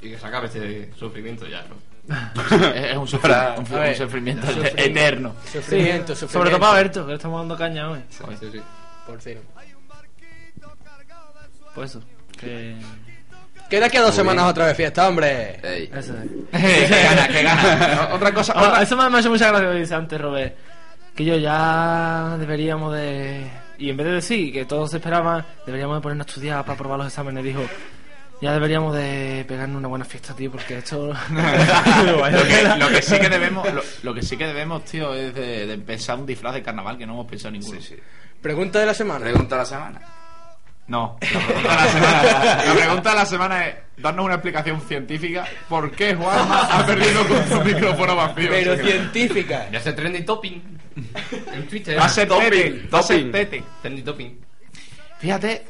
y 0.02 0.10
que 0.10 0.18
se 0.18 0.26
acabe 0.26 0.48
este 0.48 0.92
sufrimiento 0.96 1.46
ya, 1.48 1.64
¿no? 1.68 1.76
Es 2.74 2.98
un, 2.98 3.06
sufri- 3.06 3.60
un, 3.60 3.76
A 3.76 3.80
ver, 3.80 3.90
un 3.90 3.96
sufrimiento 3.96 4.48
sufrimiento. 4.48 4.82
eterno. 4.82 5.36
Sufrimiento, 5.52 6.16
Sobre 6.16 6.20
sufrimiento. 6.32 6.50
todo 6.52 6.60
para 6.60 6.74
Berto, 6.82 7.02
que 7.06 7.10
le 7.10 7.16
estamos 7.18 7.42
dando 7.42 7.58
caña 7.58 7.92
hoy. 7.92 8.00
Sí, 8.10 8.24
sí. 8.52 8.62
Por 9.06 9.22
cero. 9.22 9.42
Pues 11.76 11.92
eso. 11.92 12.02
Que... 12.40 12.76
Queda 13.70 13.90
que 13.90 14.00
dos 14.00 14.16
semanas 14.16 14.46
otra 14.46 14.66
vez 14.68 14.78
fiesta, 14.78 15.08
hombre. 15.08 15.60
Ey. 15.62 15.90
Eso 15.94 16.14
es. 16.14 16.88
que 16.90 17.04
gana, 17.04 17.28
que 17.28 17.44
gana. 17.44 18.10
Otra 18.14 18.34
cosa. 18.34 18.54
Ah, 18.56 18.68
otra- 18.70 18.82
eso 18.84 18.96
me, 18.96 19.10
me 19.10 19.18
ha 19.18 19.20
hecho 19.20 19.30
mucha 19.30 19.48
gracia 19.50 19.68
lo 19.68 19.74
que 19.74 19.80
dice 19.80 19.96
antes 19.96 20.22
Robert. 20.22 20.56
Que 21.16 21.26
yo 21.26 21.36
ya 21.36 22.38
deberíamos 22.40 22.94
de... 22.94 23.50
Y 23.80 23.90
en 23.90 23.98
vez 23.98 24.06
de 24.08 24.14
decir 24.14 24.54
que 24.54 24.66
todos 24.66 24.94
esperaban, 24.94 25.46
deberíamos 25.66 25.98
de 25.98 26.02
ponernos 26.02 26.28
a 26.28 26.30
estudiar 26.30 26.62
para 26.62 26.74
aprobar 26.74 27.00
los 27.00 27.08
exámenes, 27.08 27.44
dijo... 27.44 27.62
Ya 28.40 28.54
deberíamos 28.54 28.96
de 28.96 29.44
pegarnos 29.48 29.80
una 29.80 29.88
buena 29.88 30.06
fiesta, 30.06 30.36
tío, 30.36 30.52
porque 30.52 30.78
esto... 30.78 31.08
lo, 31.32 32.24
que, 32.46 32.78
lo 32.78 32.88
que 32.90 33.02
sí 33.02 33.18
que 33.20 33.30
debemos, 33.30 33.74
lo, 33.74 33.82
lo 34.04 34.14
que 34.14 34.22
sí 34.22 34.38
que 34.38 34.46
debemos, 34.46 34.86
tío, 34.86 35.12
es 35.16 35.34
de, 35.34 35.66
de 35.66 35.78
pensar 35.80 36.20
un 36.20 36.26
disfraz 36.28 36.54
de 36.54 36.62
carnaval 36.62 37.00
que 37.00 37.08
no 37.08 37.14
hemos 37.14 37.26
pensado 37.26 37.52
ninguno. 37.52 37.82
Sí, 37.82 37.96
sí. 37.96 38.02
Pregunta 38.40 38.80
de 38.80 38.86
la 38.86 38.94
semana. 38.94 39.22
Pregunta 39.26 39.56
de 39.56 39.62
la 39.62 39.66
semana. 39.66 40.02
No, 40.88 41.18
la 41.22 41.40
pregunta, 41.40 41.70
de 41.70 41.76
la 41.76 41.88
semana, 41.92 42.64
la 42.66 42.74
pregunta 42.76 43.10
de 43.10 43.16
la 43.16 43.26
semana 43.26 43.68
es 43.68 43.76
darnos 43.98 44.26
una 44.26 44.36
explicación 44.36 44.80
científica 44.82 45.46
por 45.68 45.92
qué 45.92 46.16
Juanma 46.16 46.62
ha 46.62 46.86
perdido 46.86 47.28
con 47.28 47.48
su 47.50 47.62
micrófono 47.62 48.16
vacío. 48.16 48.48
Pero 48.50 48.72
O 48.74 48.76
sea, 48.78 48.86
científica. 48.86 49.70
Ya 49.70 49.82
se 49.82 49.92
trending 49.94 50.26
topping 50.26 50.80
en 51.54 51.68
Twitter. 51.68 52.00
Va 52.00 52.06
a 52.06 52.10
ser 52.10 52.28
Topping, 52.30 52.50
tete, 52.50 52.88
va 52.94 53.00
a 53.00 53.04
ser 53.04 53.18
topping. 53.18 53.32
tete. 53.32 53.64
Trending 53.82 54.06
topping. 54.06 54.40
Fíjate, 55.20 55.66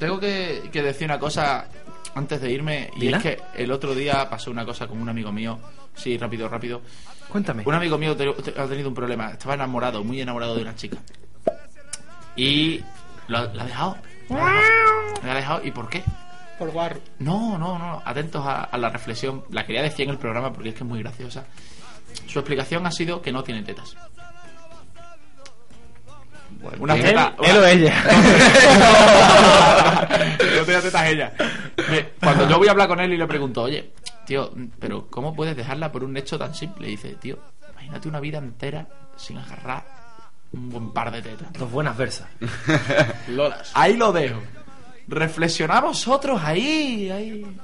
tengo 0.00 0.18
que, 0.18 0.62
que 0.72 0.82
decir 0.82 1.04
una 1.06 1.18
cosa 1.20 1.68
antes 2.16 2.40
de 2.40 2.50
irme 2.50 2.90
y 2.96 3.00
Dila. 3.02 3.18
es 3.18 3.22
que 3.22 3.38
el 3.54 3.70
otro 3.70 3.94
día 3.94 4.28
pasó 4.28 4.50
una 4.50 4.64
cosa 4.64 4.88
con 4.88 5.00
un 5.00 5.08
amigo 5.08 5.30
mío. 5.30 5.60
Sí, 5.94 6.18
rápido, 6.18 6.48
rápido. 6.48 6.82
Cuéntame. 7.28 7.62
Un 7.66 7.74
amigo 7.74 7.98
mío 7.98 8.16
te- 8.16 8.32
te- 8.32 8.60
ha 8.60 8.66
tenido 8.66 8.88
un 8.88 8.94
problema. 8.94 9.30
Estaba 9.30 9.54
enamorado, 9.54 10.02
muy 10.02 10.20
enamorado 10.20 10.56
de 10.56 10.62
una 10.62 10.74
chica. 10.74 10.96
Y 12.34 12.80
lo- 13.28 13.52
la 13.54 13.62
ha 13.62 13.66
dejado. 13.66 13.96
La 14.28 15.32
ha 15.32 15.34
dejado. 15.34 15.60
¿Y 15.64 15.70
por 15.70 15.88
qué? 15.88 16.02
Por 16.58 16.70
guarro. 16.70 17.00
No, 17.18 17.58
no, 17.58 17.78
no. 17.78 18.02
Atentos 18.04 18.44
a, 18.46 18.64
a 18.64 18.78
la 18.78 18.88
reflexión. 18.88 19.44
La 19.50 19.66
quería 19.66 19.82
decir 19.82 20.04
en 20.04 20.10
el 20.10 20.18
programa 20.18 20.52
porque 20.52 20.70
es 20.70 20.74
que 20.74 20.82
es 20.84 20.88
muy 20.88 21.00
graciosa. 21.02 21.44
Su 22.26 22.38
explicación 22.38 22.86
ha 22.86 22.90
sido 22.90 23.20
que 23.22 23.32
no 23.32 23.42
tiene 23.44 23.62
tetas. 23.62 23.96
Bueno, 26.60 26.78
Una 26.80 26.94
¿Él, 26.94 27.02
teta. 27.02 27.34
él 27.42 27.56
o 27.58 27.66
ella? 27.66 28.04
no 30.56 30.64
tenía 30.64 30.80
tetas 30.80 31.06
ella. 31.08 31.32
Me- 31.90 32.08
Cuando 32.20 32.48
yo 32.48 32.58
voy 32.58 32.68
a 32.68 32.70
hablar 32.70 32.88
con 32.88 33.00
él 33.00 33.12
y 33.12 33.16
le 33.18 33.26
pregunto, 33.26 33.62
oye, 33.62 33.92
tío, 34.24 34.52
pero 34.78 35.08
¿cómo 35.10 35.34
puedes 35.34 35.56
dejarla 35.56 35.92
por 35.92 36.02
un 36.04 36.16
hecho 36.16 36.38
tan 36.38 36.54
simple? 36.54 36.86
Y 36.88 36.92
dice, 36.92 37.14
tío, 37.16 37.38
imagínate 37.72 38.08
una 38.08 38.20
vida 38.20 38.38
entera 38.38 38.86
sin 39.16 39.36
agarrar 39.38 39.84
un 40.52 40.70
buen 40.70 40.90
par 40.92 41.10
de 41.10 41.22
tetas. 41.22 41.52
Dos 41.52 41.70
buenas 41.70 41.96
versas. 41.96 42.28
Lolas. 43.28 43.70
Ahí 43.74 43.96
lo 43.96 44.12
dejo. 44.12 44.40
Reflexionad 45.08 45.82
vosotros 45.82 46.40
ahí, 46.42 47.10
ahí. 47.10 47.56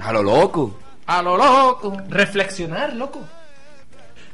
A 0.00 0.12
lo 0.12 0.22
loco. 0.22 0.78
A 1.06 1.22
lo 1.22 1.36
loco. 1.36 1.96
Reflexionar, 2.08 2.94
loco. 2.94 3.20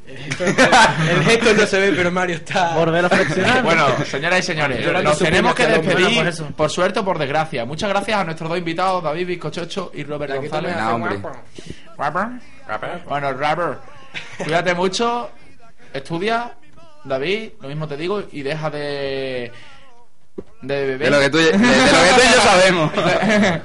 El 0.06 1.23
gesto 1.24 1.52
no 1.55 1.66
se 1.66 1.81
ve, 1.81 1.93
pero 1.93 2.12
Mario 2.12 2.36
está. 2.36 2.77
Volver 2.77 3.05
a 3.05 3.09
reflexionar. 3.09 3.62
Bueno, 3.64 3.86
señoras 4.05 4.39
y 4.40 4.43
señores, 4.43 5.02
nos 5.02 5.18
tenemos 5.18 5.55
que 5.55 5.66
despedir, 5.66 6.32
por 6.55 6.70
suerte 6.70 7.01
o 7.01 7.05
por 7.05 7.18
desgracia. 7.18 7.64
Muchas 7.64 7.89
gracias 7.89 8.20
a 8.20 8.24
nuestros 8.24 8.48
dos 8.48 8.59
invitados, 8.59 9.02
David 9.02 9.27
Bizcochocho 9.27 9.90
y 9.94 10.05
Robert 10.05 10.36
González. 10.36 10.77
No, 10.77 10.94
hombre. 10.94 11.16
guapo. 11.16 11.39
Rapper. 12.68 13.02
Bueno, 13.09 13.32
Rapper, 13.32 13.78
cuídate 14.39 14.74
mucho, 14.74 15.31
estudia, 15.93 16.55
David, 17.07 17.51
lo 17.61 17.69
mismo 17.69 17.87
te 17.87 17.97
digo, 17.97 18.23
y 18.33 18.43
deja 18.43 18.70
de. 18.70 19.53
de 20.62 20.87
beber. 20.87 20.99
De 20.99 21.11
lo 21.11 21.20
que 21.20 21.31
tú, 21.31 21.39
y, 21.39 21.45
de, 21.45 21.53
de 21.53 21.59
lo 21.59 21.69
que 21.69 22.15
tú 22.15 22.20
y 22.24 22.35
yo 22.35 22.41
sabemos. 22.43 22.93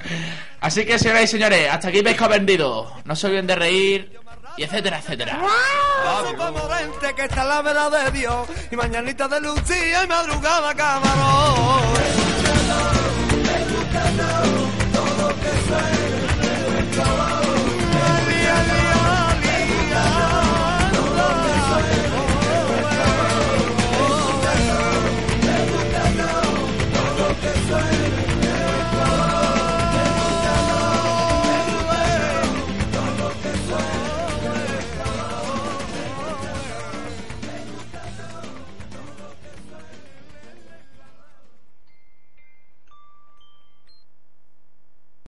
Así 0.61 0.85
que, 0.85 0.99
señoras 0.99 1.23
y 1.23 1.27
señores, 1.27 1.69
hasta 1.71 1.87
aquí 1.87 2.03
pesca 2.03 2.27
vendido. 2.27 2.93
No 3.05 3.15
se 3.15 3.27
olviden 3.27 3.47
de 3.47 3.55
reír, 3.55 4.19
y 4.57 4.63
etcétera, 4.63 4.99
etcétera. 4.99 5.39
¡Wow! 5.39 5.51
que 7.15 7.25
está 7.25 7.43
la 7.43 7.61
vela 7.61 7.89
de 7.89 8.11
Dios, 8.11 8.47
y 8.69 8.75
mañanita 8.75 9.27
de 9.27 9.41
Lucía 9.41 10.03
y 10.03 10.07
madrugada 10.07 10.73
camarón. 10.75 11.81
Escuchando, 12.05 12.77
escuchando 13.57 14.23
todo 14.93 15.13
que 15.13 15.21
lo 15.21 15.39
que 15.39 15.51
suena, 16.95 17.50